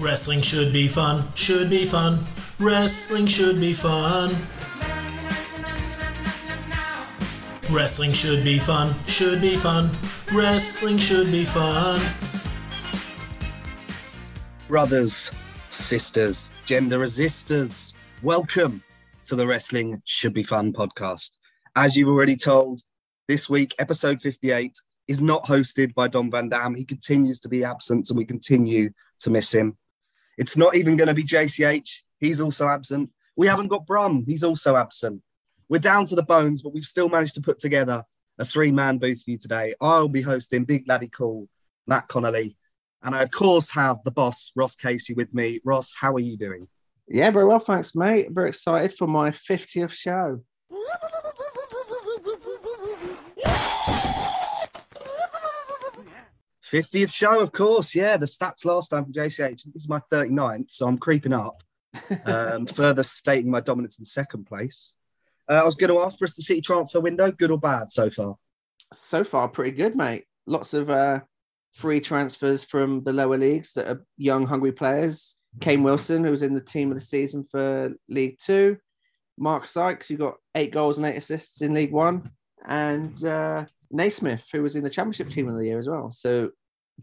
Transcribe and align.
Wrestling 0.00 0.40
should 0.40 0.72
be 0.72 0.88
fun, 0.88 1.28
should 1.34 1.68
be 1.68 1.84
fun. 1.84 2.24
Wrestling 2.58 3.26
should 3.26 3.60
be 3.60 3.74
fun. 3.74 4.34
Wrestling 7.70 8.14
should 8.14 8.42
be 8.42 8.58
fun, 8.58 8.94
should 9.06 9.42
be 9.42 9.56
fun. 9.56 9.90
Wrestling 10.32 10.96
should 10.96 11.30
be 11.30 11.44
fun. 11.44 12.00
brothers, 14.68 15.30
sisters, 15.70 16.50
gender 16.64 16.98
resistors, 16.98 17.92
welcome 18.22 18.82
to 19.24 19.36
the 19.36 19.46
Wrestling 19.46 20.00
Should 20.06 20.32
Be 20.32 20.44
Fun 20.44 20.72
podcast. 20.72 21.36
As 21.76 21.94
you've 21.94 22.08
already 22.08 22.36
told, 22.36 22.80
this 23.28 23.50
week, 23.50 23.74
episode 23.78 24.22
58 24.22 24.72
is 25.08 25.20
not 25.20 25.44
hosted 25.44 25.92
by 25.92 26.08
Don 26.08 26.30
Van 26.30 26.48
Dam. 26.48 26.74
He 26.74 26.86
continues 26.86 27.38
to 27.40 27.50
be 27.50 27.64
absent 27.64 28.08
and 28.08 28.16
we 28.16 28.24
continue 28.24 28.90
to 29.18 29.30
miss 29.30 29.52
him. 29.52 29.76
It's 30.40 30.56
not 30.56 30.74
even 30.74 30.96
going 30.96 31.08
to 31.08 31.14
be 31.14 31.22
JCH. 31.22 31.98
He's 32.18 32.40
also 32.40 32.66
absent. 32.66 33.10
We 33.36 33.46
haven't 33.46 33.68
got 33.68 33.86
Brum. 33.86 34.24
He's 34.26 34.42
also 34.42 34.74
absent. 34.74 35.20
We're 35.68 35.80
down 35.80 36.06
to 36.06 36.14
the 36.14 36.22
bones, 36.22 36.62
but 36.62 36.72
we've 36.72 36.82
still 36.82 37.10
managed 37.10 37.34
to 37.34 37.42
put 37.42 37.58
together 37.58 38.04
a 38.38 38.46
three 38.46 38.72
man 38.72 38.96
booth 38.96 39.22
for 39.22 39.32
you 39.32 39.36
today. 39.36 39.74
I'll 39.82 40.08
be 40.08 40.22
hosting 40.22 40.64
Big 40.64 40.88
Laddie 40.88 41.10
Cool, 41.12 41.46
Matt 41.86 42.08
Connolly, 42.08 42.56
and 43.02 43.14
I, 43.14 43.22
of 43.22 43.30
course, 43.30 43.70
have 43.72 43.98
the 44.02 44.10
boss, 44.10 44.50
Ross 44.56 44.76
Casey, 44.76 45.12
with 45.12 45.32
me. 45.34 45.60
Ross, 45.62 45.94
how 45.94 46.14
are 46.14 46.20
you 46.20 46.38
doing? 46.38 46.68
Yeah, 47.06 47.30
very 47.30 47.44
well, 47.44 47.58
thanks, 47.58 47.94
mate. 47.94 48.28
Very 48.30 48.48
excited 48.48 48.94
for 48.94 49.06
my 49.06 49.32
50th 49.32 49.90
show. 49.90 50.40
50th 56.72 57.14
show, 57.14 57.40
of 57.40 57.52
course. 57.52 57.94
Yeah, 57.94 58.16
the 58.16 58.26
stats 58.26 58.64
last 58.64 58.88
time 58.88 59.04
from 59.04 59.12
JCH. 59.12 59.64
This 59.72 59.82
is 59.84 59.88
my 59.88 60.00
39th, 60.12 60.72
so 60.72 60.86
I'm 60.86 60.98
creeping 60.98 61.32
up, 61.32 61.62
um, 62.24 62.66
further 62.74 63.02
stating 63.02 63.50
my 63.50 63.60
dominance 63.60 63.98
in 63.98 64.04
second 64.04 64.44
place. 64.44 64.94
Uh, 65.48 65.54
I 65.54 65.64
was 65.64 65.74
going 65.74 65.90
to 65.90 66.00
ask 66.00 66.18
Bristol 66.18 66.44
City 66.44 66.60
transfer 66.60 67.00
window, 67.00 67.32
good 67.32 67.50
or 67.50 67.58
bad 67.58 67.90
so 67.90 68.08
far? 68.08 68.36
So 68.92 69.24
far, 69.24 69.48
pretty 69.48 69.72
good, 69.72 69.96
mate. 69.96 70.24
Lots 70.46 70.74
of 70.74 70.90
uh, 70.90 71.20
free 71.74 72.00
transfers 72.00 72.64
from 72.64 73.02
the 73.02 73.12
lower 73.12 73.36
leagues 73.36 73.72
that 73.74 73.88
are 73.88 74.04
young, 74.16 74.46
hungry 74.46 74.72
players. 74.72 75.36
Kane 75.60 75.82
Wilson, 75.82 76.22
who 76.22 76.30
was 76.30 76.42
in 76.42 76.54
the 76.54 76.60
team 76.60 76.90
of 76.90 76.96
the 76.96 77.02
season 77.02 77.44
for 77.50 77.92
League 78.08 78.38
Two. 78.38 78.78
Mark 79.36 79.66
Sykes, 79.66 80.06
who 80.06 80.16
got 80.16 80.36
eight 80.54 80.70
goals 80.70 80.98
and 80.98 81.06
eight 81.06 81.16
assists 81.16 81.62
in 81.62 81.74
League 81.74 81.92
One. 81.92 82.30
And 82.64 83.24
uh, 83.24 83.64
Naismith, 83.90 84.44
who 84.52 84.62
was 84.62 84.76
in 84.76 84.84
the 84.84 84.90
Championship 84.90 85.30
team 85.30 85.48
of 85.48 85.56
the 85.56 85.64
year 85.64 85.78
as 85.78 85.88
well. 85.88 86.12
So 86.12 86.50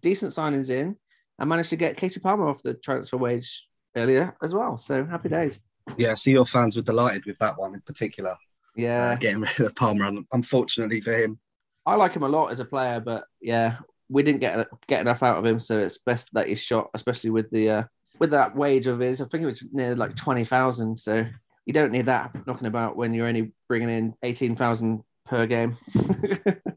decent 0.01 0.31
signings 0.31 0.69
in. 0.69 0.95
I 1.39 1.45
managed 1.45 1.69
to 1.69 1.75
get 1.75 1.97
Kasey 1.97 2.21
Palmer 2.21 2.47
off 2.47 2.63
the 2.63 2.73
transfer 2.73 3.17
wage 3.17 3.67
earlier 3.95 4.35
as 4.41 4.53
well. 4.53 4.77
So 4.77 5.05
happy 5.05 5.29
days. 5.29 5.59
Yeah, 5.97 6.13
so 6.15 6.31
your 6.31 6.45
fans 6.45 6.75
were 6.75 6.81
delighted 6.81 7.25
with 7.25 7.37
that 7.39 7.57
one 7.57 7.73
in 7.73 7.81
particular. 7.81 8.35
Yeah. 8.75 9.11
Uh, 9.11 9.15
getting 9.15 9.41
rid 9.41 9.59
of 9.59 9.75
Palmer, 9.75 10.11
unfortunately 10.31 11.01
for 11.01 11.13
him. 11.13 11.39
I 11.85 11.95
like 11.95 12.13
him 12.13 12.23
a 12.23 12.29
lot 12.29 12.51
as 12.51 12.59
a 12.59 12.65
player, 12.65 12.99
but 12.99 13.25
yeah, 13.41 13.77
we 14.09 14.23
didn't 14.23 14.41
get 14.41 14.67
get 14.87 15.01
enough 15.01 15.23
out 15.23 15.37
of 15.37 15.45
him, 15.45 15.59
so 15.59 15.79
it's 15.79 15.97
best 15.97 16.29
that 16.33 16.47
he's 16.47 16.61
shot, 16.61 16.89
especially 16.93 17.29
with 17.29 17.49
the 17.49 17.69
uh, 17.69 17.83
with 18.19 18.31
that 18.31 18.55
wage 18.55 18.87
of 18.87 18.99
his. 18.99 19.21
I 19.21 19.25
think 19.25 19.43
it 19.43 19.47
was 19.47 19.63
near 19.71 19.95
like 19.95 20.15
twenty 20.15 20.43
thousand, 20.43 20.97
so 20.97 21.25
you 21.65 21.73
don't 21.73 21.91
need 21.91 22.07
that 22.07 22.35
knocking 22.45 22.67
about 22.67 22.97
when 22.97 23.13
you're 23.13 23.27
only 23.27 23.53
bringing 23.69 23.89
in 23.89 24.13
eighteen 24.23 24.55
thousand 24.55 25.03
per 25.25 25.45
game. 25.45 25.77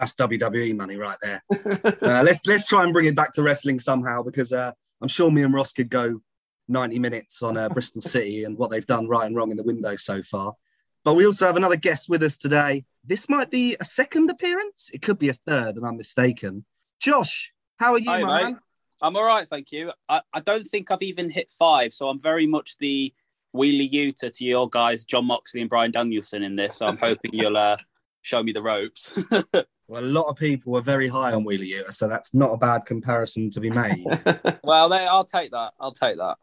That's 0.00 0.14
WWE 0.14 0.74
money 0.76 0.96
right 0.96 1.18
there. 1.20 1.42
uh, 2.02 2.22
let's 2.24 2.40
let's 2.46 2.66
try 2.66 2.84
and 2.84 2.92
bring 2.92 3.06
it 3.06 3.14
back 3.14 3.32
to 3.34 3.42
wrestling 3.42 3.78
somehow 3.78 4.22
because 4.22 4.52
uh, 4.52 4.72
I'm 5.02 5.08
sure 5.08 5.30
me 5.30 5.42
and 5.42 5.52
Ross 5.52 5.74
could 5.74 5.90
go 5.90 6.20
90 6.68 6.98
minutes 6.98 7.42
on 7.42 7.58
uh, 7.58 7.68
Bristol 7.68 8.00
City 8.14 8.44
and 8.44 8.56
what 8.56 8.70
they've 8.70 8.86
done 8.86 9.08
right 9.08 9.26
and 9.26 9.36
wrong 9.36 9.50
in 9.50 9.58
the 9.58 9.62
window 9.62 9.96
so 9.96 10.22
far. 10.22 10.54
But 11.04 11.14
we 11.14 11.26
also 11.26 11.46
have 11.46 11.56
another 11.56 11.76
guest 11.76 12.08
with 12.08 12.22
us 12.22 12.38
today. 12.38 12.84
This 13.04 13.28
might 13.28 13.50
be 13.50 13.76
a 13.78 13.84
second 13.84 14.30
appearance. 14.30 14.90
It 14.92 15.02
could 15.02 15.18
be 15.18 15.28
a 15.28 15.34
third, 15.34 15.76
and 15.76 15.86
I'm 15.86 15.96
mistaken. 15.96 16.64
Josh, 16.98 17.52
how 17.78 17.92
are 17.92 17.98
you, 17.98 18.10
Hi, 18.10 18.22
my 18.22 18.42
mate. 18.42 18.50
man? 18.52 18.60
I'm 19.02 19.16
all 19.16 19.24
right, 19.24 19.48
thank 19.48 19.72
you. 19.72 19.92
I, 20.08 20.20
I 20.32 20.40
don't 20.40 20.64
think 20.64 20.90
I've 20.90 21.02
even 21.02 21.30
hit 21.30 21.50
five, 21.50 21.92
so 21.92 22.08
I'm 22.08 22.20
very 22.20 22.46
much 22.46 22.76
the 22.78 23.12
Wheeler 23.52 23.84
Yuta 23.84 24.30
to 24.36 24.44
your 24.44 24.68
guys, 24.68 25.04
Jon 25.04 25.26
Moxley 25.26 25.60
and 25.60 25.70
Bryan 25.70 25.90
Danielson 25.90 26.42
in 26.42 26.56
this. 26.56 26.76
So 26.76 26.86
I'm 26.86 26.98
hoping 26.98 27.32
you'll 27.32 27.56
uh, 27.56 27.76
show 28.22 28.42
me 28.42 28.52
the 28.52 28.62
ropes. 28.62 29.12
Well, 29.90 30.04
a 30.04 30.06
lot 30.06 30.28
of 30.28 30.36
people 30.36 30.72
were 30.72 30.82
very 30.82 31.08
high 31.08 31.32
on 31.32 31.42
Wheeler 31.42 31.64
Yuta, 31.64 31.92
so 31.92 32.06
that's 32.06 32.32
not 32.32 32.52
a 32.52 32.56
bad 32.56 32.86
comparison 32.86 33.50
to 33.50 33.58
be 33.58 33.70
made. 33.70 34.04
well, 34.62 34.88
they, 34.88 35.04
I'll 35.04 35.24
take 35.24 35.50
that. 35.50 35.72
I'll 35.80 35.90
take 35.90 36.16
that. 36.16 36.38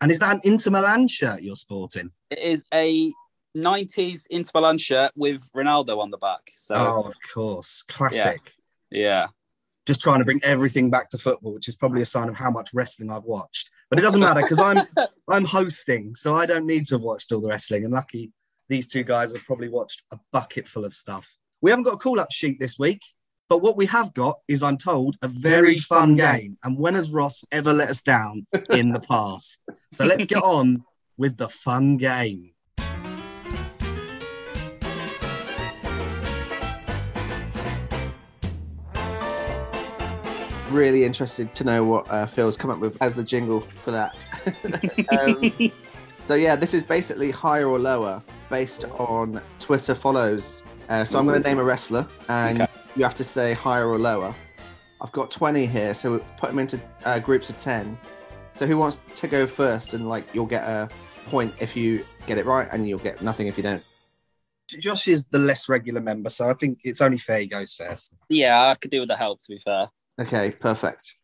and 0.00 0.10
is 0.10 0.18
that 0.20 0.36
an 0.36 0.40
Inter 0.42 0.70
Milan 0.70 1.06
shirt 1.06 1.42
you're 1.42 1.54
sporting? 1.54 2.10
It 2.30 2.38
is 2.38 2.64
a 2.72 3.12
90s 3.54 4.22
Inter 4.30 4.50
Milan 4.54 4.78
shirt 4.78 5.10
with 5.16 5.50
Ronaldo 5.54 5.98
on 5.98 6.10
the 6.10 6.16
back. 6.16 6.50
So, 6.56 6.76
Oh, 6.76 7.02
of 7.02 7.14
course. 7.30 7.84
Classic. 7.88 8.40
yeah. 8.90 9.26
Just 9.84 10.00
trying 10.00 10.20
to 10.20 10.24
bring 10.24 10.40
everything 10.42 10.88
back 10.88 11.10
to 11.10 11.18
football, 11.18 11.52
which 11.52 11.68
is 11.68 11.76
probably 11.76 12.00
a 12.00 12.06
sign 12.06 12.30
of 12.30 12.36
how 12.36 12.50
much 12.50 12.70
wrestling 12.72 13.10
I've 13.10 13.24
watched. 13.24 13.70
But 13.90 13.98
it 13.98 14.02
doesn't 14.02 14.20
matter 14.20 14.40
because 14.40 14.60
I'm 14.60 14.78
I'm 15.28 15.44
hosting, 15.44 16.14
so 16.14 16.38
I 16.38 16.46
don't 16.46 16.64
need 16.66 16.86
to 16.86 16.94
have 16.94 17.02
watched 17.02 17.32
all 17.32 17.40
the 17.42 17.48
wrestling. 17.48 17.84
And 17.84 17.92
lucky 17.92 18.32
these 18.70 18.86
two 18.86 19.02
guys 19.02 19.32
have 19.32 19.44
probably 19.44 19.68
watched 19.68 20.04
a 20.10 20.18
bucket 20.32 20.66
full 20.68 20.86
of 20.86 20.94
stuff. 20.94 21.28
We 21.60 21.70
haven't 21.70 21.84
got 21.84 21.94
a 21.94 21.98
call-up 21.98 22.30
sheet 22.30 22.60
this 22.60 22.78
week, 22.78 23.02
but 23.48 23.62
what 23.62 23.76
we 23.76 23.86
have 23.86 24.14
got 24.14 24.38
is, 24.46 24.62
I'm 24.62 24.76
told, 24.76 25.16
a 25.22 25.28
very 25.28 25.76
fun 25.76 26.14
game. 26.14 26.56
And 26.62 26.78
when 26.78 26.94
has 26.94 27.10
Ross 27.10 27.44
ever 27.50 27.72
let 27.72 27.88
us 27.88 28.00
down 28.00 28.46
in 28.70 28.92
the 28.92 29.00
past? 29.08 29.64
So 29.92 30.04
let's 30.04 30.26
get 30.26 30.42
on 30.42 30.84
with 31.16 31.36
the 31.36 31.48
fun 31.48 31.96
game. 31.96 32.52
really 40.70 41.02
interested 41.02 41.54
to 41.54 41.64
know 41.64 41.82
what 41.82 42.06
uh, 42.10 42.26
Phil's 42.26 42.54
come 42.54 42.68
up 42.70 42.78
with 42.78 42.94
as 43.00 43.14
the 43.14 43.24
jingle 43.24 43.66
for 43.82 43.90
that. 43.90 44.14
um, 45.18 45.72
so 46.22 46.34
yeah, 46.34 46.54
this 46.54 46.74
is 46.74 46.82
basically 46.82 47.30
higher 47.30 47.66
or 47.66 47.78
lower 47.78 48.22
based 48.50 48.84
on 48.84 49.40
Twitter 49.58 49.94
follows. 49.94 50.62
Uh, 50.88 51.04
so 51.04 51.18
I'm 51.18 51.26
going 51.26 51.40
to 51.42 51.46
name 51.48 51.58
a 51.58 51.64
wrestler, 51.64 52.06
and 52.28 52.62
Okay. 52.62 52.72
you 52.96 53.02
have 53.04 53.14
to 53.16 53.24
say 53.24 53.52
higher 53.52 53.86
or 53.88 53.98
lower. 53.98 54.34
I've 55.00 55.12
got 55.12 55.30
20 55.30 55.66
here, 55.66 55.92
so 55.94 56.12
we'll 56.12 56.20
put 56.38 56.48
them 56.48 56.58
into 56.58 56.80
uh, 57.04 57.18
groups 57.18 57.50
of 57.50 57.58
10. 57.60 57.96
So 58.54 58.66
who 58.66 58.76
wants 58.78 58.98
to 59.16 59.28
go 59.28 59.46
first? 59.46 59.92
And 59.94 60.08
like, 60.08 60.24
you'll 60.32 60.46
get 60.46 60.64
a 60.64 60.88
point 61.26 61.54
if 61.60 61.76
you 61.76 62.04
get 62.26 62.38
it 62.38 62.46
right, 62.46 62.66
and 62.72 62.88
you'll 62.88 62.98
get 62.98 63.20
nothing 63.22 63.46
if 63.46 63.56
you 63.56 63.62
don't. 63.62 63.82
Josh 64.66 65.08
is 65.08 65.26
the 65.26 65.38
less 65.38 65.68
regular 65.68 66.00
member, 66.00 66.30
so 66.30 66.50
I 66.50 66.54
think 66.54 66.78
it's 66.84 67.00
only 67.00 67.18
fair 67.18 67.40
he 67.40 67.46
goes 67.46 67.74
first. 67.74 68.16
Yeah, 68.28 68.68
I 68.68 68.74
could 68.74 68.90
do 68.90 69.00
with 69.00 69.08
the 69.08 69.16
help, 69.16 69.40
to 69.42 69.48
be 69.50 69.58
fair. 69.58 69.88
Okay, 70.20 70.50
perfect. 70.50 71.16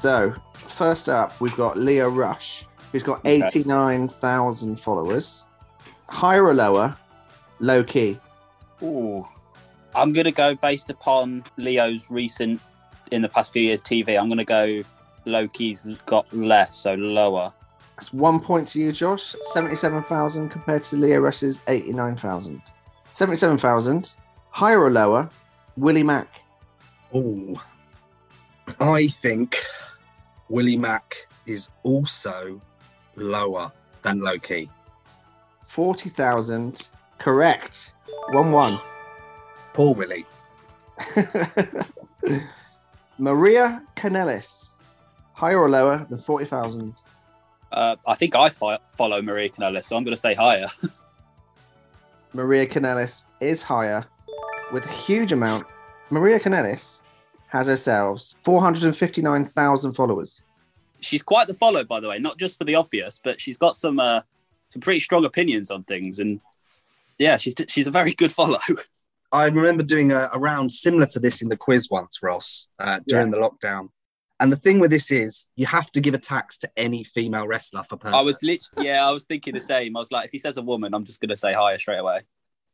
So, 0.00 0.32
first 0.76 1.08
up, 1.08 1.38
we've 1.40 1.56
got 1.56 1.76
Lio 1.76 2.08
Rush, 2.08 2.66
who's 2.92 3.02
got 3.02 3.18
Okay. 3.20 3.42
89,000 3.46 4.76
followers. 4.80 5.44
Higher 6.08 6.44
or 6.44 6.54
lower? 6.54 6.96
Low 7.60 7.84
Ki. 7.84 8.18
Ooh. 8.82 9.26
I'm 9.94 10.12
going 10.12 10.24
to 10.24 10.32
go 10.32 10.54
based 10.54 10.90
upon 10.90 11.44
Lio's 11.56 12.10
recent, 12.10 12.60
in 13.10 13.22
the 13.22 13.28
past 13.28 13.52
few 13.52 13.62
years, 13.62 13.82
TV. 13.82 14.18
I'm 14.18 14.28
going 14.28 14.38
to 14.38 14.44
go 14.44 14.82
Low 15.24 15.48
Ki's 15.48 15.86
got 16.06 16.32
less, 16.32 16.76
so 16.76 16.94
lower. 16.94 17.52
That's 17.96 18.12
one 18.12 18.38
point 18.38 18.68
to 18.68 18.78
you, 18.78 18.92
Josh. 18.92 19.34
77,000 19.52 20.50
compared 20.50 20.84
to 20.84 20.96
Lio 20.96 21.18
Rush's 21.18 21.60
89,000. 21.66 22.62
77,000. 23.10 24.12
Higher 24.50 24.80
or 24.80 24.90
lower? 24.90 25.28
Willie 25.76 26.04
Mack. 26.04 26.28
Oh, 27.12 27.60
I 28.80 29.08
think 29.08 29.56
Willie 30.48 30.76
Mack 30.76 31.26
is 31.46 31.70
also 31.82 32.60
lower 33.16 33.72
than 34.02 34.20
Loki. 34.20 34.70
40,000. 35.68 36.88
Correct. 37.18 37.92
1 38.30 38.52
1. 38.52 38.78
Poor 39.74 39.94
Willie. 39.94 40.26
Maria 43.18 43.82
Kanellis. 43.96 44.70
Higher 45.34 45.58
or 45.60 45.70
lower 45.70 46.06
than 46.10 46.18
40,000? 46.18 46.94
Uh, 47.70 47.96
I 48.06 48.14
think 48.14 48.34
I 48.34 48.48
fo- 48.48 48.78
follow 48.86 49.22
Maria 49.22 49.48
Canella, 49.48 49.82
so 49.84 49.96
I'm 49.96 50.02
going 50.04 50.14
to 50.14 50.20
say 50.20 50.34
higher. 50.34 50.66
Maria 52.32 52.66
Kanellis 52.66 53.26
is 53.40 53.62
higher 53.62 54.04
with 54.72 54.84
a 54.84 54.88
huge 54.92 55.32
amount. 55.32 55.66
Maria 56.10 56.40
Kanellis 56.40 57.00
has 57.48 57.66
herself 57.66 58.34
459,000 58.44 59.92
followers. 59.94 60.40
she's 61.00 61.22
quite 61.22 61.46
the 61.46 61.54
follow, 61.54 61.84
by 61.84 62.00
the 62.00 62.08
way, 62.08 62.18
not 62.18 62.38
just 62.38 62.58
for 62.58 62.64
the 62.64 62.74
obvious, 62.74 63.20
but 63.22 63.40
she's 63.40 63.56
got 63.56 63.76
some 63.76 64.00
uh, 64.00 64.22
some 64.70 64.80
pretty 64.80 65.00
strong 65.00 65.24
opinions 65.24 65.70
on 65.70 65.84
things, 65.84 66.18
and 66.18 66.40
yeah, 67.18 67.36
she's 67.36 67.54
she's 67.68 67.86
a 67.86 67.90
very 67.90 68.14
good 68.14 68.32
follow. 68.32 68.58
I 69.30 69.46
remember 69.46 69.82
doing 69.82 70.12
a, 70.12 70.30
a 70.32 70.38
round 70.38 70.72
similar 70.72 71.06
to 71.06 71.20
this 71.20 71.42
in 71.42 71.48
the 71.48 71.56
quiz 71.56 71.88
once, 71.90 72.22
Ross, 72.22 72.68
uh, 72.78 73.00
during 73.06 73.30
the 73.30 73.36
lockdown. 73.36 73.90
And 74.40 74.52
the 74.52 74.56
thing 74.56 74.78
with 74.78 74.90
this 74.90 75.10
is, 75.10 75.46
you 75.56 75.66
have 75.66 75.90
to 75.92 76.00
give 76.00 76.14
a 76.14 76.18
tax 76.18 76.58
to 76.58 76.70
any 76.76 77.02
female 77.02 77.46
wrestler 77.46 77.82
for 77.82 77.96
purpose. 77.96 78.14
I 78.14 78.20
was 78.20 78.42
literally, 78.42 78.88
yeah, 78.88 79.06
I 79.06 79.10
was 79.10 79.26
thinking 79.26 79.52
the 79.52 79.60
same. 79.60 79.96
I 79.96 80.00
was 80.00 80.12
like, 80.12 80.26
if 80.26 80.30
he 80.30 80.38
says 80.38 80.56
a 80.56 80.62
woman, 80.62 80.94
I'm 80.94 81.04
just 81.04 81.20
going 81.20 81.30
to 81.30 81.36
say 81.36 81.52
higher 81.52 81.78
straight 81.78 81.98
away. 81.98 82.20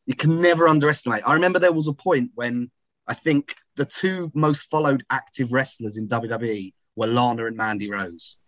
You 0.07 0.15
can 0.15 0.41
never 0.43 0.69
underestimate. 0.69 1.23
I 1.27 1.33
remember 1.33 1.59
there 1.59 1.73
was 1.73 1.89
a 1.89 1.95
point 1.95 2.33
when 2.35 2.71
I 3.09 3.15
think 3.15 3.55
the 3.77 3.87
two 3.87 4.31
most 4.35 4.69
followed 4.71 5.05
active 5.09 5.53
wrestlers 5.53 5.97
in 5.97 6.07
WWE 6.09 6.75
were 6.97 7.07
Lana 7.07 7.47
and 7.47 7.57
Mandy 7.57 7.91
Rose. 7.91 8.39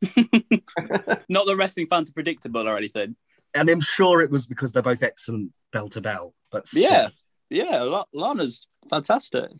Not 1.28 1.46
the 1.46 1.56
wrestling 1.56 1.86
fans 1.88 2.10
are 2.10 2.14
predictable 2.14 2.68
or 2.68 2.76
anything. 2.76 3.16
And 3.54 3.68
I'm 3.68 3.80
sure 3.80 4.22
it 4.22 4.30
was 4.30 4.46
because 4.46 4.72
they're 4.72 4.82
both 4.82 5.02
excellent 5.02 5.52
bell 5.72 5.88
to 5.90 6.00
bell. 6.00 6.34
But 6.50 6.68
still. 6.68 6.82
Yeah, 6.82 7.08
yeah, 7.50 7.82
La- 7.82 8.04
Lana's 8.12 8.66
fantastic. 8.88 9.50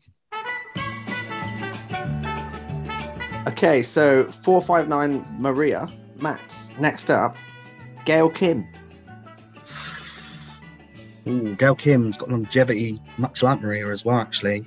Okay, 3.49 3.83
so 3.83 4.31
459 4.45 5.25
Maria, 5.39 5.93
Matt. 6.21 6.73
Next 6.79 7.11
up, 7.11 7.37
Gail 8.05 8.31
Kim. 8.31 8.67
Ooh, 11.27 11.55
Gail 11.57 11.75
Kim's 11.75 12.17
got 12.17 12.31
longevity, 12.31 13.01
much 13.19 13.43
like 13.43 13.61
Maria 13.61 13.89
as 13.89 14.05
well, 14.05 14.19
actually. 14.19 14.65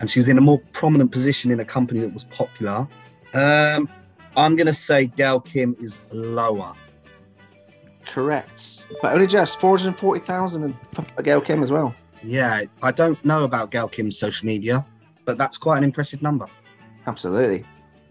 And 0.00 0.10
she 0.10 0.18
was 0.18 0.28
in 0.28 0.38
a 0.38 0.40
more 0.40 0.60
prominent 0.72 1.12
position 1.12 1.50
in 1.50 1.60
a 1.60 1.64
company 1.64 2.00
that 2.00 2.12
was 2.12 2.24
popular. 2.24 2.86
Um, 3.32 3.88
I'm 4.36 4.56
going 4.56 4.66
to 4.66 4.72
say 4.72 5.06
Gail 5.06 5.40
Kim 5.40 5.76
is 5.78 6.00
lower. 6.10 6.74
Correct. 8.06 8.86
But 9.00 9.14
only 9.14 9.26
just 9.26 9.60
440,000 9.60 10.76
for 10.92 11.22
Gail 11.22 11.40
Kim 11.40 11.62
as 11.62 11.70
well. 11.70 11.94
Yeah, 12.22 12.62
I 12.82 12.90
don't 12.90 13.22
know 13.24 13.44
about 13.44 13.70
Gail 13.70 13.88
Kim's 13.88 14.18
social 14.18 14.46
media, 14.46 14.84
but 15.24 15.38
that's 15.38 15.58
quite 15.58 15.78
an 15.78 15.84
impressive 15.84 16.22
number. 16.22 16.46
Absolutely. 17.06 17.64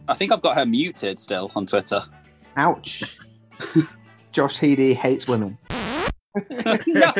I 0.07 0.13
think 0.13 0.31
I've 0.31 0.41
got 0.41 0.55
her 0.55 0.65
muted 0.65 1.19
still 1.19 1.51
on 1.55 1.65
Twitter. 1.65 2.01
Ouch. 2.57 3.17
Josh 4.31 4.57
Heady 4.57 4.93
hates 4.93 5.27
women. 5.27 5.57
no, 6.87 7.11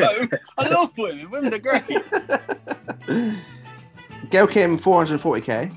I 0.58 0.70
love 0.70 0.98
women. 0.98 1.30
Women 1.30 1.54
are 1.54 1.60
great. 1.60 1.84
Gail 4.30 4.48
Kim, 4.48 4.80
440k. 4.80 5.72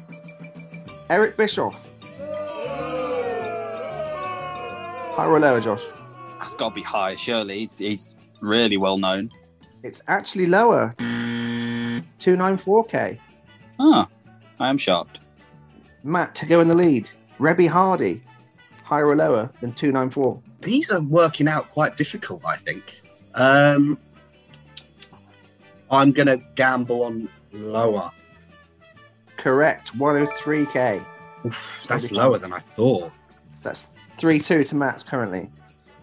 Eric 1.10 1.36
Bischoff. 1.36 1.85
Higher 5.16 5.30
or 5.30 5.40
lower, 5.40 5.60
Josh? 5.62 5.82
That's 6.38 6.54
got 6.56 6.68
to 6.68 6.74
be 6.74 6.82
high, 6.82 7.16
surely. 7.16 7.60
He's, 7.60 7.78
he's 7.78 8.14
really 8.42 8.76
well 8.76 8.98
known. 8.98 9.30
It's 9.82 10.02
actually 10.08 10.46
lower. 10.46 10.94
294k. 10.98 13.18
Ah, 13.80 14.06
I 14.60 14.68
am 14.68 14.76
shocked. 14.76 15.20
Matt 16.04 16.34
to 16.34 16.44
go 16.44 16.60
in 16.60 16.68
the 16.68 16.74
lead. 16.74 17.08
Reby 17.38 17.66
Hardy. 17.66 18.22
Higher 18.84 19.06
or 19.06 19.16
lower 19.16 19.50
than 19.62 19.72
294? 19.72 20.38
These 20.60 20.90
are 20.90 21.00
working 21.00 21.48
out 21.48 21.70
quite 21.70 21.96
difficult, 21.96 22.42
I 22.44 22.58
think. 22.58 23.00
Um, 23.34 23.96
I'm 25.90 26.12
going 26.12 26.26
to 26.26 26.42
gamble 26.56 27.04
on 27.04 27.30
lower. 27.52 28.10
Correct. 29.38 29.96
103k. 29.96 31.02
Oof, 31.46 31.86
that's 31.88 32.12
lower 32.12 32.36
than 32.36 32.52
I 32.52 32.58
thought. 32.58 33.12
That's 33.62 33.86
3 34.18 34.38
2 34.38 34.64
to 34.64 34.76
Matt's 34.76 35.02
currently. 35.02 35.50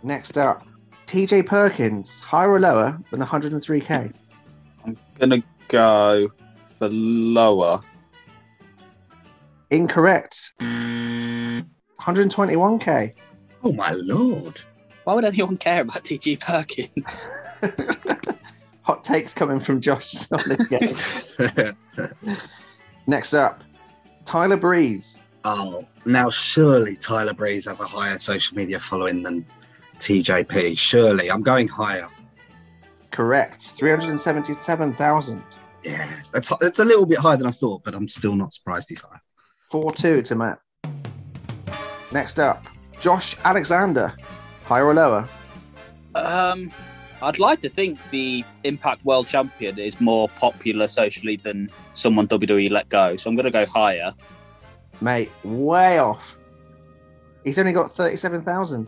Next 0.03 0.37
up, 0.37 0.65
TJ 1.07 1.45
Perkins. 1.45 2.19
Higher 2.19 2.51
or 2.51 2.59
lower 2.59 2.99
than 3.11 3.21
103k? 3.21 4.13
I'm 4.85 4.97
going 5.17 5.29
to 5.29 5.41
go 5.67 6.27
for 6.65 6.89
lower. 6.89 7.79
Incorrect. 9.69 10.51
121k. 10.59 13.13
Oh, 13.63 13.71
my 13.71 13.93
lord. 13.93 14.61
Why 15.05 15.13
would 15.13 15.23
anyone 15.25 15.57
care 15.57 15.81
about 15.81 16.03
TJ 16.03 16.39
Perkins? 16.41 17.27
Hot 18.83 19.03
takes 19.03 19.33
coming 19.33 19.59
from 19.59 19.81
Josh 19.81 20.27
on 20.31 20.39
this 20.47 20.67
game. 20.67 20.95
Next 23.07 23.33
up, 23.33 23.63
Tyler 24.25 24.57
Breeze. 24.57 25.19
Oh, 25.45 25.85
now 26.05 26.29
surely 26.29 26.95
Tyler 26.95 27.33
Breeze 27.33 27.65
has 27.67 27.79
a 27.79 27.85
higher 27.85 28.17
social 28.17 28.57
media 28.57 28.79
following 28.79 29.23
than 29.23 29.45
TJP. 29.99 30.77
Surely. 30.77 31.31
I'm 31.31 31.43
going 31.43 31.67
higher. 31.67 32.07
Correct. 33.11 33.61
377,000. 33.61 35.43
Yeah, 35.83 36.09
it's, 36.33 36.51
it's 36.61 36.79
a 36.79 36.85
little 36.85 37.05
bit 37.05 37.19
higher 37.19 37.37
than 37.37 37.47
I 37.47 37.51
thought, 37.51 37.83
but 37.83 37.93
I'm 37.93 38.07
still 38.07 38.35
not 38.35 38.53
surprised 38.53 38.89
he's 38.89 39.01
higher. 39.01 39.21
4 39.69 39.91
2 39.91 40.21
to 40.23 40.35
Matt. 40.35 40.59
Next 42.11 42.39
up, 42.39 42.65
Josh 42.99 43.35
Alexander. 43.43 44.13
Higher 44.63 44.85
or 44.85 44.93
lower? 44.93 45.27
Um, 46.15 46.71
I'd 47.21 47.39
like 47.39 47.59
to 47.61 47.69
think 47.69 48.09
the 48.11 48.43
Impact 48.63 49.03
World 49.03 49.27
Champion 49.27 49.77
is 49.79 49.99
more 49.99 50.29
popular 50.29 50.87
socially 50.87 51.35
than 51.37 51.69
someone 51.93 52.27
WWE 52.27 52.69
let 52.69 52.87
go. 52.89 53.15
So 53.17 53.29
I'm 53.29 53.35
going 53.35 53.45
to 53.45 53.51
go 53.51 53.65
higher. 53.65 54.13
Mate, 55.01 55.31
way 55.43 55.99
off. 55.99 56.37
He's 57.43 57.59
only 57.59 57.73
got 57.73 57.95
37,000. 57.95 58.85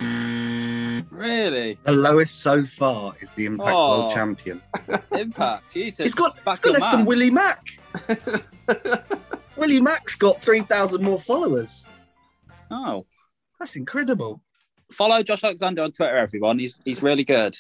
Really? 1.11 1.77
The 1.83 1.91
lowest 1.91 2.41
so 2.41 2.65
far 2.65 3.13
is 3.19 3.31
the 3.31 3.45
Impact 3.45 3.69
Oh. 3.73 3.99
World 3.99 4.13
Champion. 4.13 4.61
Impact. 5.11 5.73
Jesus. 5.73 6.03
He's 6.03 6.15
got, 6.15 6.35
he's 6.35 6.59
got 6.59 6.63
your 6.63 6.73
less 6.73 6.83
than 6.83 6.99
man. 6.99 7.05
Willie 7.05 7.31
Mack. 7.31 7.65
Willie 9.57 9.81
Mack's 9.81 10.15
got 10.15 10.41
3,000 10.41 11.03
more 11.03 11.19
followers. 11.19 11.87
Oh. 12.71 13.05
That's 13.59 13.75
incredible. 13.75 14.41
Follow 14.91 15.23
Josh 15.23 15.43
Alexander 15.43 15.81
on 15.83 15.91
Twitter, 15.91 16.15
everyone. 16.15 16.59
He's 16.59 16.79
he's 16.85 17.01
really 17.01 17.23
good. 17.23 17.57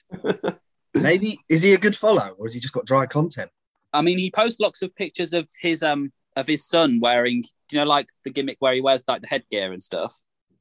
Maybe 0.93 1.39
is 1.49 1.61
he 1.61 1.73
a 1.73 1.77
good 1.77 1.95
follow 1.95 2.35
or 2.37 2.45
has 2.45 2.53
he 2.53 2.59
just 2.59 2.73
got 2.73 2.85
dry 2.85 3.05
content? 3.05 3.49
I 3.93 4.01
mean, 4.01 4.17
he 4.19 4.29
posts 4.29 4.59
lots 4.59 4.81
of 4.81 4.93
pictures 4.95 5.33
of 5.33 5.49
his 5.59 5.81
um 5.83 6.11
of 6.35 6.47
his 6.47 6.65
son 6.67 6.99
wearing, 6.99 7.43
you 7.71 7.77
know, 7.79 7.85
like 7.85 8.07
the 8.23 8.29
gimmick 8.31 8.57
where 8.59 8.73
he 8.73 8.81
wears 8.81 9.03
like 9.07 9.21
the 9.21 9.27
headgear 9.27 9.71
and 9.71 9.81
stuff. 9.81 10.15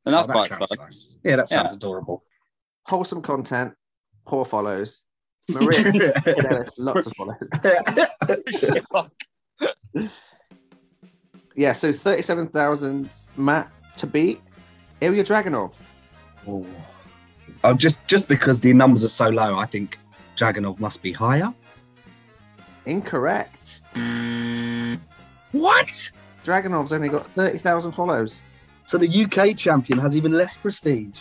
And 0.06 0.14
oh, 0.14 0.18
that's 0.18 0.28
Oh, 0.28 0.32
that 0.40 0.48
quite 0.58 0.68
fun. 0.68 0.78
nice. 0.86 1.16
Yeah, 1.24 1.36
that 1.36 1.48
sounds 1.48 1.72
Yeah. 1.72 1.76
adorable. 1.76 2.24
Wholesome 2.86 3.22
content, 3.22 3.72
poor 4.26 4.44
follows. 4.44 5.04
Maria 5.50 5.92
lots 6.78 7.06
of 7.06 7.12
follows. 7.16 7.36
Yeah, 11.56 11.72
so 11.72 11.92
37,000 11.92 13.08
Matt 13.36 13.70
to 13.98 14.06
beat. 14.08 14.40
Ilya 15.00 15.22
Dragunov. 15.24 15.72
Ooh. 16.48 16.66
Oh, 17.62 17.74
just 17.74 18.04
just 18.08 18.28
because 18.28 18.60
the 18.60 18.72
numbers 18.72 19.04
are 19.04 19.08
so 19.08 19.28
low, 19.28 19.56
I 19.56 19.64
think 19.66 19.98
Dragunov 20.36 20.80
must 20.80 21.00
be 21.02 21.12
higher. 21.12 21.54
Incorrect. 22.86 23.82
Hmm. 23.94 24.33
What? 25.54 26.10
Dragunov's 26.44 26.92
only 26.92 27.08
got 27.08 27.28
30,000 27.28 27.92
follows. 27.92 28.40
So 28.86 28.98
the 28.98 29.24
UK 29.24 29.56
champion 29.56 30.00
has 30.00 30.16
even 30.16 30.32
less 30.32 30.56
prestige. 30.56 31.20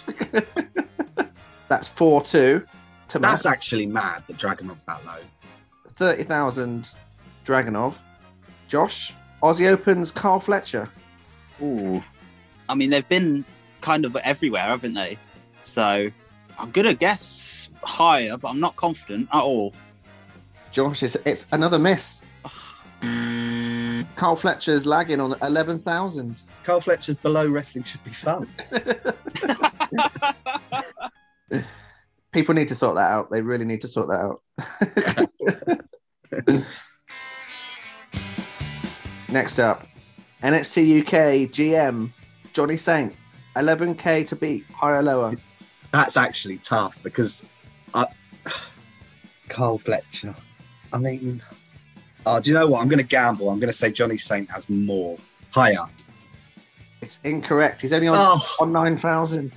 That's 1.69 1.87
4 1.89 2.23
2 2.23 2.65
to 3.09 3.19
Matt. 3.19 3.31
That's 3.31 3.45
actually 3.45 3.85
mad 3.85 4.23
that 4.27 4.37
Dragunov's 4.37 4.85
that 4.85 5.05
low. 5.05 5.19
30,000 5.97 6.89
Dragunov. 7.45 7.93
Josh, 8.67 9.13
Aussie 9.43 9.67
Opens 9.67 10.11
Carl 10.11 10.39
Fletcher. 10.39 10.89
Ooh. 11.61 12.01
I 12.67 12.73
mean, 12.73 12.89
they've 12.89 13.07
been 13.07 13.45
kind 13.81 14.03
of 14.03 14.15
everywhere, 14.15 14.63
haven't 14.63 14.95
they? 14.95 15.19
So 15.61 16.09
I'm 16.57 16.71
gonna 16.71 16.95
guess 16.95 17.69
higher, 17.83 18.35
but 18.35 18.49
I'm 18.49 18.59
not 18.59 18.75
confident 18.77 19.29
at 19.31 19.43
all. 19.43 19.75
Josh, 20.71 21.03
it's, 21.03 21.17
it's 21.23 21.45
another 21.51 21.77
miss. 21.77 22.23
Hmm. 23.03 23.32
Carl 24.15 24.35
Fletcher's 24.35 24.85
lagging 24.85 25.19
on 25.19 25.35
11,000. 25.41 26.43
Carl 26.63 26.81
Fletcher's 26.81 27.17
below 27.17 27.47
wrestling 27.47 27.83
should 27.83 28.03
be 28.03 28.11
fun. 28.11 28.47
People 32.31 32.55
need 32.55 32.67
to 32.69 32.75
sort 32.75 32.95
that 32.95 33.11
out. 33.11 33.29
They 33.31 33.41
really 33.41 33.65
need 33.65 33.81
to 33.81 33.87
sort 33.87 34.07
that 34.07 34.19
out. 34.19 34.41
Next 39.29 39.59
up, 39.59 39.85
NXT 40.43 41.01
UK 41.01 41.49
GM 41.49 42.11
Johnny 42.53 42.77
Saint, 42.77 43.15
11k 43.55 44.27
to 44.27 44.35
beat, 44.35 44.65
higher 44.67 44.97
or 44.97 45.03
lower. 45.03 45.35
That's 45.91 46.17
actually 46.17 46.57
tough 46.59 46.95
because 47.03 47.43
uh, 47.93 48.05
I, 48.45 48.51
Carl 49.49 49.79
Fletcher. 49.79 50.35
I 50.91 50.97
mean, 50.99 51.41
oh, 52.25 52.39
do 52.39 52.49
you 52.49 52.55
know 52.55 52.67
what? 52.67 52.81
I'm 52.81 52.87
going 52.87 52.99
to 52.99 53.03
gamble. 53.03 53.49
I'm 53.49 53.59
going 53.59 53.71
to 53.71 53.77
say 53.77 53.91
Johnny 53.91 54.17
Saint 54.17 54.49
has 54.51 54.69
more, 54.69 55.17
higher. 55.51 55.85
It's 57.01 57.19
incorrect. 57.23 57.81
He's 57.81 57.93
only 57.93 58.07
on, 58.07 58.15
Oh, 58.17 58.55
on 58.61 58.71
9,000. 58.71 59.51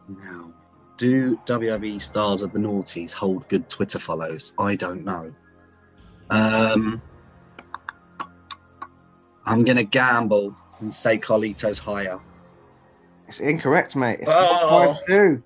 Now, 0.09 0.53
do 0.99 1.39
WWE 1.47 2.03
stars 2.03 2.43
of 2.43 2.53
the 2.53 2.59
noughties 2.59 3.13
hold 3.13 3.49
good 3.49 3.71
Twitter 3.71 3.99
follows? 3.99 4.53
I 4.59 4.77
don't 4.77 5.03
know. 5.03 5.33
Um, 6.29 7.01
I'm 9.47 9.65
gonna 9.65 9.83
gamble 9.85 10.55
and 10.81 10.93
say 10.93 11.19
Carlito's 11.19 11.79
higher. 11.79 12.19
It's 13.29 13.41
incorrect, 13.41 13.97
mate. 13.97 14.21
It's 14.21 14.31
Oh. 14.33 14.95
5 14.95 15.07
2. 15.07 15.43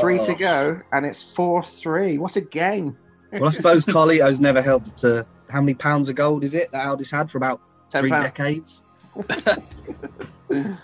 Three 0.00 0.18
to 0.18 0.32
Oh. 0.32 0.34
go, 0.34 0.80
and 0.92 1.06
it's 1.06 1.22
4 1.22 1.62
3. 1.64 2.18
What 2.18 2.36
a 2.36 2.40
game. 2.40 2.96
Well, 3.32 3.46
I 3.46 3.48
suppose 3.50 3.84
Carlito's 3.84 4.40
never 4.40 4.60
held 4.62 4.94
to 4.98 5.26
how 5.50 5.60
many 5.60 5.74
pounds 5.74 6.08
of 6.08 6.16
gold 6.16 6.44
is 6.44 6.54
it 6.54 6.70
that 6.72 6.86
Aldis 6.86 7.10
had 7.10 7.30
for 7.30 7.38
about 7.38 7.60
10 7.90 8.02
three 8.02 8.10
pounds. 8.10 8.24
decades? 8.24 8.82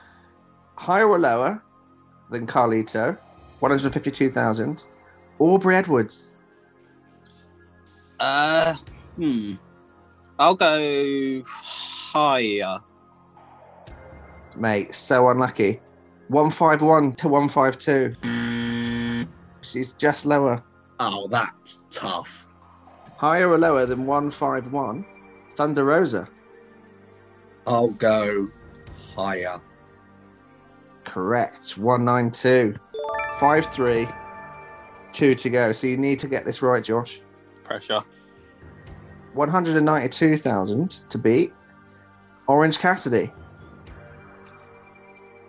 Higher 0.76 1.08
or 1.08 1.18
lower 1.18 1.62
than 2.30 2.46
Carlito, 2.46 3.16
152,000. 3.60 4.82
Aubrey 5.38 5.76
Edwards. 5.76 6.30
Uh, 8.20 8.74
hmm. 9.16 9.52
I'll 10.38 10.54
go 10.54 11.42
higher. 11.46 12.78
Mate, 14.56 14.94
so 14.94 15.28
unlucky. 15.28 15.80
151 16.28 17.14
to 17.16 17.28
152. 17.28 19.26
She's 19.62 19.92
just 19.94 20.26
lower. 20.26 20.62
Oh, 21.00 21.26
that's 21.28 21.78
tough. 21.90 22.46
Higher 23.16 23.48
or 23.48 23.58
lower 23.58 23.86
than 23.86 24.06
151. 24.06 25.04
Thunder 25.56 25.84
Rosa. 25.84 26.28
I'll 27.66 27.88
go 27.88 28.48
higher. 29.14 29.60
Correct. 31.04 31.78
192. 31.78 32.76
5 33.40 33.66
3. 33.72 34.08
Two 35.12 35.34
to 35.34 35.50
go. 35.50 35.72
So 35.72 35.86
you 35.86 35.96
need 35.96 36.18
to 36.20 36.28
get 36.28 36.44
this 36.44 36.60
right, 36.62 36.82
Josh. 36.82 37.20
Pressure. 37.62 38.02
192,000 39.34 40.98
to 41.10 41.18
beat. 41.18 41.52
Orange 42.46 42.78
Cassidy. 42.78 43.32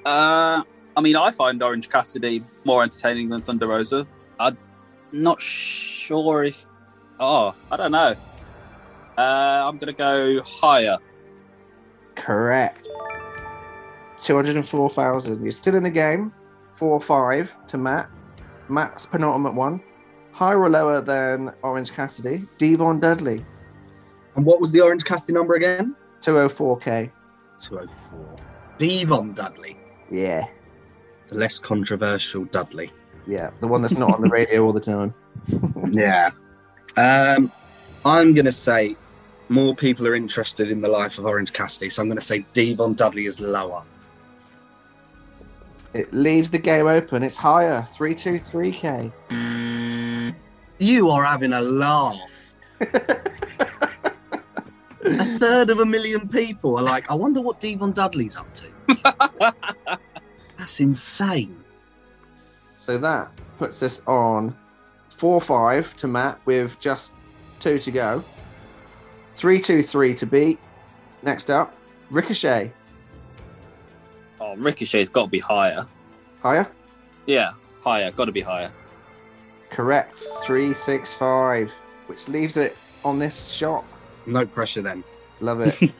Uh, 0.06 0.64
I 0.96 1.02
mean, 1.02 1.16
I 1.16 1.32
find 1.32 1.62
Orange 1.62 1.90
Cassidy 1.90 2.44
more 2.64 2.84
entertaining 2.84 3.30
than 3.30 3.42
Thunder 3.42 3.68
Rosa. 3.68 4.08
I'm 4.40 4.58
not 5.12 5.42
sure 5.42 6.44
if. 6.44 6.66
Oh, 7.20 7.56
I 7.72 7.78
don't 7.78 7.92
know. 7.92 8.16
Uh, 9.18 9.66
I'm 9.68 9.78
gonna 9.78 9.94
go 9.94 10.42
higher. 10.44 10.98
Correct. 12.16 12.88
204,000. 14.18 15.44
You're 15.44 15.52
still 15.52 15.76
in 15.76 15.84
the 15.84 15.90
game. 15.90 16.34
4 16.78 17.02
5 17.02 17.52
to 17.68 17.78
Matt. 17.78 18.10
Matt's 18.70 19.06
penultimate 19.06 19.54
one. 19.54 19.82
Higher 20.32 20.60
or 20.60 20.70
lower 20.70 21.02
than 21.02 21.54
Orange 21.64 21.92
Cassidy? 21.92 22.46
D-Von 22.58 23.00
Dudley. 23.00 23.46
And 24.36 24.46
what 24.46 24.60
was 24.60 24.72
the 24.72 24.82
Orange 24.82 25.04
Cassidy 25.06 25.34
number 25.34 25.56
again? 25.56 25.96
204k. 26.22 27.10
204. 27.62 28.36
D-Von 28.78 29.34
Dudley, 29.34 29.78
Yeah. 30.12 30.46
the 31.30 31.36
less 31.36 31.60
controversial 31.60 32.44
Dudley. 32.46 32.92
Yeah. 33.26 33.50
The 33.62 33.68
one 33.68 33.82
that's 33.82 33.98
not 33.98 34.14
on 34.14 34.22
the 34.22 34.30
radio 34.30 34.64
all 34.66 34.74
the 34.74 34.80
time. 34.80 35.14
Yeah. 35.92 36.32
Um, 36.98 37.52
I'm 38.04 38.34
going 38.34 38.46
to 38.46 38.52
say 38.52 38.96
more 39.50 39.76
people 39.76 40.08
are 40.08 40.16
interested 40.16 40.72
in 40.72 40.82
the 40.82 40.88
life 40.88 41.20
of 41.20 41.26
Orange 41.26 41.54
Cassidy, 41.54 41.90
so 41.90 42.02
I'm 42.02 42.08
going 42.10 42.18
to 42.18 42.26
say 42.26 42.46
D-Von 42.54 42.96
Dudley 42.96 43.28
is 43.28 43.40
lower. 43.40 43.84
It 45.94 46.12
leaves 46.14 46.50
the 46.50 46.58
game 46.58 46.88
open. 46.88 47.24
It's 47.24 47.38
higher. 47.38 47.88
323k. 47.98 49.12
You 50.80 51.10
are 51.10 51.24
having 51.24 51.54
a 51.54 51.62
laugh. 51.62 52.18
A 55.36 55.38
third 55.38 55.70
of 55.70 55.80
a 55.80 55.86
million 55.86 56.30
people 56.30 56.78
are 56.78 56.82
like, 56.82 57.12
I 57.12 57.14
wonder 57.14 57.42
what 57.42 57.60
D-Von 57.60 57.92
Dudley's 57.92 58.38
up 58.38 58.48
to. 58.54 58.72
That's 60.58 60.80
insane. 60.80 61.62
So 62.72 62.98
that 63.00 63.32
puts 63.58 63.84
us 63.84 64.02
on 64.08 64.56
4 65.18 65.42
5 65.42 65.98
to 65.98 66.08
Matt 66.08 66.40
with 66.46 66.80
just 66.80 67.12
two 67.60 67.80
to 67.80 67.92
go. 67.92 68.24
3 69.36 69.60
2 69.60 69.84
3 69.84 70.16
to 70.16 70.26
beat. 70.26 70.58
Next 71.22 71.50
up, 71.50 71.76
Ricochet. 72.12 72.72
Oh, 74.40 74.56
Ricochet's 74.56 75.10
got 75.10 75.24
to 75.26 75.30
be 75.30 75.40
higher. 75.40 75.86
Higher? 76.42 76.66
Yeah, 77.26 77.50
higher. 77.82 78.10
Got 78.12 78.26
to 78.26 78.32
be 78.32 78.42
higher. 78.42 78.72
Correct. 79.70 80.18
365, 80.46 81.74
which 82.06 82.30
leaves 82.30 82.56
it 82.56 82.78
on 83.04 83.20
this 83.20 83.50
shot. 83.50 83.84
No 84.26 84.46
pressure 84.46 84.82
then. 84.82 85.04
Love 85.42 85.62
it. 85.62 85.94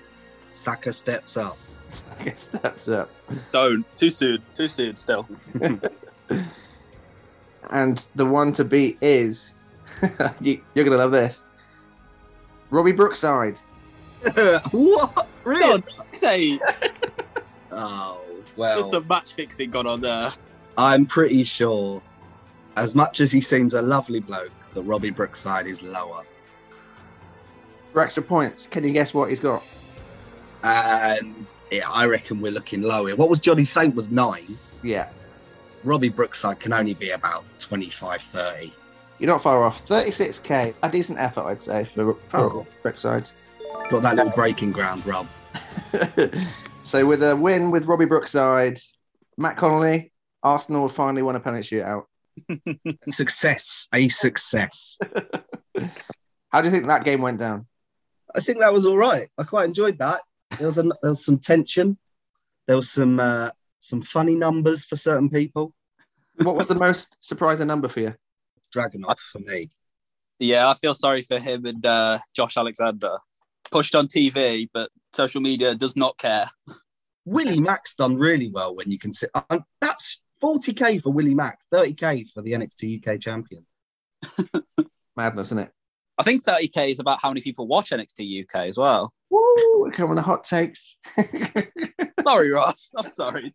Saka 0.52 0.92
steps 0.92 1.36
up. 1.36 1.56
Saka 1.90 2.38
steps 2.38 2.88
up. 2.88 3.10
Don't. 3.52 3.84
Too 3.96 4.10
soon. 4.10 4.42
Too 4.54 4.68
soon. 4.68 4.96
Still. 4.96 5.26
And 7.70 8.04
the 8.16 8.26
one 8.26 8.52
to 8.54 8.64
beat 8.64 8.98
is. 9.00 9.52
you, 10.40 10.60
you're 10.74 10.84
going 10.84 10.96
to 10.96 11.02
love 11.02 11.12
this. 11.12 11.44
Robbie 12.70 12.92
Brookside. 12.92 13.58
what? 14.72 15.28
Really? 15.44 15.60
God's 15.60 15.94
sake. 15.94 16.60
Oh, 17.70 18.20
There's 18.34 18.56
well. 18.56 18.84
some 18.84 19.06
match 19.08 19.32
fixing 19.32 19.70
gone 19.70 19.86
on 19.86 20.00
there. 20.00 20.30
I'm 20.76 21.06
pretty 21.06 21.44
sure, 21.44 22.02
as 22.76 22.94
much 22.94 23.20
as 23.20 23.30
he 23.32 23.40
seems 23.40 23.74
a 23.74 23.82
lovely 23.82 24.20
bloke, 24.20 24.52
that 24.74 24.82
Robbie 24.82 25.10
Brookside 25.10 25.66
is 25.66 25.82
lower. 25.82 26.24
For 27.92 28.00
extra 28.02 28.22
points, 28.22 28.66
can 28.66 28.84
you 28.84 28.92
guess 28.92 29.12
what 29.12 29.30
he's 29.30 29.40
got? 29.40 29.62
And 30.62 31.46
yeah, 31.70 31.88
I 31.90 32.06
reckon 32.06 32.40
we're 32.40 32.52
looking 32.52 32.82
lower. 32.82 33.14
What 33.16 33.28
was 33.28 33.40
Johnny 33.40 33.64
Saint 33.64 33.94
was 33.94 34.10
nine. 34.10 34.58
Yeah. 34.82 35.08
Robbie 35.82 36.08
Brookside 36.10 36.60
can 36.60 36.72
only 36.72 36.94
be 36.94 37.10
about 37.10 37.44
25, 37.58 38.20
30. 38.22 38.72
You're 39.18 39.28
not 39.28 39.42
far 39.42 39.64
off. 39.64 39.84
36k. 39.86 40.74
A 40.82 40.90
decent 40.90 41.18
effort, 41.18 41.42
I'd 41.44 41.62
say, 41.62 41.88
for, 41.94 42.14
for 42.28 42.36
Oh. 42.38 42.66
Brookside. 42.82 43.28
Got 43.90 44.02
that 44.02 44.16
little 44.16 44.32
breaking 44.32 44.72
ground, 44.72 45.04
Rob. 45.06 45.26
so 46.82 47.06
with 47.06 47.22
a 47.22 47.34
win 47.36 47.70
with 47.70 47.86
Robbie 47.86 48.04
Brookside, 48.04 48.78
Matt 49.36 49.56
Connolly, 49.56 50.12
Arsenal 50.42 50.88
finally 50.88 51.22
won 51.22 51.36
a 51.36 51.40
penalty 51.40 51.76
shootout. 51.76 52.04
Success, 53.10 53.88
a 53.92 54.08
success. 54.08 54.98
How 56.50 56.60
do 56.60 56.68
you 56.68 56.72
think 56.72 56.86
that 56.86 57.04
game 57.04 57.20
went 57.22 57.38
down? 57.38 57.66
I 58.34 58.40
think 58.40 58.60
that 58.60 58.72
was 58.72 58.86
all 58.86 58.96
right. 58.96 59.28
I 59.38 59.44
quite 59.44 59.66
enjoyed 59.66 59.98
that. 59.98 60.22
There 60.58 60.66
was, 60.66 60.78
a, 60.78 60.82
there 60.82 61.10
was 61.10 61.24
some 61.24 61.38
tension. 61.38 61.98
There 62.66 62.76
was 62.76 62.90
some 62.90 63.18
uh, 63.18 63.50
some 63.80 64.02
funny 64.02 64.34
numbers 64.34 64.84
for 64.84 64.96
certain 64.96 65.28
people. 65.28 65.74
What 66.36 66.56
was 66.56 66.66
the 66.66 66.74
most 66.74 67.16
surprising 67.20 67.66
number 67.66 67.88
for 67.88 68.00
you? 68.00 68.14
Dragunov 68.74 69.18
for 69.32 69.40
me. 69.40 69.70
Yeah, 70.38 70.68
I 70.68 70.74
feel 70.74 70.94
sorry 70.94 71.22
for 71.22 71.38
him 71.38 71.66
and 71.66 71.84
uh, 71.84 72.18
Josh 72.34 72.56
Alexander. 72.56 73.18
Pushed 73.70 73.94
on 73.94 74.08
TV, 74.08 74.68
but 74.72 74.90
social 75.12 75.40
media 75.40 75.74
does 75.74 75.96
not 75.96 76.16
care. 76.18 76.46
Willie 77.24 77.60
Mack's 77.60 77.94
done 77.94 78.16
really 78.16 78.48
well 78.48 78.74
when 78.74 78.90
you 78.90 78.98
consider 78.98 79.30
uh, 79.34 79.58
that's 79.80 80.22
40k 80.42 81.02
for 81.02 81.12
Willie 81.12 81.34
Mack, 81.34 81.58
30k 81.72 82.30
for 82.32 82.42
the 82.42 82.52
NXT 82.52 83.06
UK 83.06 83.20
champion. 83.20 83.66
Madness, 85.16 85.48
isn't 85.48 85.58
it? 85.58 85.72
I 86.20 86.22
think 86.22 86.44
30k 86.44 86.90
is 86.90 87.00
about 87.00 87.18
how 87.20 87.30
many 87.30 87.40
people 87.40 87.66
watch 87.66 87.90
NXT 87.90 88.44
UK 88.44 88.66
as 88.66 88.76
well. 88.76 89.12
Woo! 89.30 89.40
We're 89.80 89.90
coming 89.92 90.16
to 90.16 90.22
hot 90.22 90.44
takes. 90.44 90.96
Sorry, 92.22 92.50
Ross. 92.50 92.90
I'm 92.94 93.10
sorry. 93.10 93.54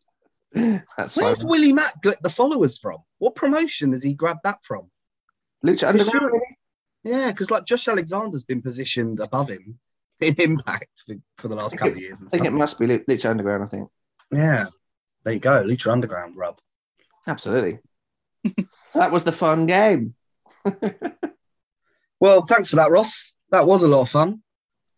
That's 0.54 1.16
fine. 1.16 1.26
Where's 1.26 1.44
Willie 1.44 1.74
Mack 1.74 2.02
get 2.02 2.22
the 2.24 2.30
followers 2.30 2.80
from? 2.80 2.98
What 3.20 3.36
promotion 3.36 3.92
has 3.92 4.02
he 4.02 4.14
grabbed 4.14 4.40
that 4.44 4.60
from? 4.64 4.90
Lucha 5.64 5.90
Underground. 5.90 6.42
Yeah, 7.04 7.30
because 7.30 7.52
like 7.52 7.66
Josh 7.66 7.88
Alexander's 7.88 8.44
been 8.44 8.64
positioned 8.64 9.20
above 9.20 9.50
him 9.50 9.78
in 10.20 10.34
Impact 10.40 11.04
for, 11.06 11.16
for 11.38 11.48
the 11.50 11.56
last 11.56 11.78
couple 11.78 11.94
of 11.94 12.02
years. 12.02 12.20
And 12.22 12.30
I 12.30 12.32
think 12.32 12.46
it 12.46 12.52
must 12.52 12.80
be 12.80 12.88
Lu- 12.88 13.04
Lucha 13.04 13.30
Underground. 13.30 13.64
I 13.64 13.68
think. 13.68 13.90
Yeah. 14.32 14.66
There 15.24 15.34
you 15.34 15.40
go, 15.40 15.64
Lucha 15.64 15.92
Underground 15.92 16.36
rub. 16.36 16.58
Absolutely. 17.28 17.80
so 18.46 18.54
that 19.00 19.12
was 19.12 19.24
the 19.24 19.32
fun 19.32 19.68
game. 19.68 20.16
Well, 22.25 22.41
thanks 22.44 22.72
for 22.72 22.77
that, 22.77 22.89
Ross. 22.89 23.34
That 23.51 23.67
was 23.67 23.84
a 23.84 23.88
lot 23.88 24.01
of 24.01 24.10
fun. 24.10 24.41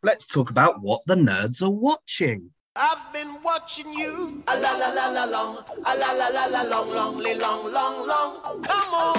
Let's 0.01 0.25
talk 0.25 0.49
about 0.49 0.81
what 0.81 1.01
the 1.07 1.15
nerds 1.15 1.61
are 1.61 1.69
watching. 1.69 2.51
I've 2.73 3.11
been 3.11 3.43
watching 3.43 3.93
you. 3.93 4.41
A 4.47 4.57
la 4.57 4.71
la 4.77 4.93
la 4.93 5.09
la 5.09 5.25
long. 5.25 5.57
A 5.85 5.97
la 5.97 6.13
la 6.13 6.27
la 6.29 6.45
la 6.45 6.61
long, 6.61 6.89
long, 6.89 7.21
long, 7.21 7.73
long, 7.73 8.07
long. 8.07 8.63
Come 8.63 8.93
on. 8.93 9.17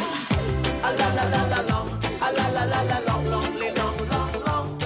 A 0.84 0.96
la 0.96 1.12
la 1.12 1.24
la 1.28 1.48
la 1.48 1.60
long. 1.68 2.02
A 2.22 2.32
la 2.32 2.48
la 2.48 2.64
la 2.64 2.80
la 2.80 2.98
long, 3.00 3.26
long, 3.30 4.08
long, 4.08 4.40
long. 4.46 4.80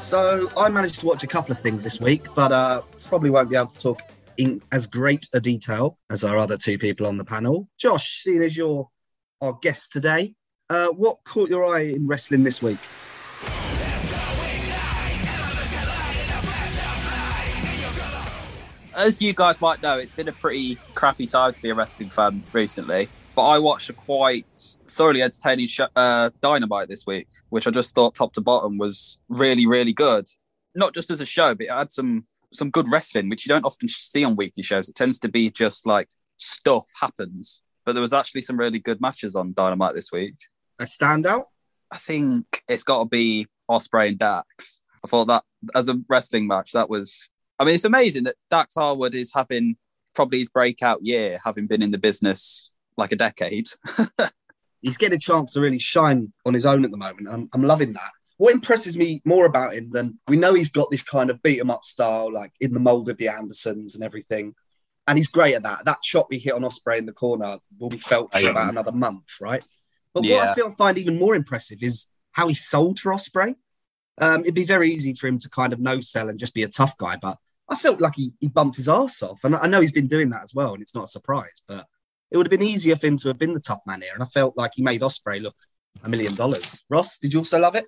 So 0.00 0.50
I 0.56 0.68
managed 0.68 0.98
to 0.98 1.06
watch 1.06 1.22
a 1.22 1.28
couple 1.28 1.52
of 1.52 1.60
things 1.60 1.84
this 1.84 2.00
week, 2.00 2.26
but 2.34 2.50
uh, 2.50 2.82
probably 3.04 3.30
won't 3.30 3.50
be 3.50 3.54
able 3.54 3.68
to 3.68 3.78
talk 3.78 4.00
in 4.36 4.60
as 4.72 4.88
great 4.88 5.28
a 5.32 5.40
detail 5.40 5.96
as 6.10 6.24
our 6.24 6.38
other 6.38 6.56
two 6.56 6.76
people 6.76 7.06
on 7.06 7.18
the 7.18 7.24
panel. 7.24 7.68
Josh, 7.78 8.24
seeing 8.24 8.42
as 8.42 8.56
you're 8.56 8.90
our 9.40 9.56
guest 9.62 9.92
today, 9.92 10.34
uh, 10.70 10.88
what 10.88 11.22
caught 11.24 11.48
your 11.48 11.64
eye 11.64 11.82
in 11.82 12.06
wrestling 12.06 12.42
this 12.42 12.62
week? 12.62 12.78
As 18.96 19.20
you 19.20 19.34
guys 19.34 19.60
might 19.60 19.82
know, 19.82 19.98
it's 19.98 20.10
been 20.10 20.28
a 20.28 20.32
pretty 20.32 20.78
crappy 20.94 21.26
time 21.26 21.52
to 21.52 21.62
be 21.62 21.68
a 21.68 21.74
wrestling 21.74 22.08
fan 22.08 22.42
recently. 22.52 23.08
But 23.34 23.46
I 23.46 23.58
watched 23.58 23.90
a 23.90 23.92
quite 23.92 24.46
thoroughly 24.86 25.22
entertaining 25.22 25.66
show, 25.66 25.88
uh, 25.94 26.30
Dynamite 26.40 26.88
this 26.88 27.06
week, 27.06 27.28
which 27.50 27.66
I 27.66 27.70
just 27.70 27.94
thought 27.94 28.14
top 28.14 28.32
to 28.32 28.40
bottom 28.40 28.78
was 28.78 29.18
really, 29.28 29.66
really 29.66 29.92
good. 29.92 30.26
Not 30.74 30.94
just 30.94 31.10
as 31.10 31.20
a 31.20 31.26
show, 31.26 31.54
but 31.54 31.66
it 31.66 31.72
had 31.72 31.92
some 31.92 32.24
some 32.54 32.70
good 32.70 32.86
wrestling, 32.90 33.28
which 33.28 33.44
you 33.44 33.50
don't 33.50 33.66
often 33.66 33.88
see 33.88 34.24
on 34.24 34.36
weekly 34.36 34.62
shows. 34.62 34.88
It 34.88 34.94
tends 34.94 35.18
to 35.20 35.28
be 35.28 35.50
just 35.50 35.86
like 35.86 36.08
stuff 36.38 36.88
happens. 36.98 37.60
But 37.84 37.92
there 37.92 38.02
was 38.02 38.14
actually 38.14 38.42
some 38.42 38.58
really 38.58 38.78
good 38.78 39.00
matches 39.02 39.36
on 39.36 39.52
Dynamite 39.52 39.94
this 39.94 40.10
week. 40.10 40.34
A 40.78 40.84
standout? 40.84 41.44
I 41.90 41.96
think 41.96 42.62
it's 42.68 42.82
got 42.82 43.04
to 43.04 43.08
be 43.08 43.46
Ospreay 43.70 44.08
and 44.08 44.18
Dax. 44.18 44.80
I 45.04 45.08
thought 45.08 45.28
that 45.28 45.44
as 45.74 45.88
a 45.88 46.00
wrestling 46.08 46.46
match, 46.46 46.72
that 46.72 46.90
was. 46.90 47.30
I 47.58 47.64
mean, 47.64 47.74
it's 47.74 47.84
amazing 47.84 48.24
that 48.24 48.36
Dax 48.50 48.74
Harwood 48.74 49.14
is 49.14 49.32
having 49.32 49.76
probably 50.14 50.40
his 50.40 50.48
breakout 50.48 51.04
year, 51.04 51.38
having 51.44 51.66
been 51.66 51.82
in 51.82 51.90
the 51.90 51.98
business 51.98 52.70
like 52.96 53.12
a 53.12 53.16
decade. 53.16 53.68
He's 54.82 54.96
getting 54.96 55.16
a 55.16 55.20
chance 55.20 55.52
to 55.52 55.60
really 55.60 55.78
shine 55.78 56.32
on 56.44 56.54
his 56.54 56.66
own 56.66 56.84
at 56.84 56.90
the 56.90 56.96
moment. 56.96 57.28
I'm, 57.30 57.48
I'm 57.52 57.62
loving 57.62 57.92
that. 57.94 58.10
What 58.36 58.52
impresses 58.52 58.98
me 58.98 59.22
more 59.24 59.46
about 59.46 59.74
him 59.74 59.90
than 59.90 60.18
we 60.28 60.36
know 60.36 60.52
he's 60.52 60.70
got 60.70 60.90
this 60.90 61.02
kind 61.02 61.30
of 61.30 61.42
beat 61.42 61.58
'em 61.58 61.70
up 61.70 61.84
style, 61.84 62.30
like 62.30 62.52
in 62.60 62.74
the 62.74 62.80
mold 62.80 63.08
of 63.08 63.16
the 63.16 63.28
Andersons 63.28 63.94
and 63.94 64.04
everything. 64.04 64.54
And 65.08 65.16
he's 65.16 65.28
great 65.28 65.54
at 65.54 65.62
that. 65.62 65.86
That 65.86 66.04
shot 66.04 66.28
we 66.28 66.38
hit 66.38 66.52
on 66.52 66.62
Ospreay 66.62 66.98
in 66.98 67.06
the 67.06 67.12
corner 67.12 67.58
will 67.78 67.88
be 67.88 67.98
felt 67.98 68.32
for 68.36 68.50
about 68.50 68.70
another 68.70 68.92
month, 68.92 69.24
right? 69.40 69.64
But 70.16 70.24
what 70.30 70.48
I 70.48 70.54
feel 70.54 70.72
find 70.72 70.96
even 70.96 71.18
more 71.18 71.34
impressive 71.34 71.82
is 71.82 72.06
how 72.32 72.48
he 72.48 72.54
sold 72.54 72.98
for 72.98 73.12
Ospreay. 73.12 73.54
Um, 74.18 74.40
it'd 74.40 74.54
be 74.54 74.64
very 74.64 74.90
easy 74.90 75.12
for 75.12 75.26
him 75.26 75.36
to 75.38 75.50
kind 75.50 75.74
of 75.74 75.78
no 75.78 76.00
sell 76.00 76.30
and 76.30 76.38
just 76.38 76.54
be 76.54 76.62
a 76.62 76.68
tough 76.68 76.96
guy, 76.96 77.16
but 77.20 77.36
I 77.68 77.76
felt 77.76 78.00
like 78.00 78.14
he, 78.14 78.32
he 78.40 78.48
bumped 78.48 78.76
his 78.76 78.88
ass 78.88 79.22
off. 79.22 79.44
And 79.44 79.54
I 79.54 79.66
know 79.66 79.82
he's 79.82 79.92
been 79.92 80.06
doing 80.06 80.30
that 80.30 80.42
as 80.42 80.54
well, 80.54 80.72
and 80.72 80.80
it's 80.80 80.94
not 80.94 81.04
a 81.04 81.08
surprise, 81.08 81.60
but 81.68 81.84
it 82.30 82.38
would 82.38 82.46
have 82.46 82.58
been 82.58 82.66
easier 82.66 82.96
for 82.96 83.06
him 83.06 83.18
to 83.18 83.28
have 83.28 83.38
been 83.38 83.52
the 83.52 83.60
tough 83.60 83.80
man 83.86 84.00
here. 84.00 84.12
And 84.14 84.22
I 84.22 84.26
felt 84.26 84.56
like 84.56 84.72
he 84.74 84.82
made 84.82 85.02
Ospreay 85.02 85.42
look 85.42 85.56
a 86.02 86.08
million 86.08 86.34
dollars. 86.34 86.82
Ross, 86.88 87.18
did 87.18 87.34
you 87.34 87.40
also 87.40 87.58
love 87.58 87.74
it? 87.74 87.84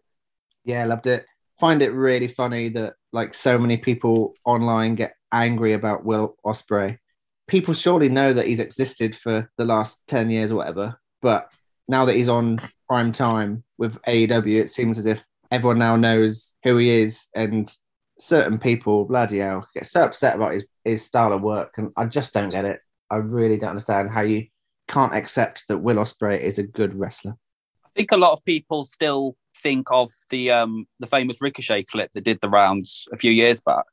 Yeah, 0.65 0.85
loved 0.85 1.07
it. 1.07 1.25
Find 1.59 1.81
it 1.81 1.93
really 1.93 2.29
funny 2.29 2.69
that 2.71 2.95
like 3.13 3.33
so 3.33 3.59
many 3.59 3.79
people 3.79 4.35
online 4.45 4.97
get 4.97 5.15
angry 5.33 5.73
about 5.73 6.05
Will 6.05 6.37
Ospreay. 6.45 6.99
People 7.47 7.73
surely 7.73 8.11
know 8.11 8.35
that 8.35 8.47
he's 8.47 8.61
existed 8.61 9.17
for 9.17 9.51
the 9.57 9.65
last 9.65 9.99
10 10.09 10.29
years 10.29 10.53
or 10.53 10.57
whatever, 10.57 11.01
but 11.23 11.51
now 11.89 12.05
that 12.05 12.15
he's 12.15 12.29
on 12.29 12.61
prime 12.89 13.13
time 13.13 13.65
with 13.79 14.01
AEW, 14.03 14.61
it 14.61 14.71
seems 14.71 14.99
as 14.99 15.07
if 15.07 15.25
everyone 15.51 15.79
now 15.79 15.97
knows 15.97 16.55
who 16.63 16.77
he 16.77 16.91
is 17.03 17.27
and 17.35 17.73
certain 18.19 18.59
people, 18.59 19.05
bloody 19.05 19.39
hell, 19.39 19.67
get 19.75 19.87
so 19.87 20.03
upset 20.03 20.37
about 20.37 20.53
his, 20.53 20.65
his 20.85 21.05
style 21.05 21.33
of 21.33 21.41
work. 21.41 21.75
And 21.79 21.91
I 21.97 22.05
just 22.05 22.35
don't 22.35 22.53
get 22.53 22.65
it. 22.65 22.81
I 23.11 23.17
really 23.17 23.57
don't 23.57 23.71
understand 23.71 24.11
how 24.11 24.21
you 24.21 24.47
can't 24.89 25.15
accept 25.15 25.67
that 25.69 25.79
Will 25.79 25.97
Ospreay 25.97 26.41
is 26.41 26.59
a 26.59 26.63
good 26.63 26.99
wrestler. 26.99 27.37
I 27.85 27.89
think 27.97 28.13
a 28.13 28.17
lot 28.17 28.33
of 28.33 28.45
people 28.45 28.85
still 28.85 29.37
think 29.57 29.91
of 29.91 30.13
the 30.31 30.51
um 30.51 30.87
the 31.01 31.07
famous 31.07 31.41
Ricochet 31.41 31.85
clip 31.85 32.13
that 32.13 32.25
did 32.25 32.41
the 32.41 32.49
rounds 32.49 33.09
a 33.13 33.17
few 33.17 33.31
years 33.31 33.61
back, 33.61 33.87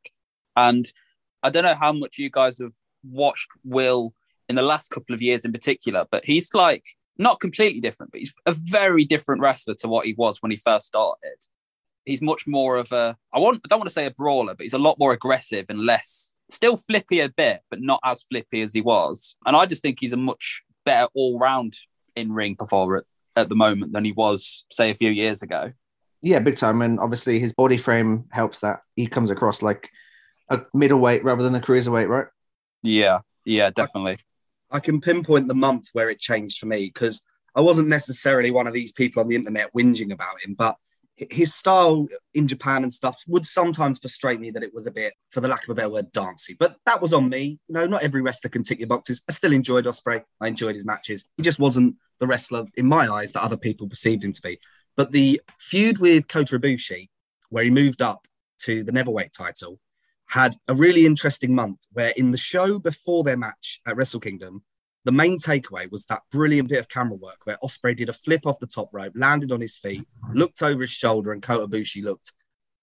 and 0.56 0.92
I 1.44 1.50
don't 1.50 1.64
know 1.64 1.76
how 1.76 1.92
much 1.92 2.18
you 2.18 2.30
guys 2.30 2.60
have 2.60 2.74
watched 3.04 3.48
Will 3.64 4.14
in 4.48 4.56
the 4.56 4.62
last 4.62 4.90
couple 4.90 5.16
of 5.16 5.22
years 5.22 5.44
in 5.44 5.52
particular, 5.52 6.06
but 6.12 6.26
he's 6.26 6.54
like 6.54 6.86
not 7.18 7.40
completely 7.40 7.80
different, 7.80 8.12
but 8.12 8.20
he's 8.20 8.34
a 8.46 8.52
very 8.52 9.06
different 9.06 9.42
wrestler 9.42 9.76
to 9.76 9.88
what 9.88 10.06
he 10.06 10.14
was 10.14 10.42
when 10.42 10.52
he 10.52 10.58
first 10.58 10.88
started. 10.88 11.38
He's 12.06 12.22
much 12.22 12.46
more 12.46 12.78
of 12.78 12.92
a 12.92 13.18
I 13.34 13.40
want 13.40 13.62
I 13.66 13.68
don't 13.68 13.80
want 13.80 13.90
to 13.90 13.94
say 13.94 14.06
a 14.06 14.12
brawler, 14.12 14.54
but 14.54 14.64
he's 14.64 14.74
a 14.74 14.80
lot 14.80 15.00
more 15.00 15.14
aggressive 15.14 15.66
and 15.70 15.80
less 15.80 16.36
still 16.52 16.78
flippy 16.78 17.20
a 17.20 17.30
bit, 17.30 17.62
but 17.70 17.82
not 17.82 18.00
as 18.04 18.24
flippy 18.24 18.62
as 18.62 18.74
he 18.74 18.82
was. 18.82 19.36
And 19.46 19.56
I 19.56 19.66
just 19.66 19.82
think 19.82 20.00
he's 20.00 20.14
a 20.14 20.18
much 20.18 20.62
better 20.86 21.08
all 21.14 21.40
round 21.40 21.78
in 22.16 22.32
ring 22.32 22.56
performer 22.56 22.98
at, 22.98 23.04
at 23.36 23.50
the 23.50 23.56
moment 23.56 23.94
than 23.94 24.06
he 24.06 24.12
was, 24.12 24.66
say, 24.72 24.92
a 24.92 24.96
few 24.96 25.10
years 25.10 25.42
ago. 25.42 25.72
Yeah, 26.22 26.40
big 26.40 26.58
time. 26.58 26.82
And 26.82 27.00
obviously 27.00 27.40
his 27.40 27.54
body 27.54 27.78
frame 27.78 28.26
helps 28.32 28.60
that. 28.60 28.82
He 28.96 29.08
comes 29.08 29.32
across 29.32 29.62
like 29.62 29.90
a 30.50 30.62
middleweight 30.74 31.24
rather 31.24 31.44
than 31.44 31.56
a 31.56 31.60
cruiserweight, 31.60 32.08
right? 32.08 32.28
Yeah, 32.84 33.20
yeah, 33.46 33.70
definitely. 33.70 34.18
I 34.76 34.80
can 34.80 35.02
pinpoint 35.02 35.48
the 35.48 35.56
month 35.56 35.88
where 35.94 36.10
it 36.10 36.20
changed 36.20 36.60
for 36.60 36.66
me 36.66 36.92
because 36.94 37.22
I 37.56 37.62
wasn't 37.62 37.88
necessarily 37.88 38.52
one 38.52 38.68
of 38.68 38.74
these 38.74 38.92
people 38.92 39.22
on 39.22 39.30
the 39.30 39.36
internet 39.36 39.74
whinging 39.74 40.12
about 40.12 40.42
him, 40.44 40.54
but 40.54 40.76
his 41.16 41.56
style 41.56 42.08
in 42.34 42.46
Japan 42.46 42.84
and 42.84 42.92
stuff 42.92 43.24
would 43.28 43.46
sometimes 43.46 44.00
frustrate 44.00 44.42
me 44.42 44.52
that 44.52 44.64
it 44.64 44.74
was 44.74 44.86
a 44.86 44.92
bit, 44.92 45.14
for 45.32 45.40
the 45.40 45.48
lack 45.48 45.64
of 45.64 45.70
a 45.70 45.76
better 45.76 45.90
word, 45.90 46.12
dancey. 46.12 46.58
But 46.60 46.76
that 46.86 47.02
was 47.02 47.14
on 47.14 47.30
me. 47.30 47.58
You 47.68 47.76
know, 47.76 47.86
not 47.86 48.04
every 48.04 48.22
wrestler 48.22 48.50
can 48.50 48.64
tick 48.64 48.80
your 48.80 48.90
boxes. 48.90 49.24
I 49.30 49.32
still 49.32 49.54
enjoyed 49.54 49.86
Ospreay. 49.86 50.24
I 50.42 50.48
enjoyed 50.50 50.76
his 50.76 50.86
matches. 50.86 51.26
He 51.38 51.44
just 51.44 51.60
wasn't 51.60 51.96
the 52.20 52.28
wrestler 52.28 52.66
in 52.76 52.86
my 52.86 53.08
eyes 53.08 53.32
that 53.32 53.44
other 53.44 53.56
people 53.58 53.88
perceived 53.88 54.26
him 54.26 54.34
to 54.34 54.42
be. 54.42 54.60
But 54.98 55.14
the 55.14 55.42
feud 55.58 56.00
with 56.00 56.28
Kota 56.28 56.60
Ibushi, 56.60 57.10
where 57.50 57.64
he 57.64 57.70
moved 57.70 58.02
up 58.02 58.28
to 58.60 58.84
the 58.84 58.92
Neverweight 58.92 59.32
title, 59.32 59.80
had 60.36 60.54
a 60.68 60.76
really 60.76 61.06
interesting 61.06 61.56
month 61.56 61.80
where 61.94 62.12
in 62.18 62.30
the 62.30 62.38
show 62.38 62.78
before 62.78 63.24
their 63.24 63.38
match 63.38 63.80
at 63.88 63.96
Wrestle 63.96 64.20
Kingdom, 64.20 64.62
the 65.06 65.12
main 65.14 65.38
takeaway 65.38 65.90
was 65.90 66.04
that 66.06 66.24
brilliant 66.30 66.68
bit 66.68 66.80
of 66.80 66.90
camera 66.90 67.16
work 67.16 67.38
where 67.46 67.58
Ospreay 67.64 67.96
did 67.96 68.10
a 68.10 68.14
flip 68.14 68.46
off 68.46 68.60
the 68.60 68.68
top 68.68 68.90
rope, 68.92 69.14
landed 69.16 69.54
on 69.54 69.62
his 69.62 69.78
feet, 69.78 70.06
looked 70.34 70.62
over 70.62 70.82
his 70.82 70.90
shoulder, 70.90 71.32
and 71.32 71.42
Kota 71.42 71.66
Ibushi 71.66 72.04
looked 72.04 72.34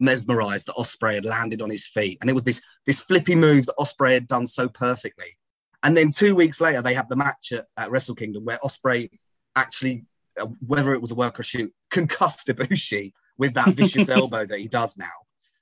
mesmerized 0.01 0.67
that 0.67 0.77
Ospreay 0.77 1.17
had 1.17 1.27
landed 1.27 1.61
on 1.61 1.69
his 1.69 1.87
feet. 1.87 2.17
And 2.23 2.31
it 2.31 2.33
was 2.33 2.43
this 2.43 2.63
this 2.87 3.01
flippy 3.01 3.35
move 3.35 3.67
that 3.67 3.77
Ospreay 3.79 4.15
had 4.15 4.29
done 4.29 4.47
so 4.47 4.67
perfectly. 4.67 5.37
And 5.83 5.95
then 5.95 6.11
two 6.11 6.35
weeks 6.35 6.59
later, 6.59 6.81
they 6.81 6.95
have 6.95 7.11
the 7.11 7.17
match 7.17 7.53
at, 7.53 7.67
at 7.77 7.91
Wrestle 7.91 8.15
Kingdom 8.15 8.47
where 8.47 8.61
Ospreay 8.65 9.11
actually, 9.57 10.07
uh, 10.41 10.47
whether 10.67 10.95
it 10.95 11.03
was 11.03 11.11
a 11.11 11.17
work 11.17 11.39
or 11.39 11.43
shoot, 11.43 11.71
concussed 11.91 12.49
Ibushi 12.49 13.13
with 13.37 13.53
that 13.53 13.75
vicious 13.75 14.09
elbow 14.21 14.47
that 14.47 14.59
he 14.59 14.69
does 14.69 14.97
now. 14.97 15.13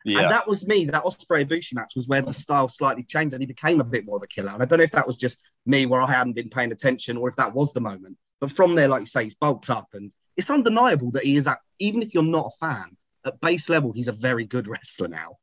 Yeah, 0.05 0.21
And 0.21 0.31
that 0.31 0.49
was 0.49 0.67
me. 0.67 0.87
That 0.87 1.05
Ospreay 1.05 1.47
Ibushi 1.47 1.75
match 1.75 1.93
was 1.95 2.09
where 2.09 2.23
the 2.23 2.33
style 2.33 2.69
slightly 2.69 3.03
changed 3.03 3.35
and 3.35 3.43
he 3.43 3.47
became 3.47 3.81
a 3.81 3.85
bit 3.85 4.07
more 4.07 4.17
of 4.17 4.23
a 4.23 4.27
killer. 4.27 4.51
And 4.51 4.63
I 4.63 4.67
don't 4.67 4.79
know 4.79 4.85
if 4.85 4.93
that 4.93 5.07
was 5.07 5.17
just 5.17 5.41
me 5.67 5.87
where 5.87 6.01
I 6.01 6.11
hadn't 6.11 6.33
been 6.35 6.49
paying 6.49 6.73
attention 6.73 7.17
or 7.17 7.29
if 7.29 7.37
that 7.37 7.55
was 7.55 7.73
the 7.73 7.81
moment. 7.81 8.17
But 8.41 8.53
from 8.53 8.75
there, 8.75 8.89
like 8.89 9.01
you 9.01 9.07
say, 9.07 9.25
he's 9.25 9.35
bulked 9.35 9.69
up 9.69 9.89
and 9.93 10.11
it's 10.37 10.49
undeniable 10.49 11.11
that 11.13 11.25
he 11.25 11.37
is, 11.37 11.47
at, 11.47 11.59
even 11.79 12.03
if 12.03 12.15
you're 12.15 12.23
not 12.23 12.53
a 12.55 12.67
fan, 12.67 12.97
at 13.27 13.41
base 13.41 13.69
level, 13.69 13.93
he's 13.93 14.09
a 14.09 14.13
very 14.13 14.45
good 14.45 14.69
wrestler 14.69 15.09
now. 15.09 15.37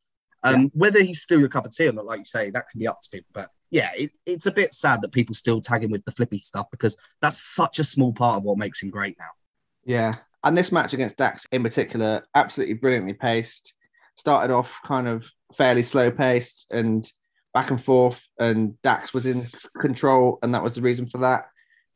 Um, 0.43 0.71
Whether 0.73 1.01
he's 1.01 1.21
still 1.21 1.39
your 1.39 1.49
cup 1.49 1.65
of 1.65 1.71
tea 1.71 1.87
or 1.87 1.91
not, 1.91 2.05
like 2.05 2.19
you 2.19 2.25
say, 2.25 2.49
that 2.49 2.69
can 2.69 2.79
be 2.79 2.87
up 2.87 3.01
to 3.01 3.09
people. 3.09 3.29
But 3.33 3.49
yeah, 3.69 3.91
it, 3.95 4.11
it's 4.25 4.45
a 4.45 4.51
bit 4.51 4.73
sad 4.73 5.01
that 5.01 5.11
people 5.11 5.35
still 5.35 5.61
tag 5.61 5.83
him 5.83 5.91
with 5.91 6.05
the 6.05 6.11
flippy 6.11 6.39
stuff 6.39 6.67
because 6.71 6.95
that's 7.21 7.41
such 7.41 7.79
a 7.79 7.83
small 7.83 8.13
part 8.13 8.37
of 8.37 8.43
what 8.43 8.57
makes 8.57 8.81
him 8.81 8.89
great 8.89 9.17
now. 9.19 9.31
Yeah. 9.85 10.15
And 10.43 10.57
this 10.57 10.71
match 10.71 10.93
against 10.93 11.17
Dax 11.17 11.45
in 11.51 11.63
particular, 11.63 12.23
absolutely 12.35 12.75
brilliantly 12.75 13.13
paced. 13.13 13.73
Started 14.17 14.53
off 14.53 14.79
kind 14.85 15.07
of 15.07 15.29
fairly 15.53 15.83
slow 15.83 16.11
paced 16.11 16.67
and 16.71 17.09
back 17.53 17.71
and 17.71 17.81
forth, 17.81 18.27
and 18.39 18.79
Dax 18.81 19.13
was 19.13 19.25
in 19.25 19.45
control, 19.79 20.39
and 20.41 20.53
that 20.53 20.63
was 20.63 20.75
the 20.75 20.81
reason 20.81 21.07
for 21.07 21.19
that. 21.19 21.45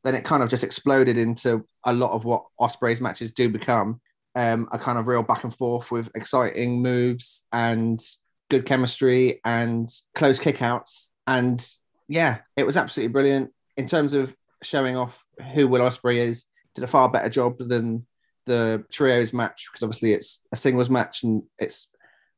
Then 0.03 0.15
it 0.15 0.25
kind 0.25 0.41
of 0.41 0.49
just 0.49 0.63
exploded 0.63 1.17
into 1.17 1.65
a 1.85 1.93
lot 1.93 2.11
of 2.11 2.25
what 2.25 2.43
Ospreay's 2.59 3.01
matches 3.01 3.31
do 3.31 3.49
become 3.49 4.01
um, 4.35 4.67
a 4.71 4.79
kind 4.79 4.97
of 4.97 5.07
real 5.07 5.23
back 5.23 5.43
and 5.43 5.55
forth 5.55 5.91
with 5.91 6.09
exciting 6.15 6.81
moves 6.81 7.43
and 7.51 8.01
good 8.49 8.65
chemistry 8.65 9.39
and 9.45 9.89
close 10.15 10.39
kickouts. 10.39 11.09
And 11.27 11.65
yeah, 12.07 12.39
it 12.55 12.65
was 12.65 12.77
absolutely 12.77 13.13
brilliant 13.13 13.51
in 13.77 13.87
terms 13.87 14.13
of 14.13 14.35
showing 14.63 14.97
off 14.97 15.23
who 15.53 15.67
Will 15.67 15.81
Ospreay 15.81 16.17
is. 16.17 16.45
Did 16.75 16.83
a 16.85 16.87
far 16.87 17.09
better 17.09 17.29
job 17.29 17.57
than 17.59 18.05
the 18.45 18.83
trios 18.91 19.33
match 19.33 19.67
because 19.69 19.83
obviously 19.83 20.13
it's 20.13 20.41
a 20.51 20.57
singles 20.57 20.89
match 20.89 21.23
and 21.23 21.43
it's 21.59 21.89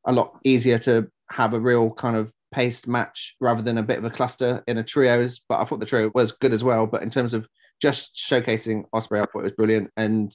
a 0.06 0.12
lot 0.12 0.38
easier 0.44 0.78
to 0.80 1.08
have 1.30 1.54
a 1.54 1.60
real 1.60 1.90
kind 1.90 2.16
of 2.16 2.32
paced 2.52 2.86
match 2.86 3.34
rather 3.40 3.62
than 3.62 3.78
a 3.78 3.82
bit 3.82 3.98
of 3.98 4.04
a 4.04 4.10
cluster 4.10 4.62
in 4.66 4.78
a 4.78 4.84
trios. 4.84 5.40
But 5.48 5.60
I 5.60 5.64
thought 5.64 5.80
the 5.80 5.86
trio 5.86 6.10
was 6.14 6.32
good 6.32 6.52
as 6.52 6.62
well. 6.62 6.86
But 6.86 7.02
in 7.02 7.10
terms 7.10 7.34
of 7.34 7.48
just 7.80 8.14
showcasing 8.14 8.84
Ospreay, 8.94 9.22
I 9.22 9.26
thought 9.26 9.40
it 9.40 9.42
was 9.42 9.52
brilliant. 9.52 9.90
And 9.96 10.32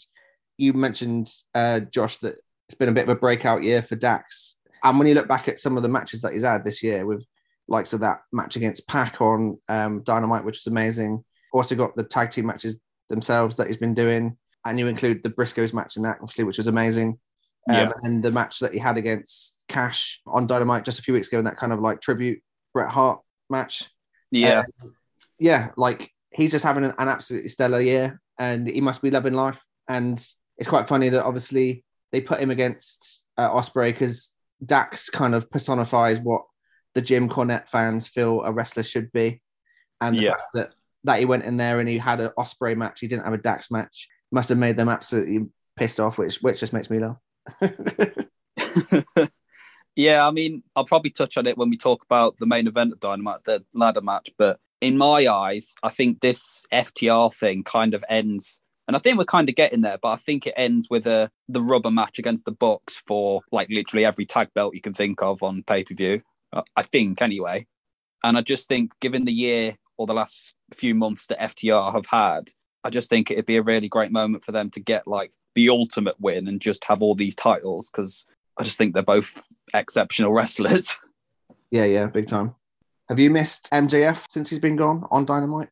you 0.58 0.74
mentioned, 0.74 1.32
uh, 1.56 1.82
Josh, 1.82 2.18
that 2.18 2.36
it's 2.68 2.76
been 2.78 2.90
a 2.90 2.94
bit 2.94 3.04
of 3.04 3.10
a 3.10 3.20
breakout 3.20 3.64
year 3.64 3.82
for 3.82 3.96
Dax. 3.96 4.58
And 4.84 4.98
when 4.98 5.08
you 5.08 5.14
look 5.14 5.28
back 5.28 5.48
at 5.48 5.60
some 5.60 5.78
of 5.78 5.84
the 5.84 5.90
matches 5.90 6.22
that 6.22 6.34
he's 6.34 6.44
had 6.44 6.64
this 6.64 6.84
year, 6.84 7.06
with 7.06 7.24
likes 7.68 7.94
of 7.94 8.02
that 8.02 8.22
match 8.32 8.56
against 8.56 8.88
Pac 8.88 9.22
on 9.22 9.58
um, 9.70 10.02
Dynamite, 10.04 10.44
which 10.44 10.58
was 10.58 10.68
amazing. 10.68 11.24
Also 11.54 11.76
got 11.76 11.96
the 11.96 12.04
tag 12.04 12.32
team 12.32 12.46
matches 12.46 12.78
themselves 13.10 13.56
that 13.56 13.68
he's 13.68 13.78
been 13.78 13.94
doing, 13.94 14.38
and 14.66 14.80
you 14.80 14.88
include 14.88 15.24
the 15.24 15.30
Briscoes 15.30 15.74
match 15.74 15.98
in 15.98 16.04
that, 16.04 16.18
obviously, 16.22 16.44
which 16.44 16.58
was 16.58 16.68
amazing. 16.68 17.20
Um, 17.70 17.76
Yeah. 17.76 17.92
And 18.04 18.24
the 18.24 18.32
match 18.32 18.60
that 18.60 18.74
he 18.74 18.80
had 18.80 18.98
against 18.98 19.64
Cash 19.70 20.22
on 20.26 20.48
Dynamite 20.48 20.86
just 20.86 21.00
a 21.00 21.02
few 21.04 21.14
weeks 21.14 21.28
ago 21.28 21.40
in 21.40 21.46
that 21.46 21.58
kind 21.58 21.72
of 21.72 21.80
like 21.80 22.02
tribute 22.02 22.42
Bret 22.74 22.90
Hart 22.90 23.22
match. 23.50 23.90
Yeah. 24.32 24.64
Uh, 24.82 24.88
yeah, 25.40 25.70
like 25.78 26.12
he's 26.32 26.52
just 26.52 26.66
having 26.66 26.84
an, 26.84 26.94
an 26.98 27.08
absolutely 27.08 27.50
stellar 27.50 27.80
year 27.82 28.20
and 28.38 28.68
he 28.68 28.82
must 28.82 29.02
be 29.02 29.12
loving 29.12 29.34
life. 29.34 29.64
And 29.88 30.20
it's 30.58 30.70
quite 30.70 30.88
funny 30.88 31.10
that 31.10 31.24
obviously 31.24 31.84
they 32.12 32.22
put 32.22 32.40
him 32.40 32.52
against 32.52 33.28
uh, 33.38 33.50
Ospreay 33.50 33.92
because 33.92 34.34
Dax 34.66 35.10
kind 35.10 35.34
of 35.34 35.50
personifies 35.50 36.20
what 36.20 36.44
the 36.96 37.02
Jim 37.02 37.30
Cornette 37.30 37.70
fans 37.70 38.08
feel 38.08 38.44
a 38.44 38.52
wrestler 38.52 38.84
should 38.84 39.12
be. 39.12 39.42
And 40.02 40.18
the 40.18 40.24
Yeah. 40.24 40.32
fact 40.32 40.44
that, 40.54 40.74
that 41.06 41.20
he 41.20 41.26
went 41.26 41.46
in 41.46 41.58
there 41.58 41.80
and 41.80 41.88
he 41.88 41.98
had 41.98 42.20
an 42.20 42.32
Ospreay 42.38 42.76
match, 42.76 43.00
he 43.00 43.08
didn't 43.08 43.26
have 43.26 43.34
a 43.34 43.38
Dax 43.38 43.72
match, 43.72 44.08
must 44.32 44.50
have 44.50 44.58
made 44.58 44.76
them 44.78 44.90
absolutely 44.90 45.48
pissed 45.78 46.00
off, 46.00 46.18
which 46.18 46.42
which 46.42 46.60
just 46.60 46.74
makes 46.74 46.90
me 46.90 47.00
laugh. 47.00 47.16
yeah, 49.96 50.28
I 50.28 50.32
mean, 50.32 50.64
I'll 50.76 50.86
probably 50.86 51.12
touch 51.12 51.38
on 51.38 51.48
it 51.48 51.58
when 51.58 51.70
we 51.70 51.78
talk 51.78 52.04
about 52.04 52.38
the 52.38 52.46
main 52.46 52.68
event 52.68 52.94
of 52.94 53.00
Dynamite, 53.00 53.44
the 53.46 53.64
ladder 53.74 54.02
match. 54.02 54.30
But 54.38 54.60
in 54.82 54.98
my 54.98 55.28
eyes, 55.28 55.74
I 55.84 55.90
think 55.90 56.22
this 56.22 56.66
FTR 56.74 57.34
thing 57.34 57.64
kind 57.64 57.94
of 57.94 58.04
ends, 58.10 58.60
and 58.88 58.96
I 58.96 59.00
think 59.00 59.18
we're 59.18 59.26
kind 59.26 59.50
of 59.50 59.56
getting 59.56 59.82
there. 59.82 59.98
But 60.02 60.10
I 60.10 60.16
think 60.16 60.48
it 60.48 60.54
ends 60.58 60.88
with 60.90 61.08
a 61.08 61.30
the 61.48 61.62
rubber 61.62 61.92
match 61.92 62.20
against 62.20 62.46
the 62.46 62.52
Bucks 62.52 63.02
for 63.08 63.42
like 63.52 63.70
literally 63.70 64.06
every 64.06 64.26
tag 64.26 64.50
belt 64.54 64.76
you 64.76 64.82
can 64.82 64.94
think 64.94 65.22
of 65.22 65.44
on 65.44 65.64
pay 65.64 65.84
per 65.84 65.94
view. 65.94 66.22
Uh, 66.52 66.64
I 66.76 66.84
think 66.84 67.22
anyway. 67.22 67.68
And 68.24 68.38
I 68.38 68.42
just 68.42 68.68
think, 68.68 68.92
given 69.00 69.26
the 69.26 69.32
year 69.34 69.76
or 69.98 70.06
the 70.06 70.14
last 70.14 70.54
few 70.74 70.94
months 70.94 71.28
that 71.28 71.40
FTR 71.40 71.94
have 71.94 72.06
had, 72.06 72.50
I 72.84 72.90
just 72.90 73.10
think 73.10 73.32
it'd 73.32 73.46
be 73.46 73.58
a 73.58 73.64
really 73.64 73.88
great 73.88 74.12
moment 74.12 74.44
for 74.44 74.52
them 74.52 74.70
to 74.72 74.80
get 74.80 75.08
like 75.08 75.32
the 75.60 75.68
ultimate 75.68 76.16
win 76.22 76.48
and 76.48 76.62
just 76.62 76.86
have 76.86 77.02
all 77.02 77.16
these 77.16 77.36
titles 77.36 77.90
because 77.90 78.26
I 78.58 78.64
just 78.64 78.78
think 78.78 78.94
they're 78.94 79.04
both 79.04 79.44
exceptional 79.74 80.32
wrestlers. 80.38 80.98
yeah, 81.70 81.84
yeah, 81.84 82.06
big 82.06 82.28
time. 82.28 82.56
Have 83.10 83.20
you 83.20 83.30
missed 83.30 83.68
MJF 83.74 84.24
since 84.30 84.50
he's 84.50 84.60
been 84.60 84.78
gone 84.78 85.06
on 85.12 85.26
Dynamite? 85.26 85.68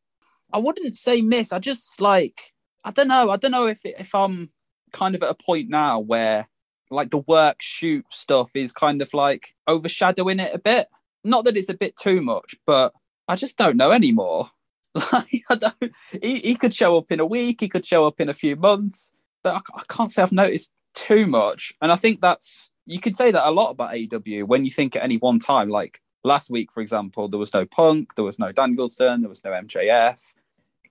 I 0.51 0.57
wouldn't 0.57 0.97
say 0.97 1.21
miss. 1.21 1.53
I 1.53 1.59
just 1.59 2.01
like 2.01 2.51
I 2.83 2.91
don't 2.91 3.07
know. 3.07 3.29
I 3.29 3.37
don't 3.37 3.51
know 3.51 3.67
if 3.67 3.79
if 3.85 4.13
I'm 4.13 4.51
kind 4.91 5.15
of 5.15 5.23
at 5.23 5.29
a 5.29 5.35
point 5.35 5.69
now 5.69 5.99
where 6.01 6.47
like 6.91 7.11
the 7.11 7.19
work 7.19 7.61
shoot 7.61 8.05
stuff 8.11 8.51
is 8.55 8.73
kind 8.73 9.01
of 9.01 9.13
like 9.13 9.55
overshadowing 9.69 10.41
it 10.41 10.53
a 10.53 10.59
bit. 10.59 10.87
Not 11.23 11.45
that 11.45 11.55
it's 11.55 11.69
a 11.69 11.73
bit 11.73 11.95
too 11.95 12.19
much, 12.19 12.55
but 12.65 12.91
I 13.25 13.37
just 13.37 13.57
don't 13.57 13.77
know 13.77 13.91
anymore. 13.91 14.51
Like 15.13 15.43
I 15.49 15.55
don't. 15.55 15.93
He, 16.23 16.39
he 16.39 16.55
could 16.55 16.73
show 16.73 16.97
up 16.97 17.11
in 17.11 17.19
a 17.19 17.25
week. 17.25 17.61
He 17.61 17.69
could 17.69 17.85
show 17.85 18.07
up 18.07 18.19
in 18.19 18.29
a 18.29 18.33
few 18.33 18.55
months, 18.55 19.13
I, 19.53 19.61
I 19.75 19.83
can't 19.87 20.11
say 20.11 20.21
I've 20.21 20.31
noticed 20.31 20.71
too 20.93 21.27
much. 21.27 21.73
And 21.81 21.91
I 21.91 21.95
think 21.95 22.21
that's 22.21 22.69
you 22.85 22.99
could 22.99 23.15
say 23.15 23.31
that 23.31 23.47
a 23.47 23.51
lot 23.51 23.71
about 23.71 23.91
AEW 23.91 24.45
when 24.45 24.65
you 24.65 24.71
think 24.71 24.95
at 24.95 25.03
any 25.03 25.17
one 25.17 25.39
time. 25.39 25.69
Like 25.69 26.01
last 26.23 26.49
week, 26.49 26.71
for 26.71 26.81
example, 26.81 27.27
there 27.27 27.39
was 27.39 27.53
no 27.53 27.65
Punk, 27.65 28.15
there 28.15 28.25
was 28.25 28.39
no 28.39 28.51
Danielson, 28.51 29.21
there 29.21 29.29
was 29.29 29.43
no 29.43 29.51
MJF. 29.51 30.19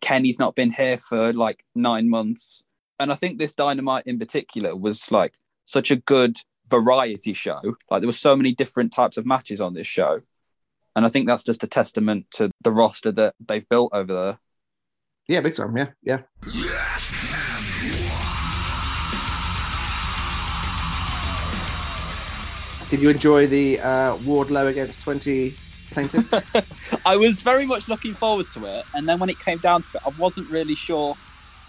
Kenny's 0.00 0.38
not 0.38 0.54
been 0.54 0.70
here 0.70 0.98
for 0.98 1.32
like 1.32 1.64
nine 1.74 2.08
months. 2.08 2.62
And 3.00 3.10
I 3.10 3.14
think 3.14 3.38
this 3.38 3.54
Dynamite 3.54 4.06
in 4.06 4.18
particular 4.18 4.76
was 4.76 5.10
like 5.10 5.34
such 5.64 5.90
a 5.90 5.96
good 5.96 6.36
variety 6.68 7.32
show. 7.32 7.60
Like 7.90 8.00
there 8.00 8.08
were 8.08 8.12
so 8.12 8.36
many 8.36 8.52
different 8.52 8.92
types 8.92 9.16
of 9.16 9.26
matches 9.26 9.60
on 9.60 9.74
this 9.74 9.86
show. 9.86 10.20
And 10.94 11.04
I 11.04 11.08
think 11.08 11.26
that's 11.26 11.44
just 11.44 11.62
a 11.62 11.66
testament 11.66 12.26
to 12.32 12.50
the 12.62 12.72
roster 12.72 13.12
that 13.12 13.34
they've 13.40 13.68
built 13.68 13.92
over 13.92 14.12
there. 14.12 14.38
Yeah, 15.28 15.40
big 15.40 15.56
time. 15.56 15.76
Yeah, 15.76 15.88
yeah. 16.02 16.20
Did 22.88 23.02
you 23.02 23.10
enjoy 23.10 23.48
the 23.48 23.80
uh, 23.80 24.16
Wardlow 24.18 24.68
against 24.68 25.00
20 25.00 25.52
plaintiff? 25.90 27.02
I 27.06 27.16
was 27.16 27.40
very 27.40 27.66
much 27.66 27.88
looking 27.88 28.14
forward 28.14 28.46
to 28.54 28.64
it. 28.66 28.84
And 28.94 29.08
then 29.08 29.18
when 29.18 29.28
it 29.28 29.40
came 29.40 29.58
down 29.58 29.82
to 29.82 29.88
it, 29.96 30.02
I 30.06 30.10
wasn't 30.10 30.48
really 30.50 30.76
sure 30.76 31.16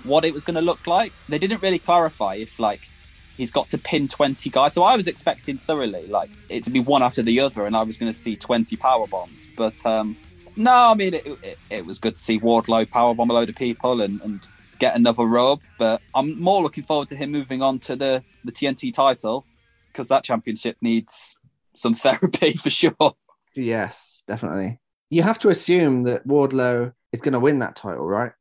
what 0.04 0.26
it 0.26 0.34
was 0.34 0.44
going 0.44 0.56
to 0.56 0.62
look 0.62 0.86
like. 0.86 1.12
They 1.28 1.40
didn't 1.40 1.64
really 1.64 1.80
clarify 1.80 2.36
if, 2.36 2.60
like, 2.60 2.88
he's 3.36 3.50
got 3.50 3.68
to 3.70 3.80
pin 3.80 4.08
20 4.08 4.48
guys. 4.52 4.74
So 4.74 4.84
I 4.84 4.96
was 4.96 5.08
expecting 5.08 5.58
thoroughly, 5.58 6.06
like, 6.06 6.30
it 6.50 6.64
to 6.66 6.70
be 6.70 6.82
one 6.82 7.02
after 7.02 7.24
the 7.24 7.40
other, 7.40 7.66
and 7.66 7.76
I 7.76 7.82
was 7.82 7.98
going 7.98 8.14
to 8.14 8.18
see 8.18 8.36
20 8.36 8.76
power 8.78 9.08
bombs. 9.08 9.48
But 9.58 9.84
um, 9.88 10.16
no, 10.56 10.72
I 10.72 10.94
mean, 10.94 11.16
it, 11.16 11.26
it, 11.26 11.58
it 11.72 11.86
was 11.88 11.98
good 11.98 12.16
to 12.16 12.22
see 12.22 12.40
Wardlow 12.40 12.92
power 12.92 13.16
bomb 13.16 13.32
a 13.32 13.34
load 13.34 13.50
of 13.50 13.56
people 13.56 14.02
and, 14.02 14.22
and 14.22 14.48
get 14.78 14.96
another 14.96 15.24
rub. 15.24 15.62
But 15.80 16.00
I'm 16.14 16.40
more 16.40 16.62
looking 16.62 16.84
forward 16.84 17.10
to 17.10 17.16
him 17.16 17.32
moving 17.32 17.64
on 17.64 17.80
to 17.80 17.96
the, 17.96 18.24
the 18.44 18.52
TNT 18.52 18.94
title 18.94 19.48
because 19.98 20.10
that 20.10 20.24
championship 20.24 20.78
needs 20.82 21.36
some 21.76 21.94
therapy 21.96 22.54
for 22.54 22.70
sure. 22.70 23.16
yes, 23.56 24.24
definitely. 24.28 24.80
You 25.10 25.24
have 25.24 25.40
to 25.40 25.50
assume 25.50 26.04
that 26.04 26.28
Wardlow 26.28 26.94
is 27.12 27.22
going 27.22 27.34
to 27.34 27.40
win 27.40 27.60
that 27.60 27.76
title, 27.76 28.06
right? 28.06 28.32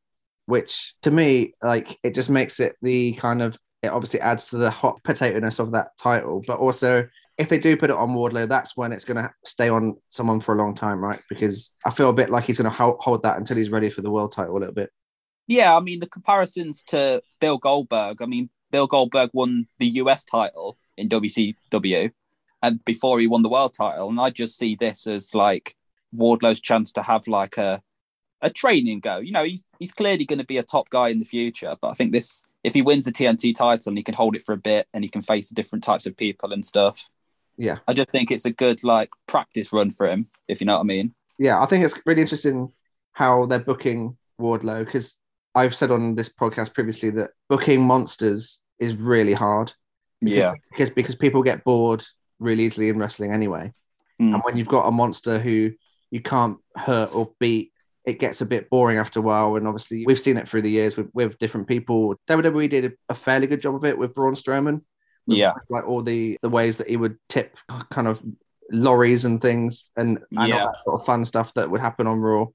Which 0.45 0.95
to 1.03 1.11
me, 1.11 1.55
like, 1.63 1.99
it 2.03 2.15
just 2.15 2.29
makes 2.29 2.61
it 2.61 2.77
the 2.83 3.15
kind 3.15 3.41
of, 3.41 3.59
it 3.83 3.89
obviously 3.89 4.21
adds 4.21 4.51
to 4.51 4.59
the 4.59 4.71
hot 4.71 5.01
potatoeness 5.03 5.59
of 5.59 5.73
that 5.73 5.89
title. 5.99 6.43
But 6.47 6.59
also, 6.59 7.09
if 7.39 7.49
they 7.49 7.59
do 7.59 7.77
put 7.77 7.91
it 7.91 7.97
on 7.97 8.15
Wardlow, 8.15 8.49
that's 8.49 8.77
when 8.77 8.93
it's 8.93 9.05
going 9.05 9.23
to 9.23 9.31
stay 9.45 9.69
on 9.69 9.97
someone 10.11 10.41
for 10.41 10.55
a 10.55 10.59
long 10.59 10.75
time, 10.75 11.03
right? 11.03 11.21
Because 11.29 11.73
I 11.85 11.91
feel 11.91 12.11
a 12.11 12.15
bit 12.15 12.31
like 12.31 12.45
he's 12.45 12.59
going 12.59 12.71
to 12.71 12.95
hold, 13.01 13.23
that 13.23 13.39
until 13.39 13.57
he's 13.57 13.71
ready 13.71 13.91
for 13.91 14.03
the 14.03 14.11
world 14.11 14.33
title 14.33 14.57
a 14.57 14.59
little 14.59 14.75
bit. 14.75 14.91
Yeah, 15.47 15.77
I 15.77 15.81
mean 15.81 16.01
the 16.01 16.09
comparisons 16.09 16.83
to 16.89 17.23
Bill 17.41 17.57
Goldberg. 17.59 18.21
I 18.21 18.27
mean 18.27 18.51
Bill 18.73 18.89
Goldberg 18.89 19.31
won 19.33 19.69
the 19.79 19.87
US 19.87 20.25
title 20.25 20.77
WCW, 20.99 22.13
and 22.63 22.85
before 22.85 23.21
he 23.21 23.27
won 23.27 23.43
the 23.43 23.49
world 23.49 23.75
title, 23.75 24.09
and 24.09 24.21
I 24.21 24.31
just 24.31 24.59
see 24.59 24.75
this 24.75 25.07
as 25.07 25.35
like 25.35 25.77
Wardlow's 26.15 26.61
chance 26.61 26.93
to 26.93 27.03
have 27.03 27.29
like 27.29 27.59
a 27.59 27.83
a 28.43 28.51
training 28.51 29.01
go. 29.01 29.19
You 29.19 29.33
know, 29.33 29.45
he's 29.45 29.65
he's 29.79 29.93
clearly 29.93 30.25
going 30.25 30.39
to 30.39 30.45
be 30.45 30.59
a 30.59 30.63
top 30.63 30.91
guy 30.91 31.09
in 31.09 31.19
the 31.19 31.25
future, 31.25 31.77
but 31.81 31.89
I 31.89 31.95
think 31.95 32.13
this 32.13 32.43
if 32.65 32.75
he 32.75 32.83
wins 32.83 33.05
the 33.05 33.13
TNT 33.13 33.55
title 33.55 33.91
and 33.91 33.97
he 33.97 34.03
can 34.03 34.15
hold 34.15 34.35
it 34.35 34.45
for 34.45 34.53
a 34.53 34.57
bit 34.59 34.89
and 34.93 35.05
he 35.05 35.09
can 35.09 35.23
face 35.23 35.51
different 35.51 35.85
types 35.85 36.05
of 36.05 36.17
people 36.17 36.53
and 36.53 36.65
stuff. 36.65 37.09
Yeah. 37.57 37.79
I 37.87 37.93
just 37.93 38.11
think 38.11 38.31
it's 38.31 38.45
a 38.45 38.51
good 38.51 38.83
like 38.83 39.11
practice 39.29 39.73
run 39.73 39.93
for 39.93 40.09
him, 40.09 40.29
if 40.49 40.61
you 40.61 40.67
know 40.67 40.75
what 40.75 40.81
I 40.81 40.85
mean. 40.85 41.15
Yeah, 41.39 41.63
I 41.63 41.67
think 41.67 41.85
it's 41.85 41.95
really 42.05 42.23
interesting 42.23 42.73
how 43.13 43.47
they're 43.47 43.61
booking 43.61 44.17
Wardlow 44.41 44.85
because 44.85 45.17
I've 45.55 45.75
said 45.75 45.91
on 45.91 46.17
this 46.17 46.29
podcast 46.29 46.75
previously 46.75 47.11
that 47.11 47.31
booking 47.49 47.83
monsters 47.83 48.61
is 48.79 48.97
really 48.97 49.33
hard. 49.33 49.73
Yeah. 50.21 50.55
because 50.71 50.91
because 50.91 51.15
people 51.15 51.43
get 51.43 51.65
bored 51.65 52.05
really 52.39 52.65
easily 52.65 52.89
in 52.89 52.99
wrestling 52.99 53.33
anyway. 53.33 53.73
Mm. 54.21 54.35
And 54.35 54.43
when 54.45 54.57
you've 54.57 54.69
got 54.69 54.87
a 54.87 54.91
monster 54.91 55.39
who 55.39 55.73
you 56.11 56.21
can't 56.21 56.59
hurt 56.77 57.15
or 57.15 57.33
beat, 57.39 57.73
it 58.05 58.19
gets 58.21 58.41
a 58.41 58.47
bit 58.47 58.71
boring 58.71 58.99
after 58.99 59.19
a 59.19 59.23
while. 59.23 59.57
And 59.57 59.67
obviously, 59.67 60.07
we've 60.07 60.21
seen 60.21 60.37
it 60.37 60.49
through 60.49 60.63
the 60.63 60.71
years 60.71 60.97
with, 60.97 61.11
with 61.13 61.39
different 61.39 61.67
people. 61.67 62.15
WWE 62.29 62.69
did 62.71 62.93
a, 63.09 63.15
fairly 63.15 63.47
good 63.47 63.61
job 63.61 63.75
of 63.75 63.85
it 63.85 63.99
with 63.99 64.15
Braun 64.15 64.35
Strowman. 64.35 64.83
with, 65.27 65.37
Yeah. 65.39 65.53
like 65.69 65.87
all 65.87 66.03
the 66.03 66.39
the 66.43 66.49
ways 66.49 66.77
that 66.79 66.89
he 66.89 66.97
would 66.97 67.19
tip 67.29 67.57
kind 67.91 68.07
of 68.07 68.23
lorries 68.71 69.25
and 69.25 69.41
things, 69.43 69.91
and, 69.97 70.19
and 70.37 70.49
Yeah. 70.49 70.61
all 70.61 70.67
that 70.73 70.83
sort 70.83 71.01
of 71.01 71.07
fun 71.07 71.25
stuff 71.25 71.53
that 71.55 71.71
would 71.71 71.81
happen 71.81 72.07
on 72.07 72.21
Raw. 72.21 72.47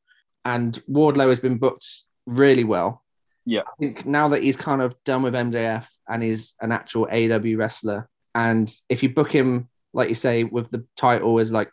And 0.45 0.81
Wardlow 0.89 1.29
has 1.29 1.39
been 1.39 1.57
booked 1.57 1.85
really 2.25 2.63
well. 2.63 3.00
Yeah. 3.45 3.61
I 3.61 3.75
think 3.79 4.05
now 4.05 4.29
that 4.29 4.43
he's 4.43 4.57
kind 4.57 4.81
of 4.81 4.95
done 5.03 5.23
with 5.23 5.33
MJF 5.33 5.85
and 6.07 6.21
he's 6.21 6.55
an 6.61 6.71
actual 6.71 7.07
AW 7.11 7.57
wrestler, 7.57 8.09
and 8.35 8.71
if 8.89 9.03
you 9.03 9.09
book 9.09 9.31
him, 9.31 9.69
like 9.93 10.09
you 10.09 10.15
say, 10.15 10.43
with 10.43 10.69
the 10.69 10.85
title 10.95 11.39
as 11.39 11.51
like 11.51 11.71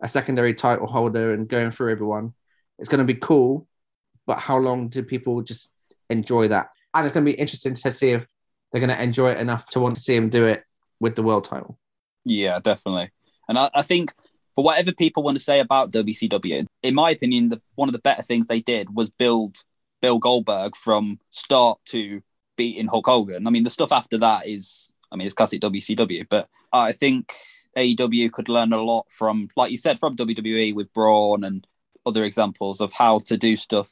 a 0.00 0.08
secondary 0.08 0.54
title 0.54 0.86
holder 0.86 1.32
and 1.32 1.48
going 1.48 1.70
through 1.70 1.92
everyone, 1.92 2.34
it's 2.78 2.88
going 2.88 3.06
to 3.06 3.12
be 3.12 3.18
cool. 3.18 3.66
But 4.26 4.38
how 4.38 4.58
long 4.58 4.88
do 4.88 5.02
people 5.02 5.42
just 5.42 5.70
enjoy 6.10 6.48
that? 6.48 6.70
And 6.92 7.04
it's 7.04 7.14
going 7.14 7.24
to 7.24 7.32
be 7.32 7.38
interesting 7.38 7.74
to 7.74 7.92
see 7.92 8.10
if 8.10 8.26
they're 8.72 8.80
going 8.80 8.96
to 8.96 9.02
enjoy 9.02 9.32
it 9.32 9.38
enough 9.38 9.66
to 9.70 9.80
want 9.80 9.96
to 9.96 10.02
see 10.02 10.14
him 10.14 10.30
do 10.30 10.46
it 10.46 10.64
with 11.00 11.14
the 11.14 11.22
world 11.22 11.44
title. 11.44 11.78
Yeah, 12.24 12.58
definitely. 12.58 13.10
And 13.48 13.58
I, 13.58 13.70
I 13.74 13.82
think 13.82 14.12
for 14.54 14.64
whatever 14.64 14.92
people 14.92 15.22
want 15.22 15.36
to 15.36 15.42
say 15.42 15.60
about 15.60 15.92
WCW, 15.92 16.66
in 16.82 16.94
my 16.94 17.10
opinion, 17.10 17.50
the, 17.50 17.60
one 17.74 17.88
of 17.88 17.92
the 17.92 17.98
better 18.00 18.22
things 18.22 18.46
they 18.46 18.60
did 18.60 18.94
was 18.94 19.10
build 19.10 19.58
Bill 20.04 20.18
Goldberg 20.18 20.76
from 20.76 21.18
start 21.30 21.78
to 21.86 22.22
beating 22.56 22.86
Hulk 22.86 23.06
Hogan. 23.06 23.46
I 23.46 23.50
mean, 23.50 23.64
the 23.64 23.70
stuff 23.70 23.90
after 23.90 24.18
that 24.18 24.46
is, 24.46 24.92
I 25.10 25.16
mean, 25.16 25.26
it's 25.26 25.34
classic 25.34 25.60
WCW, 25.62 26.26
but 26.28 26.48
I 26.72 26.92
think 26.92 27.32
AEW 27.76 28.30
could 28.32 28.48
learn 28.48 28.72
a 28.72 28.82
lot 28.82 29.06
from, 29.10 29.48
like 29.56 29.72
you 29.72 29.78
said, 29.78 29.98
from 29.98 30.14
WWE 30.16 30.74
with 30.74 30.92
Braun 30.92 31.42
and 31.44 31.66
other 32.06 32.24
examples 32.24 32.80
of 32.80 32.92
how 32.92 33.18
to 33.20 33.36
do 33.38 33.56
stuff 33.56 33.90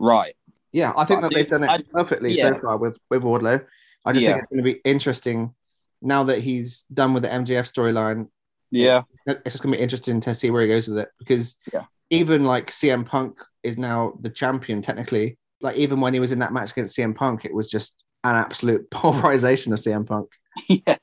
right. 0.00 0.34
Yeah, 0.72 0.92
I 0.96 1.04
think 1.04 1.20
I 1.20 1.28
that 1.28 1.34
they've 1.34 1.48
done 1.48 1.62
it 1.62 1.70
I- 1.70 1.82
perfectly 1.92 2.32
yeah. 2.32 2.52
so 2.54 2.60
far 2.60 2.76
with 2.76 2.98
with 3.08 3.22
Wardlow. 3.22 3.64
I 4.04 4.12
just 4.12 4.24
Yeah. 4.24 4.30
think 4.32 4.38
it's 4.40 4.48
going 4.48 4.64
to 4.64 4.72
be 4.74 4.80
interesting 4.84 5.54
now 6.02 6.24
that 6.24 6.40
he's 6.40 6.84
done 6.92 7.14
with 7.14 7.22
the 7.22 7.30
MJF 7.30 7.72
storyline. 7.72 8.26
Yeah, 8.72 9.02
It's 9.26 9.52
just 9.52 9.62
going 9.62 9.72
to 9.72 9.78
be 9.78 9.82
interesting 9.82 10.20
to 10.22 10.34
see 10.34 10.50
where 10.50 10.62
he 10.62 10.68
goes 10.68 10.88
with 10.88 10.98
it 10.98 11.10
because 11.20 11.54
Yeah. 11.72 11.84
even 12.10 12.44
like 12.44 12.72
CM 12.72 13.06
Punk 13.06 13.38
is 13.62 13.78
now 13.78 14.18
the 14.20 14.28
champion 14.30 14.82
technically. 14.82 15.38
Like 15.60 15.76
even 15.76 16.00
when 16.00 16.14
he 16.14 16.20
was 16.20 16.32
in 16.32 16.40
that 16.40 16.52
match 16.52 16.72
against 16.72 16.96
CM 16.96 17.14
Punk, 17.14 17.44
it 17.44 17.54
was 17.54 17.70
just 17.70 17.94
an 18.24 18.34
absolute 18.36 18.90
pulverization 18.90 19.72
of 19.72 19.78
CM 19.78 20.06
Punk. 20.06 20.28
yeah. 20.68 20.96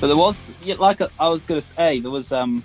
But 0.00 0.08
there 0.08 0.16
was, 0.16 0.50
like 0.78 1.00
I 1.18 1.28
was 1.28 1.44
going 1.44 1.60
to 1.60 1.66
say, 1.66 2.00
there 2.00 2.10
was 2.10 2.30
um, 2.30 2.62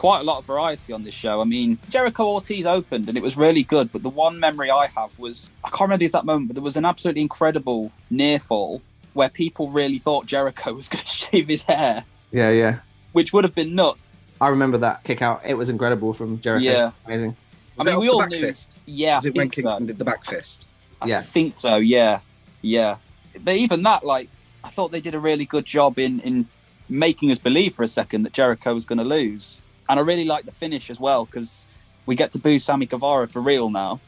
quite 0.00 0.20
a 0.20 0.24
lot 0.24 0.38
of 0.38 0.44
variety 0.46 0.92
on 0.92 1.04
this 1.04 1.14
show. 1.14 1.40
I 1.40 1.44
mean, 1.44 1.78
Jericho 1.88 2.26
Ortiz 2.26 2.66
opened 2.66 3.08
and 3.08 3.16
it 3.16 3.22
was 3.22 3.36
really 3.36 3.62
good. 3.62 3.92
But 3.92 4.02
the 4.02 4.08
one 4.08 4.40
memory 4.40 4.70
I 4.70 4.86
have 4.86 5.16
was 5.18 5.50
I 5.62 5.68
can't 5.68 5.82
remember 5.82 5.98
the 5.98 6.06
exact 6.06 6.24
moment, 6.24 6.48
but 6.48 6.54
there 6.54 6.64
was 6.64 6.76
an 6.76 6.84
absolutely 6.84 7.22
incredible 7.22 7.92
near 8.10 8.40
fall 8.40 8.82
where 9.12 9.28
people 9.28 9.70
really 9.70 9.98
thought 9.98 10.26
Jericho 10.26 10.72
was 10.80 10.88
going 10.88 11.04
to 11.04 11.10
shave 11.10 11.48
his 11.48 11.64
hair, 11.64 12.04
Yeah, 12.32 12.50
yeah. 12.50 12.80
which 13.12 13.32
would 13.32 13.44
have 13.44 13.54
been 13.54 13.74
nuts. 13.74 14.02
I 14.40 14.48
remember 14.48 14.78
that 14.78 15.04
kick 15.04 15.22
out. 15.22 15.42
It 15.44 15.54
was 15.54 15.68
incredible 15.68 16.12
from 16.12 16.40
Jericho. 16.40 16.64
Yeah. 16.64 16.90
Amazing. 17.06 17.36
I 17.78 17.84
mean, 17.84 17.98
we 17.98 18.08
all 18.08 18.20
the 18.20 18.26
knew. 18.26 18.40
fist? 18.40 18.76
Yeah, 18.86 19.16
Was 19.16 19.26
I 19.26 19.28
it 19.28 19.34
when 19.36 19.50
think 19.50 19.54
so. 19.54 19.60
Kingston 19.62 19.86
did 19.86 19.98
the 19.98 20.04
back 20.04 20.24
fist? 20.24 20.66
I 21.00 21.06
Yeah. 21.06 21.22
think 21.22 21.56
so. 21.56 21.76
Yeah, 21.76 22.20
yeah. 22.62 22.96
But 23.42 23.56
even 23.56 23.82
that, 23.84 24.04
like, 24.04 24.28
I 24.64 24.68
thought 24.68 24.92
they 24.92 25.00
did 25.00 25.14
a 25.14 25.18
really 25.20 25.44
good 25.46 25.64
job 25.64 25.98
in 25.98 26.20
in 26.20 26.46
making 26.88 27.30
us 27.30 27.38
believe 27.38 27.74
for 27.74 27.82
a 27.84 27.88
second 27.88 28.24
that 28.24 28.32
Jericho 28.32 28.74
was 28.74 28.84
going 28.84 28.98
to 28.98 29.04
lose, 29.04 29.62
and 29.88 29.98
I 29.98 30.02
really 30.02 30.24
like 30.24 30.44
the 30.44 30.52
finish 30.52 30.90
as 30.90 30.98
well 31.00 31.24
because 31.24 31.64
we 32.06 32.14
get 32.16 32.32
to 32.32 32.38
boo 32.38 32.58
Sammy 32.58 32.86
Guevara 32.86 33.28
for 33.28 33.40
real 33.40 33.70
now. 33.70 34.00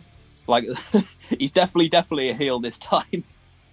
Like, 0.47 0.65
he's 1.39 1.53
definitely, 1.53 1.89
definitely 1.89 2.29
a 2.31 2.35
heel 2.35 2.59
this 2.59 2.79
time. 2.93 3.25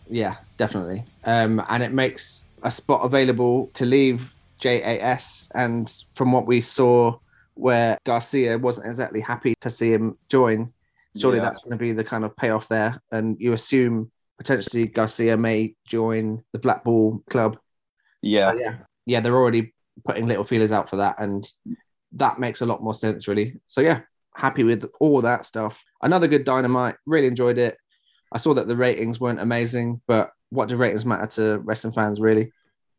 Yeah, 0.09 0.35
definitely. 0.57 1.03
Um, 1.25 1.61
and 1.67 1.83
it 1.83 1.91
makes 1.91 2.45
a 2.63 2.71
spot 2.71 3.01
available 3.03 3.69
to 3.73 3.85
leave 3.85 4.33
JAS. 4.59 5.49
And 5.55 5.91
from 6.15 6.31
what 6.31 6.45
we 6.45 6.61
saw, 6.61 7.17
where 7.55 7.97
Garcia 8.05 8.57
wasn't 8.57 8.87
exactly 8.87 9.19
happy 9.21 9.55
to 9.61 9.69
see 9.69 9.91
him 9.91 10.17
join, 10.29 10.71
surely 11.17 11.37
Yeah. 11.37 11.45
that's 11.45 11.59
going 11.59 11.71
to 11.71 11.77
be 11.77 11.91
the 11.93 12.03
kind 12.03 12.23
of 12.23 12.35
payoff 12.37 12.67
there. 12.69 13.01
And 13.11 13.35
you 13.39 13.53
assume 13.53 14.11
potentially 14.37 14.85
Garcia 14.85 15.35
may 15.35 15.75
join 15.85 16.43
the 16.53 16.59
Black 16.59 16.83
Ball 16.83 17.21
Club. 17.29 17.57
Yeah, 18.21 18.53
yeah, 18.57 18.75
yeah, 19.05 19.19
they're 19.19 19.35
already 19.35 19.73
putting 20.05 20.27
little 20.27 20.43
feelers 20.45 20.71
out 20.71 20.89
for 20.89 20.97
that, 20.97 21.15
and 21.19 21.45
that 22.13 22.39
makes 22.39 22.61
a 22.61 22.65
lot 22.65 22.81
more 22.83 22.93
sense, 22.95 23.27
really. 23.27 23.59
So 23.67 23.81
yeah, 23.81 24.01
happy 24.35 24.63
with 24.63 24.85
all 24.99 25.21
that 25.21 25.45
stuff. 25.45 25.83
Another 26.01 26.27
good 26.27 26.45
dynamite. 26.45 26.95
Really 27.05 27.27
enjoyed 27.27 27.57
it. 27.57 27.77
I 28.31 28.37
saw 28.37 28.53
that 28.53 28.67
the 28.67 28.75
ratings 28.75 29.19
weren't 29.19 29.39
amazing, 29.39 30.01
but 30.07 30.31
what 30.49 30.69
do 30.69 30.75
ratings 30.75 31.05
matter 31.05 31.27
to 31.27 31.59
wrestling 31.59 31.93
fans, 31.93 32.19
really? 32.21 32.51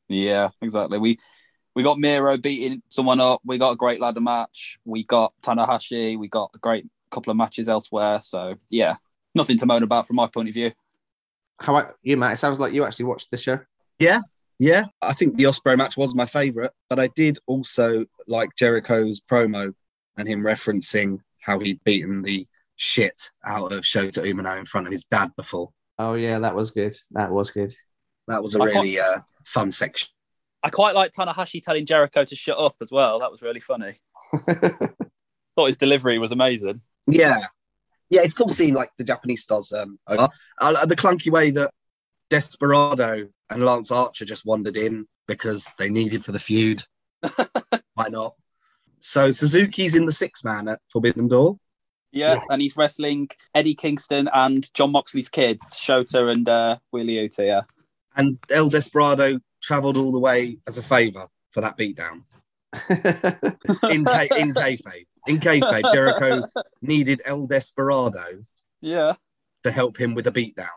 yeah, 0.09 0.49
exactly. 0.61 0.99
We 0.99 1.19
we 1.75 1.83
got 1.83 1.99
Miro 1.99 2.37
beating 2.37 2.83
someone 2.89 3.21
up. 3.21 3.41
We 3.45 3.59
got 3.59 3.71
a 3.73 3.77
great 3.77 4.01
ladder 4.01 4.21
match. 4.21 4.79
We 4.85 5.05
got 5.05 5.33
Tanahashi. 5.43 6.19
We 6.19 6.29
got 6.29 6.51
a 6.55 6.59
great 6.59 6.87
couple 7.11 7.31
of 7.31 7.37
matches 7.37 7.69
elsewhere. 7.69 8.21
So 8.23 8.57
yeah, 8.69 8.97
nothing 9.35 9.59
to 9.59 9.67
moan 9.67 9.83
about 9.83 10.07
from 10.07 10.17
my 10.17 10.27
point 10.27 10.49
of 10.49 10.55
view. 10.55 10.73
How 11.61 11.77
about 11.77 11.95
you, 12.03 12.17
Matt? 12.17 12.35
It 12.35 12.37
sounds 12.39 12.59
like 12.59 12.73
you 12.73 12.85
actually 12.85 13.05
watched 13.07 13.31
the 13.31 13.37
show. 13.37 13.61
Yeah, 13.99 14.21
yeah. 14.59 14.87
I 15.03 15.13
think 15.13 15.37
the 15.37 15.45
Ospreay 15.45 15.77
match 15.77 15.97
was 15.97 16.15
my 16.15 16.27
favourite, 16.27 16.71
but 16.89 16.99
I 16.99 17.09
did 17.09 17.39
also 17.47 18.07
like 18.27 18.57
Jericho's 18.57 19.21
promo 19.21 19.75
and 20.17 20.27
him 20.27 20.41
referencing 20.43 21.19
how 21.41 21.59
he'd 21.59 21.83
beaten 21.85 22.23
the 22.23 22.47
shit 22.77 23.31
out 23.45 23.73
of 23.73 23.81
Shota 23.83 24.23
Umino 24.25 24.59
in 24.59 24.65
front 24.67 24.87
of 24.87 24.93
his 24.93 25.05
dad 25.05 25.31
before. 25.37 25.71
Oh 25.99 26.15
yeah, 26.15 26.39
that 26.39 26.55
was 26.55 26.71
good. 26.71 26.97
That 27.11 27.31
was 27.31 27.51
good. 27.51 27.75
That 28.27 28.43
was 28.43 28.55
a 28.55 28.61
I 28.63 28.67
can't- 28.73 28.75
really 28.77 28.99
uh, 29.01 29.21
fun 29.45 29.71
section. 29.71 30.09
I 30.63 30.71
quite 30.71 30.95
like 30.95 31.13
Tanahashi 31.13 31.63
telling 31.63 31.87
Jericho 31.87 32.25
to 32.25 32.37
shut 32.37 32.59
up 32.59 32.77
as 32.81 32.91
well. 32.91 33.19
That 33.21 33.31
was 33.31 33.41
really 33.43 33.61
funny. 33.61 33.99
Thought 35.57 35.67
his 35.67 35.77
delivery 35.77 36.19
was 36.19 36.33
amazing. 36.33 36.81
Yeah, 37.07 37.47
yeah, 38.11 38.21
it's 38.23 38.35
cool 38.35 38.51
seeing 38.51 38.75
like 38.75 38.91
the 38.99 39.05
Japanese 39.05 39.43
stars. 39.43 39.73
Um, 39.73 39.99
over. 40.07 40.29
I 40.61 40.85
the 40.87 40.97
clunky 40.97 41.31
way 41.31 41.51
that 41.53 41.73
Desperado 42.29 43.29
and 43.51 43.65
Lance 43.65 43.91
Archer 43.91 44.25
just 44.25 44.45
wandered 44.47 44.77
in 44.77 45.07
because 45.27 45.71
they 45.79 45.91
needed 45.91 46.25
for 46.25 46.33
the 46.33 46.39
feud. 46.39 46.83
Why 47.95 48.09
not? 48.09 48.35
So 49.01 49.31
Suzuki's 49.31 49.95
in 49.95 50.07
the 50.07 50.13
six 50.13 50.45
man 50.45 50.69
at 50.69 50.81
Forbidden 50.93 51.29
Door. 51.29 51.59
Yeah, 52.13 52.35
Yeah. 52.35 52.41
and 52.51 52.61
he's 52.63 52.77
wrestling 52.77 53.31
Eddie 53.55 53.75
Kingston 53.75 54.29
and 54.33 54.73
Jon 54.75 54.93
Moxley's 54.93 55.29
kids, 55.29 55.63
Shota 55.81 56.31
and 56.31 56.49
uh, 56.49 56.77
Wheeler 56.93 57.13
Yuta. 57.29 57.47
Yeah, 57.47 57.61
and 58.17 58.39
El 58.51 58.69
Desperado 58.69 59.41
travelled 59.61 59.97
all 59.97 60.13
the 60.13 60.19
way 60.19 60.59
as 60.67 60.79
a 60.79 60.83
favour 60.83 61.29
for 61.51 61.61
that 61.61 61.77
beatdown. 61.79 62.23
In 63.91 64.05
K- 64.05 64.29
in 64.39 64.55
kayfabe, 64.55 65.07
in 65.27 65.41
kayfabe, 65.41 65.93
Jericho 65.93 66.45
needed 66.83 67.21
El 67.25 67.49
Desperado 67.49 68.45
yeah. 68.81 69.15
to 69.65 69.73
help 69.73 70.01
him 70.01 70.15
with 70.15 70.29
a 70.29 70.31
beatdown. 70.31 70.69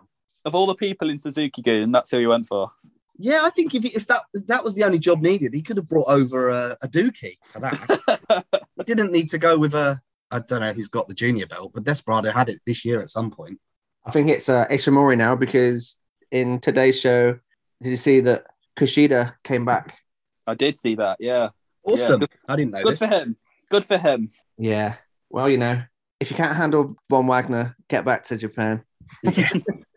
Of 0.43 0.55
all 0.55 0.65
the 0.65 0.75
people 0.75 1.11
in 1.11 1.19
Suzuki-gun, 1.19 1.91
that's 1.91 2.09
who 2.09 2.17
he 2.17 2.25
went 2.25 2.47
for. 2.47 2.71
Yeah, 3.17 3.41
I 3.43 3.51
think 3.51 3.75
if 3.75 3.85
it's 3.85 4.05
that 4.07 4.23
that 4.33 4.63
was 4.63 4.73
the 4.73 4.83
only 4.83 4.97
job 4.97 5.21
needed, 5.21 5.53
he 5.53 5.61
could 5.61 5.77
have 5.77 5.87
brought 5.87 6.07
over 6.07 6.49
a, 6.49 6.75
a 6.81 6.87
Douki 6.87 7.37
for 7.51 7.59
that. 7.59 8.45
he 8.77 8.83
didn't 8.83 9.11
need 9.11 9.29
to 9.29 9.37
go 9.37 9.57
with 9.57 9.75
a 9.75 10.01
I 10.31 10.39
don't 10.39 10.61
know 10.61 10.73
who's 10.73 10.89
got 10.89 11.07
the 11.07 11.13
junior 11.13 11.45
belt, 11.45 11.73
but 11.73 11.83
Desperado 11.83 12.31
had 12.31 12.49
it 12.49 12.59
this 12.65 12.83
year 12.83 13.01
at 13.01 13.11
some 13.11 13.29
point. 13.29 13.59
I 14.03 14.11
think 14.11 14.29
it's 14.29 14.49
uh, 14.49 14.65
Ishimori 14.67 15.15
now 15.15 15.35
because 15.35 15.97
in 16.31 16.59
today's 16.59 16.99
show, 16.99 17.37
did 17.81 17.89
you 17.89 17.97
see 17.97 18.19
that 18.21 18.47
Kushida 18.77 19.33
came 19.43 19.65
back? 19.65 19.97
I 20.47 20.55
did 20.55 20.77
see 20.77 20.95
that. 20.95 21.17
Yeah, 21.19 21.49
Awesome. 21.83 22.19
good- 22.19 22.29
I 22.47 22.55
didn't 22.55 22.71
know 22.71 22.83
good 22.83 22.93
this. 22.93 22.99
for 22.99 23.07
him. 23.07 23.37
Good 23.69 23.85
for 23.85 23.97
him. 23.97 24.31
Yeah. 24.57 24.95
Well, 25.29 25.49
you 25.49 25.57
know, 25.57 25.81
if 26.19 26.29
you 26.31 26.37
can't 26.37 26.55
handle 26.55 26.95
Von 27.09 27.27
Wagner, 27.27 27.75
get 27.89 28.05
back 28.05 28.23
to 28.25 28.37
Japan. 28.37 28.83
Yeah. 29.23 29.49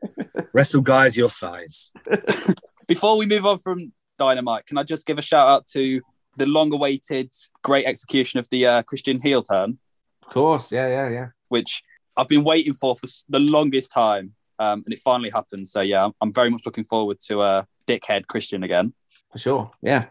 Wrestle 0.53 0.81
guys 0.83 1.17
your 1.17 1.29
size. 1.29 1.93
Before 2.87 3.17
we 3.17 3.27
move 3.27 3.45
on 3.45 3.59
from 3.59 3.93
Dynamite, 4.19 4.67
can 4.67 4.79
I 4.79 4.83
just 4.83 5.07
give 5.07 5.19
a 5.19 5.23
shout 5.23 5.49
out 5.49 5.67
to 5.69 6.01
the 6.37 6.47
long-awaited 6.47 7.33
great 7.63 7.87
execution 7.87 8.39
of 8.41 8.49
the 8.51 8.67
uh, 8.67 8.83
Christian 8.83 9.21
heel 9.21 9.43
turn, 9.43 9.79
Of 10.23 10.33
course. 10.33 10.71
Yeah, 10.73 10.87
yeah, 10.89 11.09
yeah. 11.11 11.27
which 11.49 11.83
I've 12.17 12.29
been 12.29 12.45
waiting 12.45 12.75
for 12.75 12.97
for 12.97 13.07
the 13.29 13.41
longest 13.41 13.91
time, 13.93 14.33
um, 14.59 14.83
and 14.87 14.93
it 14.95 15.01
finally 15.01 15.31
happened. 15.31 15.69
So 15.69 15.81
yeah, 15.81 16.05
I'm, 16.05 16.13
I'm 16.21 16.33
very 16.33 16.51
much 16.51 16.63
looking 16.65 16.85
forward 16.85 17.21
to 17.29 17.41
uh, 17.43 17.63
Dickhead 17.87 18.27
Christian 18.27 18.63
again. 18.63 18.93
For 19.33 19.39
sure. 19.39 19.71
Yeah. 19.83 20.07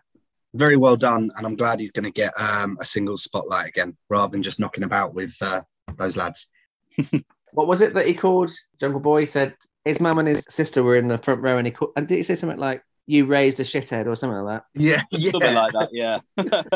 Very 0.54 0.78
well 0.78 0.96
done, 0.96 1.32
and 1.36 1.46
I'm 1.46 1.56
glad 1.56 1.80
he's 1.80 1.92
going 1.92 2.06
to 2.06 2.12
get 2.12 2.34
um, 2.40 2.78
a 2.80 2.86
single 2.86 3.18
spotlight 3.18 3.68
again, 3.68 3.98
rather 4.10 4.32
than 4.32 4.44
just 4.44 4.60
knocking 4.60 4.84
about 4.84 5.14
with 5.14 5.36
uh, 5.42 5.62
those 5.98 6.16
lads. 6.16 6.48
What 7.56 7.68
was 7.68 7.82
it 7.82 7.94
that 7.94 8.06
he 8.06 8.14
called 8.14 8.52
Jungle 8.82 9.00
Boy? 9.00 9.22
He 9.22 9.26
said 9.26 9.56
his 9.86 10.02
mum 10.02 10.20
and 10.20 10.28
his 10.28 10.44
sister 10.50 10.84
were 10.84 10.98
in 10.98 11.08
the 11.08 11.18
front 11.18 11.42
row, 11.42 11.58
and 11.58 11.66
he 11.66 11.72
called, 11.72 11.94
and 11.96 12.06
did 12.06 12.18
he 12.18 12.24
say 12.24 12.36
something 12.36 12.60
like 12.60 12.84
"You 13.08 13.26
raised 13.26 13.60
a 13.62 13.64
shithead" 13.64 14.08
or 14.08 14.16
something 14.18 14.38
like 14.40 14.58
that? 14.58 14.80
Yeah, 14.80 15.04
yeah, 15.12 15.32
Something 15.32 15.56
like 15.56 15.72
that. 15.72 15.90
Yeah. 15.94 16.20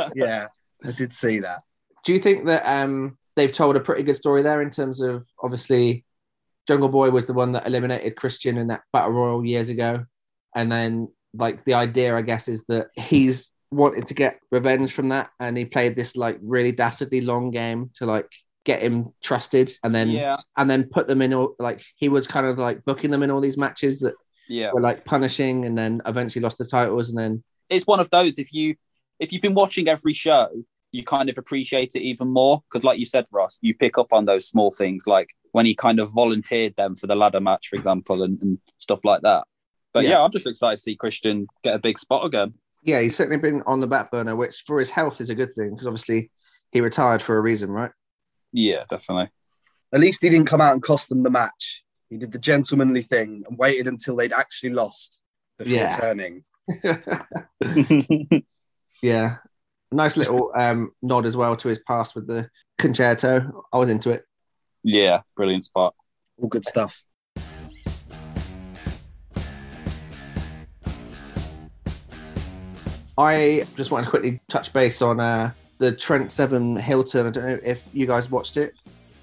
yeah. 0.15 0.47
I 0.85 0.91
did 0.91 1.13
see 1.13 1.39
that. 1.39 1.63
Do 2.05 2.13
you 2.13 2.19
think 2.19 2.45
that 2.45 2.65
um, 2.65 3.17
they've 3.35 3.51
told 3.51 3.75
a 3.75 3.81
pretty 3.81 4.03
good 4.03 4.15
story 4.15 4.41
there 4.41 4.61
in 4.61 4.69
terms 4.69 5.01
of 5.01 5.25
obviously 5.43 6.05
Jungle 6.65 6.87
Boy 6.87 7.09
was 7.09 7.25
the 7.25 7.33
one 7.33 7.51
that 7.51 7.67
eliminated 7.67 8.15
Christian 8.15 8.57
in 8.57 8.67
that 8.67 8.83
battle 8.93 9.11
royal 9.11 9.45
years 9.45 9.67
ago, 9.67 10.05
and 10.55 10.71
then 10.71 11.09
like 11.33 11.63
the 11.65 11.75
idea, 11.75 12.15
I 12.15 12.21
guess, 12.21 12.47
is 12.47 12.65
that 12.67 12.87
he's 12.95 13.53
wanted 13.71 14.07
to 14.07 14.13
get 14.13 14.39
revenge 14.51 14.93
from 14.93 15.09
that, 15.09 15.29
and 15.39 15.57
he 15.57 15.65
played 15.65 15.95
this 15.95 16.15
like 16.15 16.37
really 16.41 16.71
dastardly 16.71 17.21
long 17.21 17.51
game 17.51 17.91
to 17.95 18.05
like 18.05 18.29
get 18.65 18.81
him 18.81 19.13
trusted, 19.23 19.71
and 19.83 19.93
then 19.93 20.09
yeah. 20.09 20.37
and 20.57 20.69
then 20.69 20.85
put 20.85 21.07
them 21.07 21.21
in 21.21 21.33
all 21.33 21.55
like 21.59 21.81
he 21.95 22.09
was 22.09 22.27
kind 22.27 22.45
of 22.45 22.57
like 22.57 22.83
booking 22.85 23.11
them 23.11 23.23
in 23.23 23.31
all 23.31 23.41
these 23.41 23.57
matches 23.57 23.99
that 23.99 24.15
Yeah. 24.47 24.71
were 24.73 24.81
like 24.81 25.05
punishing, 25.05 25.65
and 25.65 25.77
then 25.77 26.01
eventually 26.05 26.43
lost 26.43 26.57
the 26.57 26.65
titles, 26.65 27.09
and 27.09 27.17
then 27.17 27.43
it's 27.69 27.87
one 27.87 27.99
of 27.99 28.09
those 28.09 28.39
if 28.39 28.53
you 28.53 28.75
if 29.19 29.31
you've 29.31 29.41
been 29.41 29.53
watching 29.53 29.87
every 29.87 30.13
show 30.13 30.49
you 30.91 31.03
kind 31.03 31.29
of 31.29 31.37
appreciate 31.37 31.91
it 31.95 32.01
even 32.01 32.27
more 32.29 32.63
because 32.67 32.83
like 32.83 32.99
you 32.99 33.05
said 33.05 33.25
ross 33.31 33.59
you 33.61 33.75
pick 33.75 33.97
up 33.97 34.11
on 34.11 34.25
those 34.25 34.47
small 34.47 34.71
things 34.71 35.05
like 35.05 35.29
when 35.51 35.65
he 35.65 35.75
kind 35.75 35.99
of 35.99 36.11
volunteered 36.13 36.75
them 36.75 36.95
for 36.95 37.07
the 37.07 37.15
ladder 37.15 37.39
match 37.39 37.67
for 37.67 37.75
example 37.75 38.23
and, 38.23 38.41
and 38.41 38.57
stuff 38.77 38.99
like 39.03 39.21
that 39.21 39.45
but 39.93 40.03
Yeah. 40.03 40.11
yeah. 40.11 40.21
i'm 40.23 40.31
just 40.31 40.45
excited 40.47 40.77
to 40.77 40.81
see 40.83 40.95
christian 40.95 41.47
get 41.63 41.75
a 41.75 41.79
big 41.79 41.97
spot 41.99 42.25
again 42.25 42.53
yeah, 42.81 43.01
he's 43.01 43.17
certainly 43.17 43.37
been 43.37 43.61
on 43.67 43.81
the 43.81 43.87
back 43.87 44.09
burner, 44.09 44.37
which 44.37 44.63
for 44.65 44.79
his 44.79 44.89
health 44.89 45.19
is 45.19 45.29
a 45.29 45.35
good 45.35 45.53
thing 45.53 45.71
because 45.71 45.85
obviously 45.85 46.31
he 46.71 46.79
retired 46.79 47.21
for 47.21 47.35
a 47.37 47.41
reason, 47.41 47.69
right? 47.69 47.91
yeah 48.53 48.85
definitely 48.89 49.29
At 49.91 49.99
least 49.99 50.21
he 50.21 50.29
didn't 50.29 50.47
come 50.47 50.61
out 50.61 50.71
and 50.71 50.81
cost 50.81 51.09
them 51.09 51.23
the 51.23 51.29
match 51.29 51.83
He 52.09 52.15
did 52.15 52.31
the 52.31 52.39
gentlemanly 52.39 53.01
thing 53.01 53.43
and 53.49 53.57
waited 53.57 53.87
until 53.89 54.15
they'd 54.15 54.31
actually 54.31 54.69
lost 54.69 55.21
before 55.57 55.73
Yeah. 55.73 55.89
turning. 55.89 56.45
yeah. 59.01 59.37
Nice 59.91 60.15
little 60.17 60.51
um, 60.55 60.91
nod 61.01 61.25
as 61.25 61.35
well 61.35 61.55
to 61.57 61.67
his 61.67 61.79
past 61.79 62.15
with 62.15 62.27
the 62.27 62.49
con-chair-to. 62.77 63.51
I 63.73 63.77
was 63.77 63.89
into 63.89 64.11
it. 64.11 64.23
yeah, 64.83 65.21
brilliant 65.35 65.65
spot. 65.65 65.95
All 66.37 66.47
good 66.47 66.65
stuff. 66.65 67.03
I 73.19 73.65
just 73.75 73.91
wanted 73.91 74.05
to 74.05 74.11
quickly 74.11 74.39
touch 74.47 74.71
base 74.71 75.01
on 75.01 75.19
uh, 75.19 75.51
the 75.77 75.91
Trent 75.91 76.31
Seven 76.31 76.79
heel 76.79 77.03
turn. 77.03 77.27
I 77.27 77.31
don't 77.31 77.45
know 77.45 77.59
if 77.65 77.81
you 77.91 78.05
guys 78.07 78.31
watched 78.31 78.55
it. 78.55 78.75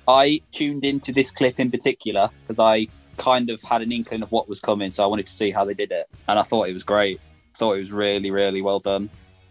I 0.06 0.42
tuned 0.52 0.85
into 0.85 1.12
this 1.12 1.30
clip 1.30 1.59
in 1.59 1.70
particular 1.70 2.28
because 2.42 2.59
I 2.59 2.88
kind 3.16 3.48
of 3.48 3.62
had 3.62 3.80
an 3.80 3.92
inkling 3.92 4.22
of 4.22 4.30
what 4.30 4.50
was 4.50 4.61
coming, 4.61 4.90
so 4.90 5.02
I 5.02 5.06
wanted 5.06 5.26
to 5.28 5.32
see 5.32 5.50
how 5.50 5.64
they 5.64 5.72
did 5.72 5.92
it, 5.92 6.11
and 6.28 6.38
I 6.38 6.42
thought 6.42 6.68
it 6.68 6.74
was 6.74 6.85
great. 6.85 7.18
thought 7.54 7.72
it 7.72 7.78
was 7.78 7.90
really, 7.90 8.30
really 8.30 8.61
well 8.61 8.80
done. 8.80 9.09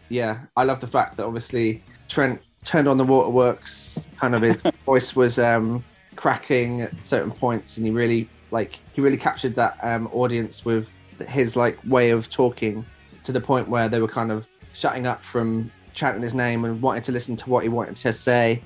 Yeah, 0.10 0.41
I 0.55 0.63
love 0.63 0.79
the 0.79 0.88
fact 0.88 1.17
that 1.17 1.25
obviously 1.25 1.81
Trent 2.08 2.39
turned 2.65 2.88
on 2.88 2.99
the 2.99 3.03
waterworks. 3.03 3.99
Kind 4.17 4.36
of 4.36 4.43
his 4.43 4.62
voice 4.86 5.15
was 5.15 5.39
um, 5.39 5.84
cracking 6.17 6.84
at 6.84 6.91
certain 7.03 7.31
points, 7.31 7.77
and 7.77 7.86
he 7.88 7.91
really 7.91 8.29
like 8.51 8.77
he 8.93 9.01
really 9.01 9.17
captured 9.17 9.55
that 9.55 9.79
um, 9.81 10.08
audience 10.13 10.63
with 10.63 10.88
his 11.27 11.55
like 11.55 11.79
way 11.84 12.12
of 12.12 12.29
talking 12.29 12.86
to 13.25 13.31
the 13.31 13.41
point 13.41 13.67
where 13.67 13.89
they 13.89 13.99
were 13.99 14.07
kind 14.07 14.31
of 14.31 14.47
shutting 14.73 15.07
up 15.07 15.23
from 15.23 15.71
chanting 15.93 16.21
his 16.21 16.33
name 16.33 16.65
and 16.65 16.81
wanting 16.81 17.03
to 17.03 17.11
listen 17.11 17.35
to 17.35 17.49
what 17.49 17.63
he 17.63 17.69
wanted 17.69 17.95
to 17.95 18.13
say. 18.13 18.61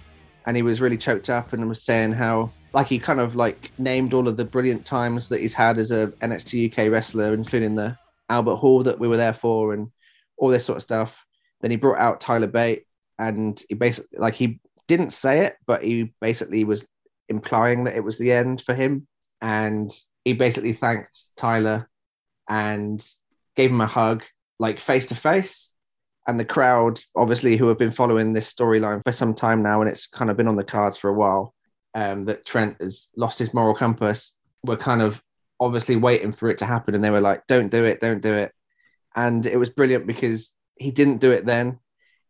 And 0.46 0.56
he 0.56 0.64
was 0.64 0.82
really 0.82 0.98
choked 0.98 1.30
up 1.30 1.54
and 1.54 1.68
was 1.68 1.84
saying 1.84 2.14
how 2.14 2.52
like 2.74 2.88
he 2.88 3.00
kind 3.00 3.20
of 3.20 3.36
like 3.36 3.72
named 3.78 4.14
all 4.14 4.28
of 4.28 4.38
the 4.38 4.46
brilliant 4.46 4.86
times 4.86 5.30
that 5.30 5.42
he's 5.42 5.54
had 5.54 5.78
as 5.78 5.92
a 5.92 6.08
NXT 6.22 6.72
UK 6.72 6.92
wrestler, 6.92 7.34
including 7.34 7.76
the 7.76 7.98
Albert 8.30 8.58
Hall 8.58 8.84
that 8.84 9.00
we 9.00 9.08
were 9.08 9.18
there 9.18 9.34
for 9.34 9.74
and 9.74 9.90
all 10.38 10.50
this 10.50 10.66
sort 10.66 10.78
of 10.78 10.84
stuff. 10.84 11.26
Then 11.62 11.72
he 11.72 11.78
brought 11.78 12.00
out 12.00 12.22
Tyler 12.22 12.48
Bate 12.48 12.86
and 13.18 13.62
he 13.70 13.76
basically 13.76 14.18
like 14.20 14.36
he 14.36 14.60
didn't 14.88 15.14
say 15.14 15.46
it, 15.46 15.58
but 15.68 15.84
he 15.84 16.14
basically 16.20 16.64
was 16.64 16.86
implying 17.28 17.84
that 17.84 17.96
it 17.96 18.04
was 18.04 18.18
the 18.18 18.32
end 18.32 18.62
for 18.62 18.74
him. 18.74 19.08
And 19.42 19.92
he 20.24 20.34
basically 20.34 20.74
thanked 20.74 21.36
Tyler 21.38 21.90
and 22.48 23.06
gave 23.56 23.72
him 23.72 23.82
a 23.82 23.88
hug, 23.88 24.24
like 24.60 24.80
face 24.80 25.08
to 25.08 25.16
face. 25.16 25.74
And 26.28 26.40
the 26.40 26.46
crowd, 26.46 27.02
obviously, 27.16 27.58
who 27.58 27.68
have 27.70 27.80
been 27.80 27.92
following 27.92 28.34
this 28.34 28.54
storyline 28.54 29.02
for 29.04 29.12
some 29.12 29.34
time 29.34 29.64
now, 29.64 29.82
and 29.82 29.90
it's 29.90 30.06
kind 30.06 30.30
of 30.30 30.38
been 30.38 30.48
on 30.48 30.58
the 30.58 30.64
cards 30.64 30.98
for 30.98 31.10
a 31.10 31.14
while, 31.14 31.56
um, 31.96 32.24
that 32.24 32.46
Trent 32.46 32.78
has 32.82 33.10
lost 33.18 33.40
his 33.40 33.54
moral 33.54 33.74
compass, 33.74 34.36
were 34.64 34.78
kind 34.78 35.02
of 35.02 35.22
obviously 35.60 35.96
waiting 35.96 36.32
for 36.32 36.50
it 36.50 36.60
to 36.60 36.66
happen. 36.66 36.94
And 36.94 37.04
they 37.04 37.10
were 37.10 37.22
like, 37.22 37.48
don't 37.48 37.70
do 37.70 37.84
it, 37.84 38.00
don't 38.00 38.22
do 38.22 38.34
it. 38.34 38.54
And 39.16 39.46
it 39.46 39.58
was 39.58 39.70
brilliant 39.70 40.06
because 40.06 40.54
he 40.76 40.92
didn't 40.92 41.20
do 41.20 41.32
it 41.32 41.46
then. 41.46 41.80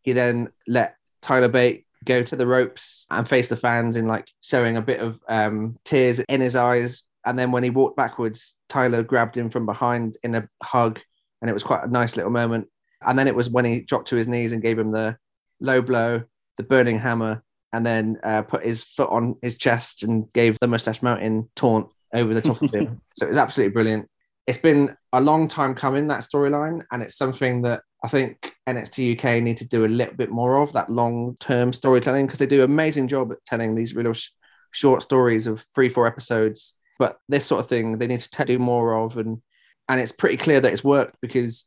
He 0.02 0.12
then 0.12 0.48
let 0.66 0.96
Tyler 1.20 1.48
Bate 1.48 1.86
go 2.04 2.22
to 2.22 2.36
the 2.36 2.46
ropes 2.46 3.06
and 3.10 3.28
face 3.28 3.48
the 3.48 3.56
fans 3.56 3.96
in 3.96 4.06
like 4.06 4.28
showing 4.40 4.76
a 4.76 4.82
bit 4.82 5.00
of 5.00 5.20
um, 5.28 5.78
tears 5.84 6.20
in 6.20 6.40
his 6.40 6.56
eyes. 6.56 7.04
And 7.24 7.38
then 7.38 7.52
when 7.52 7.62
he 7.62 7.70
walked 7.70 7.96
backwards, 7.96 8.56
Tyler 8.68 9.02
grabbed 9.02 9.36
him 9.36 9.50
from 9.50 9.66
behind 9.66 10.16
in 10.22 10.34
a 10.34 10.48
hug. 10.62 11.00
And 11.40 11.50
it 11.50 11.54
was 11.54 11.62
quite 11.62 11.84
a 11.84 11.90
nice 11.90 12.16
little 12.16 12.30
moment. 12.30 12.68
And 13.02 13.18
then 13.18 13.28
it 13.28 13.34
was 13.34 13.48
when 13.48 13.64
he 13.64 13.80
dropped 13.80 14.08
to 14.08 14.16
his 14.16 14.28
knees 14.28 14.52
and 14.52 14.62
gave 14.62 14.78
him 14.78 14.90
the 14.90 15.16
low 15.60 15.80
blow, 15.80 16.22
the 16.56 16.62
burning 16.62 16.98
hammer, 16.98 17.42
and 17.72 17.86
then 17.86 18.18
uh, 18.22 18.42
put 18.42 18.64
his 18.64 18.82
foot 18.82 19.10
on 19.10 19.36
his 19.42 19.56
chest 19.56 20.02
and 20.02 20.30
gave 20.32 20.58
the 20.60 20.66
Mustache 20.66 21.02
Mountain 21.02 21.48
taunt 21.56 21.88
over 22.12 22.34
the 22.34 22.42
top 22.42 22.60
of 22.62 22.74
him. 22.74 23.00
So 23.16 23.26
it 23.26 23.30
was 23.30 23.38
absolutely 23.38 23.72
brilliant. 23.72 24.08
It's 24.46 24.58
been 24.58 24.96
a 25.12 25.20
long 25.20 25.46
time 25.46 25.74
coming, 25.74 26.08
that 26.08 26.20
storyline. 26.22 26.82
And 26.90 27.02
it's 27.02 27.16
something 27.16 27.62
that 27.62 27.82
I 28.02 28.08
think 28.08 28.52
NXT 28.66 29.18
UK 29.18 29.42
need 29.42 29.58
to 29.58 29.68
do 29.68 29.84
a 29.84 29.86
little 29.86 30.14
bit 30.14 30.30
more 30.30 30.56
of 30.56 30.72
that 30.72 30.88
long 30.88 31.36
term 31.38 31.72
storytelling 31.72 32.26
because 32.26 32.38
they 32.38 32.46
do 32.46 32.64
an 32.64 32.70
amazing 32.70 33.08
job 33.08 33.30
at 33.30 33.44
telling 33.44 33.74
these 33.74 33.94
real 33.94 34.14
sh- 34.14 34.30
short 34.72 35.02
stories 35.02 35.46
of 35.46 35.64
three, 35.74 35.90
four 35.90 36.06
episodes. 36.06 36.74
But 36.98 37.18
this 37.28 37.44
sort 37.44 37.62
of 37.62 37.68
thing 37.68 37.98
they 37.98 38.06
need 38.06 38.20
to 38.20 38.44
do 38.44 38.58
more 38.58 39.04
of. 39.04 39.18
And, 39.18 39.42
and 39.90 40.00
it's 40.00 40.12
pretty 40.12 40.36
clear 40.36 40.60
that 40.60 40.72
it's 40.72 40.84
worked 40.84 41.16
because 41.20 41.66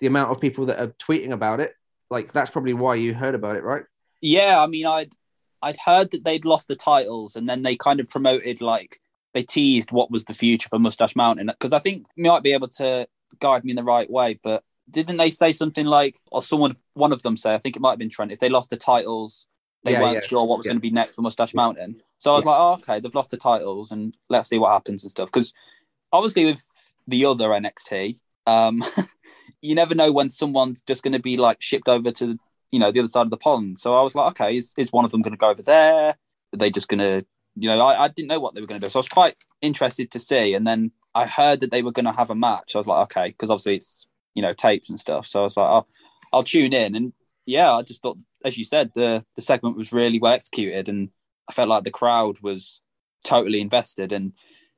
the 0.00 0.06
amount 0.06 0.30
of 0.30 0.40
people 0.40 0.66
that 0.66 0.78
are 0.78 0.88
tweeting 0.88 1.32
about 1.32 1.58
it, 1.58 1.74
like 2.10 2.30
that's 2.30 2.50
probably 2.50 2.74
why 2.74 2.96
you 2.96 3.14
heard 3.14 3.34
about 3.34 3.56
it, 3.56 3.64
right? 3.64 3.84
Yeah, 4.20 4.60
I 4.62 4.66
mean, 4.66 4.84
I'd 4.84 5.14
I'd 5.62 5.78
heard 5.78 6.10
that 6.10 6.22
they'd 6.22 6.44
lost 6.44 6.68
the 6.68 6.76
titles, 6.76 7.34
and 7.34 7.48
then 7.48 7.62
they 7.62 7.74
kind 7.76 7.98
of 7.98 8.10
promoted 8.10 8.60
like 8.60 9.00
they 9.32 9.42
teased 9.42 9.90
what 9.90 10.10
was 10.10 10.26
the 10.26 10.34
future 10.34 10.68
for 10.68 10.78
Mustache 10.78 11.16
Mountain 11.16 11.46
because 11.46 11.72
I 11.72 11.78
think 11.78 12.04
they 12.14 12.28
might 12.28 12.42
be 12.42 12.52
able 12.52 12.68
to 12.68 13.08
guide 13.40 13.64
me 13.64 13.70
in 13.70 13.76
the 13.76 13.82
right 13.82 14.10
way. 14.10 14.38
But 14.42 14.62
didn't 14.90 15.16
they 15.16 15.30
say 15.30 15.52
something 15.52 15.86
like, 15.86 16.18
or 16.30 16.42
someone, 16.42 16.76
one 16.92 17.12
of 17.12 17.22
them 17.22 17.38
say, 17.38 17.54
I 17.54 17.58
think 17.58 17.76
it 17.76 17.80
might 17.80 17.90
have 17.92 17.98
been 17.98 18.10
Trent, 18.10 18.32
if 18.32 18.40
they 18.40 18.50
lost 18.50 18.68
the 18.68 18.76
titles, 18.76 19.46
they 19.84 19.92
Yeah, 19.92 20.02
weren't 20.02 20.14
yeah. 20.14 20.20
sure 20.20 20.44
what 20.44 20.58
was 20.58 20.66
Yeah. 20.66 20.72
going 20.72 20.78
to 20.82 20.88
be 20.88 20.90
next 20.90 21.14
for 21.14 21.22
Mustache 21.22 21.54
Mountain. 21.54 22.02
So 22.18 22.34
I 22.34 22.36
was 22.36 22.44
like, 22.44 22.58
oh, 22.58 22.72
okay, 22.74 23.00
they've 23.00 23.14
lost 23.14 23.30
the 23.30 23.38
titles, 23.38 23.92
and 23.92 24.14
let's 24.28 24.50
see 24.50 24.58
what 24.58 24.72
happens 24.72 25.02
and 25.02 25.10
stuff. 25.10 25.28
Because 25.32 25.54
obviously 26.12 26.44
with 26.44 26.62
the 27.06 27.24
other 27.24 27.48
NXT, 27.48 28.16
um, 28.46 28.82
you 29.60 29.74
never 29.74 29.94
know 29.94 30.12
when 30.12 30.28
someone's 30.28 30.82
just 30.82 31.02
going 31.02 31.12
to 31.12 31.20
be 31.20 31.36
like 31.36 31.60
shipped 31.60 31.88
over 31.88 32.10
to 32.12 32.38
you 32.72 32.78
know 32.78 32.90
the 32.90 33.00
other 33.00 33.08
side 33.08 33.22
of 33.26 33.30
the 33.30 33.36
pond. 33.36 33.78
So 33.78 33.94
I 33.94 34.02
was 34.02 34.14
like, 34.14 34.30
okay, 34.32 34.56
is, 34.56 34.74
is 34.76 34.90
one 34.90 35.04
of 35.04 35.10
them 35.10 35.22
going 35.22 35.32
to 35.32 35.38
go 35.38 35.50
over 35.50 35.62
there? 35.62 36.08
Are 36.08 36.56
they 36.56 36.70
just 36.70 36.88
going 36.88 37.00
to, 37.00 37.24
you 37.54 37.68
know, 37.68 37.80
I, 37.80 38.04
I 38.04 38.08
didn't 38.08 38.28
know 38.28 38.40
what 38.40 38.54
they 38.54 38.60
were 38.60 38.66
going 38.66 38.80
to 38.80 38.86
do. 38.86 38.90
So 38.90 38.98
I 38.98 39.00
was 39.00 39.08
quite 39.08 39.36
interested 39.60 40.10
to 40.10 40.18
see. 40.20 40.54
And 40.54 40.66
then 40.66 40.90
I 41.14 41.26
heard 41.26 41.60
that 41.60 41.70
they 41.70 41.82
were 41.82 41.92
going 41.92 42.06
to 42.06 42.12
have 42.12 42.30
a 42.30 42.34
match. 42.34 42.72
I 42.74 42.78
was 42.78 42.86
like, 42.86 43.02
okay, 43.04 43.28
because 43.28 43.50
obviously 43.50 43.76
it's 43.76 44.06
you 44.34 44.42
know 44.42 44.52
tapes 44.52 44.88
and 44.88 44.98
stuff. 44.98 45.26
So 45.26 45.40
I 45.40 45.44
was 45.44 45.56
like, 45.56 45.68
I'll, 45.68 45.88
I'll 46.32 46.44
tune 46.44 46.72
in. 46.72 46.96
And 46.96 47.12
yeah, 47.46 47.72
I 47.72 47.82
just 47.82 48.02
thought, 48.02 48.18
as 48.44 48.56
you 48.56 48.64
said, 48.64 48.90
the 48.94 49.24
the 49.36 49.42
segment 49.42 49.76
was 49.76 49.92
really 49.92 50.18
well 50.18 50.32
executed, 50.32 50.88
and 50.88 51.10
I 51.48 51.52
felt 51.52 51.68
like 51.68 51.84
the 51.84 51.90
crowd 51.90 52.38
was 52.40 52.80
totally 53.24 53.60
invested. 53.60 54.12
And 54.12 54.32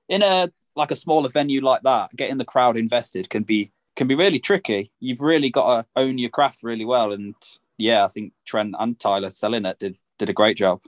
in 0.09 0.23
a 0.23 0.51
like 0.77 0.91
a 0.91 0.97
smaller 0.97 1.29
venue 1.29 1.61
like 1.61 1.83
that, 1.83 2.15
getting 2.17 2.39
the 2.39 2.45
crowd 2.45 2.77
invested 2.77 3.31
can 3.31 3.43
be 3.43 3.73
can 3.97 4.09
be 4.09 4.15
really 4.15 4.41
tricky. 4.41 4.91
You've 5.01 5.21
really 5.21 5.51
got 5.51 5.83
to 5.83 5.89
own 5.97 6.19
your 6.19 6.31
craft 6.31 6.63
really 6.63 6.85
well. 6.85 7.13
And 7.13 7.35
yeah, 7.79 8.05
I 8.05 8.09
think 8.09 8.33
Trent 8.45 8.75
and 8.79 8.99
Tyler 8.99 9.31
selling 9.31 9.65
it 9.67 9.79
did 9.79 9.97
did 10.19 10.31
a 10.31 10.35
great 10.35 10.57
job. 10.57 10.81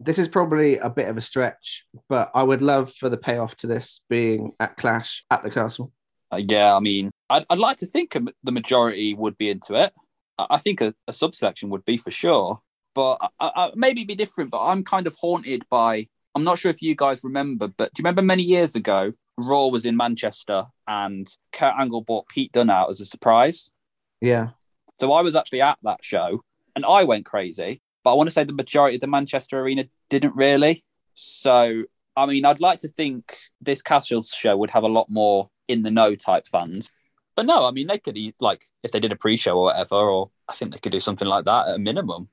this 0.00 0.18
is 0.18 0.28
probably 0.28 0.78
a 0.78 0.90
bit 0.90 1.08
of 1.08 1.16
a 1.16 1.20
stretch, 1.20 1.86
but 2.08 2.30
I 2.34 2.42
would 2.42 2.62
love 2.62 2.92
for 2.92 3.08
the 3.08 3.16
payoff 3.16 3.56
to 3.56 3.66
this 3.66 4.00
being 4.08 4.52
at 4.60 4.76
Clash 4.76 5.24
at 5.30 5.42
the 5.42 5.50
Castle. 5.50 5.92
Uh, 6.32 6.40
yeah, 6.48 6.74
I 6.74 6.80
mean, 6.80 7.10
I'd, 7.30 7.44
I'd 7.48 7.58
like 7.58 7.78
to 7.78 7.86
think 7.86 8.16
the 8.42 8.52
majority 8.52 9.14
would 9.14 9.38
be 9.38 9.50
into 9.50 9.74
it. 9.74 9.92
I, 10.38 10.58
think 10.58 10.80
a, 10.80 10.92
a 11.06 11.12
subsection 11.12 11.70
would 11.70 11.84
be 11.84 11.96
for 11.96 12.10
sure, 12.10 12.60
but 12.94 13.18
I, 13.38 13.50
I, 13.54 13.70
maybe 13.76 14.04
be 14.04 14.16
different. 14.16 14.50
But 14.50 14.64
I'm 14.64 14.82
kind 14.84 15.06
of 15.06 15.14
haunted 15.14 15.64
by. 15.70 16.08
I'm 16.34 16.44
not 16.44 16.58
sure 16.58 16.70
if 16.70 16.82
you 16.82 16.94
guys 16.94 17.22
remember, 17.22 17.68
but 17.68 17.92
do 17.94 18.00
you 18.00 18.02
remember 18.02 18.22
many 18.22 18.42
years 18.42 18.74
ago, 18.74 19.12
Raw 19.36 19.66
was 19.66 19.84
in 19.84 19.96
Manchester 19.96 20.64
and 20.86 21.28
Kurt 21.52 21.74
Angle 21.78 22.02
bought 22.02 22.28
Pete 22.28 22.52
Dunne 22.52 22.70
out 22.70 22.90
as 22.90 23.00
a 23.00 23.06
surprise. 23.06 23.70
Yeah, 24.20 24.50
So 25.00 25.12
I 25.12 25.22
was 25.22 25.36
actually 25.36 25.60
at 25.60 25.78
that 25.82 26.02
show 26.02 26.42
and 26.74 26.84
I 26.84 27.04
went 27.04 27.24
crazy. 27.26 27.80
But 28.04 28.12
I 28.12 28.14
want 28.14 28.28
to 28.28 28.32
say 28.32 28.44
the 28.44 28.52
majority 28.52 28.96
of 28.96 29.00
the 29.00 29.06
Manchester 29.06 29.58
arena 29.58 29.86
didn't 30.10 30.36
really. 30.36 30.84
So, 31.14 31.84
I 32.16 32.26
mean, 32.26 32.44
I'd 32.44 32.60
like 32.60 32.80
to 32.80 32.88
think 32.88 33.36
this 33.60 33.82
Castles 33.82 34.28
show 34.28 34.56
would 34.58 34.70
have 34.70 34.82
a 34.82 34.88
lot 34.88 35.06
more 35.08 35.48
in 35.68 35.82
the 35.82 35.90
know 35.90 36.14
type 36.14 36.46
fans. 36.46 36.90
But 37.34 37.46
no, 37.46 37.66
I 37.66 37.70
mean, 37.70 37.86
they 37.86 37.98
could, 37.98 38.18
like, 38.40 38.66
if 38.82 38.92
they 38.92 39.00
did 39.00 39.12
a 39.12 39.16
pre 39.16 39.36
show 39.36 39.56
or 39.56 39.64
whatever, 39.64 39.96
or 39.96 40.30
I 40.48 40.52
think 40.52 40.72
they 40.72 40.78
could 40.78 40.92
do 40.92 41.00
something 41.00 41.26
like 41.26 41.46
that 41.46 41.68
at 41.68 41.74
a 41.76 41.78
minimum. 41.78 42.28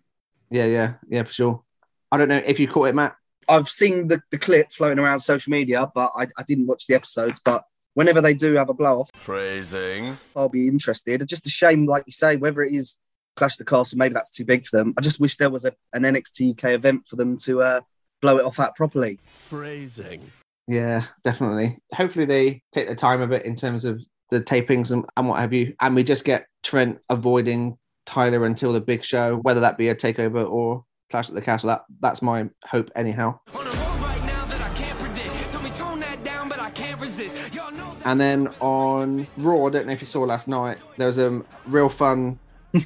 yeah, 0.49 0.65
yeah, 0.65 0.93
yeah, 1.07 1.23
for 1.23 1.33
sure. 1.33 1.63
I 2.12 2.17
don't 2.17 2.27
know 2.27 2.41
if 2.45 2.60
you 2.60 2.67
caught 2.67 2.89
it, 2.89 2.95
Matt. 2.95 3.15
I've 3.52 3.69
seen 3.69 4.08
the, 4.08 4.21
the 4.31 4.37
clip 4.37 4.71
floating 4.71 4.97
around 4.97 5.19
social 5.19 5.52
media, 5.52 5.91
but 5.93 6.13
I, 6.15 6.27
I 6.37 6.43
didn't 6.43 6.67
watch 6.67 6.87
the 6.87 6.95
episodes. 6.95 7.41
But 7.43 7.65
whenever 7.95 8.21
they 8.21 8.33
do 8.33 8.56
have 8.56 8.69
a 8.69 8.73
blow 8.73 9.02
off, 9.02 9.10
Phrasing. 9.15 10.17
I'll 10.35 10.47
be 10.47 10.69
interested. 10.69 11.21
It's 11.21 11.29
just 11.29 11.45
a 11.47 11.49
shame, 11.49 11.85
like 11.85 12.06
you 12.06 12.13
say, 12.13 12.37
whether 12.37 12.63
it 12.63 12.73
is 12.73 12.95
Clash 13.35 13.56
of 13.56 13.58
the 13.60 13.65
Castle, 13.65 13.97
maybe 13.97 14.13
that's 14.13 14.29
too 14.29 14.45
big 14.45 14.65
for 14.65 14.77
them. 14.77 14.93
I 14.97 15.02
just 15.02 15.19
wish 15.19 15.35
there 15.35 15.49
was 15.49 15.65
a, 15.65 15.73
an 15.91 16.04
NXT 16.04 16.52
UK 16.52 16.71
event 16.71 17.08
for 17.08 17.17
them 17.17 17.37
to 17.39 17.62
uh, 17.62 17.81
blow 18.21 18.37
it 18.37 18.45
off 18.45 18.60
at 18.60 18.75
properly. 18.75 19.19
Phrasing. 19.31 20.31
Yeah, 20.67 21.04
definitely. 21.25 21.79
Hopefully 21.93 22.25
they 22.25 22.62
take 22.71 22.87
the 22.87 22.95
time 22.95 23.21
of 23.21 23.33
it 23.33 23.45
in 23.45 23.58
terms 23.58 23.83
of 23.83 24.02
the 24.29 24.39
tapings 24.39 24.91
and, 24.91 25.06
and 25.17 25.27
what 25.27 25.41
have 25.41 25.52
you. 25.52 25.75
And 25.81 25.93
we 25.93 26.04
just 26.04 26.23
get 26.23 26.47
Trent 26.63 26.99
avoiding 27.10 27.77
Tyler 28.06 28.45
until 28.45 28.71
the 28.71 28.79
big 28.79 29.04
show, 29.04 29.37
whether 29.37 29.60
that 29.60 29.77
be 29.77 29.89
a 29.89 29.95
takeover 29.95 30.49
or 30.49 30.85
Clash 31.12 31.29
at 31.29 31.35
the 31.35 31.41
Castle. 31.41 31.67
That 31.67 31.83
that's 31.99 32.21
my 32.21 32.49
hope 32.65 32.89
anyhow. 32.95 33.39
On 33.53 33.62
a 33.67 33.69
road 33.69 33.73
right 34.01 34.23
now 34.25 34.45
that 34.45 34.62
I 34.62 34.73
can't 34.73 34.97
predict. 34.97 35.51
Tell 35.51 35.62
me 35.62 35.69
tone 35.71 35.99
that 35.99 36.23
down, 36.23 36.49
but 36.49 36.59
I 36.59 36.71
can't 36.71 36.99
resist. 36.99 37.53
Y'all 37.53 37.71
know 37.71 37.93
that- 37.95 38.07
And 38.07 38.19
then 38.19 38.47
on 38.59 39.27
Raw, 39.37 39.67
I 39.67 39.69
don't 39.69 39.85
know 39.87 39.93
if 39.93 40.01
you 40.01 40.07
saw 40.07 40.21
last 40.21 40.47
night, 40.47 40.81
there 40.97 41.07
was 41.07 41.19
a 41.19 41.41
real 41.67 41.89
fun 41.89 42.39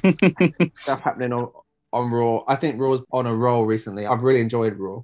stuff 0.76 1.00
happening 1.00 1.32
on, 1.32 1.50
on 1.92 2.10
Raw. 2.10 2.42
I 2.48 2.56
think 2.56 2.80
Raw's 2.80 3.00
on 3.12 3.26
a 3.26 3.34
roll 3.34 3.64
recently. 3.64 4.06
I've 4.06 4.22
really 4.24 4.40
enjoyed 4.40 4.76
Raw. 4.78 5.02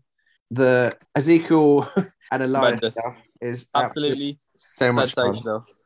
The 0.51 0.93
Ezekiel 1.15 1.89
and 2.33 2.43
Elias 2.43 2.81
Tremendous. 2.81 2.95
stuff 2.95 3.17
is 3.41 3.67
Absolutely 3.75 4.37
so 4.55 4.93
much 4.93 5.15
fun. 5.15 5.35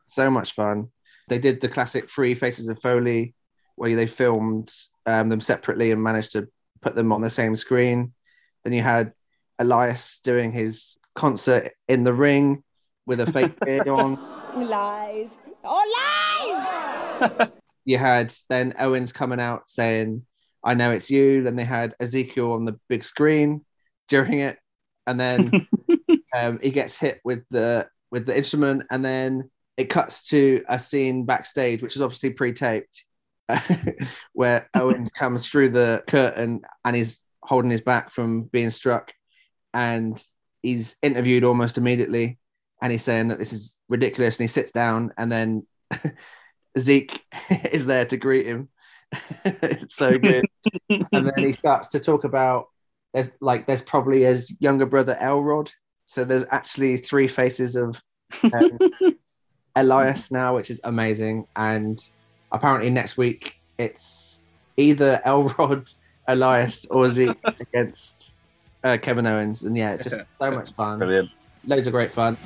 so 0.07 0.29
much 0.29 0.53
fun. 0.53 0.89
They 1.29 1.37
did 1.39 1.61
the 1.61 1.69
classic 1.69 2.09
three 2.09 2.35
faces 2.35 2.67
of 2.67 2.79
Foley, 2.81 3.33
where 3.75 3.95
they 3.95 4.07
filmed 4.07 4.71
um, 5.05 5.29
them 5.29 5.41
separately 5.41 5.91
and 5.91 6.01
managed 6.03 6.31
to 6.33 6.47
put 6.87 6.95
them 6.95 7.11
on 7.11 7.19
the 7.19 7.29
same 7.29 7.57
screen. 7.57 8.13
Then 8.63 8.71
you 8.71 8.81
had 8.81 9.11
Elias 9.59 10.21
doing 10.23 10.53
his 10.53 10.97
concert 11.15 11.73
in 11.89 12.05
the 12.05 12.13
ring 12.13 12.63
with 13.05 13.19
a 13.19 13.29
fake 13.29 13.59
beard 13.65 13.89
on. 13.89 14.15
Lies. 14.55 15.37
Oh, 15.63 17.19
lies! 17.19 17.49
You 17.83 17.97
had 17.97 18.33
then 18.49 18.73
Owens 18.77 19.13
coming 19.13 19.39
out 19.39 19.69
saying, 19.69 20.25
"I 20.61 20.73
know 20.73 20.91
it's 20.91 21.09
you." 21.09 21.41
Then 21.41 21.55
they 21.55 21.63
had 21.63 21.95
Ezekiel 22.01 22.51
on 22.51 22.65
the 22.65 22.77
big 22.89 23.05
screen 23.05 23.63
during 24.09 24.39
it, 24.39 24.57
and 25.05 25.17
then 25.17 25.67
um, 26.35 26.59
he 26.61 26.71
gets 26.71 26.97
hit 26.97 27.21
with 27.23 27.45
the 27.49 27.87
with 28.11 28.25
the 28.25 28.35
instrument, 28.35 28.83
and 28.91 29.05
then 29.05 29.49
it 29.77 29.85
cuts 29.85 30.27
to 30.31 30.65
a 30.67 30.77
scene 30.77 31.23
backstage, 31.23 31.81
which 31.81 31.95
is 31.95 32.01
obviously 32.01 32.31
pre-taped, 32.31 33.05
where 34.33 34.69
Owen 34.73 35.07
comes 35.17 35.47
through 35.47 35.69
the 35.69 36.03
curtain 36.07 36.61
and 36.83 36.95
he's 36.95 37.23
holding 37.41 37.71
his 37.71 37.81
back 37.81 38.11
from 38.11 38.43
being 38.43 38.71
struck, 38.71 39.11
and 39.73 40.21
he's 40.61 40.95
interviewed 41.01 41.43
almost 41.43 41.77
immediately, 41.77 42.37
and 42.81 42.91
he's 42.91 43.03
saying 43.03 43.29
that 43.29 43.39
this 43.39 43.53
is 43.53 43.79
ridiculous, 43.89 44.37
and 44.37 44.43
he 44.43 44.47
sits 44.47 44.71
down, 44.71 45.13
and 45.17 45.31
then 45.31 45.65
Zeke 46.79 47.21
is 47.71 47.85
there 47.85 48.05
to 48.05 48.17
greet 48.17 48.45
him. 48.45 48.69
it's 49.45 49.95
so 49.95 50.17
good, 50.17 50.45
and 50.89 51.07
then 51.11 51.37
he 51.37 51.53
starts 51.53 51.89
to 51.89 51.99
talk 51.99 52.25
about 52.25 52.67
there's 53.13 53.31
like 53.41 53.65
there's 53.65 53.81
probably 53.81 54.23
his 54.23 54.53
younger 54.59 54.85
brother 54.85 55.17
Elrod. 55.19 55.71
So 56.05 56.23
there's 56.23 56.45
actually 56.51 56.97
three 56.97 57.27
faces 57.27 57.75
of 57.75 57.99
um, 58.43 58.77
Elias 59.75 60.31
now, 60.31 60.55
which 60.55 60.69
is 60.69 60.79
amazing. 60.83 61.47
And 61.55 61.99
apparently 62.51 62.89
next 62.89 63.17
week 63.17 63.55
it's 63.77 64.43
either 64.77 65.21
Elrod, 65.25 65.89
Elias, 66.27 66.85
or 66.89 67.07
Zeke 67.07 67.37
against 67.59 68.31
uh, 68.83 68.97
Kevin 69.01 69.25
Owens. 69.25 69.63
And 69.63 69.75
yeah, 69.75 69.93
it's 69.93 70.03
just 70.03 70.21
so 70.39 70.51
much 70.51 70.73
fun. 70.73 70.99
Brilliant. 70.99 71.29
Loads 71.65 71.87
of 71.87 71.93
great 71.93 72.11
fun. 72.11 72.37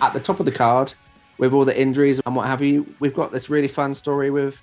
At 0.00 0.12
the 0.12 0.20
top 0.20 0.40
of 0.40 0.46
the 0.46 0.52
card, 0.52 0.92
with 1.38 1.52
all 1.52 1.64
the 1.64 1.78
injuries 1.78 2.20
and 2.26 2.34
what 2.34 2.46
have 2.46 2.60
you, 2.60 2.86
we've 2.98 3.14
got 3.14 3.32
this 3.32 3.48
really 3.50 3.68
fun 3.68 3.94
story 3.94 4.30
with 4.30 4.56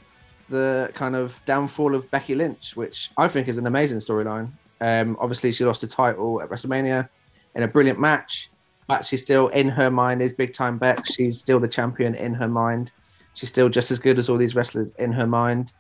the 0.50 0.92
kind 0.96 1.16
of 1.16 1.36
downfall 1.46 1.96
of 1.96 2.10
Becky 2.12 2.36
Lynch, 2.36 2.76
which 2.76 3.10
I 3.18 3.28
think 3.28 3.48
is 3.48 3.58
an 3.58 3.68
amazing 3.68 4.00
storyline. 4.00 4.50
Um, 4.82 5.18
obviously, 5.20 5.52
she 5.52 5.64
lost 5.64 5.84
a 5.84 5.88
title 5.88 6.42
at 6.42 6.50
WrestleMania 6.50 7.08
in 7.56 7.64
a 7.64 7.68
brilliant 7.68 8.00
match, 8.00 8.50
but 8.90 9.06
she's 9.06 9.22
still 9.22 9.50
in 9.50 9.70
her 9.70 9.92
mind 9.92 10.20
is 10.20 10.34
big 10.34 10.52
time 10.52 10.80
Beck. 10.80 11.06
She's 11.06 11.38
still 11.38 11.60
the 11.60 11.68
champion 11.68 12.16
in 12.16 12.34
her 12.34 12.48
mind. 12.48 12.92
She's 13.36 13.48
still 13.48 13.70
just 13.70 13.92
as 13.92 14.00
good 14.00 14.18
as 14.18 14.30
all 14.30 14.38
these 14.38 14.56
wrestlers 14.56 14.92
in 14.98 15.12
her 15.14 15.28
mind. 15.28 15.74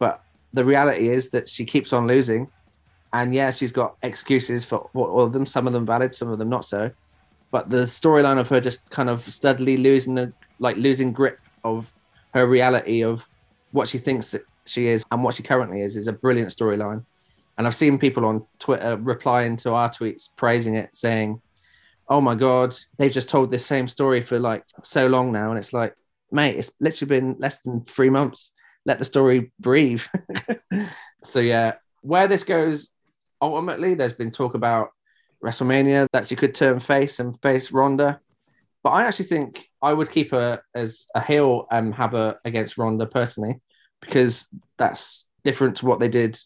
But 0.00 0.24
the 0.52 0.64
reality 0.64 1.08
is 1.08 1.28
that 1.28 1.48
she 1.48 1.64
keeps 1.64 1.92
on 1.92 2.08
losing. 2.08 2.48
And 3.12 3.32
yeah, 3.32 3.52
she's 3.52 3.70
got 3.70 3.94
excuses 4.02 4.64
for 4.64 4.90
all 4.92 5.20
of 5.20 5.32
them, 5.32 5.46
some 5.46 5.68
of 5.68 5.72
them 5.72 5.86
valid, 5.86 6.16
some 6.16 6.30
of 6.30 6.40
them 6.40 6.48
not 6.48 6.64
so. 6.64 6.90
But 7.52 7.70
the 7.70 7.84
storyline 7.84 8.40
of 8.40 8.48
her 8.48 8.60
just 8.60 8.90
kind 8.90 9.08
of 9.08 9.22
steadily 9.32 9.76
losing 9.76 10.16
the 10.16 10.32
like 10.58 10.76
losing 10.76 11.12
grip 11.12 11.38
of 11.62 11.92
her 12.34 12.44
reality 12.44 13.04
of 13.04 13.24
what 13.70 13.86
she 13.86 13.98
thinks 13.98 14.34
she 14.64 14.88
is 14.88 15.04
and 15.12 15.22
what 15.22 15.36
she 15.36 15.44
currently 15.44 15.82
is 15.82 15.96
is 15.96 16.08
a 16.08 16.12
brilliant 16.12 16.50
storyline. 16.50 17.04
And 17.56 17.68
I've 17.68 17.76
seen 17.76 18.00
people 18.00 18.24
on 18.24 18.44
Twitter 18.58 18.96
replying 18.96 19.56
to 19.58 19.74
our 19.74 19.88
tweets 19.88 20.28
praising 20.36 20.74
it, 20.74 20.90
saying, 20.92 21.40
"Oh 22.08 22.20
my 22.20 22.34
god, 22.34 22.76
they've 22.98 23.12
just 23.12 23.28
told 23.28 23.50
this 23.50 23.66
same 23.66 23.88
story 23.88 24.22
for 24.22 24.38
like 24.38 24.64
so 24.84 25.06
long 25.06 25.32
now," 25.32 25.50
and 25.50 25.58
it's 25.58 25.72
like, 25.72 25.94
mate, 26.30 26.56
it's 26.56 26.70
literally 26.80 27.08
been 27.20 27.36
less 27.38 27.60
than 27.60 27.84
three 27.84 28.10
months. 28.10 28.52
Let 28.84 28.98
the 28.98 29.04
story 29.04 29.52
breathe. 29.58 30.02
so 31.24 31.40
yeah, 31.40 31.74
where 32.02 32.28
this 32.28 32.44
goes, 32.44 32.90
ultimately, 33.40 33.94
there's 33.94 34.12
been 34.12 34.30
talk 34.30 34.54
about 34.54 34.90
WrestleMania 35.44 36.06
that 36.12 36.28
she 36.28 36.36
could 36.36 36.54
turn 36.54 36.80
face 36.80 37.20
and 37.20 37.40
face 37.42 37.70
Ronda, 37.70 38.20
but 38.82 38.90
I 38.90 39.04
actually 39.04 39.26
think 39.26 39.68
I 39.82 39.92
would 39.92 40.10
keep 40.10 40.30
her 40.32 40.62
as 40.74 41.06
a 41.14 41.22
heel 41.22 41.66
and 41.70 41.94
have 41.94 42.12
her 42.12 42.38
against 42.44 42.78
Ronda 42.78 43.06
personally, 43.06 43.60
because 44.00 44.46
that's 44.78 45.26
different 45.44 45.76
to 45.76 45.86
what 45.86 46.00
they 46.00 46.08
did 46.08 46.38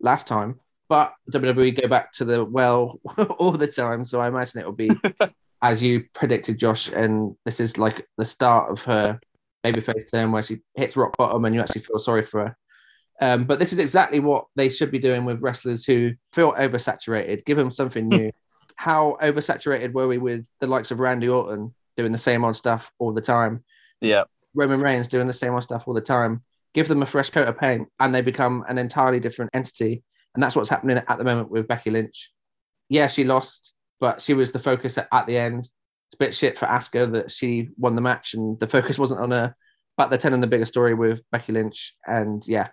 last 0.00 0.26
time. 0.26 0.60
But 0.94 1.12
WWE 1.32 1.82
go 1.82 1.88
back 1.88 2.12
to 2.12 2.24
the 2.24 2.44
well 2.44 3.00
all 3.40 3.50
the 3.50 3.66
time, 3.66 4.04
so 4.04 4.20
I 4.20 4.28
imagine 4.28 4.60
it 4.60 4.64
will 4.64 4.72
be 4.74 4.90
as 5.62 5.82
you 5.82 6.04
predicted, 6.14 6.56
Josh. 6.56 6.88
And 6.88 7.34
this 7.44 7.58
is 7.58 7.76
like 7.76 8.06
the 8.16 8.24
start 8.24 8.70
of 8.70 8.78
her 8.84 9.18
babyface 9.64 10.12
turn 10.12 10.30
where 10.30 10.44
she 10.44 10.60
hits 10.76 10.96
rock 10.96 11.16
bottom, 11.16 11.44
and 11.44 11.52
you 11.52 11.60
actually 11.60 11.80
feel 11.80 11.98
sorry 11.98 12.24
for 12.24 12.46
her. 12.46 12.56
Um, 13.20 13.44
but 13.44 13.58
this 13.58 13.72
is 13.72 13.80
exactly 13.80 14.20
what 14.20 14.46
they 14.54 14.68
should 14.68 14.92
be 14.92 15.00
doing 15.00 15.24
with 15.24 15.42
wrestlers 15.42 15.84
who 15.84 16.12
feel 16.32 16.52
oversaturated. 16.52 17.44
Give 17.44 17.56
them 17.56 17.72
something 17.72 18.06
new. 18.06 18.30
How 18.76 19.18
oversaturated 19.20 19.94
were 19.94 20.06
we 20.06 20.18
with 20.18 20.46
the 20.60 20.68
likes 20.68 20.92
of 20.92 21.00
Randy 21.00 21.26
Orton 21.26 21.74
doing 21.96 22.12
the 22.12 22.18
same 22.18 22.44
old 22.44 22.54
stuff 22.54 22.88
all 23.00 23.12
the 23.12 23.20
time? 23.20 23.64
Yeah. 24.00 24.24
Roman 24.54 24.78
Reigns 24.78 25.08
doing 25.08 25.26
the 25.26 25.32
same 25.32 25.54
old 25.54 25.64
stuff 25.64 25.88
all 25.88 25.94
the 25.94 26.00
time. 26.00 26.44
Give 26.72 26.86
them 26.86 27.02
a 27.02 27.06
fresh 27.06 27.30
coat 27.30 27.48
of 27.48 27.58
paint, 27.58 27.88
and 27.98 28.14
they 28.14 28.20
become 28.20 28.64
an 28.68 28.78
entirely 28.78 29.18
different 29.18 29.50
entity. 29.54 30.04
And 30.34 30.42
that's 30.42 30.56
what's 30.56 30.70
happening 30.70 30.98
at 31.06 31.18
the 31.18 31.24
moment 31.24 31.50
with 31.50 31.68
Becky 31.68 31.90
Lynch. 31.90 32.32
Yeah, 32.88 33.06
she 33.06 33.24
lost, 33.24 33.72
but 34.00 34.20
she 34.20 34.34
was 34.34 34.52
the 34.52 34.58
focus 34.58 34.98
at, 34.98 35.08
at 35.12 35.26
the 35.26 35.38
end. 35.38 35.60
It's 35.60 36.14
a 36.14 36.18
bit 36.18 36.34
shit 36.34 36.58
for 36.58 36.66
Asuka 36.66 37.12
that 37.12 37.30
she 37.30 37.70
won 37.76 37.94
the 37.94 38.02
match, 38.02 38.34
and 38.34 38.58
the 38.60 38.68
focus 38.68 38.98
wasn't 38.98 39.20
on 39.20 39.30
her. 39.30 39.54
But 39.96 40.08
they're 40.08 40.18
telling 40.18 40.40
the 40.40 40.48
bigger 40.48 40.66
story 40.66 40.94
with 40.94 41.20
Becky 41.30 41.52
Lynch, 41.52 41.94
and 42.06 42.46
yeah, 42.46 42.68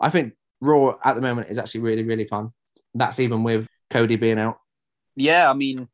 I 0.00 0.10
think 0.10 0.34
Raw 0.60 0.96
at 1.02 1.14
the 1.14 1.22
moment 1.22 1.48
is 1.50 1.58
actually 1.58 1.80
really, 1.80 2.04
really 2.04 2.26
fun. 2.26 2.50
That's 2.94 3.20
even 3.20 3.42
with 3.42 3.66
Cody 3.90 4.16
being 4.16 4.38
out. 4.38 4.58
Yeah, 5.16 5.50
I 5.50 5.54
mean, 5.54 5.88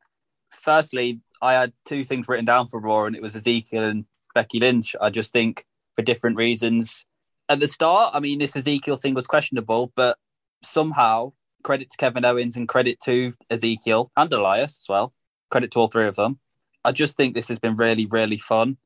firstly, 0.51 1.21
I 1.41 1.53
had 1.53 1.73
two 1.85 2.03
things 2.03 2.27
written 2.27 2.45
down 2.45 2.67
for 2.67 2.79
Raw, 2.79 3.05
and 3.05 3.15
it 3.15 3.21
was 3.21 3.35
Ezekiel 3.35 3.83
and 3.83 4.05
Becky 4.33 4.59
Lynch. 4.59 4.95
I 4.99 5.09
just 5.09 5.31
think 5.31 5.65
for 5.95 6.01
different 6.01 6.37
reasons. 6.37 7.05
At 7.47 7.59
the 7.59 7.67
start, 7.67 8.13
I 8.15 8.19
mean, 8.19 8.39
this 8.39 8.55
Ezekiel 8.55 8.95
thing 8.95 9.13
was 9.13 9.27
questionable, 9.27 9.91
but 9.95 10.17
somehow 10.65 11.33
credit 11.63 11.89
to 11.91 11.97
Kevin 11.97 12.25
Owens 12.25 12.55
and 12.55 12.67
credit 12.67 12.99
to 13.01 13.33
Ezekiel 13.49 14.11
and 14.15 14.31
Elias 14.31 14.79
as 14.81 14.87
well. 14.87 15.13
Credit 15.49 15.71
to 15.71 15.79
all 15.79 15.87
three 15.87 16.07
of 16.07 16.15
them. 16.15 16.39
I 16.83 16.91
just 16.91 17.17
think 17.17 17.33
this 17.33 17.47
has 17.47 17.59
been 17.59 17.75
really, 17.75 18.05
really 18.05 18.37
fun. 18.37 18.77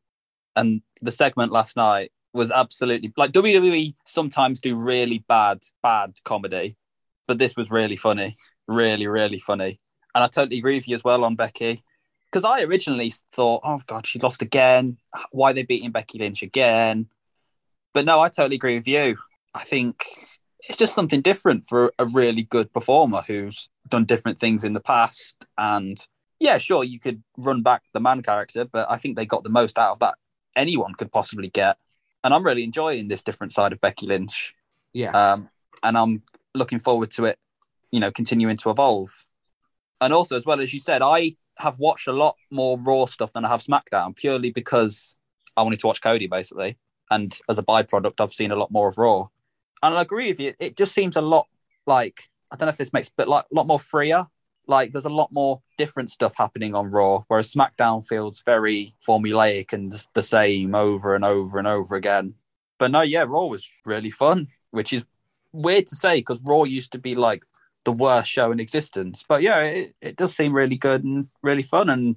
And 0.55 0.81
the 1.01 1.11
segment 1.11 1.51
last 1.51 1.75
night 1.75 2.11
was 2.33 2.51
absolutely 2.51 3.11
like 3.17 3.31
WWE 3.31 3.95
sometimes 4.05 4.59
do 4.59 4.75
really 4.75 5.23
bad, 5.27 5.63
bad 5.81 6.15
comedy, 6.23 6.77
but 7.27 7.37
this 7.37 7.55
was 7.55 7.71
really 7.71 7.95
funny, 7.95 8.35
really, 8.67 9.07
really 9.07 9.39
funny. 9.39 9.79
And 10.13 10.23
I 10.23 10.27
totally 10.27 10.57
agree 10.57 10.75
with 10.75 10.87
you 10.87 10.95
as 10.95 11.03
well 11.03 11.23
on 11.23 11.35
Becky, 11.35 11.83
because 12.31 12.45
I 12.45 12.61
originally 12.61 13.11
thought, 13.31 13.61
oh 13.63 13.81
god, 13.87 14.05
she 14.05 14.19
lost 14.19 14.41
again. 14.41 14.97
Why 15.31 15.51
are 15.51 15.53
they 15.53 15.63
beating 15.63 15.91
Becky 15.91 16.19
Lynch 16.19 16.41
again? 16.41 17.07
But 17.93 18.05
no, 18.05 18.19
I 18.19 18.29
totally 18.29 18.55
agree 18.55 18.75
with 18.75 18.87
you. 18.87 19.17
I 19.53 19.63
think 19.63 20.05
it's 20.67 20.77
just 20.77 20.93
something 20.93 21.21
different 21.21 21.65
for 21.65 21.93
a 21.97 22.05
really 22.05 22.43
good 22.43 22.73
performer 22.73 23.21
who's 23.25 23.69
done 23.87 24.05
different 24.05 24.39
things 24.39 24.63
in 24.63 24.73
the 24.73 24.79
past. 24.79 25.45
And 25.57 25.97
yeah, 26.39 26.57
sure, 26.57 26.83
you 26.83 26.99
could 26.99 27.23
run 27.37 27.61
back 27.61 27.83
the 27.93 27.99
man 27.99 28.21
character, 28.21 28.65
but 28.65 28.89
I 28.89 28.97
think 28.97 29.15
they 29.15 29.25
got 29.25 29.43
the 29.43 29.49
most 29.49 29.77
out 29.77 29.91
of 29.91 29.99
that 29.99 30.15
anyone 30.55 30.93
could 30.93 31.11
possibly 31.11 31.49
get. 31.49 31.77
And 32.23 32.33
I'm 32.33 32.45
really 32.45 32.63
enjoying 32.63 33.07
this 33.07 33.23
different 33.23 33.53
side 33.53 33.71
of 33.71 33.79
Becky 33.79 34.05
Lynch. 34.05 34.53
Yeah. 34.93 35.11
Um, 35.11 35.49
and 35.83 35.97
I'm 35.97 36.23
looking 36.53 36.79
forward 36.79 37.11
to 37.11 37.25
it, 37.25 37.39
you 37.91 37.99
know, 37.99 38.11
continuing 38.11 38.57
to 38.57 38.69
evolve. 38.69 39.25
And 40.01 40.13
also, 40.13 40.35
as 40.35 40.45
well 40.45 40.59
as 40.59 40.73
you 40.73 40.79
said, 40.79 41.01
I 41.01 41.35
have 41.57 41.79
watched 41.79 42.07
a 42.07 42.13
lot 42.13 42.35
more 42.51 42.79
Raw 42.79 43.05
stuff 43.05 43.33
than 43.33 43.45
I 43.45 43.49
have 43.49 43.61
SmackDown 43.61 44.15
purely 44.15 44.51
because 44.51 45.15
I 45.55 45.61
wanted 45.61 45.79
to 45.79 45.87
watch 45.87 46.01
Cody, 46.01 46.27
basically. 46.27 46.77
And 47.11 47.37
as 47.49 47.57
a 47.57 47.63
byproduct, 47.63 48.21
I've 48.21 48.33
seen 48.33 48.51
a 48.51 48.55
lot 48.55 48.71
more 48.71 48.89
of 48.89 48.97
Raw. 48.97 49.27
And 49.81 49.95
I 49.95 50.01
agree 50.01 50.29
with 50.29 50.39
you. 50.39 50.53
It 50.59 50.77
just 50.77 50.93
seems 50.93 51.15
a 51.15 51.21
lot 51.21 51.47
like, 51.85 52.29
I 52.51 52.55
don't 52.55 52.67
know 52.67 52.71
if 52.71 52.77
this 52.77 52.93
makes, 52.93 53.09
but 53.09 53.27
like 53.27 53.45
a 53.51 53.55
lot 53.55 53.67
more 53.67 53.79
freer. 53.79 54.27
Like 54.67 54.91
there's 54.91 55.05
a 55.05 55.09
lot 55.09 55.31
more 55.31 55.61
different 55.77 56.11
stuff 56.11 56.35
happening 56.37 56.75
on 56.75 56.91
Raw, 56.91 57.23
whereas 57.27 57.53
SmackDown 57.53 58.05
feels 58.05 58.43
very 58.45 58.93
formulaic 59.05 59.73
and 59.73 59.91
the 60.13 60.21
same 60.21 60.75
over 60.75 61.15
and 61.15 61.25
over 61.25 61.57
and 61.57 61.67
over 61.67 61.95
again. 61.95 62.35
But 62.77 62.91
no, 62.91 63.01
yeah, 63.01 63.23
Raw 63.27 63.45
was 63.45 63.67
really 63.85 64.11
fun, 64.11 64.47
which 64.69 64.93
is 64.93 65.03
weird 65.51 65.87
to 65.87 65.95
say 65.95 66.17
because 66.17 66.39
Raw 66.41 66.63
used 66.63 66.91
to 66.91 66.99
be 66.99 67.15
like 67.15 67.45
the 67.83 67.91
worst 67.91 68.29
show 68.29 68.51
in 68.51 68.59
existence. 68.59 69.23
But 69.27 69.41
yeah, 69.41 69.61
it, 69.61 69.95
it 70.01 70.15
does 70.15 70.35
seem 70.35 70.53
really 70.53 70.77
good 70.77 71.03
and 71.03 71.29
really 71.41 71.63
fun. 71.63 71.89
And 71.89 72.15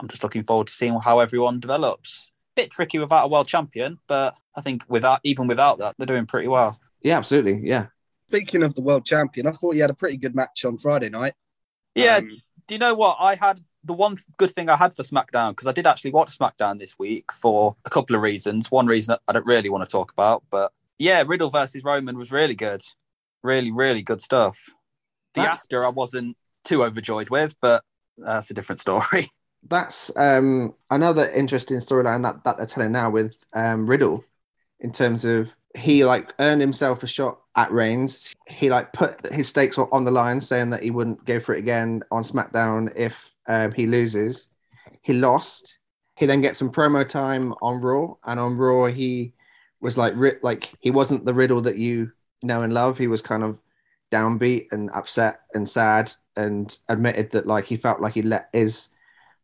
I'm 0.00 0.08
just 0.08 0.22
looking 0.22 0.42
forward 0.42 0.66
to 0.66 0.72
seeing 0.72 0.98
how 1.00 1.20
everyone 1.20 1.60
develops. 1.60 2.30
Bit 2.56 2.70
tricky 2.70 2.98
without 2.98 3.24
a 3.24 3.28
world 3.28 3.46
champion, 3.48 3.98
but 4.08 4.34
I 4.56 4.60
think 4.60 4.84
without 4.88 5.20
even 5.24 5.46
without 5.46 5.78
that, 5.78 5.94
they're 5.98 6.06
doing 6.06 6.26
pretty 6.26 6.48
well. 6.48 6.80
Yeah, 7.04 7.18
absolutely. 7.18 7.60
Yeah. 7.62 7.86
Speaking 8.28 8.64
of 8.64 8.74
the 8.74 8.80
world 8.80 9.04
champion, 9.04 9.46
I 9.46 9.52
thought 9.52 9.74
he 9.74 9.80
had 9.80 9.90
a 9.90 9.94
pretty 9.94 10.16
good 10.16 10.34
match 10.34 10.64
on 10.64 10.78
Friday 10.78 11.10
night. 11.10 11.34
Yeah. 11.94 12.16
Um, 12.16 12.42
Do 12.66 12.74
you 12.74 12.78
know 12.80 12.94
what? 12.94 13.18
I 13.20 13.36
had 13.36 13.60
the 13.84 13.92
one 13.92 14.16
good 14.38 14.50
thing 14.50 14.68
I 14.68 14.76
had 14.76 14.96
for 14.96 15.02
SmackDown 15.02 15.50
because 15.50 15.68
I 15.68 15.72
did 15.72 15.86
actually 15.86 16.12
watch 16.12 16.36
SmackDown 16.36 16.78
this 16.78 16.98
week 16.98 17.30
for 17.30 17.76
a 17.84 17.90
couple 17.90 18.16
of 18.16 18.22
reasons. 18.22 18.70
One 18.70 18.86
reason 18.86 19.16
I 19.28 19.32
don't 19.32 19.46
really 19.46 19.68
want 19.68 19.84
to 19.84 19.92
talk 19.92 20.10
about, 20.10 20.42
but 20.50 20.72
yeah, 20.98 21.22
Riddle 21.26 21.50
versus 21.50 21.84
Roman 21.84 22.16
was 22.16 22.32
really 22.32 22.54
good. 22.54 22.82
Really, 23.42 23.70
really 23.70 24.02
good 24.02 24.22
stuff. 24.22 24.58
The 25.34 25.42
That's- 25.42 25.58
after 25.58 25.84
I 25.84 25.90
wasn't 25.90 26.36
too 26.64 26.82
overjoyed 26.82 27.28
with, 27.28 27.54
but 27.60 27.84
that's 28.16 28.50
a 28.50 28.54
different 28.54 28.80
story. 28.80 29.30
That's 29.66 30.14
um, 30.14 30.74
another 30.90 31.26
interesting 31.30 31.78
storyline 31.78 32.22
that, 32.24 32.44
that 32.44 32.58
they're 32.58 32.66
telling 32.66 32.92
now 32.92 33.08
with 33.08 33.34
um, 33.54 33.86
Riddle 33.86 34.22
in 34.78 34.92
terms 34.92 35.24
of 35.24 35.48
he 35.74 36.04
like 36.04 36.32
earned 36.38 36.60
himself 36.60 37.02
a 37.02 37.06
shot 37.06 37.40
at 37.56 37.70
Reigns. 37.72 38.34
He 38.46 38.70
like 38.70 38.92
put 38.92 39.32
his 39.32 39.48
stakes 39.48 39.78
on- 39.78 40.04
the 40.04 40.10
line, 40.10 40.40
saying 40.40 40.70
that 40.70 40.82
he 40.82 40.90
wouldn't 40.90 41.24
go 41.24 41.40
for 41.40 41.54
it 41.54 41.58
again 41.58 42.02
on 42.10 42.22
SmackDown 42.22 42.92
if 42.96 43.32
um, 43.48 43.72
he 43.72 43.86
loses. 43.86 44.48
He 45.02 45.12
lost. 45.12 45.78
He 46.16 46.26
then 46.26 46.40
gets 46.40 46.58
some 46.58 46.70
promo 46.70 47.06
time 47.08 47.54
on 47.60 47.80
Raw, 47.80 48.14
and 48.24 48.38
on 48.38 48.56
Raw 48.56 48.86
he 48.86 49.32
was 49.80 49.98
like 49.98 50.14
ri- 50.16 50.38
like 50.42 50.72
he 50.80 50.90
wasn't 50.90 51.24
the 51.24 51.34
Riddle 51.34 51.60
that 51.62 51.76
you 51.76 52.12
know 52.42 52.62
and 52.62 52.72
love. 52.72 52.96
He 52.96 53.08
was 53.08 53.20
kind 53.20 53.42
of 53.42 53.58
downbeat 54.12 54.66
and 54.70 54.90
upset 54.94 55.40
and 55.54 55.68
sad, 55.68 56.12
and 56.36 56.78
admitted 56.88 57.30
that 57.32 57.46
like 57.46 57.64
he 57.64 57.76
felt 57.76 58.00
like 58.00 58.14
he 58.14 58.22
let 58.22 58.48
his 58.52 58.88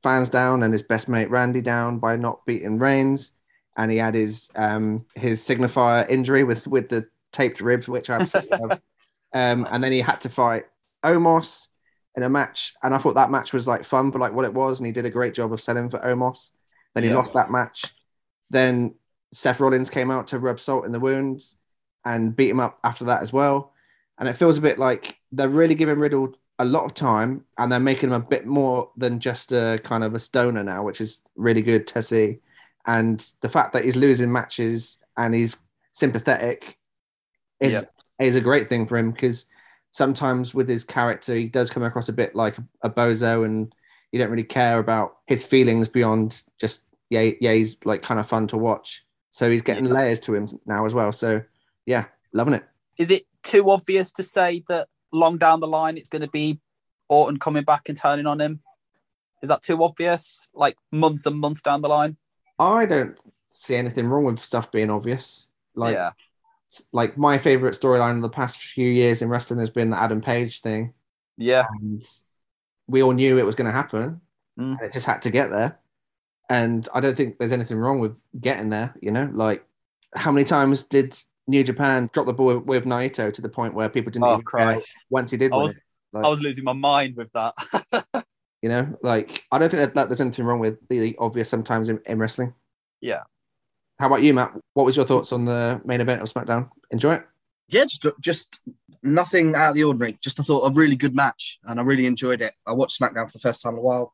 fans 0.02 0.30
down 0.30 0.62
and 0.62 0.72
his 0.72 0.82
best 0.82 1.08
mate 1.08 1.28
Randy 1.30 1.60
down 1.60 1.98
by 1.98 2.16
not 2.16 2.46
beating 2.46 2.78
Reigns, 2.78 3.32
and 3.80 3.90
he 3.90 3.96
had 3.96 4.14
his 4.14 4.50
um 4.56 5.06
his 5.14 5.40
signifier 5.40 6.08
injury 6.10 6.44
with 6.44 6.66
with 6.66 6.88
the 6.90 7.06
taped 7.32 7.60
ribs, 7.62 7.88
which 7.88 8.10
I 8.10 8.16
absolutely 8.16 8.56
love. 8.58 8.78
Um, 9.32 9.68
and 9.70 9.84
then 9.84 9.92
he 9.92 10.00
had 10.00 10.20
to 10.22 10.28
fight 10.28 10.64
Omos 11.04 11.68
in 12.16 12.24
a 12.24 12.28
match, 12.28 12.74
and 12.82 12.92
I 12.92 12.98
thought 12.98 13.14
that 13.14 13.30
match 13.30 13.52
was 13.52 13.68
like 13.68 13.84
fun 13.84 14.10
for 14.10 14.18
like 14.18 14.32
what 14.32 14.44
it 14.44 14.52
was, 14.52 14.80
and 14.80 14.86
he 14.88 14.92
did 14.92 15.06
a 15.06 15.10
great 15.10 15.34
job 15.34 15.52
of 15.52 15.60
selling 15.60 15.88
for 15.88 16.00
Omos. 16.00 16.50
Then 16.94 17.04
he 17.04 17.10
Yeah. 17.10 17.16
lost 17.16 17.34
that 17.34 17.48
match. 17.48 17.94
Then 18.50 18.96
Seth 19.32 19.60
Rollins 19.60 19.88
came 19.88 20.10
out 20.10 20.26
to 20.28 20.40
rub 20.40 20.58
salt 20.58 20.84
in 20.84 20.92
the 20.92 20.98
wounds 20.98 21.56
and 22.04 22.34
beat 22.34 22.50
him 22.50 22.58
up 22.60 22.80
after 22.82 23.04
that 23.04 23.22
as 23.22 23.32
well. 23.32 23.72
And 24.18 24.28
it 24.28 24.36
feels 24.36 24.58
a 24.58 24.62
bit 24.62 24.80
like 24.80 25.16
they're 25.32 25.48
really 25.48 25.76
giving 25.76 25.98
Riddle 26.00 26.34
a 26.58 26.64
lot 26.64 26.84
of 26.84 26.94
time 26.94 27.44
and 27.56 27.70
they're 27.70 27.80
making 27.80 28.10
him 28.10 28.14
a 28.14 28.20
bit 28.20 28.46
more 28.46 28.90
than 28.96 29.20
just 29.20 29.52
a 29.52 29.80
kind 29.84 30.04
of 30.04 30.14
a 30.14 30.18
stoner 30.18 30.64
now, 30.64 30.82
which 30.82 31.00
is 31.00 31.22
really 31.36 31.62
good 31.62 31.86
to 31.86 32.02
see. 32.02 32.40
And 32.86 33.24
the 33.40 33.48
fact 33.48 33.72
that 33.72 33.84
he's 33.84 33.96
losing 33.96 34.32
matches 34.32 34.98
and 35.16 35.34
he's 35.34 35.56
sympathetic 35.92 36.76
is 37.60 37.72
Yep. 37.72 37.92
is 38.20 38.36
a 38.36 38.40
great 38.40 38.68
thing 38.68 38.86
for 38.86 38.96
him 38.96 39.10
because 39.10 39.46
sometimes 39.90 40.54
with 40.54 40.68
his 40.68 40.84
character 40.84 41.34
he 41.34 41.46
does 41.46 41.70
come 41.70 41.82
across 41.82 42.08
a 42.08 42.12
bit 42.12 42.34
like 42.34 42.56
a 42.82 42.88
bozo 42.88 43.44
and 43.44 43.74
you 44.12 44.18
don't 44.18 44.30
really 44.30 44.44
care 44.44 44.78
about 44.78 45.18
his 45.26 45.44
feelings 45.44 45.88
beyond 45.88 46.42
just 46.60 46.82
yeah 47.10 47.30
yeah 47.40 47.52
he's 47.52 47.76
like 47.84 48.02
kind 48.02 48.20
of 48.20 48.28
fun 48.28 48.46
to 48.48 48.56
watch. 48.56 49.04
So 49.30 49.50
he's 49.50 49.62
getting 49.62 49.86
Yeah. 49.86 49.92
layers 49.92 50.20
to 50.20 50.34
him 50.34 50.48
now 50.66 50.86
as 50.86 50.94
well. 50.94 51.12
So 51.12 51.42
yeah, 51.86 52.06
loving 52.32 52.54
it. 52.54 52.64
Is 52.98 53.10
it 53.10 53.24
too 53.42 53.70
obvious 53.70 54.12
to 54.12 54.22
say 54.22 54.62
that 54.68 54.88
long 55.12 55.38
down 55.38 55.60
the 55.60 55.68
line 55.68 55.96
it's 55.96 56.08
going 56.08 56.22
to 56.22 56.28
be 56.30 56.60
Orton 57.08 57.38
coming 57.38 57.64
back 57.64 57.88
and 57.88 57.98
turning 57.98 58.26
on 58.26 58.40
him? 58.40 58.62
Is 59.42 59.48
that 59.48 59.62
too 59.62 59.82
obvious? 59.82 60.46
Like 60.54 60.76
months 60.92 61.26
and 61.26 61.36
months 61.38 61.62
down 61.62 61.82
the 61.82 61.88
line? 61.88 62.16
I 62.60 62.86
don't 62.86 63.18
see 63.54 63.74
anything 63.74 64.06
wrong 64.06 64.24
with 64.24 64.38
stuff 64.38 64.70
being 64.70 64.90
obvious. 64.90 65.48
Like 65.74 65.94
yeah. 65.94 66.10
like 66.92 67.16
my 67.16 67.38
favorite 67.38 67.74
storyline 67.74 68.16
of 68.16 68.22
the 68.22 68.28
past 68.28 68.58
few 68.58 68.88
years 68.88 69.22
in 69.22 69.28
wrestling 69.28 69.60
has 69.60 69.70
been 69.70 69.90
the 69.90 70.00
Adam 70.00 70.20
Page 70.20 70.60
thing, 70.60 70.92
Yeah. 71.36 71.64
and 71.80 72.04
we 72.86 73.02
all 73.02 73.12
knew 73.12 73.38
it 73.38 73.46
was 73.46 73.54
going 73.54 73.66
to 73.66 73.72
happen, 73.72 74.20
Mm. 74.58 74.72
and 74.78 74.80
it 74.82 74.92
just 74.92 75.06
had 75.06 75.22
to 75.22 75.30
get 75.30 75.50
there. 75.50 75.78
And 76.50 76.86
I 76.92 77.00
don't 77.00 77.16
think 77.16 77.38
there's 77.38 77.52
anything 77.52 77.78
wrong 77.78 78.00
with 78.00 78.20
getting 78.40 78.68
there. 78.68 78.94
You 79.00 79.12
know, 79.12 79.30
like 79.32 79.64
how 80.14 80.32
many 80.32 80.44
times 80.44 80.84
did 80.84 81.16
New 81.46 81.62
Japan 81.64 82.10
drop 82.12 82.26
the 82.26 82.32
ball 82.32 82.56
with, 82.58 82.64
with 82.66 82.84
Naito 82.84 83.32
to 83.32 83.40
the 83.42 83.48
point 83.48 83.74
where 83.74 83.88
people 83.88 84.10
didn't 84.10 84.24
Oh, 84.26 84.40
Christ. 84.40 85.04
once 85.08 85.30
he 85.30 85.36
did 85.36 85.52
I 85.52 85.56
was-? 85.56 85.74
Like, 86.12 86.24
I 86.24 86.28
was 86.28 86.42
losing 86.42 86.64
my 86.64 86.72
mind 86.72 87.14
with 87.16 87.32
that. 87.32 87.54
you 88.62 88.68
know, 88.68 88.98
like 89.02 89.42
I 89.50 89.58
don't 89.58 89.70
think 89.70 89.80
that, 89.80 89.94
that 89.94 90.08
there's 90.08 90.20
anything 90.20 90.44
wrong 90.44 90.60
with 90.60 90.78
the 90.88 91.16
obvious 91.18 91.48
sometimes 91.48 91.88
in, 91.88 92.00
in 92.06 92.18
wrestling. 92.18 92.54
yeah. 93.00 93.22
How 93.98 94.06
about 94.06 94.22
you, 94.22 94.32
Matt? 94.32 94.54
What 94.72 94.86
was 94.86 94.96
your 94.96 95.04
thoughts 95.04 95.30
on 95.30 95.44
the 95.44 95.78
main 95.84 96.00
event 96.00 96.22
of 96.22 96.32
SmackDown? 96.32 96.70
Enjoy 96.90 97.16
it? 97.16 97.26
yeah, 97.70 97.84
just 97.84 98.06
just 98.20 98.60
nothing 99.02 99.54
out 99.54 99.70
of 99.70 99.74
the 99.74 99.84
ordinary. 99.84 100.18
Just 100.20 100.40
I 100.40 100.42
thought 100.42 100.68
a 100.68 100.72
really 100.72 100.96
good 100.96 101.14
match, 101.14 101.58
and 101.64 101.78
I 101.78 101.82
really 101.82 102.06
enjoyed 102.06 102.40
it. 102.40 102.52
I 102.66 102.72
watched 102.72 103.00
SmackDown 103.00 103.26
for 103.26 103.32
the 103.32 103.38
first 103.38 103.62
time 103.62 103.74
in 103.74 103.78
a 103.78 103.82
while, 103.82 104.12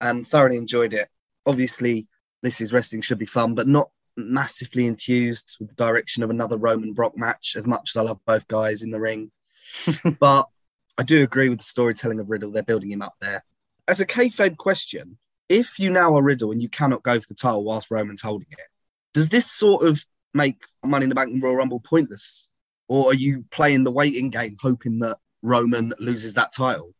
and 0.00 0.26
thoroughly 0.26 0.56
enjoyed 0.56 0.94
it. 0.94 1.08
Obviously, 1.46 2.08
this 2.42 2.60
is 2.60 2.72
wrestling 2.72 3.02
should 3.02 3.18
be 3.18 3.26
fun, 3.26 3.54
but 3.54 3.68
not 3.68 3.90
massively 4.16 4.86
enthused 4.86 5.56
with 5.60 5.68
the 5.68 5.74
direction 5.74 6.22
of 6.22 6.30
another 6.30 6.56
Roman 6.56 6.92
Brock 6.94 7.16
match. 7.16 7.54
As 7.56 7.66
much 7.66 7.90
as 7.92 7.96
I 7.96 8.02
love 8.02 8.20
both 8.26 8.48
guys 8.48 8.82
in 8.82 8.90
the 8.90 9.00
ring, 9.00 9.30
but 10.20 10.48
I 10.96 11.02
do 11.02 11.22
agree 11.22 11.50
with 11.50 11.58
the 11.58 11.64
storytelling 11.64 12.20
of 12.20 12.30
Riddle. 12.30 12.50
They're 12.50 12.62
building 12.62 12.90
him 12.90 13.02
up 13.02 13.16
there. 13.20 13.44
As 13.86 14.00
a 14.00 14.06
kayfabe 14.06 14.56
question, 14.56 15.18
if 15.48 15.78
you 15.78 15.90
now 15.90 16.16
are 16.16 16.22
Riddle 16.22 16.52
and 16.52 16.62
you 16.62 16.68
cannot 16.68 17.02
go 17.02 17.20
for 17.20 17.26
the 17.28 17.34
title 17.34 17.64
whilst 17.64 17.90
Roman's 17.90 18.22
holding 18.22 18.48
it, 18.50 18.66
does 19.12 19.28
this 19.28 19.50
sort 19.50 19.86
of 19.86 20.04
make 20.32 20.62
Money 20.84 21.04
in 21.04 21.08
the 21.10 21.14
Bank 21.14 21.30
and 21.32 21.42
Royal 21.42 21.56
Rumble 21.56 21.80
pointless? 21.80 22.48
Or 22.88 23.10
are 23.10 23.14
you 23.14 23.44
playing 23.50 23.84
the 23.84 23.90
waiting 23.90 24.30
game, 24.30 24.56
hoping 24.60 24.98
that 25.00 25.18
Roman 25.42 25.92
loses 25.98 26.34
that 26.34 26.52
title? 26.52 26.94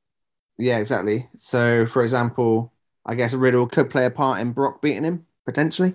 Yeah, 0.58 0.78
exactly. 0.78 1.28
So, 1.36 1.86
for 1.86 2.02
example, 2.02 2.72
I 3.04 3.14
guess 3.14 3.32
Riddle 3.34 3.66
could 3.66 3.90
play 3.90 4.04
a 4.06 4.10
part 4.10 4.40
in 4.40 4.52
Brock 4.52 4.80
beating 4.82 5.04
him 5.04 5.26
potentially. 5.46 5.94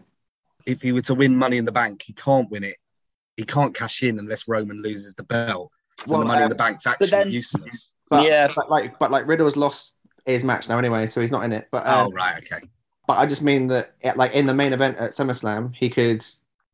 If 0.65 0.81
he 0.81 0.91
were 0.91 1.01
to 1.01 1.15
win 1.15 1.35
Money 1.35 1.57
in 1.57 1.65
the 1.65 1.71
Bank, 1.71 2.03
he 2.03 2.13
can't 2.13 2.49
win 2.51 2.63
it. 2.63 2.75
He 3.37 3.43
can't 3.43 3.73
cash 3.73 4.03
in 4.03 4.19
unless 4.19 4.47
Roman 4.47 4.81
loses 4.81 5.13
the 5.15 5.23
belt. 5.23 5.71
So 6.05 6.11
Well, 6.13 6.19
the 6.21 6.25
Money 6.27 6.39
in 6.39 6.43
um, 6.45 6.49
the 6.49 6.55
Bank's 6.55 6.85
actually 6.87 7.07
then- 7.09 7.31
useless. 7.31 7.93
But, 8.09 8.25
Yeah. 8.27 8.51
but 8.55 8.69
like, 8.69 8.97
but 8.99 9.11
like 9.11 9.27
Riddle's 9.27 9.55
lost 9.55 9.93
his 10.29 10.43
match 10.43 10.69
now 10.69 10.77
anyway, 10.77 11.07
so 11.07 11.21
he's 11.21 11.31
not 11.31 11.43
in 11.43 11.51
it. 11.53 11.67
But 11.71 11.85
um, 11.87 12.07
Oh, 12.07 12.11
right, 12.11 12.37
okay. 12.43 12.65
but 13.07 13.17
I 13.17 13.25
just 13.25 13.41
mean 13.41 13.67
that, 13.67 13.93
yeah, 14.03 14.13
like 14.15 14.33
in 14.33 14.45
the 14.45 14.53
main 14.53 14.73
event 14.73 14.97
at 14.97 15.11
SummerSlam, 15.11 15.73
he 15.75 15.89
could 15.89 16.25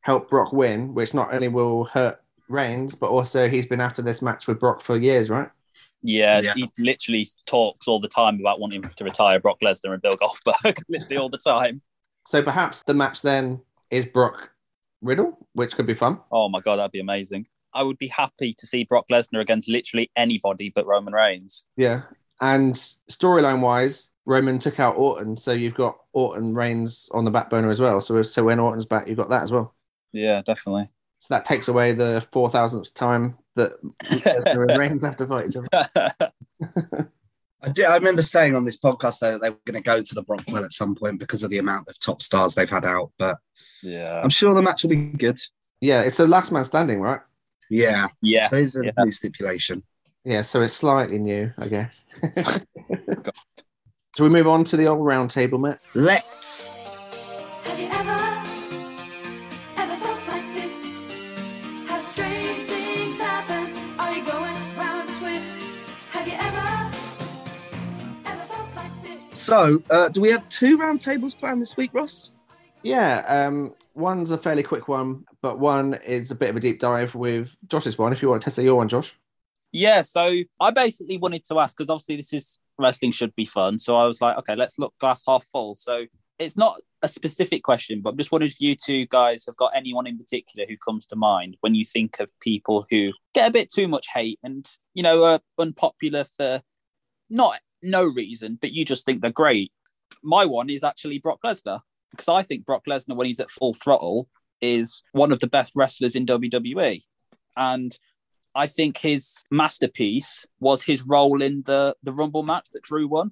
help 0.02 0.30
Brock 0.30 0.54
win, 0.54 0.94
which 0.94 1.14
not 1.14 1.34
only 1.34 1.48
will 1.48 1.86
hurt 1.86 2.22
Reigns, 2.48 2.94
but 2.94 3.08
also 3.10 3.50
he's 3.50 3.66
been 3.66 3.82
after 3.82 4.02
this 4.02 4.22
match 4.22 4.48
with 4.48 4.60
Brock 4.60 4.82
for 4.82 4.98
years, 4.98 5.30
right? 5.30 5.50
Yeah, 6.04 6.42
Yeah. 6.42 6.54
he 6.56 6.70
literally 6.78 7.28
talks 7.48 7.88
all 7.88 8.00
the 8.00 8.08
time 8.08 8.40
about 8.40 8.60
wanting 8.60 8.84
to 8.84 9.04
retire 9.04 9.40
Brock 9.40 9.58
Lesnar 9.64 9.94
and 9.94 10.02
Bill 10.02 10.16
Goldberg, 10.16 10.78
literally 10.90 11.18
all 11.18 11.30
the 11.30 11.40
time. 11.40 11.82
So 12.28 12.44
perhaps 12.44 12.84
the 12.84 12.94
match 12.94 13.22
then 13.24 13.62
is 13.90 14.06
Brock 14.06 14.52
Riddle, 15.02 15.38
which 15.54 15.76
could 15.76 15.88
be 15.88 15.94
fun. 15.96 16.20
Oh 16.32 16.50
my 16.50 16.60
god, 16.60 16.76
that'd 16.78 16.92
be 16.92 17.00
amazing. 17.00 17.48
I 17.74 17.84
would 17.84 17.98
be 17.98 18.08
happy 18.08 18.54
to 18.54 18.68
see 18.68 18.84
Brock 18.84 19.06
Lesnar 19.12 19.42
against 19.42 19.68
literally 19.68 20.10
anybody 20.16 20.72
but 20.74 20.86
Roman 20.86 21.14
Reigns. 21.14 21.66
Yeah. 21.76 22.04
And 22.42 22.76
storyline 23.10 23.62
wise, 23.62 24.10
Roman 24.26 24.60
took 24.60 24.80
out 24.80 24.98
Orton, 24.98 25.38
so 25.38 25.52
you've 25.52 25.76
got 25.76 25.98
Orton 26.14 26.54
Reigns 26.54 27.10
on 27.14 27.24
the 27.26 27.32
back 27.32 27.50
burner 27.50 27.70
as 27.70 27.80
well. 27.80 28.02
So 28.02 28.22
so 28.24 28.44
when 28.44 28.60
Orton's 28.60 28.86
back, 28.86 29.08
you've 29.08 29.18
got 29.18 29.30
that 29.30 29.44
as 29.44 29.52
well. 29.52 29.74
Yeah, 30.12 30.42
definitely. 30.42 30.90
So 31.20 31.34
that 31.34 31.46
takes 31.46 31.68
away 31.68 31.94
the 31.94 32.26
four 32.32 32.50
thousandth 32.50 32.94
time 32.94 33.38
that 33.56 33.74
Lesnar 34.04 34.78
Reigns 34.78 35.06
have 35.06 35.16
to 35.18 35.28
fight 35.28 35.48
each 35.48 35.56
other. 35.56 36.10
I, 37.62 37.70
did, 37.70 37.86
I 37.86 37.96
remember 37.96 38.22
saying 38.22 38.56
on 38.56 38.66
this 38.66 38.78
podcast 38.78 39.20
though, 39.20 39.32
that 39.32 39.42
they 39.42 39.50
were 39.50 39.58
going 39.66 39.82
to 39.82 39.86
go 39.86 40.02
to 40.02 40.16
the 40.16 40.24
Brockwell 40.24 40.64
at 40.66 40.74
some 40.74 40.94
point 40.96 41.20
because 41.20 41.44
of 41.44 41.50
the 41.50 41.58
amount 41.58 41.88
of 41.88 41.98
top 42.00 42.22
stars 42.22 42.54
they've 42.54 42.70
had 42.70 42.86
out. 42.86 43.12
But 43.18 43.38
yeah. 43.82 44.22
I'm 44.24 44.30
sure 44.30 44.54
the 44.54 44.62
match 44.62 44.84
will 44.84 44.92
be 44.92 44.98
good. 44.98 45.40
Yeah, 45.82 46.02
it's 46.02 46.18
the 46.18 46.28
last 46.28 46.52
man 46.52 46.64
standing, 46.64 47.02
right? 47.02 47.22
Yeah. 47.70 48.08
Yeah. 48.22 48.48
So 48.50 48.58
it's 48.58 48.76
a 48.78 48.86
Yeah. 48.86 48.92
new 49.00 49.12
stipulation. 49.12 49.84
Yeah, 50.26 50.42
so 50.42 50.64
it's 50.64 50.74
slightly 50.74 51.20
new, 51.20 51.54
I 51.60 51.68
guess. 51.68 52.04
Shall 54.18 54.26
we 54.26 54.30
move 54.30 54.48
on 54.48 54.64
to 54.64 54.76
the 54.76 54.88
old 54.88 55.06
round 55.06 55.30
table, 55.30 55.60
Matt? 55.60 55.80
Let's. 55.94 56.72
Have 56.72 57.80
you 57.80 57.86
ever, 57.86 58.42
ever 59.78 59.96
felt 59.98 60.28
like 60.28 60.56
this? 60.56 61.14
Have 61.86 62.02
strange 62.02 62.58
things 62.62 63.20
happen? 63.20 63.72
Are 64.00 64.16
you 64.16 64.26
going 64.26 64.56
round 64.76 65.08
a 65.08 65.14
twist? 65.20 65.58
Have 66.10 66.28
you 66.28 66.34
ever, 66.34 66.92
ever 68.26 68.46
felt 68.48 68.76
like 68.76 69.04
this? 69.04 69.38
So, 69.38 69.84
uh, 69.92 70.10
do 70.10 70.22
we 70.22 70.32
have 70.32 70.50
two 70.50 70.76
round 70.78 71.02
tables 71.02 71.36
planned 71.36 71.62
this 71.62 71.78
week, 71.78 71.92
Ross? 71.94 72.32
Yeah, 72.82 73.20
um, 73.28 73.76
one's 73.94 74.32
a 74.32 74.40
fairly 74.40 74.64
quick 74.64 74.88
one, 74.88 75.24
but 75.44 75.60
one 75.60 75.94
is 76.04 76.32
a 76.32 76.36
bit 76.36 76.50
of 76.50 76.56
a 76.56 76.60
deep 76.60 76.80
dive 76.80 77.14
with 77.14 77.56
Josh's 77.68 78.00
one. 78.00 78.12
If 78.12 78.24
you 78.24 78.30
want 78.30 78.42
to 78.42 78.46
test 78.46 78.58
your 78.58 78.76
one, 78.76 78.90
Josh. 78.90 79.16
Yeah, 79.76 80.04
so 80.04 80.34
I 80.62 80.72
basically 80.72 81.18
wanted 81.18 81.44
to 81.50 81.60
ask 81.60 81.76
because 81.76 81.90
obviously 81.90 82.16
this 82.16 82.32
is 82.32 82.60
wrestling 82.80 83.12
should 83.12 83.36
be 83.36 83.44
fun. 83.44 83.78
So 83.78 83.98
I 83.98 84.06
was 84.06 84.22
like, 84.22 84.38
okay, 84.38 84.56
let's 84.56 84.80
look 84.80 84.94
glass 85.02 85.24
half 85.28 85.46
full. 85.52 85.76
So 85.76 86.06
it's 86.40 86.56
not 86.56 86.80
a 87.02 87.10
specific 87.10 87.62
question, 87.62 88.00
but 88.02 88.12
I'm 88.12 88.18
just 88.18 88.32
wondering 88.32 88.52
if 88.52 88.62
you 88.62 88.78
two 88.78 89.06
guys 89.08 89.44
have 89.46 89.58
got 89.58 89.74
anyone 89.76 90.08
in 90.08 90.18
particular 90.18 90.66
who 90.66 90.78
comes 90.78 91.06
to 91.08 91.18
mind 91.18 91.58
when 91.60 91.76
you 91.76 91.84
think 91.84 92.22
of 92.22 92.32
people 92.40 92.86
who 92.90 93.12
get 93.34 93.50
a 93.50 93.52
bit 93.52 93.70
too 93.70 93.90
much 93.90 94.08
hate 94.14 94.40
and 94.44 94.66
you 94.94 95.04
know 95.04 95.26
are 95.26 95.42
unpopular 95.60 96.24
for 96.24 96.62
not 97.30 97.60
no 97.84 98.06
reason, 98.06 98.58
but 98.62 98.72
you 98.72 98.86
just 98.86 99.06
think 99.06 99.22
they're 99.22 99.30
great. 99.30 99.74
My 100.24 100.46
one 100.46 100.70
is 100.70 100.86
actually 100.86 101.20
Brock 101.20 101.40
Lesnar 101.44 101.82
because 102.12 102.30
I 102.30 102.44
think 102.44 102.66
Brock 102.66 102.84
Lesnar, 102.88 103.18
when 103.18 103.28
he's 103.28 103.42
at 103.42 103.52
full 103.52 103.74
throttle, 103.74 104.30
is 104.62 105.04
one 105.12 105.34
of 105.34 105.40
the 105.40 105.48
best 105.48 105.74
wrestlers 105.76 106.16
in 106.16 106.26
WWE, 106.26 107.02
and 107.58 107.98
I 108.56 108.68
think 108.68 108.98
his 108.98 109.44
masterpiece 109.52 110.46
was 110.60 110.82
his 110.82 111.04
role 111.04 111.42
in 111.42 111.64
the 111.66 111.96
the 112.04 112.14
Rumble 112.14 112.44
match 112.44 112.68
that 112.72 112.84
Drew 112.84 113.08
won. 113.08 113.32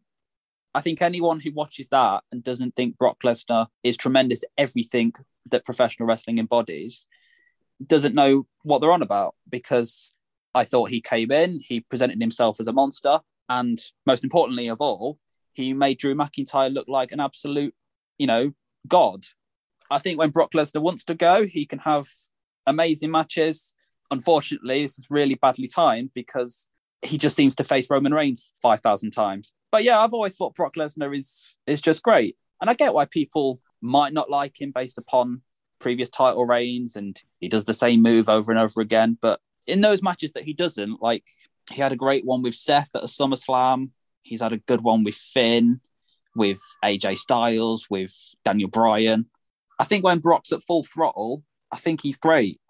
I 0.75 0.81
think 0.81 1.01
anyone 1.01 1.39
who 1.39 1.51
watches 1.51 1.87
that 1.89 2.23
and 2.31 2.43
doesn't 2.43 2.75
think 2.75 2.97
Brock 2.97 3.19
Lesnar 3.23 3.67
is 3.83 3.95
tremendous 3.95 4.43
everything 4.57 5.13
that 5.49 5.65
professional 5.65 6.07
wrestling 6.07 6.39
embodies 6.39 7.07
doesn't 7.85 8.15
know 8.15 8.47
what 8.63 8.79
they're 8.79 8.91
on 8.91 9.01
about 9.01 9.35
because 9.49 10.13
I 10.55 10.63
thought 10.63 10.89
he 10.89 11.01
came 11.01 11.31
in, 11.31 11.59
he 11.59 11.81
presented 11.81 12.19
himself 12.19 12.59
as 12.59 12.67
a 12.67 12.73
monster, 12.73 13.19
and 13.49 13.79
most 14.05 14.23
importantly 14.23 14.67
of 14.67 14.81
all, 14.81 15.19
he 15.53 15.73
made 15.73 15.99
Drew 15.99 16.15
McIntyre 16.15 16.73
look 16.73 16.87
like 16.87 17.11
an 17.11 17.19
absolute, 17.19 17.73
you 18.17 18.27
know, 18.27 18.53
god. 18.87 19.25
I 19.89 19.99
think 19.99 20.17
when 20.17 20.31
Brock 20.31 20.51
Lesnar 20.53 20.81
wants 20.81 21.03
to 21.05 21.15
go, 21.15 21.45
he 21.45 21.65
can 21.65 21.79
have 21.79 22.07
amazing 22.65 23.11
matches. 23.11 23.73
Unfortunately, 24.13 24.83
this 24.83 24.99
is 24.99 25.09
really 25.09 25.35
badly 25.35 25.67
timed 25.67 26.11
because 26.13 26.67
he 27.01 27.17
just 27.17 27.35
seems 27.35 27.55
to 27.55 27.63
face 27.63 27.89
Roman 27.89 28.13
Reigns 28.13 28.53
5,000 28.61 29.11
times. 29.11 29.51
But 29.71 29.83
yeah, 29.83 29.99
I've 29.99 30.13
always 30.13 30.35
thought 30.35 30.55
Brock 30.55 30.75
Lesnar 30.75 31.17
is 31.17 31.57
is 31.65 31.81
just 31.81 32.03
great. 32.03 32.37
And 32.61 32.69
I 32.69 32.75
get 32.75 32.93
why 32.93 33.05
people 33.05 33.59
might 33.81 34.13
not 34.13 34.29
like 34.29 34.61
him 34.61 34.71
based 34.71 34.97
upon 34.97 35.41
previous 35.79 36.09
title 36.09 36.45
reigns 36.45 36.95
and 36.95 37.21
he 37.39 37.49
does 37.49 37.65
the 37.65 37.73
same 37.73 38.01
move 38.01 38.29
over 38.29 38.51
and 38.51 38.59
over 38.59 38.79
again. 38.79 39.17
But 39.19 39.41
in 39.67 39.81
those 39.81 40.03
matches 40.03 40.31
that 40.33 40.43
he 40.43 40.53
doesn't, 40.53 41.01
like 41.01 41.23
he 41.71 41.81
had 41.81 41.91
a 41.91 41.97
great 41.97 42.23
one 42.23 42.41
with 42.41 42.55
Seth 42.55 42.95
at 42.95 43.03
a 43.03 43.07
SummerSlam. 43.07 43.91
He's 44.21 44.41
had 44.41 44.53
a 44.53 44.57
good 44.57 44.81
one 44.81 45.03
with 45.03 45.15
Finn, 45.15 45.81
with 46.35 46.61
AJ 46.83 47.17
Styles, 47.17 47.87
with 47.89 48.13
Daniel 48.45 48.69
Bryan. 48.69 49.25
I 49.79 49.85
think 49.85 50.03
when 50.03 50.19
Brock's 50.19 50.53
at 50.53 50.61
full 50.61 50.83
throttle, 50.83 51.43
I 51.71 51.77
think 51.77 52.01
he's 52.01 52.17
great. 52.17 52.61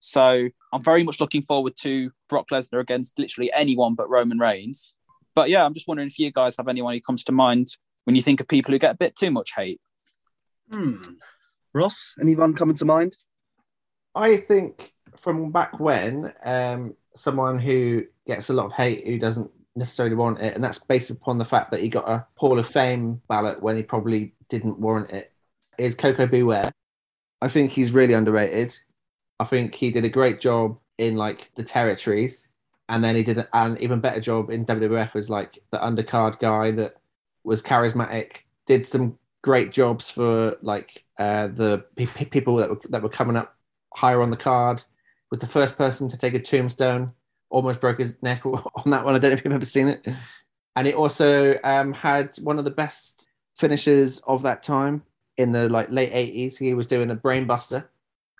So 0.00 0.48
I'm 0.72 0.82
very 0.82 1.02
much 1.02 1.20
looking 1.20 1.42
forward 1.42 1.74
to 1.82 2.10
Brock 2.28 2.48
Lesnar 2.50 2.80
against 2.80 3.18
literally 3.18 3.52
anyone 3.52 3.94
but 3.94 4.08
Roman 4.08 4.38
Reigns. 4.38 4.94
But 5.34 5.50
yeah, 5.50 5.64
I'm 5.64 5.74
just 5.74 5.88
wondering 5.88 6.08
if 6.08 6.18
you 6.18 6.30
guys 6.32 6.56
have 6.56 6.68
anyone 6.68 6.94
who 6.94 7.00
comes 7.00 7.24
to 7.24 7.32
mind 7.32 7.76
when 8.04 8.16
you 8.16 8.22
think 8.22 8.40
of 8.40 8.48
people 8.48 8.72
who 8.72 8.78
get 8.78 8.94
a 8.94 8.98
bit 8.98 9.16
too 9.16 9.30
much 9.30 9.52
hate. 9.56 9.80
Hmm. 10.70 10.96
Ross, 11.74 12.14
anyone 12.20 12.54
coming 12.54 12.76
to 12.76 12.84
mind? 12.84 13.16
I 14.14 14.38
think 14.38 14.92
from 15.18 15.50
back 15.50 15.78
when, 15.78 16.32
um, 16.44 16.94
someone 17.14 17.58
who 17.58 18.04
gets 18.26 18.48
a 18.48 18.52
lot 18.54 18.66
of 18.66 18.72
hate 18.72 19.06
who 19.06 19.18
doesn't 19.18 19.50
necessarily 19.74 20.16
want 20.16 20.40
it, 20.40 20.54
and 20.54 20.64
that's 20.64 20.78
based 20.78 21.10
upon 21.10 21.38
the 21.38 21.44
fact 21.44 21.70
that 21.70 21.80
he 21.80 21.88
got 21.88 22.08
a 22.08 22.26
Hall 22.36 22.58
of 22.58 22.66
Fame 22.66 23.20
ballot 23.28 23.62
when 23.62 23.76
he 23.76 23.82
probably 23.82 24.34
didn't 24.48 24.78
warrant 24.78 25.10
it, 25.10 25.32
is 25.78 25.94
Koko 25.94 26.26
B. 26.26 26.42
Ware. 26.42 26.70
I 27.42 27.48
think 27.48 27.70
he's 27.70 27.92
really 27.92 28.14
underrated. 28.14 28.76
I 29.38 29.44
think 29.44 29.74
he 29.74 29.90
did 29.90 30.04
a 30.04 30.08
great 30.08 30.40
job 30.40 30.78
in 30.98 31.16
like 31.16 31.50
the 31.56 31.64
territories, 31.64 32.48
and 32.88 33.02
then 33.02 33.16
he 33.16 33.22
did 33.22 33.44
an 33.52 33.76
even 33.80 34.00
better 34.00 34.20
job 34.20 34.50
in 34.50 34.64
WWF 34.64 35.16
as 35.16 35.28
like 35.28 35.58
the 35.70 35.78
undercard 35.78 36.38
guy 36.38 36.70
that 36.72 36.94
was 37.44 37.62
charismatic. 37.62 38.30
Did 38.66 38.84
some 38.86 39.18
great 39.42 39.72
jobs 39.72 40.10
for 40.10 40.56
like 40.62 41.04
uh, 41.18 41.46
the 41.46 41.84
pe- 41.96 42.06
pe- 42.06 42.24
people 42.24 42.56
that 42.56 42.68
were 42.68 42.80
that 42.90 43.02
were 43.02 43.08
coming 43.08 43.36
up 43.36 43.56
higher 43.94 44.20
on 44.20 44.30
the 44.30 44.36
card. 44.36 44.82
Was 45.30 45.40
the 45.40 45.46
first 45.46 45.76
person 45.76 46.08
to 46.08 46.16
take 46.16 46.34
a 46.34 46.40
tombstone. 46.40 47.12
Almost 47.50 47.80
broke 47.80 47.98
his 47.98 48.20
neck 48.22 48.44
on 48.46 48.90
that 48.90 49.04
one. 49.04 49.14
I 49.14 49.18
don't 49.18 49.30
know 49.30 49.36
if 49.36 49.44
you've 49.44 49.54
ever 49.54 49.64
seen 49.64 49.88
it. 49.88 50.06
And 50.76 50.86
it 50.86 50.94
also 50.94 51.58
um, 51.64 51.92
had 51.92 52.36
one 52.42 52.58
of 52.58 52.64
the 52.64 52.70
best 52.70 53.28
finishes 53.56 54.20
of 54.26 54.42
that 54.42 54.62
time 54.62 55.02
in 55.36 55.52
the 55.52 55.68
like 55.68 55.90
late 55.90 56.10
eighties. 56.12 56.58
He 56.58 56.74
was 56.74 56.86
doing 56.86 57.10
a 57.10 57.16
brainbuster, 57.16 57.84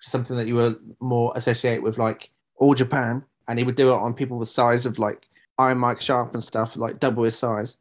something 0.01 0.37
that 0.37 0.47
you 0.47 0.57
were 0.57 0.77
more 1.01 1.33
associate 1.37 1.83
with 1.83 1.99
like 1.99 2.31
all 2.57 2.75
Japan, 2.75 3.25
and 3.49 3.59
he 3.59 3.65
would 3.65 3.75
do 3.75 3.91
it 3.91 3.97
on 3.97 4.15
people 4.15 4.39
with 4.39 4.49
size 4.49 4.87
of 4.87 4.99
like 4.99 5.27
Iron 5.59 5.79
Mike 5.79 6.01
Sharp 6.01 6.35
and 6.35 6.43
stuff, 6.43 6.77
like 6.77 7.01
double 7.01 7.25
his 7.25 7.39
size. 7.39 7.77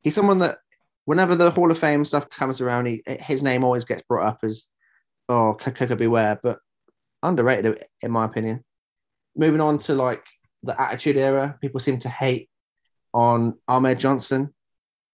He's 0.00 0.14
someone 0.14 0.38
that 0.38 0.58
whenever 1.04 1.34
the 1.34 1.50
Hall 1.50 1.70
of 1.70 1.78
Fame 1.78 2.04
stuff 2.04 2.28
comes 2.30 2.60
around, 2.60 2.86
he, 2.86 3.02
his 3.06 3.42
name 3.42 3.64
always 3.64 3.84
gets 3.84 4.02
brought 4.02 4.26
up 4.26 4.40
as 4.42 4.68
oh 5.28 5.56
Koko 5.58 5.94
B. 5.94 6.06
Ware, 6.06 6.38
but 6.42 6.58
underrated 7.22 7.84
in 8.00 8.10
my 8.10 8.24
opinion. 8.24 8.64
Moving 9.36 9.60
on 9.60 9.78
to 9.80 9.94
like 9.94 10.24
the 10.62 10.80
Attitude 10.80 11.16
Era, 11.16 11.56
people 11.60 11.80
seem 11.80 11.98
to 12.00 12.08
hate 12.08 12.48
on 13.14 13.58
Ahmed 13.68 13.98
Johnson, 13.98 14.52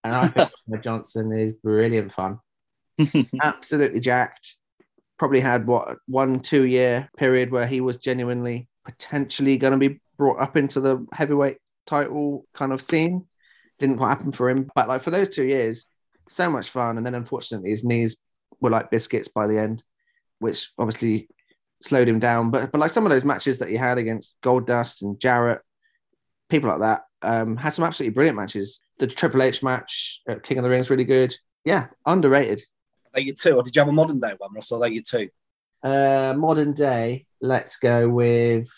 and 0.04 0.14
I 0.14 0.28
think 0.28 0.50
Ahmed 0.68 0.82
Johnson 0.82 1.32
is 1.32 1.52
brilliant 1.52 2.12
fun 2.12 2.40
absolutely 3.42 4.00
jacked. 4.00 4.56
Probably 5.18 5.40
had 5.40 5.66
what 5.66 5.98
one 6.06 6.40
two 6.40 6.64
year 6.64 7.10
period 7.16 7.50
where 7.50 7.66
he 7.66 7.80
was 7.80 7.96
genuinely 7.96 8.68
potentially 8.84 9.56
going 9.56 9.72
to 9.72 9.88
be 9.88 10.00
brought 10.16 10.40
up 10.40 10.56
into 10.56 10.80
the 10.80 11.06
heavyweight 11.12 11.58
title 11.86 12.46
kind 12.54 12.72
of 12.72 12.82
scene. 12.82 13.26
Didn't 13.78 13.98
quite 13.98 14.10
happen 14.10 14.32
for 14.32 14.48
him, 14.48 14.70
but 14.74 14.88
like 14.88 15.02
for 15.02 15.10
those 15.10 15.28
two 15.28 15.44
years, 15.44 15.86
so 16.28 16.50
much 16.50 16.70
fun. 16.70 16.96
And 16.96 17.06
then 17.06 17.14
unfortunately, 17.14 17.70
his 17.70 17.84
knees 17.84 18.16
were 18.60 18.70
like 18.70 18.90
biscuits 18.90 19.28
by 19.28 19.46
the 19.46 19.58
end, 19.58 19.82
which 20.38 20.70
obviously 20.78 21.28
slowed 21.82 22.08
him 22.08 22.18
down. 22.18 22.50
But 22.50 22.72
but 22.72 22.80
like 22.80 22.90
some 22.90 23.06
of 23.06 23.10
those 23.10 23.24
matches 23.24 23.58
that 23.58 23.68
he 23.68 23.76
had 23.76 23.98
against 23.98 24.34
Goldust 24.42 25.02
and 25.02 25.20
Jarrett, 25.20 25.62
people 26.48 26.70
like 26.70 26.80
that, 26.80 27.02
um, 27.22 27.56
had 27.56 27.74
some 27.74 27.84
absolutely 27.84 28.14
brilliant 28.14 28.36
matches. 28.36 28.80
The 28.98 29.06
Triple 29.06 29.42
H 29.42 29.62
match 29.62 30.20
at 30.28 30.42
King 30.42 30.58
of 30.58 30.64
the 30.64 30.70
Ring 30.70 30.80
is 30.80 30.90
really 30.90 31.04
good. 31.04 31.34
Yeah, 31.64 31.86
underrated. 32.06 32.62
Are 33.18 33.20
you 33.20 33.34
two, 33.34 33.56
or 33.56 33.64
did 33.64 33.74
you 33.74 33.80
have 33.80 33.88
a 33.88 33.92
modern 33.92 34.20
day 34.20 34.34
one, 34.38 34.54
Ross? 34.54 34.70
Or 34.70 34.80
are 34.80 34.88
you 34.88 35.02
two? 35.02 35.28
Uh, 35.82 36.34
modern 36.36 36.72
day, 36.72 37.26
let's 37.40 37.76
go 37.76 38.08
with 38.08 38.68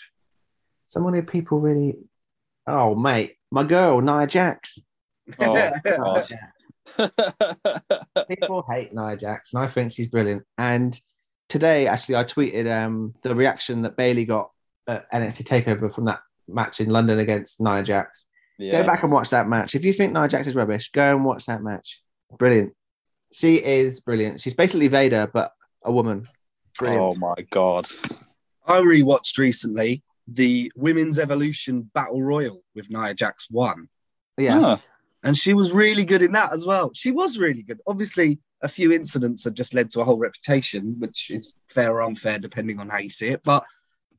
someone 0.87 1.13
who 1.13 1.23
people 1.23 1.61
really. 1.61 1.97
Oh, 2.67 2.95
mate, 2.95 3.37
my 3.51 3.65
girl, 3.65 4.01
Nia 4.01 4.27
Jax. 4.27 4.79
Oh, 5.41 5.71
God. 5.85 6.27
God. 6.99 8.27
people 8.29 8.65
hate 8.69 8.95
Nia 8.95 9.17
Jax, 9.17 9.53
and 9.53 9.63
I 9.63 9.67
think 9.67 9.93
she's 9.93 10.09
brilliant. 10.09 10.43
And 10.57 10.99
today, 11.51 11.87
actually, 11.87 12.17
I 12.17 12.25
tweeted 12.25 12.67
um, 12.67 13.15
the 13.23 13.35
reaction 13.35 13.83
that 13.83 13.97
Bayley 13.97 14.25
got 14.25 14.51
at 14.89 15.11
NXT 15.13 15.45
Takeover 15.45 15.93
from 15.95 16.07
that 16.07 16.21
match 16.49 16.81
in 16.81 16.89
London 16.89 17.19
against 17.19 17.61
Nia 17.61 17.83
Jax. 17.83 18.27
yeah. 18.59 18.81
Go 18.81 18.87
back 18.87 19.03
and 19.03 19.13
watch 19.13 19.31
that 19.31 19.47
match. 19.47 19.75
If 19.75 19.85
you 19.85 19.93
think 19.93 20.15
Nia 20.15 20.27
Jax 20.27 20.47
is 20.47 20.55
rubbish, 20.55 20.91
go 20.91 21.15
and 21.15 21.25
watch 21.25 21.45
that 21.47 21.63
match. 21.63 22.01
Brilliant. 22.39 22.73
She 23.33 23.57
is 23.57 24.01
brilliant. 24.01 24.41
She's 24.41 24.55
basically 24.55 24.89
Vader, 24.89 25.31
but 25.33 25.53
a 25.85 25.93
woman. 25.93 26.29
Brilliant. 26.79 27.03
Oh 27.03 27.15
my 27.15 27.35
god. 27.51 27.87
I 28.67 28.79
rewatched 28.81 29.39
recently 29.39 30.03
the 30.29 30.71
Women's 30.77 31.19
Evolution 31.19 31.91
Battle 31.95 32.23
Royal 32.23 32.63
with 32.75 32.91
Nia 32.91 33.15
Jax 33.15 33.51
one, 33.51 33.89
yeah. 34.37 34.61
Huh. 34.61 34.77
and 35.25 35.37
she 35.37 35.55
was 35.55 35.73
really 35.73 36.05
good 36.05 36.23
in 36.23 36.33
that 36.33 36.53
as 36.53 36.65
well. 36.65 36.91
She 36.95 37.11
was 37.11 37.37
really 37.39 37.63
good. 37.63 37.81
Obviously, 37.87 38.39
a 38.63 38.69
few 38.69 38.93
incidents 38.93 39.45
have 39.45 39.55
just 39.55 39.75
led 39.75 39.91
to 39.91 40.01
a 40.01 40.05
whole 40.05 40.19
reputation, 40.19 40.97
which 40.99 41.31
is 41.31 41.55
fair 41.69 41.93
or 41.93 42.03
unfair 42.03 42.39
depending 42.39 42.79
on 42.79 42.89
how 42.89 42.99
you 42.99 43.09
see 43.11 43.29
it. 43.29 43.41
But 43.43 43.65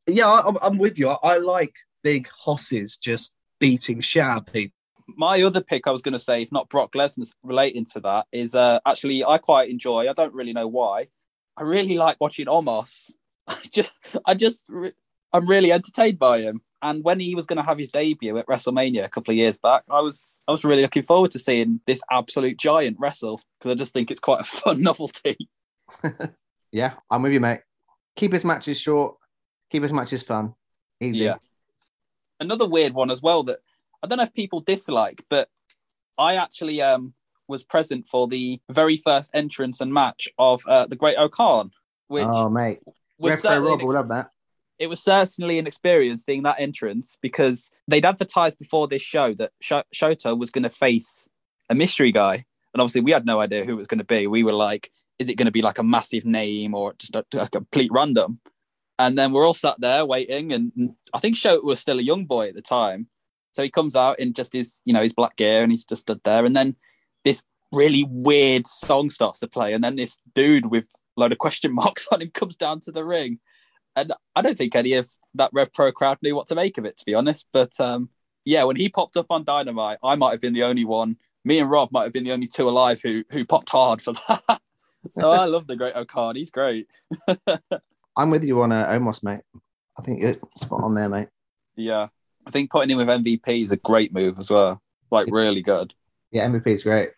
yeah, 0.07 0.27
I, 0.27 0.39
I'm- 0.41 0.57
I'm 0.61 0.77
with 0.77 0.99
you. 0.99 1.09
I, 1.09 1.17
I 1.23 1.37
like 1.37 1.73
big 2.03 2.27
hosses 2.29 2.97
just 2.97 3.35
beating 3.59 4.01
shit 4.01 4.23
out 4.23 4.47
of 4.47 4.53
people. 4.53 4.75
My 5.17 5.41
other 5.41 5.61
pick, 5.61 5.87
I 5.87 5.91
was 5.91 6.01
going 6.01 6.13
to 6.13 6.19
say, 6.19 6.41
if 6.41 6.51
not 6.51 6.69
Brock 6.69 6.93
Lesnar's 6.93 7.33
relating 7.43 7.85
to 7.93 7.99
that, 8.01 8.27
is 8.31 8.55
uh, 8.55 8.79
actually 8.85 9.23
I 9.23 9.37
quite 9.37 9.69
enjoy. 9.69 10.09
I 10.09 10.13
don't 10.13 10.33
really 10.33 10.53
know 10.53 10.67
why. 10.67 11.07
I 11.57 11.63
really 11.63 11.97
like 11.97 12.17
watching 12.19 12.45
Omos. 12.47 13.11
I 13.47 13.57
just, 13.71 13.99
I 14.25 14.33
just, 14.33 14.67
I'm 15.33 15.47
really 15.47 15.71
entertained 15.71 16.19
by 16.19 16.41
him. 16.41 16.61
And 16.83 17.03
when 17.03 17.19
he 17.19 17.35
was 17.35 17.45
going 17.45 17.57
to 17.57 17.63
have 17.63 17.77
his 17.77 17.91
debut 17.91 18.37
at 18.37 18.47
WrestleMania 18.47 19.05
a 19.05 19.09
couple 19.09 19.31
of 19.31 19.37
years 19.37 19.57
back, 19.57 19.83
I 19.89 20.01
was, 20.01 20.41
I 20.47 20.51
was 20.51 20.63
really 20.63 20.81
looking 20.81 21.03
forward 21.03 21.31
to 21.31 21.39
seeing 21.39 21.79
this 21.85 22.01
absolute 22.09 22.57
giant 22.57 22.97
wrestle 22.99 23.39
because 23.59 23.71
I 23.71 23.75
just 23.75 23.93
think 23.93 24.09
it's 24.09 24.19
quite 24.19 24.41
a 24.41 24.43
fun 24.45 24.81
novelty. 24.81 25.37
Yeah, 26.71 26.93
I'm 27.09 27.21
with 27.21 27.33
you, 27.33 27.39
mate. 27.39 27.61
Keep 28.15 28.33
his 28.33 28.45
matches 28.45 28.79
short. 28.79 29.15
Keep 29.69 29.83
his 29.83 29.93
matches 29.93 30.23
fun. 30.23 30.55
Easy. 30.99 31.25
Yeah. 31.25 31.37
Another 32.39 32.67
weird 32.67 32.93
one 32.93 33.11
as 33.11 33.21
well 33.21 33.43
that 33.43 33.59
I 34.03 34.07
don't 34.07 34.17
know 34.17 34.23
if 34.23 34.33
people 34.33 34.59
dislike, 34.59 35.23
but 35.29 35.49
I 36.17 36.35
actually 36.35 36.81
um 36.81 37.13
was 37.47 37.63
present 37.63 38.07
for 38.07 38.27
the 38.27 38.61
very 38.69 38.97
first 38.97 39.29
entrance 39.33 39.81
and 39.81 39.93
match 39.93 40.29
of 40.37 40.63
uh, 40.67 40.87
the 40.87 40.95
Great 40.95 41.17
O'Khan, 41.17 41.71
which 42.07 42.25
oh, 42.25 42.49
mate. 42.49 42.79
was 43.19 43.43
Rob 43.43 43.81
will 43.81 43.93
love 43.93 44.07
that. 44.07 44.31
it 44.79 44.87
was 44.87 45.03
certainly 45.03 45.59
an 45.59 45.67
experience 45.67 46.23
seeing 46.23 46.43
that 46.43 46.59
entrance 46.59 47.17
because 47.21 47.69
they'd 47.87 48.05
advertised 48.05 48.57
before 48.57 48.87
this 48.87 49.01
show 49.01 49.33
that 49.33 49.51
Sh- 49.59 49.73
Shota 49.93 50.37
was 50.37 50.49
going 50.49 50.63
to 50.63 50.69
face 50.69 51.27
a 51.69 51.75
mystery 51.75 52.11
guy, 52.11 52.45
And 52.73 52.81
obviously, 52.81 53.01
we 53.01 53.11
had 53.11 53.25
no 53.25 53.39
idea 53.39 53.65
who 53.65 53.73
it 53.73 53.77
was 53.77 53.87
going 53.87 53.99
to 53.99 54.05
be. 54.05 54.27
We 54.27 54.43
were 54.43 54.53
like, 54.53 54.91
is 55.19 55.29
it 55.29 55.35
going 55.35 55.45
to 55.45 55.51
be 55.51 55.61
like 55.61 55.77
a 55.77 55.83
massive 55.83 56.25
name 56.25 56.73
or 56.73 56.93
just 56.97 57.15
a, 57.15 57.25
a 57.33 57.49
complete 57.49 57.91
random? 57.91 58.39
And 58.97 59.17
then 59.17 59.31
we're 59.31 59.45
all 59.45 59.53
sat 59.53 59.79
there 59.79 60.05
waiting, 60.05 60.53
and 60.53 60.71
and 60.77 60.95
I 61.13 61.19
think 61.19 61.35
Shota 61.35 61.63
was 61.63 61.79
still 61.79 61.99
a 61.99 62.03
young 62.03 62.25
boy 62.25 62.49
at 62.49 62.55
the 62.55 62.61
time. 62.61 63.07
So 63.51 63.63
he 63.63 63.69
comes 63.69 63.95
out 63.95 64.19
in 64.19 64.33
just 64.33 64.53
his, 64.53 64.81
you 64.85 64.93
know, 64.93 65.01
his 65.01 65.13
black 65.13 65.35
gear, 65.35 65.63
and 65.63 65.71
he's 65.71 65.85
just 65.85 66.01
stood 66.01 66.21
there. 66.23 66.45
And 66.45 66.55
then 66.55 66.75
this 67.23 67.43
really 67.71 68.05
weird 68.09 68.67
song 68.67 69.09
starts 69.09 69.39
to 69.39 69.47
play, 69.47 69.73
and 69.73 69.83
then 69.83 69.95
this 69.95 70.17
dude 70.35 70.67
with 70.67 70.85
a 71.17 71.21
load 71.21 71.31
of 71.31 71.37
question 71.37 71.73
marks 71.75 72.07
on 72.11 72.21
him 72.21 72.31
comes 72.31 72.55
down 72.55 72.79
to 72.81 72.91
the 72.91 73.03
ring. 73.03 73.39
And 73.95 74.13
I 74.35 74.41
don't 74.41 74.57
think 74.57 74.75
any 74.75 74.93
of 74.93 75.09
that 75.35 75.51
Rev 75.53 75.73
Pro 75.73 75.91
crowd 75.91 76.17
knew 76.21 76.35
what 76.35 76.47
to 76.47 76.55
make 76.55 76.77
of 76.77 76.85
it, 76.85 76.97
to 76.97 77.05
be 77.05 77.13
honest. 77.13 77.45
But 77.51 77.77
um, 77.79 78.09
yeah, 78.45 78.63
when 78.63 78.77
he 78.77 78.89
popped 78.89 79.17
up 79.17 79.27
on 79.29 79.43
Dynamite, 79.43 79.97
I 80.03 80.15
might 80.15 80.31
have 80.31 80.41
been 80.41 80.53
the 80.53 80.63
only 80.63 80.85
one. 80.85 81.17
Me 81.43 81.59
and 81.59 81.69
Rob 81.69 81.91
might 81.91 82.03
have 82.03 82.13
been 82.13 82.23
the 82.23 82.31
only 82.31 82.47
two 82.47 82.69
alive 82.69 83.01
who 83.01 83.23
who 83.31 83.45
popped 83.45 83.69
hard 83.69 84.01
for 84.01 84.13
that. 84.13 84.61
so 85.09 85.31
I 85.31 85.45
love 85.45 85.67
the 85.67 85.75
Great 85.75 85.95
O'Khan. 85.95 86.35
He's 86.35 86.51
great. 86.51 86.87
I'm 88.17 88.29
with 88.29 88.43
you 88.43 88.61
on 88.61 88.71
uh, 88.71 88.87
Omos, 88.87 89.23
mate. 89.23 89.41
I 89.97 90.03
think 90.03 90.21
you're 90.21 90.37
spot 90.57 90.83
on 90.83 90.93
there, 90.93 91.09
mate. 91.09 91.29
Yeah, 91.75 92.07
I 92.45 92.51
think 92.51 92.71
putting 92.71 92.89
him 92.89 92.97
with 92.97 93.07
MVP 93.07 93.63
is 93.63 93.71
a 93.71 93.77
great 93.77 94.13
move 94.13 94.39
as 94.39 94.49
well. 94.49 94.81
Like 95.11 95.27
really 95.29 95.61
good. 95.61 95.93
Yeah, 96.31 96.47
MVP 96.47 96.67
is 96.67 96.83
great. 96.83 97.09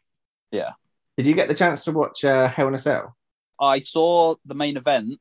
Yeah. 0.51 0.71
Did 1.17 1.25
you 1.27 1.35
get 1.35 1.47
the 1.47 1.55
chance 1.55 1.83
to 1.85 1.91
watch 1.91 2.25
uh, 2.25 2.47
Hell 2.47 2.67
in 2.67 2.73
a 2.73 2.77
Cell? 2.79 3.15
I 3.59 3.79
saw 3.79 4.35
the 4.45 4.55
main 4.55 4.77
event. 4.77 5.19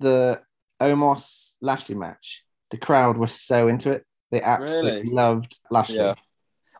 The 0.00 0.42
Omos 0.80 1.56
Lashley 1.60 1.94
match. 1.94 2.44
The 2.70 2.76
crowd 2.76 3.16
was 3.16 3.32
so 3.32 3.68
into 3.68 3.90
it. 3.92 4.04
They 4.30 4.42
absolutely 4.42 4.90
Really? 5.02 5.10
loved 5.10 5.58
Lashley. 5.70 5.96
Yeah. 5.96 6.14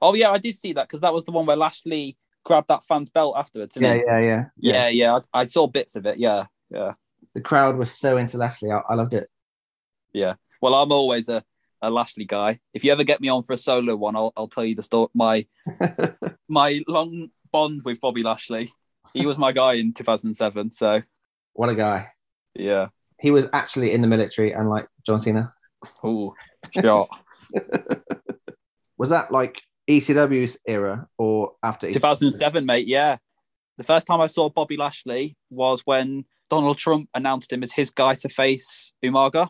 Oh 0.01 0.15
yeah, 0.15 0.31
I 0.31 0.39
did 0.39 0.57
see 0.57 0.73
that 0.75 0.89
because 0.89 1.01
that 1.01 1.13
was 1.15 1.25
the 1.25 1.33
one 1.33 1.47
where 1.47 1.57
Lashley 1.57 2.17
grabbed 2.45 2.69
that 2.69 2.83
fan's 2.83 3.09
belt 3.11 3.35
afterwards. 3.37 3.75
didn't 3.75 4.05
yeah, 4.07 4.19
yeah, 4.19 4.21
yeah, 4.21 4.45
yeah, 4.57 4.89
yeah. 4.89 5.19
I, 5.33 5.41
I 5.43 5.45
saw 5.47 5.67
bits 5.67 5.95
of 5.97 6.07
it. 6.07 6.19
Yeah, 6.19 6.47
yeah, 6.71 6.95
The 7.35 7.41
crowd 7.41 7.77
was 7.77 7.93
so 7.93 8.17
into 8.17 8.37
Lashley. 8.37 8.71
I, 8.71 8.81
I 8.89 8.95
loved 8.95 9.15
it. 9.15 9.31
yeah. 10.13 10.35
Well, 10.61 10.75
I'm 10.75 10.93
always 10.93 11.29
a, 11.29 11.45
a 11.83 11.91
Lashley 11.91 12.25
guy. 12.25 12.61
If 12.73 12.85
you 12.85 12.93
ever 12.93 13.05
get 13.05 13.21
me 13.21 13.29
on 13.29 13.43
for 13.43 13.53
a 13.53 13.57
solo 13.59 13.97
one, 13.97 14.17
I'll, 14.17 14.33
I'll 14.37 14.49
tell 14.49 14.65
you 14.65 14.75
the 14.75 14.83
story. 14.83 15.09
My 15.15 15.47
my 16.49 16.83
long 16.89 17.31
bond 17.53 17.83
with 17.85 18.01
Bobby 18.01 18.23
Lashley. 18.23 18.73
He 19.13 19.27
was 19.27 19.37
my 19.37 19.53
guy 19.53 19.75
in 19.75 19.93
2007. 19.93 20.71
So 20.73 21.03
What 21.53 21.69
a 21.69 21.75
guy. 21.75 22.09
yeah. 22.55 22.89
He 23.21 23.31
was 23.31 23.47
actually 23.53 23.93
in 23.93 24.01
the 24.01 24.09
military, 24.09 24.53
and 24.53 24.69
like 24.69 24.89
John 25.07 25.21
Cena. 25.21 25.53
Oh, 26.03 26.35
shot. 26.81 27.09
Was 28.99 29.11
that 29.11 29.31
like 29.33 29.61
ECW's 29.89 30.57
era 30.67 31.07
or 31.19 31.53
after? 31.63 31.87
E 31.89 31.93
2007, 31.93 32.67
mate. 32.67 32.87
Yeah. 32.87 33.17
The 33.79 33.85
first 33.85 34.07
time 34.07 34.21
I 34.21 34.27
saw 34.27 34.49
Bobby 34.49 34.77
Lashley 34.77 35.37
was 35.51 35.83
when 35.85 36.25
Donald 36.51 36.79
Trump 36.79 37.09
announced 37.15 37.53
him 37.53 37.63
as 37.63 37.73
his 37.73 37.91
guy 37.91 38.15
to 38.15 38.29
face 38.29 38.93
Umaga. 39.05 39.49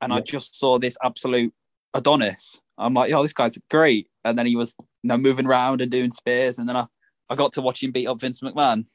And 0.00 0.12
I 0.12 0.20
just 0.20 0.58
saw 0.58 0.78
this 0.78 0.96
absolute 1.02 1.54
Adonis. 1.94 2.60
I'm 2.78 2.94
like, 2.94 3.10
yo, 3.10 3.22
this 3.22 3.32
guy's 3.32 3.58
great. 3.70 4.08
And 4.24 4.38
then 4.38 4.46
he 4.46 4.56
was, 4.56 4.74
you 4.78 5.08
know, 5.08 5.18
moving 5.18 5.46
around 5.46 5.80
and 5.80 5.90
doing 5.90 6.10
spears. 6.10 6.58
And 6.58 6.68
then 6.68 6.76
I, 6.76 6.86
I 7.28 7.34
got 7.34 7.52
to 7.54 7.62
watch 7.62 7.82
him 7.82 7.92
beat 7.92 8.06
up 8.06 8.20
Vince 8.20 8.40
McMahon. 8.40 8.86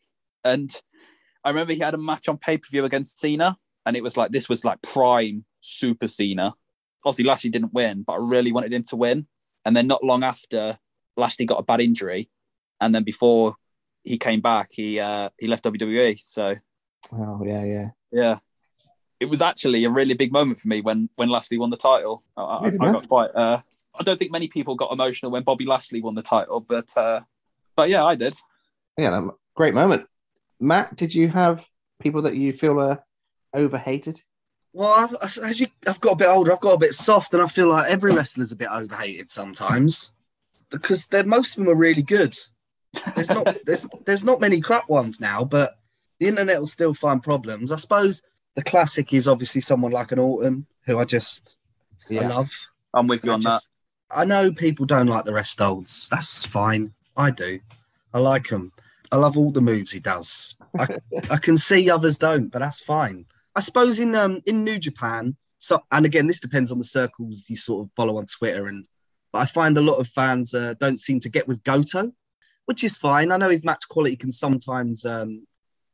And 0.43 0.70
I 1.43 1.50
remember 1.50 1.74
he 1.74 1.80
had 1.80 1.93
a 1.93 2.00
match 2.00 2.28
on 2.28 2.38
pay 2.38 2.58
per 2.58 2.68
view 2.70 2.86
against 2.86 3.20
Cena. 3.20 3.58
And 3.86 3.95
it 3.95 4.04
was 4.04 4.18
like, 4.18 4.32
this 4.32 4.50
was 4.50 4.66
like 4.66 4.82
prime 4.82 5.45
super 5.60 6.08
Cena. 6.08 6.54
Obviously, 7.06 7.26
Lashley 7.26 7.50
didn't 7.50 7.74
win, 7.74 8.04
but 8.04 8.14
I 8.14 8.18
really 8.20 8.52
wanted 8.52 8.74
him 8.74 8.84
to 8.89 8.95
win. 8.95 9.28
And 9.64 9.76
then 9.76 9.88
not 9.88 10.04
long 10.04 10.24
after, 10.24 10.78
Lashley 11.16 11.45
got 11.45 11.60
a 11.60 11.64
bad 11.64 11.82
injury. 11.82 12.30
And 12.82 12.93
then 12.93 13.04
before 13.04 13.56
he 14.04 14.18
came 14.18 14.41
back, 14.41 14.70
he 14.72 15.00
uh, 15.00 15.30
he 15.39 15.48
left 15.48 15.64
WWE. 15.64 16.20
So 16.24 16.56
Oh 17.12 17.43
yeah, 17.45 17.64
yeah. 17.64 17.88
yeah, 18.12 18.39
it 19.20 19.26
was 19.26 19.41
actually 19.41 19.84
a 19.86 19.89
really 19.89 20.13
big 20.13 20.32
moment 20.32 20.59
for 20.59 20.68
me 20.68 20.82
when 20.82 21.09
when 21.15 21.30
Lashley 21.30 21.57
won 21.57 21.70
the 21.70 21.78
title. 21.78 22.24
I, 22.36 22.41
I, 22.41 22.65
I 22.68 22.91
got 22.91 23.07
quite. 23.07 23.32
Uh, 23.34 23.61
I 23.99 24.03
don't 24.03 24.18
think 24.18 24.32
many 24.32 24.47
people 24.47 24.76
got 24.76 24.91
emotional 24.91 25.32
when 25.32 25.43
Bobby 25.43 25.65
Lashley 25.65 26.01
won 26.01 26.15
the 26.15 26.22
title, 26.22 26.59
but 26.59 26.95
uh, 26.95 27.22
but 27.76 27.89
yeah, 27.89 28.05
I 28.05 28.15
did. 28.15 28.36
Yeah, 28.97 29.09
no, 29.09 29.38
great 29.55 29.74
moment. 29.74 30.07
Matt, 30.59 30.95
did 30.95 31.13
you 31.13 31.30
have 31.30 31.68
people 31.99 32.24
that 32.24 32.36
you 32.36 32.53
feel 32.53 32.80
are 32.80 33.03
overhated? 33.53 34.22
Well, 34.74 35.18
I've, 35.22 35.38
as 35.39 35.59
you, 35.59 35.68
I've 35.88 36.01
got 36.01 36.13
a 36.13 36.18
bit 36.18 36.28
older, 36.28 36.51
I've 36.51 36.59
got 36.59 36.74
a 36.74 36.80
bit 36.80 36.93
soft, 36.93 37.34
and 37.34 37.41
I 37.41 37.47
feel 37.47 37.70
like 37.70 37.89
every 37.89 38.13
wrestler's 38.13 38.51
a 38.51 38.55
bit 38.55 38.70
overhated 38.72 39.32
sometimes 39.32 40.13
because 40.70 41.07
they're 41.07 41.24
most 41.24 41.57
of 41.57 41.63
them 41.63 41.74
are 41.74 41.78
really 41.78 42.03
good. 42.03 42.38
There's 43.15 43.30
not 43.30 43.57
there's 43.65 43.88
there's 44.05 44.26
not 44.26 44.41
many 44.41 44.61
crap 44.61 44.89
ones 44.89 45.20
now, 45.20 45.43
but 45.43 45.80
the 46.20 46.28
internet 46.28 46.59
will 46.59 46.68
still 46.68 46.93
find 46.93 47.24
problems. 47.24 47.72
I 47.72 47.78
suppose 47.78 48.22
the 48.58 48.64
classic 48.64 49.14
is 49.14 49.28
obviously 49.28 49.62
someone 49.62 49.91
like 49.91 50.12
an 50.12 50.20
Orton, 50.20 50.66
who 50.86 50.97
I 50.97 51.05
just 51.05 51.55
I 52.12 52.28
love. 52.28 52.49
I'm 52.93 53.08
with 53.08 53.24
you 53.24 53.32
I 53.32 53.36
on 53.36 53.41
just- 53.41 53.70
I 54.10 54.26
know 54.26 54.51
people 54.51 54.86
don't 54.86 55.08
like 55.08 55.26
the 55.26 55.34
rest 55.34 55.60
holds. 55.60 56.10
That's 56.10 56.43
fine. 56.45 56.93
I 57.16 57.30
do. 57.30 57.60
I 58.14 58.20
like 58.20 58.49
him. 58.49 58.72
I 59.12 59.18
love 59.18 59.38
all 59.38 59.51
the 59.51 59.62
moves 59.62 59.91
he 59.91 59.99
does. 59.99 60.55
I, 60.78 60.88
I 61.30 61.38
can 61.38 61.55
see 61.58 61.89
others 61.89 62.18
don't, 62.18 62.47
but 62.47 62.60
that's 62.60 62.82
fine. 62.82 63.26
I 63.55 63.60
suppose 63.60 63.99
in 63.99 64.16
um 64.16 64.41
in 64.45 64.64
New 64.64 64.80
Japan, 64.80 65.36
so 65.60 65.84
and 65.91 66.05
again 66.05 66.26
this 66.26 66.39
depends 66.39 66.72
on 66.72 66.80
the 66.80 66.84
circles 66.84 67.49
you 67.49 67.58
sort 67.58 67.86
of 67.86 67.91
follow 67.95 68.18
on 68.18 68.26
Twitter, 68.26 68.68
and 68.68 68.88
but 69.32 69.39
I 69.39 69.45
find 69.45 69.78
a 69.78 69.82
lot 69.82 69.99
of 69.99 70.08
fans 70.08 70.55
uh, 70.55 70.74
don't 70.80 70.99
seem 70.99 71.20
to 71.20 71.30
get 71.30 71.47
with 71.47 71.64
Goto, 71.64 72.12
which 72.66 72.84
is 72.84 72.97
fine. 72.97 73.32
I 73.32 73.38
know 73.38 73.49
his 73.49 73.64
match 73.64 73.88
quality 73.88 74.16
can 74.16 74.32
sometimes 74.32 75.05
um, 75.05 75.45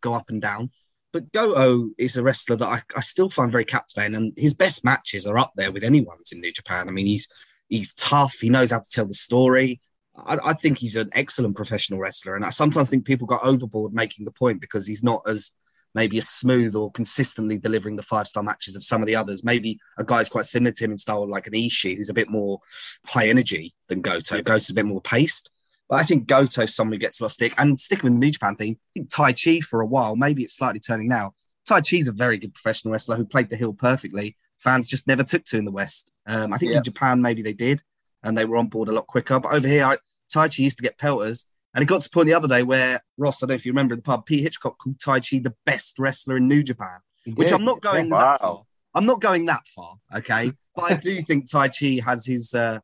go 0.02 0.14
up 0.14 0.30
and 0.30 0.42
down, 0.42 0.70
but 1.14 1.32
Goto 1.32 1.90
is 1.98 2.18
a 2.18 2.24
wrestler 2.24 2.56
that 2.58 2.68
I, 2.68 2.82
I 2.96 3.02
still 3.02 3.30
find 3.30 3.52
very 3.52 3.66
captivating, 3.66 4.16
and 4.16 4.34
his 4.36 4.54
best 4.54 4.84
matches 4.84 5.26
are 5.28 5.38
up 5.38 5.54
there 5.56 5.72
with 5.72 5.84
anyone's 5.84 6.32
in 6.32 6.42
New 6.42 6.52
Japan. 6.52 6.90
I 6.90 6.92
mean, 6.92 7.06
he's 7.06 7.30
he's 7.70 7.94
tough. 7.94 8.36
He 8.42 8.50
knows 8.50 8.72
how 8.72 8.80
to 8.80 8.90
tell 8.90 9.06
the 9.06 9.14
story. 9.14 9.80
I, 10.16 10.38
I 10.44 10.54
think 10.54 10.80
he's 10.80 10.96
an 10.96 11.10
excellent 11.14 11.56
professional 11.56 12.00
wrestler, 12.00 12.36
and 12.36 12.44
I 12.44 12.50
sometimes 12.50 12.90
think 12.90 13.06
people 13.06 13.28
got 13.28 13.44
overboard 13.44 13.94
making 13.94 14.26
the 14.26 14.32
point 14.32 14.60
because 14.60 14.88
he's 14.88 15.04
not 15.04 15.22
as 15.28 15.52
maybe 15.96 16.18
as 16.18 16.28
smooth 16.28 16.76
or 16.76 16.92
consistently 16.92 17.58
delivering 17.58 17.96
the 17.96 18.04
five 18.04 18.28
star 18.28 18.42
matches 18.42 18.76
of 18.76 18.84
some 18.84 19.02
of 19.02 19.08
the 19.08 19.16
others. 19.16 19.44
Maybe 19.44 19.80
a 19.98 20.04
guy's 20.04 20.30
quite 20.30 20.46
similar 20.46 20.72
to 20.72 20.84
him 20.84 20.92
in 20.92 20.98
style, 20.98 21.30
like 21.30 21.48
an 21.48 21.54
Ishii, 21.54 21.96
who's 21.96 22.10
a 22.10 22.16
bit 22.16 22.30
more 22.30 22.60
high 23.06 23.30
energy 23.30 23.76
than 23.88 24.02
Goto. 24.02 24.42
Goto's 24.42 24.72
a 24.72 24.74
bit 24.74 24.86
more 24.86 25.02
paced. 25.02 25.52
But 25.94 26.00
I 26.00 26.06
think 26.06 26.26
Goto's 26.28 26.74
someone 26.74 26.94
who 26.94 26.98
gets 26.98 27.20
a 27.20 27.24
lot 27.24 27.28
of 27.28 27.34
stick. 27.34 27.54
And 27.60 27.80
sticking 27.80 28.06
with 28.06 28.14
the 28.14 28.18
New 28.26 28.32
Japan 28.32 28.56
thing, 28.56 28.78
I 28.80 28.90
think 29.00 29.10
Taichi 29.12 29.62
for 29.64 29.80
a 29.82 29.86
while, 29.86 30.16
maybe 30.16 30.42
it's 30.44 30.56
slightly 30.56 30.80
turning 30.80 31.08
now. 31.08 31.36
Taichi's 31.70 32.08
a 32.08 32.12
very 32.12 32.40
good 32.40 32.52
professional 32.56 32.92
wrestler 32.94 33.16
who 33.16 33.26
played 33.26 33.52
the 33.52 33.56
heel 33.58 33.74
perfectly. 33.74 34.36
Fans 34.58 34.88
just 34.88 35.06
never 35.06 35.22
took 35.22 35.44
to 35.46 35.58
in 35.60 35.66
the 35.66 35.72
West. 35.72 36.12
Um, 36.26 36.52
I 36.52 36.58
think 36.58 36.72
Yeah. 36.72 36.78
in 36.80 36.84
Japan, 36.84 37.22
maybe 37.22 37.44
they 37.44 37.54
did, 37.54 37.84
and 38.24 38.36
they 38.36 38.44
were 38.44 38.58
on 38.58 38.70
board 38.70 38.90
a 38.90 38.92
lot 38.92 39.06
quicker. 39.06 39.40
But 39.40 39.54
over 39.54 39.68
here, 39.68 39.86
I, 39.86 39.98
Taichi 40.34 40.60
used 40.64 40.78
to 40.78 40.84
get 40.84 40.98
pelters. 40.98 41.46
And 41.76 41.84
it 41.84 41.86
got 41.86 42.02
to 42.02 42.10
the 42.10 42.12
point 42.12 42.26
the 42.26 42.34
other 42.34 42.48
day 42.48 42.64
where 42.64 43.00
Ross, 43.20 43.44
I 43.44 43.46
don't 43.46 43.50
know 43.50 43.56
if 43.58 43.66
you 43.68 43.72
remember 43.72 43.94
in 43.94 44.00
the 44.00 44.04
pub, 44.04 44.26
Pete 44.26 44.42
Hitchcock 44.42 44.80
called 44.80 44.98
Taichi 44.98 45.44
the 45.44 45.54
best 45.68 46.00
wrestler 46.00 46.38
in 46.38 46.48
New 46.48 46.64
Japan, 46.64 47.02
which. 47.36 47.52
I'm 47.52 47.66
not 47.66 47.82
going 47.82 48.10
Yeah. 48.10 48.18
that 48.18 48.42
far. 48.42 48.64
I'm 48.96 49.06
not 49.06 49.22
going 49.22 49.46
that 49.46 49.68
far, 49.68 49.98
okay? 50.16 50.54
But 50.76 50.92
I 50.92 50.94
do 50.96 51.22
think 51.28 51.48
Taichi 51.52 52.02
has 52.02 52.26
his 52.26 52.56
uh, 52.56 52.80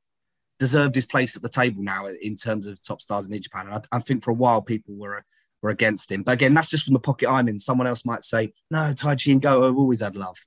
deserved 0.60 0.94
his 0.94 1.06
place 1.06 1.36
at 1.36 1.42
the 1.42 1.50
table 1.50 1.82
now 1.82 2.06
in 2.06 2.36
terms 2.36 2.68
of 2.68 2.82
top 2.82 3.02
stars 3.02 3.26
in 3.26 3.32
New 3.32 3.40
Japan. 3.40 3.68
And 3.68 3.76
I, 3.76 3.98
I 3.98 4.00
think 4.00 4.24
for 4.24 4.32
a 4.32 4.36
while 4.36 4.62
people 4.62 4.96
were 4.96 5.24
were 5.62 5.72
against 5.72 6.10
him, 6.10 6.24
but 6.24 6.32
again, 6.32 6.54
that's 6.54 6.70
just 6.70 6.86
from 6.86 6.94
the 6.94 7.02
pocket 7.02 7.30
I'm 7.30 7.50
in. 7.50 7.60
Someone 7.60 7.88
else 7.88 8.06
might 8.06 8.24
say, 8.24 8.54
"No, 8.72 8.94
Taichi 8.94 9.34
and 9.34 9.42
Go 9.42 9.64
have 9.64 9.78
always 9.78 10.02
had 10.02 10.16
love." 10.16 10.38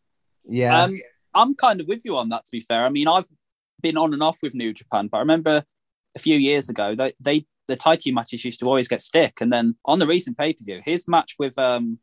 Yeah. 0.48 0.84
Um, 0.84 1.00
I'm 1.34 1.54
kind 1.54 1.80
of 1.80 1.86
with 1.86 2.04
you 2.04 2.16
on 2.16 2.30
that. 2.30 2.46
To 2.46 2.50
be 2.52 2.60
fair, 2.60 2.80
I 2.80 2.88
mean, 2.88 3.08
I've 3.08 3.26
been 3.82 3.98
on 3.98 4.12
and 4.14 4.22
off 4.22 4.38
with 4.42 4.54
New 4.54 4.72
Japan, 4.72 5.08
but 5.08 5.18
I 5.18 5.20
remember 5.20 5.64
a 6.14 6.18
few 6.18 6.36
years 6.36 6.68
ago 6.68 6.94
they 6.94 7.12
they 7.20 7.46
the 7.68 7.76
Taichi 7.76 8.12
matches 8.12 8.44
used 8.44 8.60
to 8.60 8.66
always 8.66 8.88
get 8.88 9.00
stick, 9.00 9.40
and 9.40 9.52
then 9.52 9.76
on 9.84 9.98
the 9.98 10.06
recent 10.06 10.38
pay 10.38 10.52
per 10.52 10.64
view, 10.64 10.80
his 10.84 11.06
match 11.06 11.36
with 11.38 11.58
um 11.58 11.98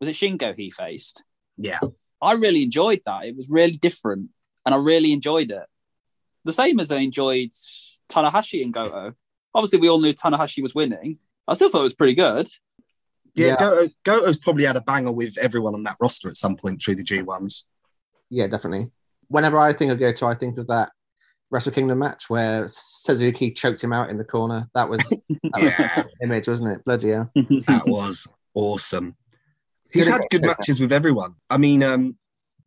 was 0.00 0.08
it 0.08 0.14
Shingo 0.14 0.54
he 0.54 0.70
faced? 0.70 1.22
Yeah, 1.56 1.80
I 2.20 2.34
really 2.34 2.62
enjoyed 2.62 3.00
that. 3.06 3.24
It 3.24 3.36
was 3.36 3.48
really 3.50 3.76
different, 3.76 4.30
and 4.64 4.74
I 4.74 4.78
really 4.78 5.12
enjoyed 5.12 5.50
it. 5.50 5.66
The 6.44 6.52
same 6.52 6.78
as 6.80 6.90
I 6.90 6.98
enjoyed 6.98 7.50
Tanahashi 8.10 8.62
and 8.62 8.72
Goto. 8.72 9.14
Obviously, 9.54 9.78
we 9.78 9.88
all 9.88 10.00
knew 10.00 10.12
Tanahashi 10.12 10.62
was 10.62 10.74
winning. 10.74 11.18
I 11.48 11.54
still 11.54 11.70
thought 11.70 11.80
it 11.80 11.84
was 11.84 11.94
pretty 11.94 12.14
good. 12.14 12.48
yeah. 13.34 13.46
Yeah. 13.48 13.56
Goto, 13.58 13.88
Goto's 14.04 14.38
probably 14.38 14.64
had 14.64 14.76
a 14.76 14.80
banger 14.80 15.12
with 15.12 15.36
everyone 15.38 15.74
on 15.74 15.84
that 15.84 15.96
roster 16.00 16.28
at 16.28 16.36
some 16.36 16.56
point 16.56 16.82
through 16.82 16.96
the 16.96 17.04
G1s. 17.04 17.62
Yeah, 18.30 18.46
definitely. 18.46 18.90
Whenever 19.28 19.58
I 19.58 19.72
think 19.72 19.92
of 19.92 19.98
Goto, 19.98 20.26
I 20.26 20.34
think 20.34 20.58
of 20.58 20.66
that 20.68 20.90
Wrestle 21.50 21.72
Kingdom 21.72 21.98
match 22.00 22.24
where 22.28 22.66
Suzuki 22.68 23.50
choked 23.52 23.82
him 23.84 23.92
out 23.92 24.10
in 24.10 24.18
the 24.18 24.24
corner. 24.24 24.68
That 24.74 24.88
was, 24.88 25.00
that 25.00 25.20
was 25.54 25.72
Yeah. 25.78 26.00
an 26.00 26.08
image, 26.22 26.48
wasn't 26.48 26.70
it? 26.76 26.84
Bloody 26.84 27.10
hell. 27.10 27.30
that 27.34 27.84
was 27.86 28.26
awesome. 28.54 29.16
He's 29.92 30.06
Good 30.06 30.12
had 30.12 30.22
good 30.30 30.42
matches 30.42 30.80
with 30.80 30.92
everyone. 30.92 31.34
I 31.48 31.56
mean, 31.58 31.82
um, 31.84 32.16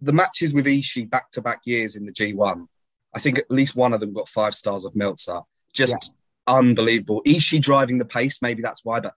the 0.02 0.14
matches 0.14 0.54
with 0.54 0.66
Ishii 0.66 1.10
back 1.10 1.30
to 1.32 1.42
back 1.42 1.62
years 1.66 1.96
in 1.98 2.06
the 2.06 2.14
G1, 2.14 2.68
I 3.16 3.20
think 3.20 3.38
at 3.40 3.50
least 3.50 3.76
one 3.76 3.94
of 3.94 4.00
them 4.00 4.14
got 4.14 4.30
five 4.30 4.54
stars 4.54 4.86
of 4.86 4.96
Meltzer. 4.96 5.40
Just 5.74 6.14
unbelievable. 6.48 7.22
Ishii 7.26 7.62
driving 7.62 7.98
the 7.98 8.06
pace, 8.06 8.42
maybe 8.42 8.62
that's 8.62 8.84
why, 8.84 9.00
but 9.00 9.14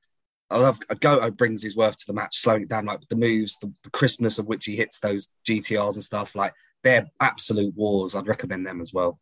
I 0.51 0.59
love 0.59 0.79
a 0.89 0.97
Goto 0.97 1.31
brings 1.31 1.63
his 1.63 1.77
worth 1.77 1.97
to 1.99 2.07
the 2.07 2.13
match, 2.13 2.37
slowing 2.37 2.63
it 2.63 2.69
down, 2.69 2.87
like 2.87 3.01
the 3.09 3.17
moves, 3.17 3.57
the, 3.59 3.73
the 3.85 3.91
crispness 3.91 4.39
of 4.39 4.47
which 4.47 4.67
he 4.67 4.75
hits 4.75 4.99
those 4.99 5.29
GTRs 5.49 5.95
and 5.95 6.05
stuff. 6.05 6.35
Like 6.35 6.53
they're 6.83 7.09
absolute 7.21 7.75
wars. 7.77 8.17
I'd 8.17 8.27
recommend 8.27 8.67
them 8.67 8.81
as 8.81 8.93
well. 8.93 9.21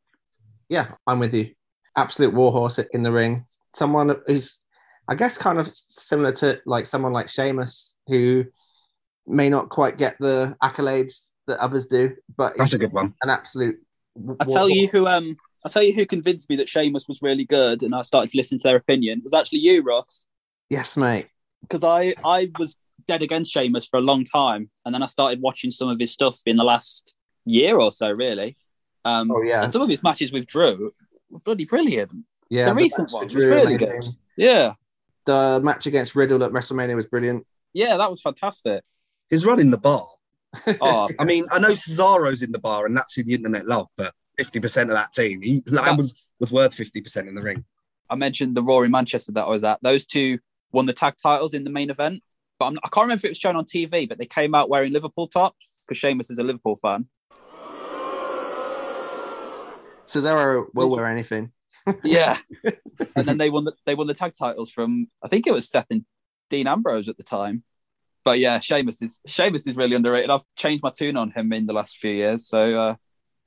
Yeah, 0.68 0.92
I'm 1.06 1.18
with 1.18 1.34
you. 1.34 1.50
Absolute 1.96 2.32
warhorse 2.34 2.78
in 2.78 3.02
the 3.02 3.12
ring. 3.12 3.44
Someone 3.74 4.16
who's, 4.26 4.60
I 5.06 5.14
guess, 5.14 5.36
kind 5.36 5.58
of 5.58 5.68
similar 5.72 6.32
to 6.32 6.60
like 6.64 6.86
someone 6.86 7.12
like 7.12 7.28
Sheamus, 7.28 7.96
who 8.06 8.46
may 9.26 9.50
not 9.50 9.68
quite 9.68 9.98
get 9.98 10.16
the 10.18 10.56
accolades 10.62 11.30
that 11.46 11.58
others 11.58 11.86
do, 11.86 12.14
but 12.36 12.56
That's 12.56 12.72
a 12.72 12.78
good 12.78 12.92
one. 12.92 13.14
an 13.22 13.30
absolute. 13.30 13.76
I 14.40 14.44
tell 14.44 14.68
you 14.68 14.88
who 14.88 15.06
um 15.06 15.36
I 15.64 15.68
tell 15.68 15.82
you 15.82 15.92
who 15.92 16.06
convinced 16.06 16.48
me 16.48 16.56
that 16.56 16.68
Sheamus 16.68 17.08
was 17.08 17.20
really 17.22 17.44
good, 17.44 17.82
and 17.82 17.94
I 17.94 18.02
started 18.02 18.30
to 18.30 18.36
listen 18.36 18.58
to 18.58 18.62
their 18.68 18.76
opinion. 18.76 19.18
It 19.18 19.24
was 19.24 19.34
actually 19.34 19.58
you, 19.60 19.82
Ross, 19.82 20.26
Yes, 20.70 20.96
mate. 20.96 21.28
because 21.62 21.82
I 21.84 22.14
I 22.24 22.50
was 22.58 22.76
dead 23.06 23.22
against 23.22 23.50
Sheamus 23.52 23.86
for 23.86 23.98
a 23.98 24.02
long 24.02 24.24
time, 24.24 24.70
and 24.84 24.94
then 24.94 25.02
I 25.02 25.06
started 25.06 25.40
watching 25.40 25.70
some 25.70 25.88
of 25.88 25.98
his 25.98 26.12
stuff 26.12 26.38
in 26.46 26.56
the 26.56 26.64
last 26.64 27.14
year 27.44 27.78
or 27.78 27.90
so, 27.92 28.10
really. 28.10 28.56
Um, 29.04 29.30
Oh 29.30 29.42
yeah, 29.42 29.62
and 29.64 29.72
some 29.72 29.82
of 29.82 29.88
his 29.88 30.02
matches 30.02 30.32
with 30.32 30.46
Drew 30.46 30.92
were 31.30 31.40
bloody 31.40 31.64
brilliant. 31.64 32.10
yeah. 32.50 32.66
the 32.66 32.70
the 32.70 32.76
recent 32.76 33.08
match 33.08 33.12
one 33.12 33.26
was 33.26 33.34
really 33.36 33.74
amazing. 33.74 33.78
good. 33.78 34.04
Yeah, 34.36 34.72
The 35.26 35.60
match 35.62 35.86
against 35.86 36.14
Riddle 36.14 36.42
at 36.44 36.52
WrestleMania 36.52 36.94
was 36.96 37.06
brilliant. 37.06 37.46
yeah, 37.72 37.96
that 37.96 38.10
was 38.10 38.20
fantastic. 38.20 38.84
His 39.30 39.44
run 39.44 39.60
in 39.60 39.70
the 39.70 39.78
bar. 39.78 40.06
Oh, 40.80 41.08
I 41.18 41.24
mean, 41.24 41.46
I 41.50 41.58
know 41.58 41.70
Cesaro's 41.70 42.42
in 42.42 42.52
the 42.52 42.58
bar, 42.58 42.86
and 42.86 42.96
that's 42.96 43.14
who 43.14 43.22
the 43.22 43.34
internet 43.34 43.66
love, 43.66 43.88
but 43.96 44.14
50% 44.40 44.82
of 44.82 44.88
that 44.90 45.12
team, 45.12 45.42
he 45.42 45.62
that 45.66 45.84
That- 45.84 45.96
was, 45.96 46.14
was 46.40 46.52
worth 46.52 46.74
50% 46.74 47.28
in 47.28 47.34
the 47.34 47.42
ring. 47.42 47.64
I 48.10 48.14
mentioned 48.14 48.56
the 48.56 48.62
Raw 48.62 48.80
in 48.80 48.90
Manchester 48.90 49.32
that 49.32 49.44
I 49.44 49.48
was 49.50 49.64
at. 49.64 49.78
Those 49.82 50.06
two 50.06 50.38
won 50.72 50.86
the 50.86 50.92
tag 50.94 51.14
titles 51.22 51.52
in 51.52 51.64
the 51.64 51.70
main 51.70 51.90
event, 51.90 52.22
but 52.58 52.66
I'm, 52.66 52.78
I 52.82 52.88
can't 52.88 53.04
remember 53.04 53.20
if 53.20 53.24
it 53.26 53.30
was 53.30 53.38
shown 53.38 53.56
on 53.56 53.66
TV. 53.66 54.08
But 54.08 54.16
they 54.18 54.24
came 54.26 54.54
out 54.54 54.70
wearing 54.70 54.92
Liverpool 54.94 55.28
tops 55.28 55.74
because 55.86 55.98
Sheamus 55.98 56.30
is 56.30 56.38
a 56.38 56.42
Liverpool 56.44 56.76
fan. 56.76 57.06
Cesaro 60.06 60.66
will 60.74 60.88
wear 60.90 61.06
anything. 61.06 61.52
Yeah, 62.04 62.36
and 63.16 63.26
then 63.26 63.38
they 63.38 63.48
won 63.48 63.64
the 63.64 63.72
they 63.86 63.94
won 63.94 64.06
the 64.08 64.14
tag 64.14 64.34
titles 64.38 64.70
from 64.70 65.08
I 65.22 65.28
think 65.28 65.46
it 65.46 65.54
was 65.54 65.70
Seth 65.70 65.86
and 65.88 66.04
Dean 66.50 66.66
Ambrose 66.66 67.08
at 67.08 67.16
the 67.16 67.22
time. 67.22 67.64
But 68.28 68.40
yeah, 68.40 68.60
Sheamus 68.60 69.00
is 69.00 69.22
Sheamus 69.26 69.66
is 69.66 69.74
really 69.74 69.96
underrated. 69.96 70.28
I've 70.28 70.44
changed 70.54 70.82
my 70.82 70.90
tune 70.90 71.16
on 71.16 71.30
him 71.30 71.50
in 71.54 71.64
the 71.64 71.72
last 71.72 71.96
few 71.96 72.10
years. 72.10 72.46
So 72.46 72.78
uh, 72.78 72.94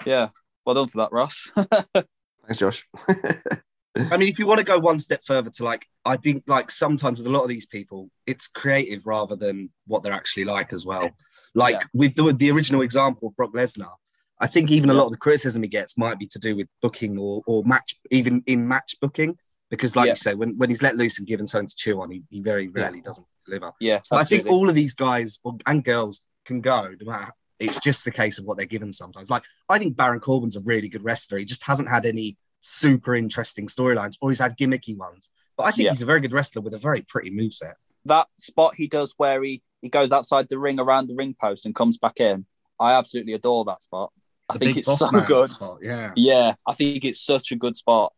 yeah, 0.07 0.29
well 0.65 0.73
done 0.73 0.87
for 0.87 0.97
that, 0.97 1.11
Ross. 1.11 1.51
Thanks, 1.55 2.57
Josh. 2.57 2.87
I 3.07 4.17
mean, 4.17 4.27
if 4.27 4.39
you 4.39 4.47
want 4.47 4.57
to 4.57 4.63
go 4.63 4.79
one 4.79 4.97
step 4.97 5.21
further 5.23 5.51
to 5.51 5.63
like, 5.63 5.85
I 6.03 6.17
think 6.17 6.45
like 6.47 6.71
sometimes 6.71 7.19
with 7.19 7.27
a 7.27 7.29
lot 7.29 7.43
of 7.43 7.49
these 7.49 7.67
people, 7.67 8.09
it's 8.25 8.47
creative 8.47 9.05
rather 9.05 9.35
than 9.35 9.69
what 9.85 10.01
they're 10.01 10.13
actually 10.13 10.45
like 10.45 10.73
as 10.73 10.83
well. 10.83 11.11
Like 11.53 11.75
Yeah. 11.75 11.85
with 11.93 12.15
the, 12.15 12.33
the 12.33 12.49
original 12.49 12.81
example 12.81 13.27
of 13.27 13.35
Brock 13.35 13.53
Lesnar, 13.53 13.91
I 14.39 14.47
think 14.47 14.71
even 14.71 14.89
a 14.89 14.95
lot 14.95 15.05
of 15.05 15.11
the 15.11 15.17
criticism 15.17 15.61
he 15.61 15.69
gets 15.69 15.95
might 15.95 16.17
be 16.17 16.25
to 16.25 16.39
do 16.39 16.55
with 16.55 16.67
booking 16.81 17.19
or, 17.19 17.43
or 17.45 17.63
match, 17.65 17.97
even 18.09 18.41
in 18.47 18.67
match 18.67 18.95
booking. 18.99 19.37
Because, 19.71 19.95
like 19.95 20.05
Yeah. 20.05 20.11
you 20.11 20.15
say, 20.17 20.33
when, 20.35 20.55
when 20.57 20.69
he's 20.69 20.83
let 20.83 20.95
loose 20.97 21.17
and 21.17 21.27
given 21.27 21.47
something 21.47 21.67
to 21.69 21.75
chew 21.75 21.99
on, 22.01 22.11
he, 22.11 22.21
he 22.29 22.41
very 22.41 22.67
rarely 22.67 23.01
doesn't 23.01 23.25
deliver. 23.47 23.71
yeah, 23.79 23.99
I 24.11 24.23
think 24.25 24.45
all 24.45 24.69
of 24.69 24.75
these 24.75 24.93
guys 24.93 25.39
and 25.65 25.83
girls 25.83 26.21
can 26.45 26.61
go. 26.61 26.93
No 27.01 27.11
matter, 27.11 27.31
it's 27.59 27.79
just 27.79 28.03
the 28.05 28.11
case 28.11 28.37
of 28.37 28.45
what 28.45 28.57
they're 28.57 28.65
given 28.67 28.91
sometimes. 28.93 29.29
Like 29.31 29.43
I 29.69 29.79
think 29.79 29.95
Baron 29.95 30.19
Corbin's 30.19 30.55
a 30.57 30.59
really 30.59 30.89
good 30.89 31.03
wrestler. 31.03 31.37
He 31.39 31.45
just 31.45 31.63
hasn't 31.63 31.89
had 31.89 32.05
any 32.05 32.37
super 32.59 33.15
interesting 33.15 33.65
storylines, 33.67 34.17
or 34.21 34.29
he's 34.29 34.39
had 34.39 34.57
gimmicky 34.57 34.95
ones. 34.97 35.29
But 35.57 35.63
I 35.63 35.71
think 35.71 35.85
Yeah. 35.85 35.91
he's 35.91 36.01
a 36.01 36.05
very 36.05 36.19
good 36.19 36.33
wrestler 36.33 36.61
with 36.61 36.73
a 36.73 36.79
very 36.79 37.01
pretty 37.01 37.31
moveset. 37.31 37.73
that 38.05 38.27
spot 38.37 38.73
he 38.75 38.87
does 38.87 39.13
where 39.17 39.41
he, 39.43 39.61
he 39.81 39.87
goes 39.87 40.11
outside 40.11 40.49
the 40.49 40.57
ring 40.57 40.79
around 40.79 41.07
the 41.07 41.13
ring 41.15 41.35
post 41.39 41.65
and 41.67 41.73
comes 41.75 41.97
back 41.97 42.19
in. 42.19 42.45
I 42.79 42.93
absolutely 42.93 43.33
adore 43.33 43.63
that 43.65 43.83
spot. 43.83 44.11
I 44.49 44.53
The 44.53 44.59
think 44.59 44.77
it's 44.77 44.97
so 44.99 45.09
good. 45.21 45.47
spot, 45.47 45.77
yeah. 45.83 46.11
Yeah, 46.15 46.55
I 46.67 46.73
think 46.73 47.05
it's 47.05 47.21
such 47.21 47.51
a 47.51 47.55
good 47.55 47.75
spot. 47.75 48.11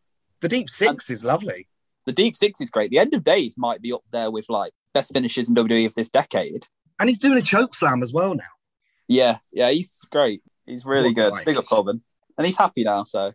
The 0.44 0.50
deep 0.50 0.70
six 0.70 1.10
is 1.10 1.24
lovely. 1.24 1.70
The 2.06 2.12
deep 2.12 2.36
six 2.36 2.60
is 2.60 2.70
great. 2.70 2.92
The 2.92 3.00
end 3.00 3.14
of 3.14 3.24
days 3.24 3.56
might 3.58 3.82
be 3.82 3.94
up 3.94 4.04
there 4.12 4.30
with 4.30 4.50
like 4.50 4.74
best 4.94 5.14
finishes 5.14 5.48
in 5.48 5.56
WWE 5.56 5.86
of 5.86 5.96
this 5.96 6.10
decade. 6.10 6.68
And 7.00 7.08
he's 7.08 7.18
doing 7.18 7.38
a 7.38 7.42
choke 7.42 7.74
slam 7.74 8.04
as 8.04 8.12
well 8.12 8.36
now. 8.36 8.44
Yeah, 9.08 9.38
yeah, 9.54 9.70
he's 9.70 10.02
great. 10.12 10.44
He's 10.66 10.84
really 10.86 11.12
What 11.12 11.16
good. 11.16 11.32
guy. 11.32 11.44
Big 11.46 11.56
up 11.56 11.66
Corbin. 11.66 12.02
And 12.38 12.46
he's 12.46 12.58
happy 12.58 12.84
now, 12.84 13.06
so 13.06 13.32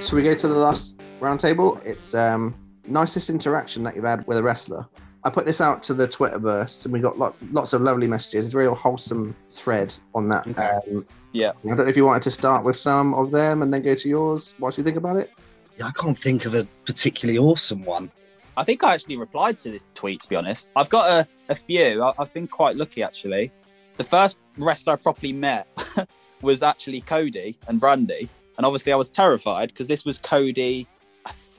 so 0.00 0.16
we 0.16 0.24
go 0.24 0.34
to 0.34 0.48
the 0.48 0.54
last 0.54 0.96
roundtable? 1.20 1.80
It's 1.86 2.12
um 2.14 2.56
nicest 2.88 3.30
interaction 3.30 3.84
that 3.84 3.94
you've 3.94 4.04
had 4.04 4.26
with 4.26 4.38
a 4.38 4.42
wrestler. 4.42 4.88
I 5.24 5.30
put 5.30 5.46
this 5.46 5.60
out 5.60 5.82
to 5.84 5.94
the 5.94 6.06
Twitterverse, 6.06 6.84
and 6.84 6.92
we 6.92 7.00
got 7.00 7.18
lot, 7.18 7.34
lots 7.50 7.72
of 7.72 7.82
lovely 7.82 8.06
messages. 8.06 8.46
It's 8.46 8.54
a 8.54 8.58
real 8.58 8.74
wholesome 8.74 9.34
thread 9.48 9.94
on 10.14 10.28
that. 10.28 10.46
Um, 10.58 11.06
Yeah. 11.32 11.52
I 11.64 11.68
don't 11.68 11.78
know 11.78 11.84
if 11.84 11.96
you 11.96 12.06
wanted 12.06 12.22
to 12.22 12.30
start 12.30 12.64
with 12.64 12.76
some 12.76 13.14
of 13.14 13.30
them 13.30 13.62
and 13.62 13.72
then 13.72 13.82
go 13.82 13.94
to 13.94 14.08
yours. 14.08 14.54
What 14.58 14.74
do 14.74 14.80
you 14.80 14.84
think 14.84 14.96
about 14.96 15.16
it? 15.16 15.30
Yeah, 15.78 15.86
I 15.86 15.90
can't 15.92 16.18
think 16.18 16.44
of 16.44 16.54
a 16.54 16.66
particularly 16.84 17.38
awesome 17.38 17.84
one. 17.84 18.10
I 18.56 18.64
think 18.64 18.82
I 18.82 18.94
actually 18.94 19.16
replied 19.16 19.58
to 19.60 19.70
this 19.70 19.88
tweet, 19.94 20.20
to 20.22 20.28
be 20.28 20.36
honest. 20.36 20.66
I've 20.74 20.88
got 20.88 21.08
a, 21.10 21.28
a 21.48 21.54
few. 21.54 22.02
I, 22.02 22.12
I've 22.18 22.32
been 22.32 22.48
quite 22.48 22.76
lucky, 22.76 23.02
actually. 23.02 23.52
The 23.96 24.04
first 24.04 24.38
wrestler 24.56 24.94
I 24.94 24.96
properly 24.96 25.32
met 25.32 25.68
was 26.42 26.62
actually 26.62 27.00
Cody 27.02 27.56
and 27.68 27.80
Brandi. 27.80 28.28
And 28.56 28.66
obviously, 28.66 28.92
I 28.92 28.96
was 28.96 29.10
terrified 29.10 29.68
because 29.68 29.86
this 29.86 30.04
was 30.04 30.18
Cody. 30.18 30.88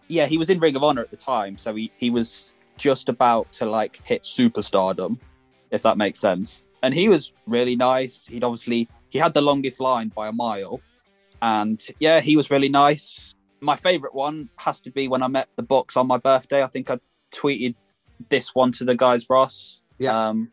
Yeah, 0.07 0.25
he 0.25 0.37
was 0.37 0.49
in 0.49 0.59
Ring 0.59 0.75
of 0.75 0.83
Honor 0.83 1.01
at 1.01 1.11
the 1.11 1.17
time. 1.17 1.57
So 1.57 1.75
he, 1.75 1.91
he 1.95 2.09
was 2.09 2.55
just 2.79 3.09
about 3.09 3.51
to 3.53 3.65
like 3.65 4.01
hit 4.03 4.23
superstardom, 4.23 5.19
if 5.69 5.83
that 5.83 5.97
makes 5.97 6.19
sense. 6.19 6.63
And 6.81 6.93
he 6.93 7.09
was 7.09 7.33
really 7.45 7.75
nice. 7.75 8.25
He'd 8.25 8.43
obviously, 8.43 8.87
he 9.09 9.19
had 9.19 9.33
the 9.33 9.41
longest 9.41 9.79
line 9.79 10.07
by 10.15 10.29
a 10.29 10.33
mile. 10.33 10.81
And 11.41 11.79
yeah, 11.99 12.21
he 12.21 12.35
was 12.35 12.49
really 12.49 12.69
nice 12.69 13.35
my 13.61 13.75
favorite 13.75 14.13
one 14.13 14.49
has 14.57 14.81
to 14.81 14.91
be 14.91 15.07
when 15.07 15.23
I 15.23 15.27
met 15.27 15.49
the 15.55 15.63
Bucks 15.63 15.97
on 15.97 16.07
my 16.07 16.17
birthday. 16.17 16.63
I 16.63 16.67
think 16.67 16.89
I 16.89 16.99
tweeted 17.33 17.75
this 18.29 18.55
one 18.55 18.71
to 18.73 18.85
the 18.85 18.95
guys, 18.95 19.29
Ross. 19.29 19.81
Yeah. 19.97 20.29
Um, 20.29 20.51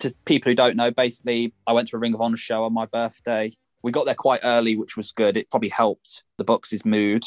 to 0.00 0.14
people 0.24 0.50
who 0.50 0.54
don't 0.54 0.76
know, 0.76 0.90
basically, 0.90 1.52
I 1.66 1.72
went 1.72 1.88
to 1.88 1.96
a 1.96 1.98
Ring 1.98 2.14
of 2.14 2.20
Honor 2.20 2.36
show 2.36 2.64
on 2.64 2.72
my 2.72 2.86
birthday. 2.86 3.52
We 3.82 3.92
got 3.92 4.06
there 4.06 4.14
quite 4.14 4.40
early, 4.44 4.76
which 4.76 4.96
was 4.96 5.12
good. 5.12 5.36
It 5.36 5.50
probably 5.50 5.70
helped 5.70 6.24
the 6.36 6.44
Bucks' 6.44 6.84
mood. 6.84 7.24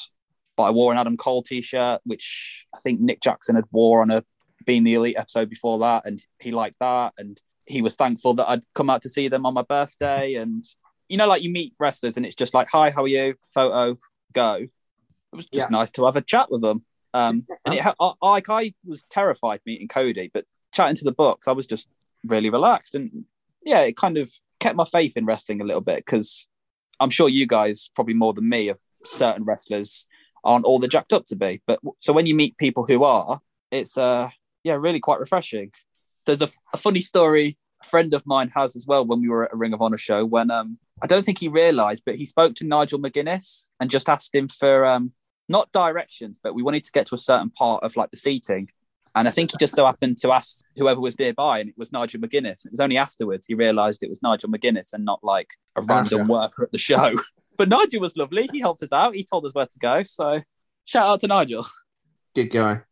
But 0.57 0.63
I 0.63 0.71
wore 0.71 0.91
an 0.91 0.97
Adam 0.97 1.17
Cole 1.17 1.43
t-shirt, 1.43 2.01
which 2.03 2.65
I 2.75 2.79
think 2.79 2.99
Nick 2.99 3.21
Jackson 3.21 3.55
had 3.55 3.65
wore 3.71 4.01
on 4.01 4.11
a 4.11 4.23
Being 4.65 4.83
the 4.83 4.95
Elite 4.95 5.17
episode 5.17 5.49
before 5.49 5.79
that, 5.79 6.05
and 6.05 6.23
he 6.39 6.51
liked 6.51 6.77
that. 6.79 7.13
And 7.17 7.41
he 7.65 7.81
was 7.81 7.95
thankful 7.95 8.33
that 8.35 8.49
I'd 8.49 8.63
come 8.73 8.89
out 8.89 9.01
to 9.03 9.09
see 9.09 9.27
them 9.27 9.45
on 9.45 9.53
my 9.53 9.63
birthday. 9.63 10.33
And 10.41 10.63
you 11.09 11.17
know, 11.17 11.27
like 11.27 11.43
you 11.43 11.49
meet 11.51 11.73
wrestlers, 11.79 12.15
and 12.17 12.25
it's 12.25 12.35
just 12.35 12.53
like, 12.53 12.69
"Hi, 12.71 12.89
how 12.89 13.03
are 13.03 13.07
you?" 13.07 13.35
Photo, 13.53 13.97
go 14.33 14.67
it 15.33 15.35
was 15.35 15.45
just 15.45 15.69
Yeah. 15.69 15.77
nice 15.77 15.91
to 15.91 16.05
have 16.05 16.15
a 16.15 16.21
chat 16.21 16.51
with 16.51 16.61
them. 16.61 16.83
Um, 17.13 17.45
and 17.65 17.75
it, 17.75 17.85
I, 17.99 18.13
like 18.21 18.49
I 18.49 18.73
was 18.85 19.03
terrified 19.09 19.59
meeting 19.65 19.87
Cody, 19.87 20.29
but 20.33 20.45
chatting 20.73 20.95
to 20.97 21.03
the 21.03 21.11
Bucks, 21.11 21.47
I 21.47 21.51
was 21.51 21.67
just 21.67 21.87
really 22.25 22.49
relaxed, 22.49 22.95
and 22.95 23.25
yeah, 23.63 23.81
it 23.81 23.97
kind 23.97 24.17
of 24.17 24.31
kept 24.59 24.75
my 24.75 24.85
faith 24.85 25.17
in 25.17 25.25
wrestling 25.25 25.59
a 25.61 25.65
little 25.65 25.81
bit 25.81 25.97
because 25.97 26.47
I'm 26.99 27.09
sure 27.09 27.27
you 27.29 27.47
guys 27.47 27.89
probably 27.95 28.13
more 28.13 28.33
than 28.33 28.47
me 28.47 28.69
of 28.69 28.79
certain 29.05 29.43
wrestlers 29.43 30.05
aren't 30.43 30.65
all 30.65 30.79
they're 30.79 30.87
jacked 30.87 31.13
up 31.13 31.25
to 31.25 31.35
be. 31.35 31.61
But 31.67 31.79
so 31.99 32.13
when 32.13 32.25
you 32.25 32.35
meet 32.35 32.57
people 32.57 32.85
who 32.85 33.03
are, 33.03 33.39
it's 33.71 33.97
uh 33.97 34.29
yeah 34.63 34.75
really 34.75 34.99
quite 34.99 35.19
refreshing. 35.19 35.71
There's 36.25 36.41
a, 36.41 36.49
a 36.73 36.77
funny 36.77 37.01
story 37.01 37.57
a 37.81 37.87
friend 37.87 38.13
of 38.13 38.25
mine 38.25 38.49
has 38.55 38.75
as 38.75 38.85
well 38.87 39.05
when 39.05 39.21
we 39.21 39.29
were 39.29 39.45
at 39.45 39.53
a 39.53 39.57
Ring 39.57 39.73
of 39.73 39.81
Honor 39.81 39.97
show 39.97 40.25
when 40.25 40.51
um 40.51 40.77
I 41.01 41.07
don't 41.07 41.25
think 41.25 41.39
he 41.39 41.47
realised, 41.47 42.03
but 42.05 42.15
he 42.15 42.25
spoke 42.25 42.55
to 42.55 42.65
Nigel 42.65 42.99
McGuinness 42.99 43.69
and 43.79 43.89
just 43.89 44.09
asked 44.09 44.35
him 44.35 44.47
for 44.47 44.85
um 44.85 45.13
not 45.49 45.71
directions, 45.71 46.39
but 46.41 46.55
we 46.55 46.63
wanted 46.63 46.83
to 46.85 46.91
get 46.91 47.07
to 47.07 47.15
a 47.15 47.19
certain 47.19 47.49
part 47.49 47.83
of 47.83 47.95
like 47.95 48.11
the 48.11 48.17
seating. 48.17 48.69
And 49.13 49.27
I 49.27 49.31
think 49.31 49.51
he 49.51 49.57
just 49.59 49.75
so 49.75 49.85
happened 49.85 50.17
to 50.19 50.31
ask 50.31 50.59
whoever 50.77 51.01
was 51.01 51.19
nearby, 51.19 51.59
and 51.59 51.69
it 51.69 51.77
was 51.77 51.91
Nigel 51.91 52.21
McGuinness. 52.21 52.65
It 52.65 52.71
was 52.71 52.79
only 52.79 52.97
afterwards 52.97 53.45
he 53.45 53.55
realised 53.55 54.03
it 54.03 54.09
was 54.09 54.23
Nigel 54.23 54.49
McGuinness 54.49 54.93
and 54.93 55.03
not 55.03 55.19
like 55.21 55.49
a 55.75 55.81
random 55.81 56.29
worker 56.29 56.63
at 56.63 56.71
the 56.71 56.77
show. 56.77 57.11
but 57.57 57.67
Nigel 57.67 57.99
was 57.99 58.15
lovely. 58.15 58.47
He 58.53 58.61
helped 58.61 58.83
us 58.83 58.93
out. 58.93 59.15
He 59.15 59.25
told 59.25 59.45
us 59.45 59.53
where 59.53 59.65
to 59.65 59.79
go. 59.79 60.03
So 60.03 60.41
shout 60.85 61.09
out 61.09 61.19
to 61.21 61.27
Nigel. 61.27 61.65
Good 62.35 62.51
guy. 62.51 62.83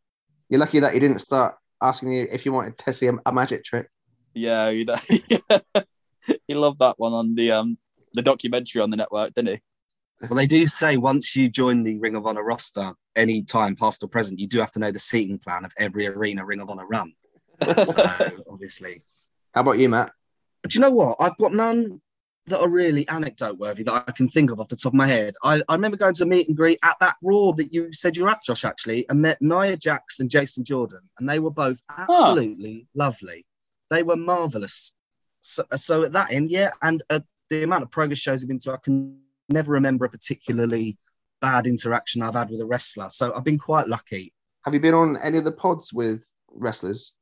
You're 0.50 0.60
lucky 0.60 0.82
that 0.82 0.94
he 0.94 1.00
didn't 1.00 1.20
start 1.20 1.56
asking 1.82 2.12
you 2.12 2.28
if 2.32 2.46
you 2.46 2.54
wanted 2.54 2.78
to 2.78 2.94
see 2.94 3.08
a, 3.08 3.14
a 3.26 3.32
magic 3.32 3.64
trick. 3.64 3.90
Yeah, 4.34 4.70
you 4.70 4.86
know, 4.86 4.98
he 6.48 6.54
loved 6.56 6.80
that 6.80 6.96
one 6.98 7.14
on 7.14 7.36
the 7.36 7.52
um 7.52 7.78
the 8.14 8.22
documentary 8.22 8.82
on 8.82 8.90
the 8.90 8.98
network, 8.98 9.34
didn't 9.34 9.56
he? 9.56 9.62
Well, 10.28 10.36
they 10.36 10.48
do 10.48 10.66
say 10.66 10.98
once 10.98 11.36
you 11.36 11.50
join 11.50 11.84
the 11.84 11.98
Ring 12.00 12.16
of 12.16 12.26
Honor 12.26 12.44
roster, 12.44 12.92
any 13.16 13.44
time, 13.44 13.76
past 13.76 14.04
or 14.04 14.08
present, 14.08 14.40
you 14.40 14.48
do 14.48 14.60
have 14.60 14.72
to 14.74 14.80
know 14.80 14.92
the 14.92 15.00
seating 15.00 15.40
plan 15.40 15.64
of 15.64 15.72
every 15.78 16.08
arena 16.08 16.46
Ring 16.46 16.60
of 16.60 16.70
Honor 16.70 16.88
run. 16.88 17.14
So, 17.84 18.44
obviously. 18.50 19.02
How 19.54 19.62
about 19.62 19.80
you, 19.80 19.90
Matt? 19.90 20.12
Do 20.68 20.78
you 20.78 20.82
know 20.82 20.92
what? 20.92 21.18
I've 21.20 21.38
got 21.38 21.54
none 21.54 22.02
that 22.48 22.60
are 22.60 22.70
really 22.70 23.08
anecdote 23.10 23.58
worthy 23.58 23.84
that 23.84 24.04
I 24.08 24.12
can 24.12 24.28
think 24.28 24.52
of 24.52 24.60
off 24.60 24.70
the 24.70 24.76
top 24.76 24.94
of 24.94 24.98
my 24.98 25.08
head. 25.08 25.36
I, 25.44 25.62
I 25.70 25.74
remember 25.74 25.98
going 25.98 26.16
to 26.16 26.24
a 26.24 26.26
meet 26.26 26.48
and 26.48 26.58
greet 26.58 26.80
at 26.84 26.98
that 27.00 27.16
Raw 27.22 27.52
that 27.54 27.74
you 27.74 27.94
said 27.94 28.18
you 28.18 28.24
were 28.24 28.30
at, 28.30 28.44
Josh, 28.44 28.66
actually, 28.66 29.08
and 29.10 29.22
met 29.22 29.42
Nia 29.42 29.78
Jax 29.78 30.20
and 30.20 30.30
Jason 30.30 30.64
Jordan, 30.64 31.02
and 31.20 31.30
they 31.30 31.40
were 31.40 31.52
both 31.52 31.80
absolutely 31.96 32.88
lovely. 32.96 33.46
They 33.90 34.04
were 34.04 34.16
marvelous. 34.16 34.94
So, 35.42 35.64
so 35.78 36.04
at 36.04 36.14
that 36.14 36.32
end, 36.32 36.50
yeah, 36.50 36.72
and 36.82 37.04
uh, 37.10 37.22
the 37.50 37.64
amount 37.64 37.84
of 37.84 37.92
progress 37.92 38.20
shows 38.20 38.44
I've 38.44 38.48
been 38.48 38.60
to, 38.60 38.74
I 38.74 38.78
can 38.78 39.20
never 39.50 39.74
remember 39.74 40.06
a 40.06 40.10
particularly 40.10 40.98
bad 41.42 41.68
interaction 41.68 42.22
I've 42.22 42.36
had 42.36 42.50
with 42.50 42.62
a 42.62 42.66
wrestler. 42.66 43.10
So 43.12 43.34
I've 43.36 43.44
been 43.44 43.60
quite 43.60 43.88
lucky. 43.88 44.34
Have 44.64 44.74
you 44.74 44.80
been 44.80 44.94
on 44.94 45.18
any 45.18 45.38
of 45.38 45.44
the 45.44 45.52
pods 45.52 45.94
with 45.94 46.26
wrestlers? 46.50 47.14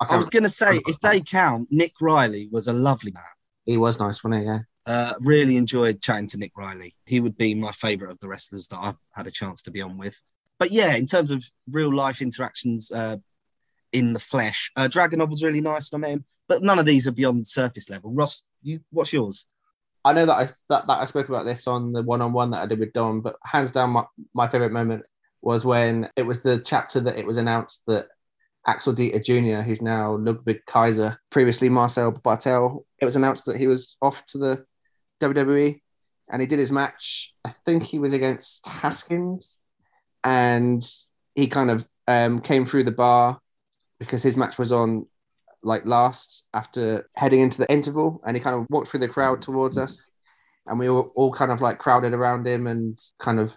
I 0.00 0.16
was 0.16 0.30
going 0.30 0.44
to 0.44 0.48
say, 0.48 0.80
if 0.86 0.98
they 1.00 1.20
count, 1.20 1.68
Nick 1.70 1.92
Riley 2.00 2.48
was 2.50 2.68
a 2.68 2.72
lovely 2.72 3.12
man. 3.12 3.22
He 3.64 3.76
was 3.76 3.98
nice, 3.98 4.22
wasn't 4.24 4.42
he? 4.42 4.46
Yeah. 4.46 4.60
Uh, 4.86 5.12
really 5.20 5.56
enjoyed 5.56 6.00
chatting 6.00 6.26
to 6.28 6.38
Nick 6.38 6.52
Riley. 6.56 6.96
He 7.06 7.20
would 7.20 7.36
be 7.36 7.54
my 7.54 7.72
favourite 7.72 8.12
of 8.12 8.18
the 8.20 8.28
wrestlers 8.28 8.66
that 8.68 8.78
I've 8.80 8.96
had 9.12 9.26
a 9.26 9.30
chance 9.30 9.62
to 9.62 9.70
be 9.70 9.82
on 9.82 9.98
with. 9.98 10.20
But 10.58 10.72
yeah, 10.72 10.94
in 10.94 11.06
terms 11.06 11.30
of 11.30 11.44
real 11.70 11.94
life 11.94 12.20
interactions 12.20 12.90
uh, 12.90 13.16
in 13.92 14.12
the 14.12 14.20
flesh, 14.20 14.70
uh, 14.76 14.88
Dragunov 14.88 15.30
was 15.30 15.42
really 15.42 15.60
nice. 15.60 15.92
And 15.92 16.04
I 16.04 16.08
met 16.08 16.14
him, 16.14 16.24
but 16.48 16.62
none 16.62 16.78
of 16.78 16.86
these 16.86 17.06
are 17.06 17.12
beyond 17.12 17.46
surface 17.46 17.88
level. 17.88 18.12
Ross, 18.12 18.44
you, 18.62 18.80
what's 18.90 19.12
yours? 19.12 19.46
I 20.04 20.12
know 20.12 20.26
that 20.26 20.34
I 20.34 20.44
that, 20.70 20.86
that 20.86 20.98
I 20.98 21.04
spoke 21.04 21.28
about 21.28 21.44
this 21.44 21.66
on 21.66 21.92
the 21.92 22.02
one 22.02 22.22
on 22.22 22.32
one 22.32 22.50
that 22.50 22.62
I 22.62 22.66
did 22.66 22.78
with 22.78 22.92
Don, 22.92 23.20
but 23.20 23.36
hands 23.44 23.70
down, 23.70 23.90
my, 23.90 24.04
my 24.34 24.48
favorite 24.48 24.72
moment 24.72 25.04
was 25.42 25.64
when 25.64 26.08
it 26.16 26.22
was 26.22 26.40
the 26.42 26.58
chapter 26.58 27.00
that 27.00 27.18
it 27.18 27.26
was 27.26 27.36
announced 27.36 27.82
that 27.86 28.08
Axel 28.66 28.94
Dieter 28.94 29.24
Jr., 29.24 29.62
who's 29.62 29.82
now 29.82 30.16
Ludwig 30.16 30.60
Kaiser, 30.66 31.18
previously 31.30 31.68
Marcel 31.68 32.10
Bartel, 32.12 32.84
it 33.00 33.04
was 33.04 33.16
announced 33.16 33.46
that 33.46 33.56
he 33.56 33.66
was 33.66 33.96
off 34.02 34.24
to 34.26 34.38
the 34.38 34.64
WWE 35.20 35.80
and 36.30 36.40
he 36.40 36.46
did 36.46 36.58
his 36.58 36.70
match. 36.70 37.34
I 37.44 37.50
think 37.50 37.82
he 37.82 37.98
was 37.98 38.12
against 38.12 38.66
Haskins 38.66 39.58
and 40.22 40.86
he 41.34 41.46
kind 41.46 41.70
of 41.70 41.86
um, 42.06 42.40
came 42.40 42.66
through 42.66 42.84
the 42.84 42.92
bar 42.92 43.40
because 43.98 44.22
his 44.22 44.36
match 44.36 44.58
was 44.58 44.72
on 44.72 45.06
like 45.62 45.84
last 45.84 46.44
after 46.54 47.08
heading 47.14 47.40
into 47.40 47.58
the 47.58 47.70
interval 47.70 48.20
and 48.26 48.36
he 48.36 48.42
kind 48.42 48.56
of 48.56 48.66
walked 48.70 48.88
through 48.88 49.00
the 49.00 49.08
crowd 49.08 49.42
towards 49.42 49.76
us 49.76 50.08
and 50.66 50.78
we 50.78 50.88
were 50.88 51.02
all 51.02 51.32
kind 51.32 51.50
of 51.50 51.60
like 51.60 51.78
crowded 51.78 52.14
around 52.14 52.46
him 52.46 52.66
and 52.66 52.98
kind 53.18 53.38
of 53.38 53.54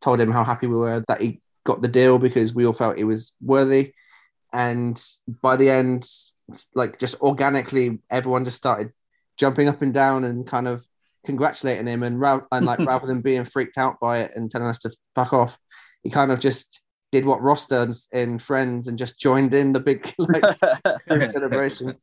told 0.00 0.20
him 0.20 0.32
how 0.32 0.42
happy 0.42 0.66
we 0.66 0.74
were 0.74 1.04
that 1.06 1.20
he 1.20 1.40
got 1.64 1.80
the 1.80 1.88
deal 1.88 2.18
because 2.18 2.54
we 2.54 2.66
all 2.66 2.72
felt 2.72 2.98
he 2.98 3.04
was 3.04 3.32
worthy 3.40 3.92
and 4.54 5.02
by 5.42 5.56
the 5.56 5.68
end 5.68 6.08
like 6.74 6.98
just 6.98 7.20
organically 7.20 7.98
everyone 8.10 8.44
just 8.44 8.56
started 8.56 8.92
jumping 9.36 9.68
up 9.68 9.82
and 9.82 9.92
down 9.92 10.24
and 10.24 10.46
kind 10.46 10.68
of 10.68 10.86
congratulating 11.26 11.86
him 11.86 12.02
and, 12.02 12.20
ra- 12.20 12.40
and 12.52 12.64
like 12.64 12.78
rather 12.86 13.06
than 13.06 13.20
being 13.20 13.44
freaked 13.44 13.78
out 13.78 13.98
by 14.00 14.20
it 14.20 14.32
and 14.34 14.50
telling 14.50 14.68
us 14.68 14.78
to 14.78 14.90
fuck 15.14 15.32
off 15.32 15.58
he 16.02 16.10
kind 16.10 16.30
of 16.30 16.38
just 16.38 16.80
did 17.14 17.24
what 17.24 17.40
Ross 17.40 17.66
does 17.66 18.08
in 18.12 18.40
Friends 18.40 18.88
and 18.88 18.98
just 18.98 19.20
joined 19.20 19.54
in 19.54 19.72
the 19.72 19.78
big 19.78 20.12
like 20.18 20.44
celebration. 21.08 21.94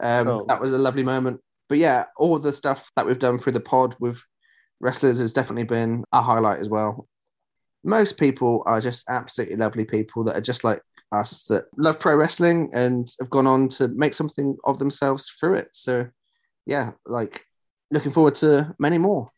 Um, 0.00 0.26
Cool. 0.26 0.46
That 0.46 0.60
was 0.60 0.72
a 0.72 0.78
lovely 0.78 1.02
moment. 1.02 1.40
But 1.68 1.78
yeah, 1.78 2.04
all 2.16 2.38
the 2.38 2.52
stuff 2.52 2.88
that 2.94 3.04
we've 3.04 3.18
done 3.18 3.40
through 3.40 3.54
the 3.54 3.60
pod 3.60 3.96
with 3.98 4.20
wrestlers 4.78 5.18
has 5.18 5.32
definitely 5.32 5.64
been 5.64 6.04
a 6.12 6.22
highlight 6.22 6.60
as 6.60 6.68
well. 6.68 7.08
Most 7.82 8.18
people 8.18 8.62
are 8.64 8.80
just 8.80 9.04
absolutely 9.08 9.56
lovely 9.56 9.84
people 9.84 10.22
that 10.24 10.36
are 10.36 10.40
just 10.40 10.62
like 10.62 10.80
us 11.12 11.44
that 11.44 11.64
love 11.76 11.98
pro 12.00 12.16
wrestling 12.16 12.70
and 12.72 13.12
have 13.20 13.30
gone 13.30 13.46
on 13.46 13.68
to 13.68 13.88
make 13.88 14.14
something 14.14 14.56
of 14.64 14.78
themselves 14.78 15.30
through 15.38 15.54
it. 15.54 15.68
So 15.72 16.08
yeah, 16.66 16.92
like 17.06 17.44
looking 17.90 18.12
forward 18.12 18.34
to 18.36 18.74
many 18.78 18.98
more. 18.98 19.30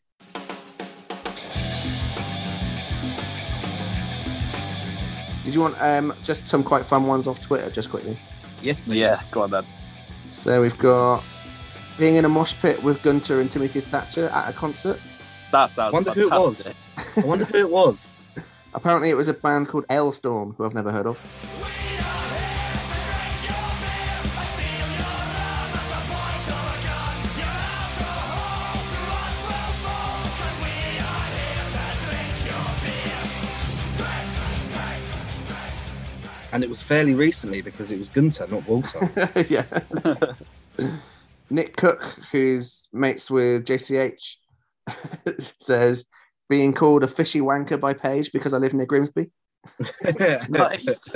Did 5.43 5.53
you 5.53 5.61
want 5.61 5.79
um, 5.79 6.13
just 6.23 6.47
some 6.47 6.63
quite 6.63 6.87
fun 6.87 7.05
ones 7.05 7.27
off 7.27 7.39
Twitter, 7.39 7.69
just 7.69 7.91
quickly? 7.91 8.17
Yes, 8.63 8.81
please. 8.81 8.97
Yeah, 8.97 9.19
go 9.29 9.43
on 9.43 9.51
then. 9.51 9.65
So 10.31 10.59
we've 10.59 10.77
got 10.79 11.23
being 11.99 12.15
in 12.15 12.25
a 12.25 12.29
mosh 12.29 12.55
pit 12.55 12.81
with 12.81 13.01
Gunther 13.03 13.39
and 13.39 13.51
Timothy 13.51 13.81
Thatcher 13.81 14.29
at 14.29 14.49
a 14.49 14.53
concert. 14.53 14.99
That 15.51 15.67
sounds 15.67 15.93
Wonder 15.93 16.13
who 16.13 16.21
it 16.21 16.31
was. 16.31 16.63
fantastic. 16.63 17.23
I 17.23 17.27
wonder 17.27 17.45
who 17.45 17.57
it 17.59 17.69
was. 17.69 18.17
Apparently, 18.73 19.11
it 19.11 19.13
was 19.13 19.27
a 19.27 19.33
band 19.33 19.67
called 19.67 19.85
Alestorm, 19.87 20.55
who 20.57 20.65
I've 20.65 20.73
never 20.73 20.91
heard 20.91 21.05
of. 21.05 21.17
And 36.55 36.63
it 36.63 36.69
was 36.69 36.81
fairly 36.81 37.13
recently 37.13 37.61
because 37.61 37.91
it 37.91 37.99
was 37.99 38.07
Gunther, 38.07 38.47
not 38.47 38.65
Walter. 38.65 39.11
yeah. 39.49 39.65
Nick 41.49 41.75
Cook, 41.75 42.01
who's 42.31 42.87
mates 42.93 43.29
with 43.29 43.65
JCH, 43.65 44.37
says 45.59 46.05
being 46.47 46.73
called 46.73 47.03
a 47.03 47.09
fishy 47.09 47.41
wanker 47.41 47.77
by 47.77 47.93
Paige 47.93 48.31
because 48.31 48.53
I 48.53 48.57
live 48.59 48.73
near 48.73 48.85
Grimsby. 48.85 49.31
Nice. 50.47 51.13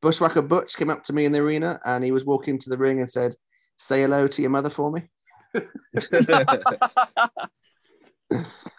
Bushwhacker 0.00 0.42
Butch 0.42 0.74
came 0.74 0.90
up 0.90 1.04
to 1.04 1.12
me 1.12 1.24
in 1.24 1.30
the 1.30 1.38
arena 1.38 1.78
and 1.84 2.02
he 2.02 2.10
was 2.10 2.24
walking 2.24 2.58
to 2.58 2.70
the 2.70 2.78
ring 2.78 2.98
and 2.98 3.08
said, 3.08 3.36
"Say 3.76 4.00
hello 4.00 4.26
to 4.26 4.42
your 4.42 4.50
mother 4.50 4.70
for 4.70 4.90
me." 4.90 5.02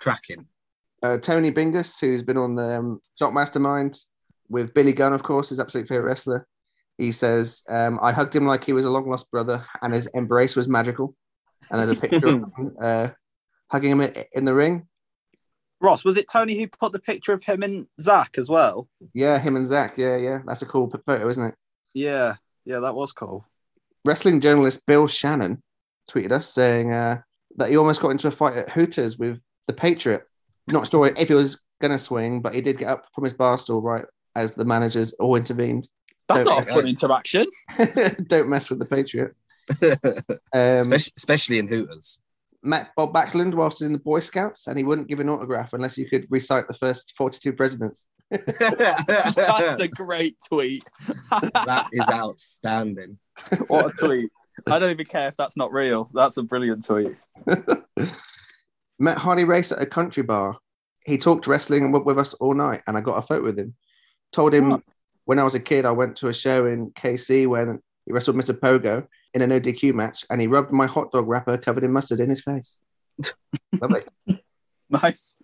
Cracking. 0.02 0.48
Uh, 1.02 1.18
Tony 1.20 1.50
Bingus, 1.50 1.98
who's 2.02 2.24
been 2.24 2.36
on 2.36 2.56
the 2.56 2.78
um, 2.78 3.00
Shot 3.18 3.34
Mastermind 3.34 3.98
with 4.54 4.74
Billy 4.74 4.94
Gunn, 4.94 5.12
of 5.12 5.24
course, 5.24 5.50
his 5.50 5.60
absolute 5.60 5.88
favorite 5.88 6.06
wrestler. 6.06 6.48
He 6.98 7.12
says, 7.12 7.64
um, 7.70 8.00
I 8.02 8.12
hugged 8.12 8.36
him 8.36 8.46
like 8.46 8.64
he 8.64 8.72
was 8.72 8.86
a 8.86 8.92
long 8.92 9.10
lost 9.10 9.30
brother, 9.32 9.66
and 9.82 9.92
his 9.92 10.08
embrace 10.14 10.56
was 10.56 10.68
magical. 10.68 11.16
And 11.70 11.80
there's 11.80 11.98
a 11.98 12.00
picture 12.00 12.28
of 12.28 12.34
him 12.34 12.76
uh, 12.82 13.08
hugging 13.70 13.92
him 13.92 14.02
in, 14.02 14.26
in 14.34 14.46
the 14.46 14.54
ring. 14.54 14.88
Ross, 15.82 16.06
was 16.06 16.16
it 16.16 16.30
Tony 16.30 16.58
who 16.58 16.68
put 16.68 16.94
the 16.94 17.00
picture 17.00 17.34
of 17.34 17.44
him 17.44 17.64
and 17.64 17.88
Zach 18.00 18.38
as 18.38 18.48
well? 18.48 18.88
Yeah, 19.14 19.38
him 19.40 19.56
and 19.56 19.68
Zach. 19.68 19.98
Yeah, 19.98 20.16
yeah. 20.16 20.40
That's 20.46 20.62
a 20.62 20.66
cool 20.66 20.90
photo, 21.06 21.28
isn't 21.28 21.44
it? 21.44 21.56
Yeah, 21.94 22.36
yeah, 22.64 22.80
that 22.80 22.96
was 22.96 23.12
cool. 23.12 23.46
Wrestling 24.06 24.40
journalist 24.40 24.86
Bill 24.86 25.08
Shannon 25.08 25.62
tweeted 26.10 26.32
us 26.32 26.48
saying 26.48 26.94
uh, 26.94 27.22
that 27.58 27.70
he 27.70 27.78
almost 27.78 28.02
got 28.02 28.10
into 28.10 28.28
a 28.28 28.32
fight 28.32 28.56
at 28.56 28.70
Hooters 28.70 29.18
with 29.18 29.40
the 29.68 29.74
Patriot. 29.74 30.24
Not 30.72 30.90
sure 30.90 31.08
if 31.08 31.28
he 31.28 31.34
was 31.34 31.60
going 31.82 31.92
to 31.92 32.00
swing, 32.00 32.42
but 32.42 32.54
he 32.54 32.62
did 32.62 32.78
get 32.78 32.88
up 32.88 33.06
from 33.14 33.26
his 33.26 33.34
bar 33.34 33.58
stool 33.58 33.82
right 33.82 34.06
as 34.36 34.54
the 34.54 34.66
managers 34.66 35.14
all 35.14 35.36
intervened. 35.36 35.88
That's 36.28 36.44
Don't- 36.44 36.56
not 36.56 36.68
a 36.68 36.74
fun 36.74 36.88
interaction. 36.88 37.46
Don't 38.28 38.50
mess 38.50 38.70
with 38.70 38.80
the 38.80 38.86
Patriot. 38.86 39.36
Um, 40.54 40.92
especially, 40.92 41.14
especially 41.18 41.60
in 41.60 41.68
Hooters. 41.68 42.20
met 42.62 42.90
Bob 42.98 43.14
Backlund 43.14 43.54
whilst 43.56 43.82
in 43.82 43.94
the 43.94 44.00
Boy 44.00 44.20
Scouts, 44.20 44.68
and 44.68 44.78
he 44.78 44.84
wouldn't 44.84 45.08
give 45.08 45.20
an 45.20 45.30
autograph 45.30 45.74
unless 45.74 45.98
you 45.98 46.08
could 46.08 46.26
recite 46.30 46.68
the 46.68 46.74
first 46.74 47.14
42 47.18 47.54
presidents. 47.54 48.06
That's 48.30 49.80
a 49.80 49.88
great 49.88 50.38
tweet. 50.48 50.84
that 51.30 51.88
is 51.92 52.08
outstanding. 52.10 53.18
What 53.68 53.88
a 53.88 54.06
tweet. 54.06 54.30
I 54.68 54.80
don't 54.80 54.92
even 54.92 55.06
care 55.06 55.28
if 55.30 55.36
that's 55.36 55.58
not 55.58 55.72
real. 55.72 56.10
That's 56.14 56.38
a 56.38 56.44
brilliant 56.44 56.86
tweet. 56.86 57.16
Met 59.00 59.18
Harley 59.18 59.44
Race 59.46 59.72
at 59.72 59.82
a 59.82 59.86
country 59.86 60.24
bar. 60.24 60.58
He 61.06 61.18
talked 61.18 61.48
wrestling 61.48 61.92
with 61.92 62.04
with 62.04 62.18
us 62.20 62.34
all 62.36 62.54
night, 62.54 62.82
and 62.88 62.96
I 62.98 63.02
got 63.02 63.18
a 63.18 63.22
photo 63.22 63.44
with 63.44 63.58
him. 63.60 63.76
Told 64.34 64.54
him 64.54 64.74
Oh. 64.74 64.82
when 65.26 65.40
I 65.40 65.44
was 65.44 65.56
a 65.56 65.60
kid, 65.60 65.86
I 65.86 65.92
went 65.92 66.18
to 66.18 66.28
a 66.28 66.34
show 66.34 66.66
in 66.66 66.92
KC 66.92 67.48
when 67.48 67.80
he 68.06 68.12
wrestled 68.12 68.36
Mr. 68.36 68.54
Pogo 68.58 69.08
in 69.34 69.42
an 69.42 69.52
ODQ 69.52 69.94
match, 69.94 70.26
and 70.30 70.42
he 70.42 70.48
rubbed 70.48 70.72
my 70.72 70.86
hot 70.88 71.12
dog 71.12 71.28
wrapper 71.28 71.58
covered 71.58 71.84
in 71.84 71.92
mustard 71.94 72.20
in 72.20 72.30
his 72.30 72.42
face. 72.42 72.82
Lovely. 73.82 74.02
Nice. 74.90 75.36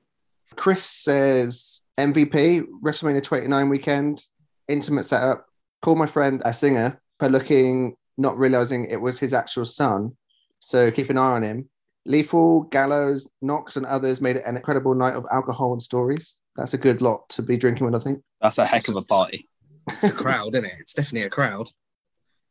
Chris 0.55 0.83
says 0.83 1.81
MVP 1.97 2.63
WrestleMania 2.83 3.23
29 3.23 3.69
weekend, 3.69 4.25
intimate 4.67 5.05
setup. 5.05 5.45
Call 5.81 5.95
my 5.95 6.07
friend 6.07 6.41
a 6.43 6.51
singer 6.53 6.99
for 7.19 7.29
looking, 7.29 7.95
not 8.17 8.37
realizing 8.37 8.85
it 8.85 8.99
was 8.99 9.19
his 9.19 9.33
actual 9.33 9.65
son. 9.65 10.17
So 10.59 10.91
keep 10.91 11.09
an 11.09 11.17
eye 11.17 11.21
on 11.35 11.43
him. 11.43 11.69
Lethal, 12.05 12.63
Gallows, 12.63 13.27
Knox, 13.41 13.77
and 13.77 13.85
others 13.85 14.19
made 14.19 14.35
it 14.35 14.43
an 14.45 14.55
incredible 14.57 14.95
night 14.95 15.13
of 15.13 15.25
alcohol 15.31 15.73
and 15.73 15.81
stories. 15.81 16.38
That's 16.59 16.73
a 16.73 16.77
good 16.77 17.01
lot 17.01 17.29
to 17.29 17.41
be 17.41 17.55
drinking 17.55 17.85
with, 17.85 17.95
I 17.95 18.03
think. 18.03 18.21
That's 18.41 18.57
a 18.57 18.65
heck 18.65 18.89
of 18.89 18.97
a 18.97 19.01
party. 19.01 19.47
It's 19.87 20.07
a 20.07 20.11
crowd, 20.11 20.55
isn't 20.55 20.65
it? 20.65 20.75
It's 20.79 20.93
definitely 20.93 21.25
a 21.25 21.29
crowd. 21.29 21.69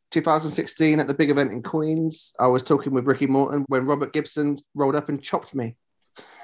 2016 0.09 0.99
at 0.99 1.05
the 1.05 1.13
big 1.13 1.29
event 1.29 1.51
in 1.51 1.61
Queens, 1.61 2.33
I 2.39 2.47
was 2.47 2.63
talking 2.63 2.91
with 2.91 3.05
Ricky 3.05 3.27
Morton 3.27 3.65
when 3.67 3.85
Robert 3.85 4.11
Gibson 4.11 4.57
rolled 4.73 4.95
up 4.95 5.09
and 5.09 5.21
chopped 5.21 5.53
me. 5.53 5.75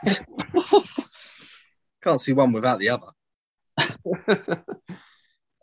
Can't 2.04 2.22
see 2.22 2.34
one 2.34 2.52
without 2.54 2.80
the 2.80 2.90
other. 2.90 3.08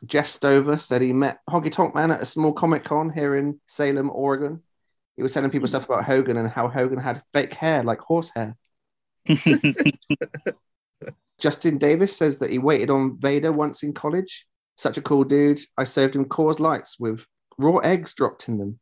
Jeff 0.05 0.29
Stover 0.29 0.79
said 0.79 1.03
he 1.03 1.13
met 1.13 1.39
Honky 1.49 1.71
Tonk 1.71 1.95
Man 1.95 2.11
at 2.11 2.21
a 2.21 2.27
small 2.27 2.53
Comic 2.53 2.83
Con 2.83 3.11
here 3.11 3.37
in 3.37 3.61
Salem, 3.69 4.11
Oregon. 4.11 4.61
He 5.15 5.23
was 5.23 5.33
telling 5.33 5.51
people 5.51 5.69
stuff 5.69 5.85
about 5.85 6.05
Hogan 6.05 6.37
and 6.37 6.51
how 6.51 6.67
Hogan 6.67 6.99
had 6.99 7.23
fake 7.33 7.55
hair, 7.55 7.85
like 7.85 8.01
horse 8.01 8.33
hair. 8.35 8.57
Justin 11.41 11.79
Davis 11.79 12.17
says 12.17 12.39
that 12.39 12.51
he 12.51 12.59
waited 12.59 12.91
on 12.91 13.19
Vader 13.21 13.53
once 13.53 13.83
in 13.83 13.93
college. 13.93 14.47
Such 14.77 14.97
a 14.97 15.03
cool 15.03 15.25
dude. 15.25 15.61
I 15.77 15.85
served 15.85 16.17
him 16.17 16.25
Coors 16.25 16.59
Lights 16.59 16.99
with 16.99 17.25
raw 17.59 17.79
eggs 17.79 18.15
dropped 18.15 18.49
in 18.49 18.59
them. 18.59 18.79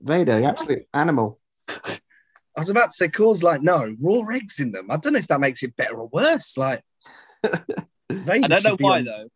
Vader, 0.00 0.40
the 0.40 0.46
absolute 0.46 0.86
animal. 0.92 1.40
I 1.68 2.60
was 2.60 2.68
about 2.68 2.86
to 2.86 2.92
say, 2.92 3.08
cause 3.08 3.42
like 3.42 3.62
no 3.62 3.94
raw 4.00 4.22
eggs 4.28 4.60
in 4.60 4.72
them. 4.72 4.90
I 4.90 4.96
don't 4.96 5.14
know 5.14 5.18
if 5.18 5.28
that 5.28 5.40
makes 5.40 5.62
it 5.62 5.76
better 5.76 5.96
or 5.96 6.08
worse. 6.12 6.56
Like, 6.56 6.82
I 7.44 8.38
don't 8.38 8.64
know 8.64 8.76
why 8.78 9.02
though, 9.02 9.28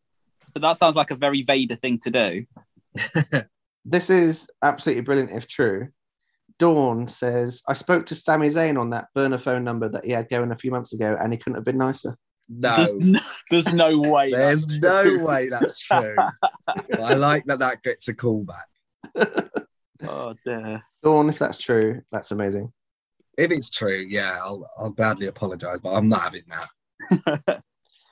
but 0.52 0.62
that 0.62 0.76
sounds 0.76 0.94
like 0.96 1.10
a 1.10 1.16
very 1.16 1.42
Vader 1.42 1.74
thing 1.74 1.98
to 2.00 2.10
do. 2.10 2.46
This 3.90 4.10
is 4.10 4.50
absolutely 4.62 5.00
brilliant 5.00 5.32
if 5.32 5.46
true. 5.46 5.88
Dawn 6.58 7.06
says, 7.08 7.62
I 7.66 7.72
spoke 7.72 8.04
to 8.06 8.14
Sami 8.14 8.48
Zayn 8.48 8.78
on 8.78 8.90
that 8.90 9.06
burner 9.14 9.38
phone 9.38 9.64
number 9.64 9.88
that 9.88 10.04
he 10.04 10.10
had 10.10 10.28
going 10.28 10.52
a 10.52 10.58
few 10.58 10.70
months 10.70 10.92
ago, 10.92 11.16
and 11.18 11.32
he 11.32 11.38
couldn't 11.38 11.54
have 11.54 11.64
been 11.64 11.78
nicer. 11.78 12.14
No, 12.48 12.76
There's 12.76 12.94
no, 12.94 13.20
there's 13.50 13.72
no 13.72 13.98
way. 13.98 14.30
there's 14.30 14.66
no 14.78 15.02
true. 15.02 15.24
way 15.24 15.48
that's 15.50 15.78
true. 15.80 16.16
But 16.66 17.00
I 17.00 17.14
like 17.14 17.44
that 17.46 17.58
that 17.58 17.82
gets 17.82 18.08
a 18.08 18.14
callback. 18.14 18.64
Oh 20.06 20.32
dear. 20.46 20.84
Dawn, 21.02 21.28
if 21.28 21.40
that's 21.40 21.58
true, 21.58 22.02
that's 22.12 22.30
amazing. 22.30 22.72
If 23.36 23.50
it's 23.50 23.68
true, 23.68 24.06
yeah, 24.08 24.38
I'll, 24.40 24.70
I'll 24.78 24.90
gladly 24.90 25.26
apologise, 25.26 25.80
but 25.82 25.92
I'm 25.92 26.08
not 26.08 26.20
having 26.22 26.42
that. 26.48 27.62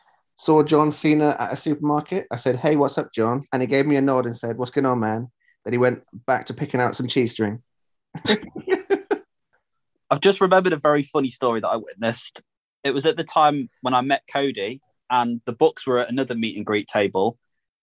Saw 0.34 0.64
John 0.64 0.90
Cena 0.90 1.36
at 1.38 1.52
a 1.52 1.56
supermarket. 1.56 2.26
I 2.30 2.36
said, 2.36 2.56
Hey, 2.56 2.74
what's 2.74 2.98
up, 2.98 3.12
John? 3.12 3.44
And 3.52 3.62
he 3.62 3.68
gave 3.68 3.86
me 3.86 3.94
a 3.96 4.02
nod 4.02 4.26
and 4.26 4.36
said, 4.36 4.58
What's 4.58 4.72
going 4.72 4.84
on, 4.86 4.98
man? 4.98 5.30
Then 5.64 5.72
he 5.74 5.78
went 5.78 6.02
back 6.26 6.46
to 6.46 6.54
picking 6.54 6.80
out 6.80 6.96
some 6.96 7.06
cheese 7.06 7.32
string. 7.32 7.62
I've 10.10 10.20
just 10.20 10.40
remembered 10.40 10.72
a 10.72 10.78
very 10.78 11.04
funny 11.04 11.30
story 11.30 11.60
that 11.60 11.68
I 11.68 11.76
witnessed. 11.76 12.40
It 12.86 12.94
was 12.94 13.06
at 13.06 13.16
the 13.16 13.24
time 13.24 13.68
when 13.80 13.94
I 13.94 14.00
met 14.00 14.22
Cody, 14.32 14.80
and 15.10 15.40
the 15.44 15.52
Bucks 15.52 15.86
were 15.86 15.98
at 15.98 16.08
another 16.08 16.34
meet 16.34 16.56
and 16.56 16.64
greet 16.64 16.86
table, 16.86 17.38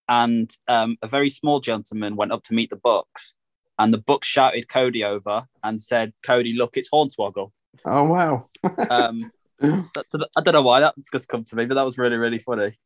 and 0.07 0.49
um, 0.67 0.97
a 1.01 1.07
very 1.07 1.29
small 1.29 1.59
gentleman 1.59 2.15
went 2.15 2.31
up 2.31 2.43
to 2.43 2.53
meet 2.53 2.69
the 2.69 2.77
Bucks, 2.77 3.35
and 3.77 3.93
the 3.93 3.97
Bucks 3.97 4.27
shouted 4.27 4.69
Cody 4.69 5.03
over 5.03 5.45
and 5.63 5.81
said, 5.81 6.13
"Cody, 6.25 6.53
look, 6.53 6.77
it's 6.77 6.89
Hornswoggle." 6.89 7.51
Oh, 7.85 8.03
wow. 8.03 8.47
Um, 8.89 9.31
that's, 9.59 10.15
I 10.35 10.41
don't 10.41 10.53
know 10.53 10.61
why 10.61 10.79
that's 10.81 11.09
just 11.09 11.29
come 11.29 11.43
to 11.45 11.55
me, 11.55 11.65
but 11.65 11.75
that 11.75 11.85
was 11.85 11.97
really 11.97 12.17
really 12.17 12.39
funny. 12.39 12.77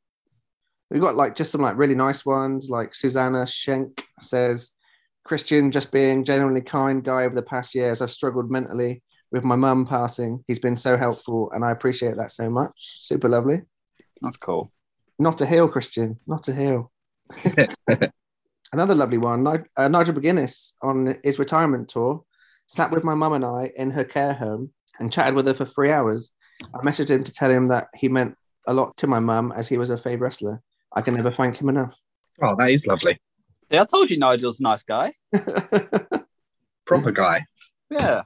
We've 0.89 1.01
got 1.01 1.15
like 1.15 1.35
just 1.35 1.51
some 1.51 1.61
like 1.61 1.77
really 1.77 1.95
nice 1.95 2.25
ones. 2.25 2.69
Like 2.69 2.95
Susanna 2.95 3.45
Schenk 3.45 4.03
says, 4.21 4.71
Christian 5.23 5.71
just 5.71 5.91
being 5.91 6.23
genuinely 6.23 6.61
kind 6.61 7.03
guy 7.03 7.25
over 7.25 7.35
the 7.35 7.41
past 7.41 7.75
years. 7.75 8.01
I've 8.01 8.11
struggled 8.11 8.49
mentally 8.49 9.01
with 9.31 9.43
my 9.43 9.55
mum 9.55 9.85
passing. 9.85 10.43
He's 10.47 10.59
been 10.59 10.75
so 10.77 10.97
helpful, 10.97 11.51
and 11.53 11.63
I 11.63 11.71
appreciate 11.71 12.17
that 12.17 12.31
so 12.31 12.49
much. 12.49 12.95
Super 12.97 13.29
lovely. 13.29 13.61
That's 14.21 14.37
cool. 14.37 14.71
Not 15.19 15.37
to 15.39 15.45
heal, 15.45 15.67
Christian. 15.67 16.19
Not 16.27 16.43
to 16.43 16.53
heal. 16.55 16.91
Another 18.73 18.95
lovely 18.95 19.17
one. 19.17 19.43
Ni- 19.43 19.65
uh, 19.75 19.87
Nigel 19.87 20.15
McGuinness 20.15 20.73
on 20.81 21.17
his 21.23 21.39
retirement 21.39 21.89
tour 21.89 22.23
sat 22.67 22.91
with 22.91 23.03
my 23.03 23.15
mum 23.15 23.33
and 23.33 23.45
I 23.45 23.71
in 23.75 23.91
her 23.91 24.03
care 24.03 24.33
home 24.33 24.71
and 24.99 25.11
chatted 25.11 25.35
with 25.35 25.47
her 25.47 25.53
for 25.53 25.65
three 25.65 25.91
hours. 25.91 26.31
I 26.73 26.79
messaged 26.79 27.09
him 27.09 27.23
to 27.23 27.33
tell 27.33 27.49
him 27.49 27.67
that 27.67 27.87
he 27.95 28.09
meant 28.09 28.35
a 28.67 28.73
lot 28.73 28.97
to 28.97 29.07
my 29.07 29.19
mum 29.19 29.53
as 29.55 29.67
he 29.67 29.77
was 29.77 29.89
a 29.89 29.97
fave 29.97 30.19
wrestler. 30.19 30.61
I 30.93 31.01
can 31.01 31.15
never 31.15 31.31
thank 31.31 31.57
him 31.57 31.69
enough. 31.69 31.93
Oh, 32.41 32.55
that 32.57 32.71
is 32.71 32.85
lovely. 32.85 33.19
Yeah, 33.69 33.83
I 33.83 33.85
told 33.85 34.09
you 34.09 34.17
Nigel's 34.17 34.59
a 34.59 34.63
nice 34.63 34.83
guy. 34.83 35.13
Proper 36.85 37.11
guy. 37.11 37.45
Yeah. 37.89 38.23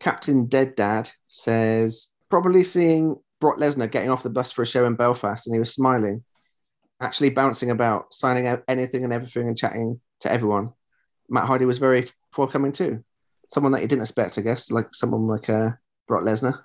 Captain 0.00 0.46
Dead 0.46 0.76
Dad 0.76 1.10
says 1.28 2.08
probably 2.28 2.64
seeing 2.64 3.16
Brock 3.40 3.58
Lesnar 3.58 3.90
getting 3.90 4.10
off 4.10 4.22
the 4.22 4.30
bus 4.30 4.52
for 4.52 4.62
a 4.62 4.66
show 4.66 4.86
in 4.86 4.94
Belfast 4.94 5.46
and 5.46 5.54
he 5.54 5.60
was 5.60 5.72
smiling, 5.72 6.24
actually 7.00 7.30
bouncing 7.30 7.70
about, 7.70 8.12
signing 8.12 8.46
out 8.46 8.62
anything 8.68 9.04
and 9.04 9.12
everything 9.12 9.48
and 9.48 9.58
chatting 9.58 10.00
to 10.20 10.30
everyone. 10.30 10.72
Matt 11.28 11.46
Hardy 11.46 11.64
was 11.64 11.78
very 11.78 12.08
forthcoming 12.32 12.72
too. 12.72 13.04
Someone 13.48 13.72
that 13.72 13.82
you 13.82 13.88
didn't 13.88 14.02
expect, 14.02 14.38
I 14.38 14.42
guess, 14.42 14.70
like 14.70 14.88
someone 14.92 15.26
like 15.26 15.48
uh, 15.48 15.70
Brock 16.06 16.22
Lesnar. 16.22 16.62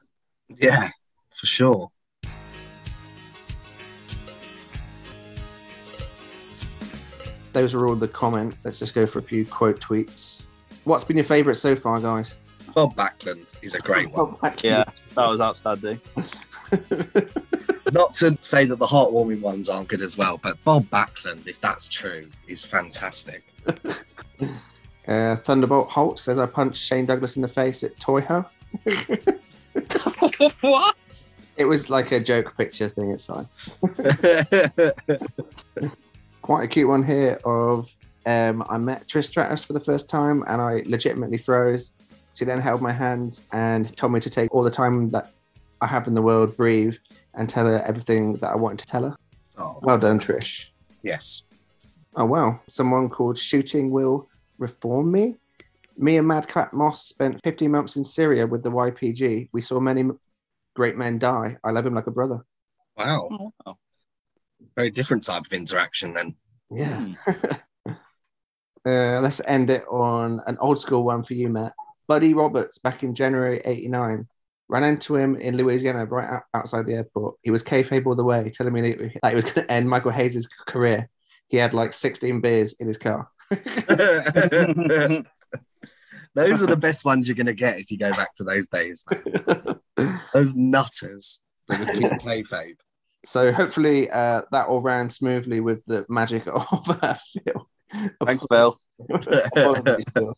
Yeah, 0.49 0.89
for 1.34 1.45
sure. 1.45 1.89
Those 7.53 7.73
are 7.73 7.86
all 7.86 7.95
the 7.95 8.07
comments. 8.07 8.65
Let's 8.65 8.79
just 8.79 8.95
go 8.95 9.05
for 9.05 9.19
a 9.19 9.23
few 9.23 9.45
quote 9.45 9.79
tweets. 9.79 10.41
What's 10.86 11.03
been 11.03 11.17
your 11.17 11.25
favourite 11.25 11.57
so 11.57 11.75
far, 11.75 11.99
guys? 11.99 12.36
Bob 12.74 12.95
Backlund 12.95 13.53
is 13.61 13.76
a 13.76 13.80
great 13.80 14.11
one. 14.11 14.36
Yeah, 14.61 14.84
that 15.15 15.28
was 15.28 15.41
outstanding. 15.41 16.01
Not 17.91 18.13
to 18.15 18.38
say 18.41 18.65
that 18.65 18.78
the 18.80 18.88
heartwarming 18.88 19.41
ones 19.41 19.69
aren't 19.69 19.88
good 19.89 20.01
as 20.01 20.17
well, 20.17 20.38
but 20.38 20.61
Bob 20.63 20.86
Backlund, 20.86 21.45
if 21.47 21.61
that's 21.61 21.88
true, 21.88 22.30
is 22.47 22.63
fantastic. 22.63 23.43
Uh, 25.05 25.36
Thunderbolt 25.36 25.89
Holt 25.89 26.17
says 26.17 26.39
I 26.39 26.45
punched 26.45 26.82
Shane 26.82 27.05
Douglas 27.05 27.36
in 27.36 27.41
the 27.41 27.47
face 27.47 27.84
at 27.84 27.93
Toyho. 27.99 28.45
what? 30.61 31.28
It 31.57 31.65
was 31.65 31.89
like 31.89 32.13
a 32.13 32.21
joke 32.21 32.55
picture 32.55 32.88
thing. 32.88 33.11
It's 33.11 33.26
fine. 33.26 33.49
Quite 36.41 36.63
a 36.63 36.67
cute 36.67 36.88
one 36.88 37.03
here 37.03 37.38
of 37.43 37.89
um, 38.26 38.63
I 38.69 38.78
met 38.78 39.07
Trish 39.07 39.26
Stratus 39.26 39.65
for 39.65 39.74
the 39.74 39.80
first 39.80 40.09
time 40.09 40.43
and 40.47 40.61
I 40.61 40.84
legitimately 40.86 41.38
froze. 41.38 41.93
She 42.34 42.45
then 42.45 42.61
held 42.61 42.81
my 42.81 42.91
hand 42.91 43.41
and 43.51 43.95
told 43.95 44.13
me 44.13 44.19
to 44.19 44.29
take 44.29 44.53
all 44.53 44.63
the 44.63 44.71
time 44.71 45.09
that 45.11 45.31
I 45.81 45.88
have 45.88 46.07
in 46.07 46.13
the 46.15 46.21
world, 46.21 46.55
breathe, 46.57 46.95
and 47.36 47.49
tell 47.49 47.65
her 47.65 47.81
everything 47.84 48.34
that 48.36 48.49
I 48.51 48.55
wanted 48.55 48.79
to 48.79 48.86
tell 48.88 49.03
her. 49.03 49.15
Oh, 49.57 49.79
Well 49.81 49.97
done, 49.97 50.19
Trish. 50.19 50.65
yes. 51.03 51.43
Oh 52.15 52.25
wow! 52.25 52.59
Someone 52.69 53.09
called 53.09 53.38
Shooting 53.39 53.89
Will 53.89 54.29
Reform 54.59 55.11
Me. 55.11 55.36
Me 55.97 56.17
and 56.17 56.27
Madcap 56.27 56.71
Moss 56.73 57.03
spent 57.07 57.39
15 57.43 57.71
months 57.71 57.95
in 57.95 58.05
Syria 58.05 58.45
with 58.47 58.61
the 58.63 58.69
YPG. 58.71 59.49
We 59.51 59.61
saw 59.61 59.79
many 59.79 60.03
great 60.75 60.95
men 60.95 61.17
die. 61.19 61.57
I 61.63 61.71
love 61.71 61.86
him 61.88 61.95
like 61.95 62.05
a 62.07 62.11
brother. 62.11 62.45
Wow. 62.97 63.51
Oh, 63.65 63.77
Very 64.75 64.91
different 64.91 65.23
type 65.23 65.45
of 65.45 65.53
interaction 65.53 66.13
then. 66.13 66.36
Yeah. 66.71 67.13
uh, 67.88 69.19
let's 69.21 69.41
end 69.47 69.69
it 69.69 69.84
on 69.89 70.41
an 70.47 70.57
old 70.59 70.79
school 70.79 71.03
one 71.03 71.23
for 71.23 71.34
you, 71.34 71.49
Matt. 71.49 71.73
Buddy 72.08 72.34
Roberts, 72.34 72.78
back 72.78 73.04
in 73.04 73.16
January 73.16 73.62
89, 73.64 74.28
ran 74.70 74.84
into 74.84 75.16
him 75.16 75.36
in 75.36 75.58
Louisiana 75.58 76.06
right 76.06 76.41
outside 76.54 76.86
the 76.86 76.93
airport. 76.93 77.36
He 77.41 77.51
was 77.51 77.64
kayfabe 77.64 78.06
all 78.06 78.16
the 78.16 78.24
way, 78.24 78.49
telling 78.49 78.74
me 78.74 78.82
that 78.82 79.19
that 79.22 79.30
he 79.30 79.36
was 79.36 79.45
going 79.45 79.68
to 79.68 79.72
end 79.72 79.90
Michael 79.90 80.11
Hayes' 80.11 80.48
career. 80.68 81.10
He 81.48 81.57
had 81.57 81.73
like 81.73 81.94
16 81.94 82.41
beers 82.41 82.76
in 82.80 82.88
his 82.88 82.98
car. 82.98 83.30
those 86.34 86.64
are 86.64 86.68
the 86.68 86.77
best 86.77 87.06
ones 87.06 87.27
you're 87.27 87.36
going 87.36 87.45
to 87.45 87.53
get 87.53 87.80
if 87.80 87.91
you 87.91 87.98
go 87.98 88.11
back 88.11 88.34
to 88.36 88.44
those 88.44 88.68
days. 88.68 89.06
Those 90.34 90.56
nutters 90.56 91.41
that 91.68 91.80
would 91.80 91.94
keep 91.94 92.11
kayfabe. 92.14 92.77
So 93.26 93.53
hopefully 93.53 94.10
uh, 94.10 94.41
that 94.52 94.68
all 94.68 94.82
ran 94.82 95.10
smoothly 95.10 95.61
with 95.61 95.86
the 95.86 96.06
magic 96.10 96.48
of 96.48 96.65
uh, 96.90 97.15
Phil. 97.15 97.69
Thanks, 98.26 98.45
Phil. 98.49 98.76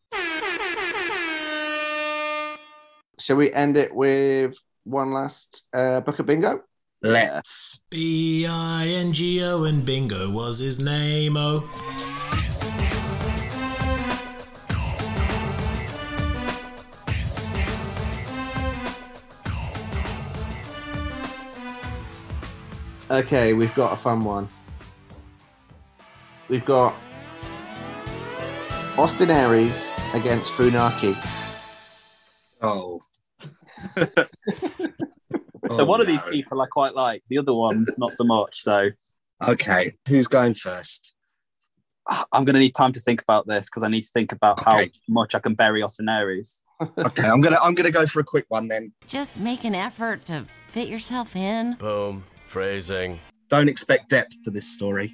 Shall 3.19 3.37
we 3.37 3.53
end 3.53 3.77
it 3.77 3.95
with 3.95 4.55
one 4.83 5.13
last 5.13 5.63
uh, 5.73 6.01
book 6.01 6.19
of 6.19 6.25
bingo? 6.25 6.61
Let's. 7.01 7.79
B 7.89 8.45
I 8.47 8.87
N 8.87 9.13
G 9.13 9.43
O 9.43 9.63
and 9.63 9.85
Bingo 9.85 10.31
was 10.31 10.59
his 10.59 10.79
name. 10.79 11.35
Oh, 11.37 11.69
Okay, 23.11 23.53
we've 23.53 23.73
got 23.75 23.93
a 23.93 23.95
fun 23.95 24.21
one. 24.21 24.49
We've 26.49 26.65
got 26.65 26.95
Austin 28.97 29.29
Aries 29.29 29.91
against 30.15 30.51
Funaki. 30.53 31.15
Oh. 32.61 33.04
So 35.67 35.83
one 35.83 35.99
of 35.99 36.05
these 36.05 36.21
people 36.21 36.61
I 36.61 36.67
quite 36.67 36.93
like, 36.93 37.23
the 37.27 37.39
other 37.39 37.53
one 37.53 37.87
not 37.97 38.13
so 38.13 38.23
much. 38.23 38.61
So 38.61 38.89
Okay, 39.43 39.93
who's 40.07 40.27
going 40.27 40.53
first? 40.53 41.15
I'm 42.07 42.45
going 42.45 42.53
to 42.53 42.59
need 42.59 42.75
time 42.75 42.93
to 42.93 42.99
think 42.99 43.21
about 43.23 43.47
this 43.47 43.65
because 43.65 43.81
I 43.81 43.87
need 43.87 44.03
to 44.03 44.11
think 44.13 44.31
about 44.31 44.63
how 44.63 44.83
much 45.09 45.33
I 45.33 45.39
can 45.39 45.55
bury 45.55 45.81
Austin 45.81 46.07
Aries. 46.07 46.61
Okay, 46.99 47.25
I'm 47.25 47.39
gonna 47.39 47.57
I'm 47.63 47.73
gonna 47.73 47.89
go 47.89 48.05
for 48.05 48.19
a 48.19 48.23
quick 48.23 48.43
one 48.49 48.67
then. 48.67 48.91
Just 49.07 49.37
make 49.37 49.63
an 49.63 49.73
effort 49.73 50.25
to 50.25 50.45
fit 50.67 50.89
yourself 50.89 51.33
in. 51.33 51.75
Boom. 51.75 52.25
Phrasing. 52.47 53.17
Don't 53.47 53.69
expect 53.69 54.09
depth 54.09 54.43
to 54.43 54.51
this 54.51 54.67
story. 54.67 55.13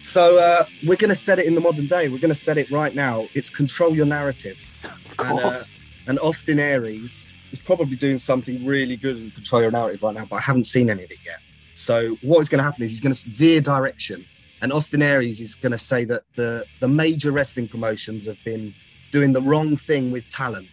So 0.00 0.36
uh, 0.36 0.64
we're 0.84 0.96
going 0.96 1.08
to 1.10 1.14
set 1.14 1.38
it 1.38 1.46
in 1.46 1.54
the 1.54 1.60
modern 1.60 1.86
day. 1.86 2.08
We're 2.08 2.18
going 2.18 2.34
to 2.34 2.34
set 2.34 2.58
it 2.58 2.70
right 2.70 2.94
now. 2.94 3.28
It's 3.34 3.48
control 3.50 3.94
your 3.94 4.04
narrative. 4.04 4.58
Of 4.84 5.26
And, 5.26 5.38
uh, 5.38 5.42
course. 5.42 5.80
And 6.06 6.18
Austin 6.20 6.58
Aries 6.58 7.28
is 7.52 7.58
probably 7.58 7.96
doing 7.96 8.18
something 8.18 8.66
really 8.66 8.96
good 8.96 9.16
in 9.16 9.30
control 9.30 9.62
your 9.62 9.70
narrative 9.70 10.02
right 10.02 10.14
now, 10.14 10.24
but 10.24 10.36
I 10.36 10.40
haven't 10.40 10.64
seen 10.64 10.90
any 10.90 11.04
of 11.04 11.10
it 11.10 11.18
yet. 11.24 11.38
So 11.74 12.16
what 12.22 12.40
is 12.40 12.48
going 12.48 12.58
to 12.58 12.64
happen 12.64 12.82
is 12.82 12.90
he's 12.90 13.00
going 13.00 13.14
to 13.14 13.30
veer 13.30 13.60
direction, 13.60 14.24
and 14.60 14.72
Austin 14.72 15.02
Aries 15.02 15.40
is 15.40 15.54
going 15.54 15.72
to 15.72 15.78
say 15.78 16.04
that 16.04 16.22
the 16.36 16.64
the 16.80 16.88
major 16.88 17.32
wrestling 17.32 17.68
promotions 17.68 18.26
have 18.26 18.38
been 18.44 18.74
doing 19.10 19.32
the 19.32 19.42
wrong 19.42 19.76
thing 19.76 20.10
with 20.10 20.26
talent 20.28 20.68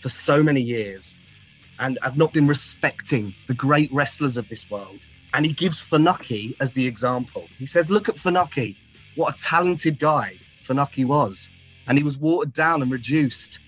for 0.00 0.08
so 0.08 0.42
many 0.42 0.60
years, 0.60 1.18
and 1.80 1.98
have 2.02 2.16
not 2.16 2.32
been 2.32 2.46
respecting 2.46 3.34
the 3.46 3.54
great 3.54 3.92
wrestlers 3.92 4.36
of 4.36 4.48
this 4.48 4.70
world. 4.70 5.00
And 5.34 5.44
he 5.44 5.52
gives 5.52 5.82
Funaki 5.82 6.56
as 6.60 6.72
the 6.72 6.86
example. 6.86 7.46
He 7.58 7.66
says, 7.66 7.90
"Look 7.90 8.08
at 8.08 8.16
Funaki, 8.16 8.76
what 9.16 9.34
a 9.34 9.38
talented 9.42 9.98
guy 9.98 10.36
Funaki 10.64 11.04
was, 11.04 11.48
and 11.86 11.98
he 11.98 12.04
was 12.04 12.16
watered 12.16 12.54
down 12.54 12.80
and 12.82 12.90
reduced." 12.90 13.60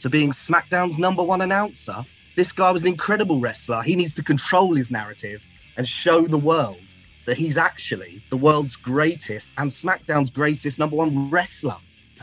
To 0.00 0.10
being 0.10 0.30
SmackDown's 0.30 0.98
number 0.98 1.22
one 1.22 1.40
announcer. 1.40 2.04
This 2.36 2.52
guy 2.52 2.70
was 2.70 2.82
an 2.82 2.88
incredible 2.88 3.40
wrestler. 3.40 3.82
He 3.82 3.96
needs 3.96 4.14
to 4.14 4.22
control 4.22 4.74
his 4.74 4.90
narrative 4.90 5.42
and 5.76 5.86
show 5.86 6.26
the 6.26 6.38
world 6.38 6.78
that 7.26 7.36
he's 7.36 7.58
actually 7.58 8.22
the 8.30 8.36
world's 8.36 8.76
greatest 8.76 9.50
and 9.58 9.70
SmackDown's 9.70 10.30
greatest 10.30 10.78
number 10.78 10.96
one 10.96 11.30
wrestler. 11.30 11.76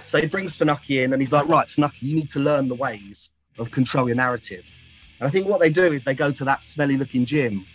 So 0.05 0.19
he 0.19 0.27
brings 0.27 0.57
Funaki 0.57 1.03
in 1.03 1.13
and 1.13 1.21
he's 1.21 1.31
like, 1.31 1.47
right, 1.47 1.67
Funaki, 1.67 2.01
you 2.01 2.15
need 2.15 2.29
to 2.29 2.39
learn 2.39 2.67
the 2.67 2.75
ways 2.75 3.31
of 3.59 3.71
control 3.71 4.07
your 4.07 4.15
narrative. 4.15 4.63
And 5.19 5.27
I 5.27 5.31
think 5.31 5.47
what 5.47 5.59
they 5.59 5.69
do 5.69 5.91
is 5.91 6.03
they 6.03 6.15
go 6.15 6.31
to 6.31 6.45
that 6.45 6.63
smelly 6.63 6.97
looking 6.97 7.25
gym 7.25 7.65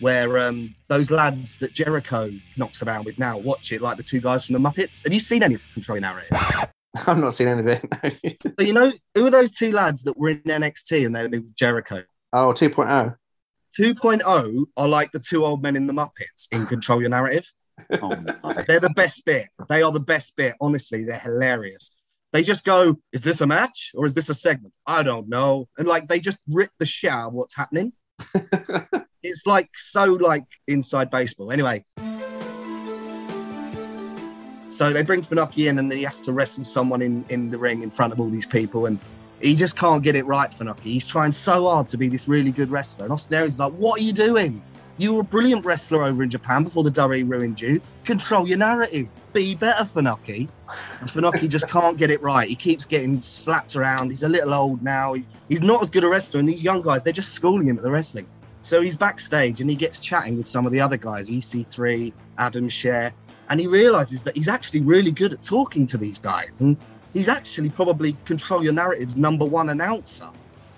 where 0.00 0.38
um, 0.38 0.74
those 0.86 1.10
lads 1.10 1.58
that 1.58 1.72
Jericho 1.72 2.30
knocks 2.56 2.82
around 2.82 3.04
with 3.04 3.18
now 3.18 3.36
watch 3.36 3.72
it, 3.72 3.82
like 3.82 3.96
the 3.96 4.02
two 4.02 4.20
guys 4.20 4.46
from 4.46 4.54
the 4.54 4.60
Muppets. 4.60 5.02
Have 5.02 5.12
you 5.12 5.20
seen 5.20 5.42
any 5.42 5.58
Control 5.74 6.00
Narrative? 6.00 6.70
I've 7.06 7.18
not 7.18 7.34
seen 7.34 7.48
any 7.48 7.60
of 7.60 7.68
it. 7.68 8.38
So 8.58 8.64
you 8.64 8.72
know 8.72 8.92
who 9.14 9.26
are 9.26 9.30
those 9.30 9.52
two 9.52 9.72
lads 9.72 10.02
that 10.04 10.16
were 10.16 10.30
in 10.30 10.42
NXT 10.42 11.06
and 11.06 11.14
they 11.14 11.22
were 11.22 11.28
with 11.28 11.54
Jericho? 11.54 12.02
oh, 12.32 12.52
2.0. 12.52 13.16
2.0 13.78 14.64
are 14.76 14.88
like 14.88 15.12
the 15.12 15.18
two 15.18 15.44
old 15.44 15.62
men 15.62 15.76
in 15.76 15.86
the 15.86 15.92
Muppets 15.92 16.48
in 16.52 16.66
Control 16.66 17.00
Your 17.00 17.10
Narrative. 17.10 17.50
Oh, 18.02 18.08
no. 18.08 18.54
They're 18.66 18.80
the 18.80 18.90
best 18.90 19.24
bit. 19.24 19.46
They 19.68 19.82
are 19.82 19.92
the 19.92 20.00
best 20.00 20.34
bit. 20.34 20.56
Honestly, 20.60 21.04
they're 21.04 21.16
hilarious. 21.16 21.90
They 22.32 22.42
just 22.42 22.64
go, 22.64 22.96
"Is 23.12 23.20
this 23.20 23.40
a 23.40 23.46
match 23.46 23.92
or 23.94 24.04
is 24.04 24.14
this 24.14 24.28
a 24.28 24.34
segment? 24.34 24.74
I 24.84 25.04
don't 25.04 25.28
know." 25.28 25.68
And 25.78 25.86
like 25.86 26.08
they 26.08 26.18
just 26.18 26.40
rip 26.48 26.70
the 26.80 26.86
shit 26.86 27.12
out 27.12 27.28
of 27.28 27.34
what's 27.34 27.54
happening. 27.54 27.92
it's 29.22 29.46
like 29.46 29.70
so 29.76 30.04
like 30.06 30.44
inside 30.66 31.08
baseball. 31.08 31.52
Anyway. 31.52 31.84
So 34.68 34.92
they 34.92 35.02
bring 35.02 35.22
Funaki 35.22 35.68
in 35.68 35.78
and 35.78 35.90
he 35.92 36.02
has 36.02 36.20
to 36.22 36.32
wrestle 36.32 36.64
someone 36.64 37.02
in, 37.02 37.24
in 37.28 37.50
the 37.50 37.58
ring 37.58 37.82
in 37.82 37.90
front 37.90 38.12
of 38.12 38.20
all 38.20 38.28
these 38.28 38.46
people 38.46 38.86
and 38.86 38.98
he 39.40 39.54
just 39.54 39.76
can't 39.76 40.02
get 40.02 40.16
it 40.16 40.26
right, 40.26 40.50
Funaki. 40.50 40.80
He's 40.82 41.06
trying 41.06 41.32
so 41.32 41.64
hard 41.68 41.88
to 41.88 41.96
be 41.96 42.08
this 42.08 42.28
really 42.28 42.50
good 42.50 42.70
wrestler. 42.70 43.04
And 43.04 43.12
Austin 43.12 43.34
Aries 43.36 43.54
is 43.54 43.58
like, 43.60 43.72
what 43.74 44.00
are 44.00 44.02
you 44.02 44.12
doing? 44.12 44.62
You 44.98 45.14
were 45.14 45.20
a 45.20 45.24
brilliant 45.24 45.64
wrestler 45.64 46.02
over 46.02 46.24
in 46.24 46.30
Japan 46.30 46.64
before 46.64 46.82
the 46.82 46.90
WWE 46.90 47.28
ruined 47.28 47.60
you. 47.60 47.80
Control 48.04 48.48
your 48.48 48.58
narrative. 48.58 49.06
Be 49.32 49.54
better, 49.54 49.84
Funaki. 49.84 50.48
And 51.00 51.08
Funaki 51.08 51.48
just 51.48 51.68
can't 51.70 51.96
get 51.96 52.10
it 52.10 52.20
right. 52.20 52.48
He 52.48 52.56
keeps 52.56 52.84
getting 52.84 53.20
slapped 53.20 53.76
around. 53.76 54.10
He's 54.10 54.24
a 54.24 54.28
little 54.28 54.52
old 54.52 54.82
now. 54.82 55.14
He's, 55.14 55.26
he's 55.48 55.62
not 55.62 55.82
as 55.82 55.90
good 55.90 56.02
a 56.02 56.08
wrestler. 56.08 56.40
And 56.40 56.48
these 56.48 56.64
young 56.64 56.82
guys, 56.82 57.04
they're 57.04 57.12
just 57.12 57.32
schooling 57.32 57.68
him 57.68 57.76
at 57.76 57.84
the 57.84 57.90
wrestling. 57.90 58.26
So 58.62 58.82
he's 58.82 58.96
backstage 58.96 59.60
and 59.60 59.70
he 59.70 59.76
gets 59.76 60.00
chatting 60.00 60.36
with 60.36 60.48
some 60.48 60.66
of 60.66 60.72
the 60.72 60.80
other 60.80 60.96
guys, 60.96 61.30
EC3, 61.30 62.12
Adam 62.38 62.68
Scherr, 62.68 63.12
and 63.50 63.60
he 63.60 63.66
realizes 63.66 64.22
that 64.22 64.36
he's 64.36 64.48
actually 64.48 64.80
really 64.80 65.10
good 65.10 65.32
at 65.32 65.42
talking 65.42 65.86
to 65.86 65.96
these 65.96 66.18
guys. 66.18 66.60
And 66.60 66.76
he's 67.12 67.28
actually 67.28 67.70
probably 67.70 68.16
Control 68.24 68.62
Your 68.62 68.72
Narrative's 68.72 69.16
number 69.16 69.44
one 69.44 69.70
announcer. 69.70 70.28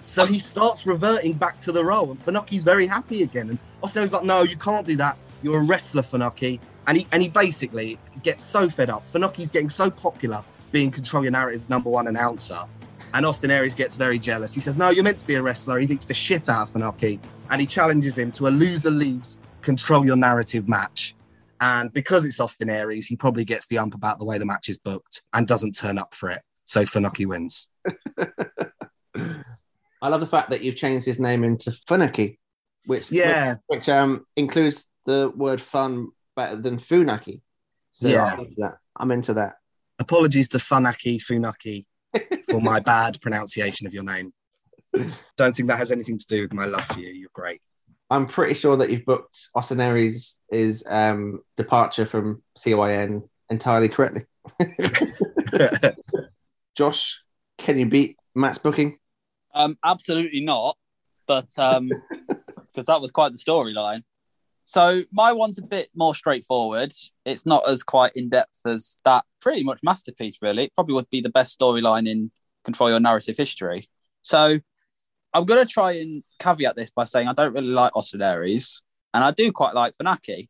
So 0.05 0.25
he 0.25 0.39
starts 0.39 0.87
reverting 0.87 1.35
back 1.35 1.61
to 1.61 1.73
the 1.73 1.85
role, 1.85 2.11
and 2.11 2.25
Funaki's 2.25 2.65
very 2.65 2.87
happy 2.87 3.23
again. 3.23 3.51
And 3.51 3.59
Austin's 3.83 4.13
like, 4.13 4.25
no, 4.25 4.43
you 4.43 4.57
can't 4.57 4.87
do 4.87 4.97
that. 4.97 5.17
You're 5.43 5.61
a 5.61 5.65
wrestler, 5.65 6.03
Funaki. 6.03 6.59
And 6.87 6.99
he 6.99 7.07
and 7.13 7.23
he 7.23 7.29
basically 7.29 7.99
gets 8.23 8.43
so 8.43 8.69
fed 8.69 8.91
up. 8.91 9.09
Funaki's 9.11 9.51
getting 9.51 9.71
so 9.71 9.91
popular 9.91 10.43
being 10.73 10.91
Control 10.91 11.23
Your 11.23 11.33
Narrative 11.33 11.69
number 11.69 11.91
one 11.91 12.09
announcer. 12.09 12.65
And 13.13 13.27
Austin 13.27 13.51
Aries 13.51 13.75
gets 13.75 13.97
very 13.97 14.19
jealous. 14.19 14.53
He 14.55 14.61
says, 14.61 14.77
No, 14.77 14.91
you're 14.91 15.05
meant 15.05 15.19
to 15.19 15.27
be 15.27 15.35
a 15.35 15.43
wrestler. 15.43 15.79
He 15.79 15.87
beats 15.87 16.05
the 16.05 16.15
shit 16.15 16.49
out 16.49 16.69
of 16.69 16.75
Funaki. 16.75 17.19
And 17.51 17.61
he 17.61 17.67
challenges 17.67 18.19
him 18.19 18.33
to 18.33 18.49
a 18.49 18.51
loser 18.51 18.91
leaves 18.91 19.39
Control 19.63 20.05
Your 20.05 20.17
Narrative 20.17 20.69
match. 20.69 21.15
And 21.61 21.93
because 21.93 22.25
it's 22.25 22.41
Austin 22.41 22.71
Aries, 22.71 23.07
he 23.07 23.17
probably 23.17 23.45
gets 23.45 23.67
the 23.67 23.79
ump 23.79 23.95
about 23.95 24.19
the 24.19 24.25
way 24.25 24.39
the 24.39 24.47
match 24.47 24.69
is 24.69 24.79
booked 24.79 25.23
and 25.35 25.47
doesn't 25.47 25.73
turn 25.77 25.99
up 25.99 26.15
for 26.15 26.31
it. 26.31 26.43
So 26.65 26.85
Funaki 26.85 27.27
wins. 27.27 27.67
I 30.03 30.09
love 30.09 30.21
the 30.21 30.27
fact 30.27 30.51
that 30.51 30.63
you've 30.63 30.77
changed 30.77 31.05
his 31.05 31.21
name 31.21 31.45
into 31.45 31.71
Funaki, 31.89 32.39
which 32.87 33.11
Yeah. 33.13 33.57
which, 33.67 33.89
um 33.89 34.25
includes 34.37 34.87
the 35.05 35.31
word 35.37 35.61
fun 35.61 36.09
better 36.37 36.57
than 36.57 36.79
Funaki. 36.79 37.43
So 37.93 38.09
Yeah. 38.09 38.25
I'm 38.25 38.41
into 38.41 38.55
that. 38.59 38.75
I'm 38.97 39.11
into 39.11 39.35
that. 39.35 39.57
Apologies 39.99 40.49
to 40.49 40.59
Funaki 40.59 41.21
Funaki 41.23 41.85
for 42.49 42.61
my 42.61 42.81
bad 42.93 43.21
pronunciation 43.21 43.87
of 43.87 43.93
your 43.93 44.05
name. 44.05 44.33
Don't 45.37 45.55
think 45.55 45.69
that 45.69 45.77
has 45.79 45.93
anything 45.93 46.19
to 46.19 46.27
do 46.27 46.43
with 46.43 46.53
my 46.55 46.65
love 46.65 46.85
for 46.87 47.01
you. 47.01 47.11
You're 47.11 47.29
great. 47.35 47.61
I'm 48.11 48.27
pretty 48.27 48.55
sure 48.55 48.77
that 48.77 48.91
you've 48.91 49.05
booked 49.05 49.49
Austin 49.55 49.81
Aries' 49.81 50.41
is 50.51 50.85
um 50.87 51.41
departure 51.57 52.07
from 52.07 52.43
CYN 52.59 53.29
entirely 53.49 53.89
correctly. 53.89 54.27
Josh, 56.77 57.21
can 57.59 57.79
you 57.79 57.87
beat 57.87 58.17
Matt's 58.35 58.59
booking? 58.59 58.99
Um, 59.55 59.77
absolutely 59.85 60.41
not. 60.41 60.77
But 61.27 61.51
um, 61.59 61.91
because 62.73 62.87
that 62.87 63.01
was 63.01 63.11
quite 63.11 63.33
the 63.33 63.39
storyline. 63.39 64.03
So 64.65 65.03
my 65.13 65.33
one's 65.33 65.59
a 65.59 65.63
bit 65.63 65.91
more 65.97 66.15
straightforward. 66.15 66.93
It's 67.25 67.45
not 67.45 67.69
as 67.69 67.83
quite 67.83 68.13
in 68.15 68.29
depth 68.29 68.59
as 68.65 68.97
that 69.05 69.25
pretty 69.41 69.65
much 69.65 69.81
masterpiece, 69.83 70.39
really. 70.41 70.65
It 70.65 70.75
probably 70.75 70.95
would 70.95 71.11
be 71.11 71.21
the 71.21 71.31
best 71.31 71.59
storyline 71.59 72.09
in 72.09 72.31
Control 72.65 72.91
Your 72.91 73.01
Narrative 73.01 73.37
history. 73.37 73.89
So 74.23 74.61
I'm 75.33 75.45
going 75.45 75.65
to 75.65 75.73
try 75.73 75.93
and 75.93 76.25
caveat 76.41 76.75
this 76.75 76.91
by 76.91 77.05
saying 77.05 77.29
I 77.29 77.33
don't 77.33 77.53
really 77.53 77.69
like 77.69 77.95
Austin 77.95 78.21
Aries, 78.21 78.83
and 79.15 79.23
I 79.23 79.31
do 79.31 79.53
quite 79.53 79.75
like 79.75 79.95
Funaki. 79.97 80.49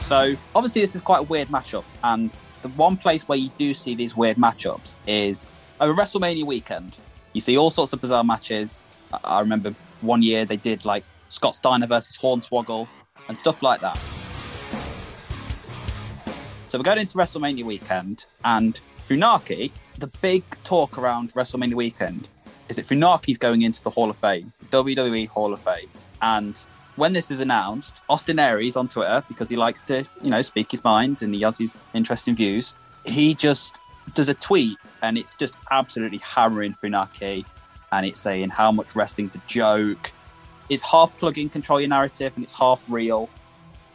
So 0.00 0.36
obviously 0.54 0.80
this 0.82 0.94
is 0.94 1.02
quite 1.02 1.20
a 1.20 1.22
weird 1.24 1.48
matchup, 1.48 1.84
and 2.02 2.34
the 2.62 2.68
one 2.70 2.96
place 2.96 3.28
where 3.28 3.36
you 3.36 3.50
do 3.58 3.74
see 3.74 3.94
these 3.94 4.16
weird 4.16 4.38
matchups 4.38 4.94
is 5.06 5.48
over 5.80 5.92
WrestleMania 5.94 6.46
weekend. 6.46 6.96
You 7.34 7.42
see 7.42 7.58
all 7.58 7.70
sorts 7.70 7.92
of 7.92 8.00
bizarre 8.00 8.24
matches. 8.24 8.84
I- 9.12 9.18
I 9.24 9.40
remember 9.40 9.74
one 10.00 10.22
year 10.22 10.46
they 10.46 10.56
did 10.56 10.86
like 10.86 11.04
Scott 11.28 11.56
Steiner 11.56 11.86
versus 11.86 12.16
Hornswoggle 12.16 12.88
and 13.28 13.36
stuff 13.36 13.62
like 13.62 13.82
that. 13.82 13.98
So 16.68 16.78
we're 16.78 16.84
going 16.84 16.98
into 16.98 17.18
WrestleMania 17.18 17.64
weekend, 17.64 18.24
and 18.44 18.80
Funaki, 19.08 19.70
the 19.98 20.06
big 20.22 20.42
talk 20.64 20.96
around 20.96 21.34
WrestleMania 21.34 21.74
weekend 21.74 22.28
is 22.70 22.76
that 22.76 22.86
Funaki's 22.86 23.36
going 23.36 23.62
into 23.62 23.82
the 23.82 23.90
Hall 23.90 24.08
of 24.08 24.16
Fame, 24.16 24.52
WWE 24.70 25.28
Hall 25.28 25.52
of 25.52 25.60
Fame. 25.60 25.90
And 26.22 26.58
when 26.96 27.12
this 27.12 27.30
is 27.30 27.40
announced, 27.40 27.94
Austin 28.08 28.38
Aries 28.38 28.76
on 28.76 28.88
Twitter, 28.88 29.22
because 29.28 29.50
he 29.50 29.56
likes 29.56 29.82
to, 29.84 30.04
you 30.22 30.30
know, 30.30 30.40
speak 30.40 30.70
his 30.70 30.82
mind 30.84 31.20
and 31.20 31.34
he 31.34 31.42
has 31.42 31.58
his 31.58 31.78
interesting 31.92 32.34
views, 32.34 32.74
he 33.04 33.34
just 33.34 33.76
does 34.14 34.30
a 34.30 34.34
tweet 34.34 34.78
and 35.02 35.18
it's 35.18 35.34
just 35.34 35.56
absolutely 35.70 36.18
hammering 36.18 36.72
Funaki 36.72 37.44
and 37.92 38.06
it's 38.06 38.20
saying 38.20 38.48
how 38.48 38.72
much 38.72 38.96
wrestling's 38.96 39.34
a 39.34 39.42
joke. 39.46 40.12
It's 40.70 40.82
half 40.82 41.16
plugging 41.18 41.50
control 41.50 41.78
your 41.78 41.90
narrative 41.90 42.32
and 42.36 42.42
it's 42.42 42.54
half 42.54 42.84
real. 42.88 43.28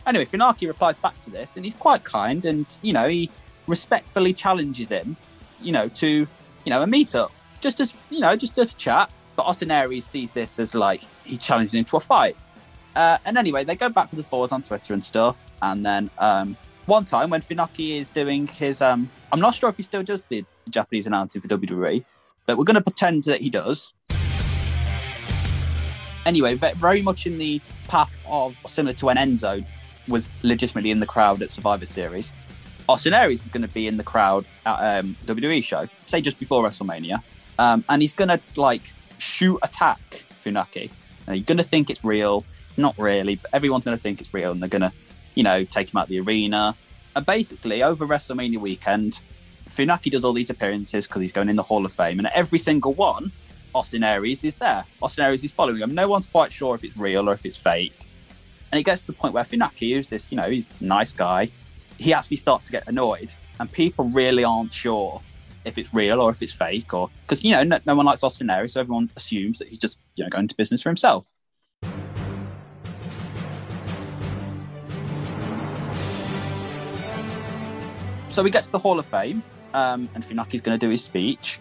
Anyway, 0.06 0.26
Funaki 0.26 0.68
replies 0.68 0.98
back 0.98 1.19
to 1.22 1.31
this 1.31 1.56
and 1.56 1.65
he's 1.65 1.76
quite 1.76 2.03
kind 2.03 2.45
and, 2.45 2.77
you 2.84 2.94
know, 2.94 3.07
he 3.07 3.31
respectfully 3.69 4.33
challenges 4.33 4.89
him, 4.89 5.15
you 5.61 5.71
know, 5.71 5.87
to, 5.87 6.07
you 6.09 6.69
know, 6.69 6.81
a 6.81 6.87
meetup. 6.87 7.31
Just 7.61 7.79
as, 7.79 7.93
you 8.09 8.19
know, 8.19 8.35
just 8.35 8.55
to 8.55 8.65
chat. 8.65 9.11
But 9.35 9.71
Aries 9.71 10.05
sees 10.05 10.31
this 10.31 10.59
as 10.59 10.75
like 10.75 11.03
he 11.23 11.37
challenged 11.37 11.73
him 11.73 11.85
to 11.85 11.97
a 11.97 11.99
fight. 12.01 12.35
Uh, 12.95 13.17
and 13.25 13.37
anyway, 13.37 13.63
they 13.63 13.75
go 13.75 13.87
back 13.87 14.11
the 14.11 14.23
forwards 14.23 14.51
on 14.51 14.61
Twitter 14.61 14.93
and 14.93 15.01
stuff. 15.01 15.51
And 15.61 15.85
then 15.85 16.09
um, 16.17 16.57
one 16.87 17.05
time 17.05 17.29
when 17.29 17.41
Funaki 17.41 17.91
is 17.91 18.09
doing 18.09 18.47
his, 18.47 18.81
um, 18.81 19.09
I'm 19.31 19.39
not 19.39 19.55
sure 19.55 19.69
if 19.69 19.77
he 19.77 19.83
still 19.83 20.03
does 20.03 20.23
the 20.23 20.43
Japanese 20.69 21.07
announcing 21.07 21.41
for 21.41 21.47
WWE, 21.47 22.03
but 22.45 22.57
we're 22.57 22.65
going 22.65 22.75
to 22.75 22.81
pretend 22.81 23.23
that 23.25 23.39
he 23.39 23.49
does. 23.49 23.93
Anyway, 26.25 26.55
very 26.55 27.01
much 27.01 27.25
in 27.25 27.37
the 27.37 27.61
path 27.87 28.17
of 28.27 28.55
similar 28.67 28.93
to 28.95 29.05
when 29.05 29.15
Enzo 29.15 29.65
was 30.09 30.29
legitimately 30.43 30.91
in 30.91 30.99
the 30.99 31.05
crowd 31.05 31.41
at 31.41 31.51
Survivor 31.51 31.85
Series. 31.85 32.33
Austin 32.90 33.14
Aries 33.14 33.44
is 33.44 33.49
going 33.49 33.61
to 33.61 33.68
be 33.68 33.86
in 33.86 33.98
the 33.98 34.03
crowd 34.03 34.45
at 34.66 34.99
um, 34.99 35.16
WWE 35.26 35.64
show, 35.64 35.88
say 36.07 36.22
just 36.22 36.40
before 36.40 36.64
WrestleMania, 36.64 37.22
um, 37.60 37.86
and 37.88 38.02
he's 38.02 38.14
going 38.14 38.30
to 38.30 38.40
like 38.56 38.94
shoot 39.20 39.60
attack 39.61 40.26
Funaki. 40.44 40.90
And 41.28 41.38
you're 41.38 41.45
going 41.45 41.60
to 41.60 41.64
think 41.64 41.91
it's 41.91 42.03
real. 42.03 42.44
It's 42.68 42.80
not 42.80 42.98
really, 42.98 43.36
but 43.36 43.53
everyone's 43.53 43.86
going 43.86 43.95
to 43.95 44.02
think 44.02 44.22
it's 44.22 44.34
real 44.34 44.52
and 44.52 44.60
they're 44.60 44.70
going 44.70 44.82
to, 44.82 44.91
you 45.36 45.44
know, 45.44 45.64
take 45.66 45.94
him 45.94 45.99
out 45.99 46.07
the 46.07 46.20
arena. 46.20 46.76
And 47.16 47.24
basically, 47.28 47.84
over 47.84 48.07
WrestleMania 48.07 48.57
weekend, 48.57 49.22
Funaki 49.70 50.10
does 50.10 50.26
all 50.26 50.34
these 50.34 50.49
appearances 50.49 51.06
because 51.06 51.22
he's 51.22 51.32
going 51.32 51.49
in 51.49 51.57
the 51.57 51.64
Hall 51.64 51.86
of 51.86 51.94
Fame, 51.94 52.18
and 52.18 52.28
every 52.34 52.57
single 52.57 52.95
one, 52.95 53.32
Austin 53.76 54.03
Aries 54.03 54.44
is 54.44 54.56
there. 54.56 54.84
Austin 55.03 55.26
Aries 55.26 55.44
is 55.44 55.53
following 55.53 55.78
him. 55.78 55.94
No 55.94 56.07
one's 56.07 56.26
quite 56.26 56.52
sure 56.52 56.74
if 56.74 56.84
it's 56.84 56.98
real 56.98 57.30
or 57.30 57.34
if 57.34 57.45
it's 57.45 57.57
fake. 57.57 58.07
And 58.72 58.80
it 58.80 58.84
gets 58.84 59.02
to 59.02 59.07
the 59.07 59.14
point 59.14 59.36
where 59.36 59.44
Funaki, 59.44 59.94
who's 59.94 60.10
this, 60.10 60.32
you 60.32 60.38
know, 60.38 60.49
he's 60.49 60.72
a 60.80 60.84
nice 60.84 61.14
guy, 61.14 61.52
he 61.99 62.13
actually 62.13 62.38
starts 62.38 62.65
to 62.65 62.71
get 62.71 62.88
annoyed, 62.88 63.34
and 63.59 63.71
people 63.71 64.05
really 64.05 64.43
aren't 64.43 64.73
sure 64.73 65.21
if 65.65 65.77
it's 65.77 65.93
real 65.93 66.21
or 66.21 66.31
if 66.31 66.41
it's 66.41 66.53
fake, 66.53 66.93
or 66.93 67.09
because 67.23 67.43
you 67.43 67.51
know 67.51 67.63
no, 67.63 67.80
no 67.85 67.95
one 67.95 68.05
likes 68.05 68.23
Austin 68.23 68.49
Aries, 68.49 68.73
so 68.73 68.80
everyone 68.80 69.09
assumes 69.17 69.59
that 69.59 69.67
he's 69.67 69.80
just 69.80 69.99
you 70.15 70.23
know 70.23 70.30
going 70.30 70.47
to 70.47 70.55
business 70.55 70.81
for 70.81 70.89
himself. 70.89 71.35
So 78.30 78.43
we 78.43 78.49
get 78.49 78.63
to 78.63 78.71
the 78.71 78.80
Hall 78.80 78.97
of 78.97 79.05
Fame, 79.05 79.43
um, 79.73 80.07
and 80.15 80.23
Funaki's 80.23 80.61
going 80.61 80.80
to 80.80 80.85
do 80.85 80.89
his 80.89 81.03
speech, 81.03 81.59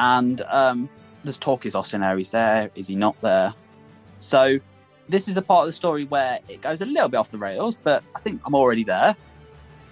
and 0.00 0.40
um, 0.48 0.90
there's 1.22 1.38
talk: 1.38 1.64
is 1.64 1.76
Austin 1.76 2.02
Aries 2.02 2.30
there? 2.30 2.70
Is 2.74 2.88
he 2.88 2.96
not 2.96 3.18
there? 3.20 3.54
So 4.18 4.58
this 5.08 5.28
is 5.28 5.36
the 5.36 5.42
part 5.42 5.60
of 5.60 5.66
the 5.66 5.72
story 5.72 6.06
where 6.06 6.40
it 6.48 6.60
goes 6.60 6.80
a 6.80 6.86
little 6.86 7.08
bit 7.08 7.18
off 7.18 7.30
the 7.30 7.38
rails, 7.38 7.76
but 7.76 8.02
I 8.16 8.18
think 8.18 8.40
I'm 8.44 8.56
already 8.56 8.82
there. 8.82 9.14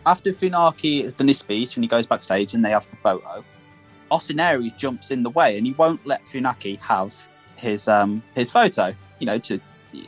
After 0.07 0.33
Funaki 0.33 1.03
has 1.03 1.15
done 1.15 1.29
his 1.29 1.39
speech 1.39 1.77
and 1.77 1.85
he 1.85 1.89
goes 1.89 2.07
backstage 2.07 2.53
and 2.53 2.63
they 2.63 2.71
have 2.71 2.89
the 2.91 2.97
photo, 2.97 3.43
Austin 4.11 4.39
Aries 4.39 4.73
jumps 4.75 5.11
in 5.11 5.23
the 5.23 5.31
way 5.31 5.57
and 5.57 5.67
he 5.67 5.73
won't 5.73 6.07
let 6.07 6.25
Funaki 6.25 6.79
have 6.79 7.15
his 7.57 7.89
um 7.89 8.23
his 8.35 8.51
photo, 8.51 8.93
you 9.19 9.27
know, 9.27 9.39
to 9.39 9.59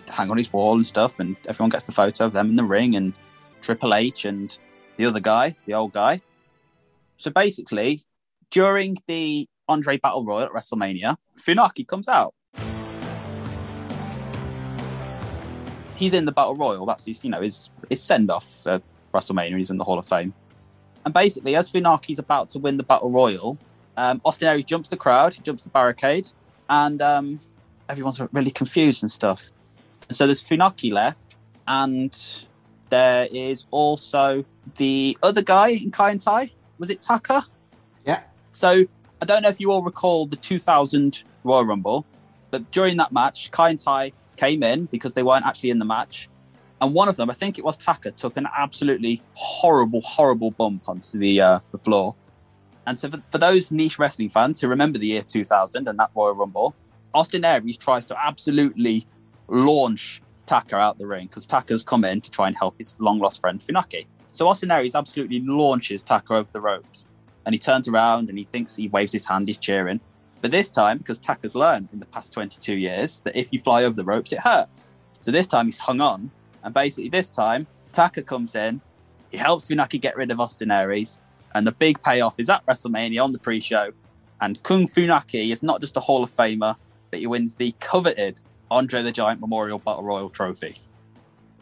hang 0.08 0.30
on 0.30 0.36
his 0.36 0.52
wall 0.52 0.74
and 0.74 0.86
stuff, 0.86 1.18
and 1.18 1.36
everyone 1.48 1.70
gets 1.70 1.84
the 1.84 1.92
photo 1.92 2.26
of 2.26 2.32
them 2.32 2.50
in 2.50 2.56
the 2.56 2.64
ring 2.64 2.94
and 2.94 3.14
Triple 3.62 3.94
H 3.94 4.26
and 4.26 4.58
the 4.96 5.06
other 5.06 5.20
guy, 5.20 5.56
the 5.64 5.72
old 5.72 5.92
guy. 5.92 6.20
So 7.16 7.30
basically, 7.30 8.00
during 8.50 8.96
the 9.06 9.48
Andre 9.66 9.96
Battle 9.96 10.26
Royal 10.26 10.44
at 10.44 10.52
WrestleMania, 10.52 11.16
Funaki 11.38 11.88
comes 11.88 12.06
out. 12.06 12.34
He's 15.94 16.12
in 16.12 16.26
the 16.26 16.32
Battle 16.32 16.54
Royal. 16.54 16.84
That's 16.84 17.06
his, 17.06 17.24
you 17.24 17.30
know, 17.30 17.40
his 17.40 17.70
his 17.88 18.02
send 18.02 18.30
off 18.30 18.66
WrestleMania. 19.16 19.56
He's 19.56 19.70
in 19.70 19.78
the 19.78 19.84
Hall 19.84 19.98
of 19.98 20.06
Fame. 20.06 20.34
And 21.04 21.14
basically, 21.14 21.54
as 21.54 21.70
Funaki's 21.70 22.18
about 22.18 22.50
to 22.50 22.58
win 22.58 22.76
the 22.76 22.82
Battle 22.82 23.10
Royal, 23.10 23.58
um, 23.96 24.20
Austin 24.24 24.48
Aries 24.48 24.64
jumps 24.64 24.88
the 24.88 24.96
crowd, 24.96 25.34
he 25.34 25.40
jumps 25.40 25.62
the 25.62 25.68
barricade, 25.68 26.28
and 26.68 27.00
um, 27.00 27.40
everyone's 27.88 28.20
really 28.32 28.50
confused 28.50 29.02
and 29.02 29.10
stuff. 29.10 29.50
And 30.08 30.16
so 30.16 30.26
there's 30.26 30.42
Funaki 30.42 30.92
left, 30.92 31.36
and 31.66 32.16
there 32.90 33.28
is 33.30 33.66
also 33.70 34.44
the 34.76 35.16
other 35.22 35.42
guy 35.42 35.70
in 35.70 35.90
Kaientai. 35.90 36.52
Was 36.78 36.90
it 36.90 37.00
Taka? 37.00 37.42
Yeah. 38.04 38.20
So 38.52 38.84
I 39.22 39.24
don't 39.24 39.42
know 39.42 39.48
if 39.48 39.60
you 39.60 39.70
all 39.70 39.82
recall 39.82 40.26
the 40.26 40.36
2000 40.36 41.22
Royal 41.44 41.64
Rumble, 41.64 42.04
but 42.50 42.70
during 42.70 42.96
that 42.98 43.12
match, 43.12 43.50
Kaientai 43.50 44.12
came 44.36 44.62
in 44.62 44.86
because 44.86 45.14
they 45.14 45.22
weren't 45.22 45.46
actually 45.46 45.70
in 45.70 45.78
the 45.78 45.84
match. 45.84 46.28
And 46.80 46.92
one 46.92 47.08
of 47.08 47.16
them, 47.16 47.30
I 47.30 47.34
think 47.34 47.58
it 47.58 47.64
was 47.64 47.76
Taka, 47.76 48.10
took 48.10 48.36
an 48.36 48.46
absolutely 48.56 49.22
horrible, 49.34 50.02
horrible 50.02 50.50
bump 50.50 50.88
onto 50.88 51.18
the 51.18 51.40
uh, 51.40 51.60
the 51.72 51.78
floor. 51.78 52.14
And 52.86 52.98
so, 52.98 53.10
for, 53.10 53.22
for 53.32 53.38
those 53.38 53.70
niche 53.70 53.98
wrestling 53.98 54.28
fans 54.28 54.60
who 54.60 54.68
remember 54.68 54.98
the 54.98 55.06
year 55.06 55.22
2000 55.22 55.88
and 55.88 55.98
that 55.98 56.10
Royal 56.14 56.34
Rumble, 56.34 56.74
Austin 57.14 57.44
Aries 57.44 57.76
tries 57.76 58.04
to 58.06 58.16
absolutely 58.22 59.06
launch 59.48 60.20
Taka 60.44 60.76
out 60.76 60.98
the 60.98 61.06
ring 61.06 61.26
because 61.26 61.46
Taka's 61.46 61.82
come 61.82 62.04
in 62.04 62.20
to 62.20 62.30
try 62.30 62.46
and 62.46 62.56
help 62.56 62.76
his 62.78 62.98
long 63.00 63.18
lost 63.18 63.40
friend 63.40 63.60
Funaki. 63.60 64.06
So 64.32 64.46
Austin 64.46 64.70
Aries 64.70 64.94
absolutely 64.94 65.40
launches 65.40 66.02
Taka 66.02 66.34
over 66.34 66.48
the 66.52 66.60
ropes 66.60 67.06
and 67.46 67.54
he 67.54 67.58
turns 67.58 67.88
around 67.88 68.28
and 68.28 68.36
he 68.36 68.44
thinks 68.44 68.76
he 68.76 68.88
waves 68.88 69.12
his 69.12 69.24
hand, 69.24 69.48
he's 69.48 69.56
cheering. 69.56 70.00
But 70.42 70.50
this 70.50 70.70
time, 70.70 70.98
because 70.98 71.18
Taka's 71.18 71.54
learned 71.54 71.88
in 71.92 72.00
the 72.00 72.06
past 72.06 72.32
22 72.32 72.76
years 72.76 73.20
that 73.20 73.36
if 73.36 73.52
you 73.52 73.60
fly 73.60 73.84
over 73.84 73.94
the 73.94 74.04
ropes, 74.04 74.32
it 74.32 74.40
hurts. 74.40 74.90
So 75.20 75.30
this 75.30 75.46
time 75.46 75.66
he's 75.66 75.78
hung 75.78 76.00
on. 76.00 76.30
And 76.66 76.74
basically, 76.74 77.08
this 77.08 77.30
time, 77.30 77.64
Taka 77.92 78.22
comes 78.22 78.56
in, 78.56 78.80
he 79.30 79.36
helps 79.38 79.70
Funaki 79.70 80.00
get 80.00 80.16
rid 80.16 80.32
of 80.32 80.40
Austin 80.40 80.72
Aries. 80.72 81.20
And 81.54 81.64
the 81.64 81.70
big 81.72 82.02
payoff 82.02 82.40
is 82.40 82.50
at 82.50 82.66
WrestleMania 82.66 83.22
on 83.22 83.30
the 83.30 83.38
pre 83.38 83.60
show. 83.60 83.92
And 84.40 84.60
Kung 84.64 84.86
Funaki 84.86 85.52
is 85.52 85.62
not 85.62 85.80
just 85.80 85.96
a 85.96 86.00
Hall 86.00 86.24
of 86.24 86.30
Famer, 86.30 86.76
but 87.10 87.20
he 87.20 87.26
wins 87.28 87.54
the 87.54 87.72
coveted 87.78 88.40
Andre 88.68 89.02
the 89.02 89.12
Giant 89.12 89.40
Memorial 89.40 89.78
Battle 89.78 90.02
Royal 90.02 90.28
trophy. 90.28 90.80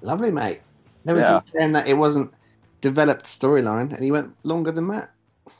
Lovely, 0.01 0.33
mate. 0.33 0.63
There 1.05 1.15
was 1.15 1.25
Yeah. 1.25 1.39
a 1.39 1.43
saying 1.53 1.73
that 1.73 1.87
it 1.87 1.95
wasn't 1.95 2.33
developed 2.81 3.27
storyline, 3.27 3.93
and 3.93 4.03
he 4.03 4.11
went 4.11 4.35
longer 4.43 4.73
than 4.73 4.89
that. 4.89 5.11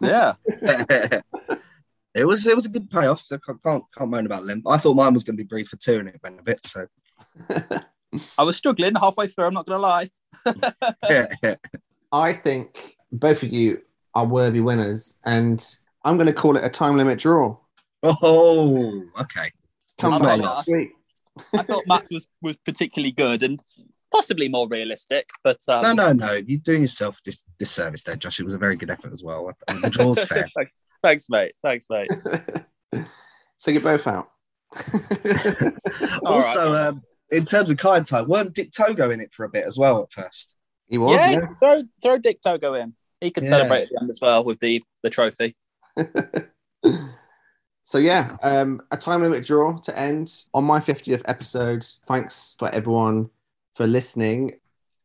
Yeah. 0.01 0.33
it 2.15 2.25
was 2.25 2.47
it 2.47 2.57
was 2.57 2.65
a 2.65 2.71
good 2.71 2.91
payoff. 2.91 3.21
So 3.21 3.37
I 3.47 3.53
can't 3.63 3.85
can't 3.97 4.11
moan 4.11 4.25
about 4.25 4.47
length. 4.47 4.67
I 4.67 4.79
thought 4.79 4.95
mine 4.95 5.13
was 5.13 5.23
going 5.23 5.37
to 5.37 5.45
be 5.45 5.47
brief 5.47 5.69
for 5.69 5.77
two, 5.77 5.99
and 5.99 6.09
it 6.09 6.19
went 6.23 6.41
a 6.41 6.43
bit. 6.43 6.65
So 6.65 6.87
I 8.39 8.43
was 8.45 8.57
struggling 8.57 8.95
halfway 8.95 9.27
through, 9.29 9.45
I'm 9.47 9.55
not 9.55 9.67
going 9.67 9.77
to 9.79 9.83
lie. 9.83 10.11
I 12.13 12.33
think 12.33 12.97
both 13.13 13.43
of 13.43 13.53
you 13.53 13.81
are 14.15 14.25
worthy 14.27 14.61
winners, 14.61 15.17
and 15.25 15.65
I'm 16.05 16.17
going 16.17 16.27
to 16.27 16.33
call 16.33 16.57
it 16.57 16.65
a 16.65 16.69
time 16.69 16.97
limit 16.97 17.19
draw. 17.19 17.57
Oh, 18.03 19.03
okay. 19.21 19.51
Come 20.01 20.11
It's 20.13 20.19
back 20.21 20.39
a 20.39 20.43
loss. 20.43 20.69
week. 20.73 20.91
I 21.55 21.63
thought 21.63 21.85
Max 21.87 22.11
was, 22.11 22.29
was 22.43 22.57
particularly 22.59 23.11
good 23.13 23.43
and 23.43 23.61
possibly 24.13 24.49
more 24.49 24.69
realistic, 24.69 25.29
but 25.43 25.59
um, 25.69 25.83
No, 25.83 25.93
no, 25.93 26.13
no. 26.13 26.33
You're 26.47 26.61
doing 26.61 26.83
yourself 26.83 27.19
dis- 27.25 27.45
disservice 27.59 28.05
there, 28.05 28.15
Josh. 28.17 28.39
It 28.39 28.45
was 28.45 28.55
a 28.55 28.59
very 28.59 28.77
good 28.77 28.91
effort 28.91 29.13
as 29.13 29.23
well. 29.25 29.51
The 29.67 29.91
draw's 29.91 30.25
fair. 30.29 30.47
Thanks- 30.57 30.73
Thanks, 31.03 31.27
mate. 31.29 31.53
Thanks, 31.63 31.85
mate. 31.91 32.09
so 33.59 33.71
you're 33.71 33.83
both 33.83 34.07
out. 34.07 34.31
Also, 36.25 36.73
right. 36.73 36.87
um, 36.89 37.03
in 37.35 37.45
terms 37.45 37.71
of 37.71 37.77
kind 37.77 38.05
time, 38.07 38.29
weren't 38.29 38.55
Dick 38.55 38.71
Togo 38.71 39.11
in 39.11 39.21
it 39.21 39.33
for 39.35 39.45
a 39.45 39.49
bit 39.49 39.65
as 39.67 39.79
well 39.79 40.03
at 40.03 40.13
first? 40.13 40.55
he 40.89 40.99
was, 40.99 41.19
yeah, 41.19 41.31
yeah. 41.31 41.47
throw 41.59 41.83
throw 42.03 42.19
Dick 42.19 42.41
Togo 42.43 42.75
in. 42.75 42.95
He 43.21 43.31
could 43.31 43.45
Yeah. 43.45 43.51
celebrate 43.51 43.83
at 43.85 43.89
the 43.91 43.99
end 44.03 44.11
as 44.11 44.21
well 44.21 44.45
with 44.45 44.61
the 44.61 44.83
the 45.03 45.11
trophy. 45.11 45.57
So 47.87 47.99
yeah, 47.99 48.39
um, 48.43 48.81
a 48.91 48.97
time 48.97 49.21
limit 49.21 49.45
draw 49.45 49.77
to 49.81 49.99
end 49.99 50.33
on 50.55 50.65
my 50.65 50.81
50th 50.81 51.21
episode. 51.27 51.85
Thanks 52.09 52.57
for 52.59 52.71
everyone 52.71 53.29
for 53.75 53.87
listening. 53.87 54.55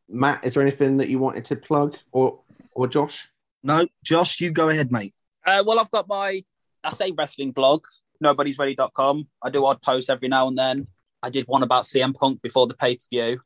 Matt, 0.08 0.46
is 0.46 0.54
there 0.54 0.62
anything 0.62 0.96
that 0.96 1.10
you 1.10 1.18
wanted 1.18 1.44
to 1.46 1.56
plug, 1.56 1.96
or 2.10 2.40
or 2.72 2.88
Josh? 2.88 3.28
No, 3.62 3.86
Josh, 4.02 4.40
you 4.40 4.50
go 4.50 4.70
ahead, 4.70 4.90
mate. 4.90 5.14
Uh, 5.46 5.62
well, 5.66 5.78
I've 5.78 5.90
got 5.90 6.08
my 6.08 6.42
I 6.82 6.92
say 6.94 7.10
wrestling 7.10 7.52
blog, 7.52 7.84
nobodiesready.com. 8.24 9.28
I 9.42 9.50
do 9.50 9.66
odd 9.66 9.82
posts 9.82 10.08
every 10.08 10.28
now 10.28 10.48
and 10.48 10.56
then. 10.56 10.86
I 11.22 11.30
did 11.30 11.44
one 11.46 11.62
about 11.62 11.84
CM 11.84 12.14
Punk 12.14 12.42
before 12.42 12.66
the 12.66 12.74
pay 12.74 12.96
per 12.96 13.02
view, 13.10 13.40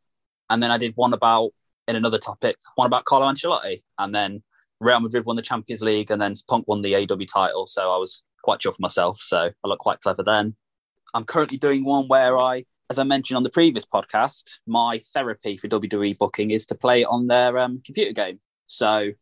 and 0.51 0.63
then 0.63 0.71
I 0.71 0.79
did 0.79 0.93
one 0.97 1.13
about 1.13 1.51
in 1.89 1.97
another 1.97 2.19
topic, 2.19 2.57
one 2.77 2.87
about 2.87 3.05
Carlo 3.05 3.27
Ancelotti, 3.27 3.83
and 3.99 4.15
then 4.15 4.43
Real 4.81 5.01
Madrid 5.01 5.25
won 5.25 5.37
the 5.37 5.43
Champions 5.43 5.83
League, 5.83 6.11
and 6.11 6.21
then 6.21 6.35
Punk 6.49 6.67
won 6.69 6.83
the 6.83 6.95
AW 6.97 7.25
title. 7.33 7.67
So 7.67 7.93
I 7.93 7.97
was 7.97 8.23
quite 8.43 8.63
sure 8.63 8.73
chuffed 8.73 8.81
myself. 8.81 9.21
So 9.21 9.39
I 9.39 9.69
look 9.69 9.79
quite 9.79 10.01
clever 10.01 10.23
then. 10.23 10.57
I'm 11.15 11.25
currently 11.25 11.59
doing 11.59 11.85
one 11.85 12.09
where 12.09 12.39
I, 12.39 12.65
as 12.91 12.99
I 12.99 13.05
mentioned 13.05 13.37
on 13.37 13.43
the 13.43 13.51
previous 13.51 13.85
podcast, 13.85 14.45
my 14.67 15.01
therapy 15.13 15.57
for 15.57 15.69
WWE 15.69 16.19
booking 16.19 16.51
is 16.51 16.67
to 16.67 16.75
play 16.75 17.05
on 17.05 17.29
their 17.29 17.57
um, 17.59 17.83
computer 17.85 18.13
game. 18.13 18.41
So 18.67 19.13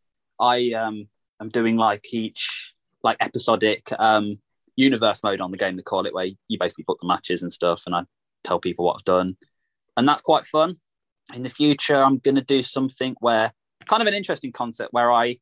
I 0.41 0.73
um, 0.73 1.09
am 1.41 1.49
doing 1.51 1.77
like 1.77 2.13
each 2.13 2.75
like 3.03 3.17
episodic 3.21 3.89
um, 3.99 4.41
universe 4.77 5.23
mode 5.23 5.41
on 5.41 5.51
the 5.51 5.57
game 5.57 5.77
they 5.77 5.83
call 5.83 6.07
it, 6.07 6.15
where 6.15 6.27
you 6.49 6.59
basically 6.59 6.85
book 6.85 6.99
the 7.01 7.09
matches 7.09 7.43
and 7.43 7.53
stuff, 7.53 7.83
and 7.87 7.95
I 7.95 8.03
tell 8.45 8.61
people 8.61 8.85
what 8.85 8.97
I've 8.97 9.05
done, 9.05 9.37
and 9.97 10.09
that's 10.09 10.23
quite 10.23 10.47
fun. 10.47 10.77
In 11.35 11.43
the 11.43 11.51
future, 11.51 11.97
I'm 11.97 12.19
going 12.19 12.35
to 12.35 12.41
do 12.43 12.63
something 12.63 13.15
where 13.21 13.53
kind 13.87 14.03
of 14.03 14.09
an 14.09 14.15
interesting 14.15 14.53
concept 14.53 14.93
where 14.93 15.13
I 15.13 15.39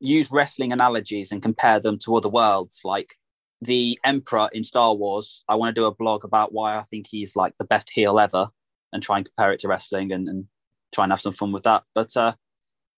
use 0.00 0.30
wrestling 0.30 0.72
analogies 0.72 1.32
and 1.32 1.42
compare 1.42 1.80
them 1.80 1.98
to 2.00 2.16
other 2.16 2.28
worlds, 2.28 2.80
like 2.84 3.14
the 3.60 3.98
Emperor 4.04 4.48
in 4.52 4.64
Star 4.64 4.94
Wars. 4.94 5.44
I 5.48 5.54
want 5.54 5.74
to 5.74 5.80
do 5.80 5.86
a 5.86 5.94
blog 5.94 6.24
about 6.24 6.52
why 6.52 6.76
I 6.76 6.82
think 6.82 7.06
he's 7.08 7.36
like 7.36 7.54
the 7.58 7.64
best 7.64 7.90
heel 7.90 8.18
ever, 8.18 8.48
and 8.92 9.02
try 9.02 9.16
and 9.18 9.26
compare 9.26 9.52
it 9.52 9.60
to 9.60 9.68
wrestling 9.68 10.12
and, 10.12 10.28
and 10.28 10.46
try 10.94 11.04
and 11.04 11.12
have 11.12 11.20
some 11.20 11.32
fun 11.32 11.52
with 11.52 11.64
that. 11.64 11.82
But 11.94 12.16
uh, 12.16 12.34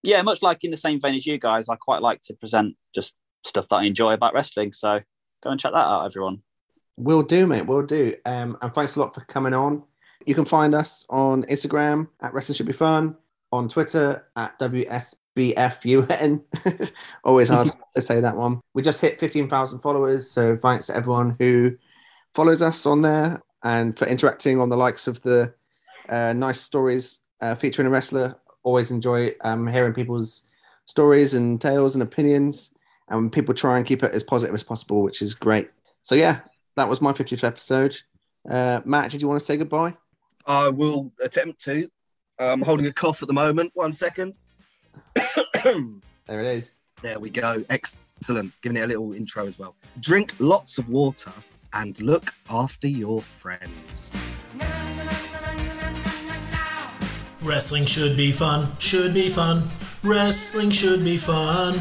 yeah, 0.03 0.23
much 0.23 0.43
like 0.43 0.65
in 0.65 0.71
the 0.71 0.77
same 0.77 1.01
vein 1.01 1.15
as 1.15 1.27
you 1.27 1.39
guys, 1.39 1.69
I 1.69 1.77
quite 1.77 2.03
like 2.03 2.21
to 2.23 2.35
present 2.35 2.77
just 2.95 3.15
stuff 3.45 3.69
that 3.69 3.77
I 3.77 3.85
enjoy 3.85 4.13
about 4.13 4.35
wrestling. 4.35 4.73
So 4.73 5.01
go 5.43 5.51
and 5.51 5.61
check 5.61 5.73
that 5.73 5.79
out, 5.79 6.05
everyone. 6.05 6.43
Will 6.97 7.23
do, 7.23 7.47
mate. 7.47 7.67
Will 7.67 7.83
do. 7.83 8.15
Um, 8.25 8.57
and 8.63 8.75
thanks 8.75 8.97
a 8.97 9.01
lot 9.01 9.15
for 9.15 9.21
coming 9.23 9.55
on. 9.55 9.83
You 10.25 10.35
can 10.35 10.45
find 10.45 10.75
us 10.75 11.05
on 11.09 11.45
Instagram 11.45 12.09
at 12.21 12.33
Wrestling 12.35 12.57
Should 12.57 12.67
Be 12.67 12.73
Fun, 12.73 13.17
on 13.53 13.69
Twitter 13.69 14.27
at 14.37 14.59
WSBFUN. 14.59 16.43
Always 17.25 17.49
hard 17.49 17.71
to 17.95 18.01
say 18.01 18.21
that 18.21 18.37
one. 18.37 18.61
We 18.75 18.83
just 18.83 19.01
hit 19.01 19.21
15,000 19.21 19.81
followers. 19.81 20.31
So 20.31 20.59
thanks 20.61 20.87
to 20.87 20.97
everyone 20.97 21.37
who 21.39 21.77
follows 22.35 22.63
us 22.63 22.87
on 22.87 23.03
there 23.03 23.43
and 23.63 23.97
for 23.97 24.07
interacting 24.07 24.61
on 24.61 24.69
the 24.69 24.77
likes 24.77 25.07
of 25.07 25.21
the 25.23 25.55
uh, 26.09 26.33
nice 26.33 26.61
stories 26.61 27.21
uh, 27.41 27.55
featuring 27.55 27.87
a 27.87 27.91
wrestler. 27.91 28.37
Always 28.63 28.91
enjoy 28.91 29.35
um, 29.43 29.67
hearing 29.67 29.95
people's 29.95 30.43
stories 30.87 31.35
and 31.35 31.61
tales 31.61 31.95
and 31.95 32.03
opinions. 32.03 32.73
And 33.09 33.31
people 33.31 33.55
try 33.55 33.77
and 33.77 33.87
keep 33.87 34.03
it 34.03 34.13
as 34.13 34.25
positive 34.25 34.55
as 34.55 34.65
possible, 34.65 35.03
which 35.03 35.23
is 35.23 35.35
great. 35.35 35.71
So, 36.03 36.17
yeah, 36.17 36.41
that 36.77 36.89
was 36.89 37.01
my 37.01 37.13
50th 37.13 37.45
episode. 37.45 37.97
Uh, 38.49 38.81
Matt, 38.85 39.11
did 39.11 39.21
you 39.21 39.29
want 39.29 39.41
to 39.41 39.45
say 39.47 39.57
goodbye? 39.57 39.95
I 40.47 40.69
will 40.69 41.13
attempt 41.23 41.61
to. 41.65 41.91
I'm 42.39 42.61
holding 42.61 42.87
a 42.87 42.93
cough 42.93 43.23
at 43.23 43.29
the 43.29 43.35
moment. 43.35 43.73
One 43.75 43.93
second. 43.93 44.37
There 45.15 46.41
it 46.41 46.57
is. 46.57 46.73
There 47.03 47.19
we 47.19 47.31
go. 47.31 47.65
Excellent. 47.71 48.53
Giving 48.63 48.77
it 48.77 48.83
a 48.83 48.87
little 48.87 49.13
intro 49.13 49.47
as 49.47 49.59
well. 49.59 49.75
Drink 50.01 50.35
lots 50.39 50.79
of 50.79 50.89
water 50.89 51.33
and 51.73 52.01
look 52.01 52.33
after 52.51 52.89
your 52.89 53.21
friends. 53.21 54.15
Wrestling 57.43 57.87
should 57.87 58.17
be 58.17 58.33
fun, 58.33 58.77
should 58.79 59.15
be 59.15 59.29
fun. 59.29 59.71
Wrestling 60.03 60.71
should 60.71 61.05
be 61.05 61.17
fun. 61.17 61.81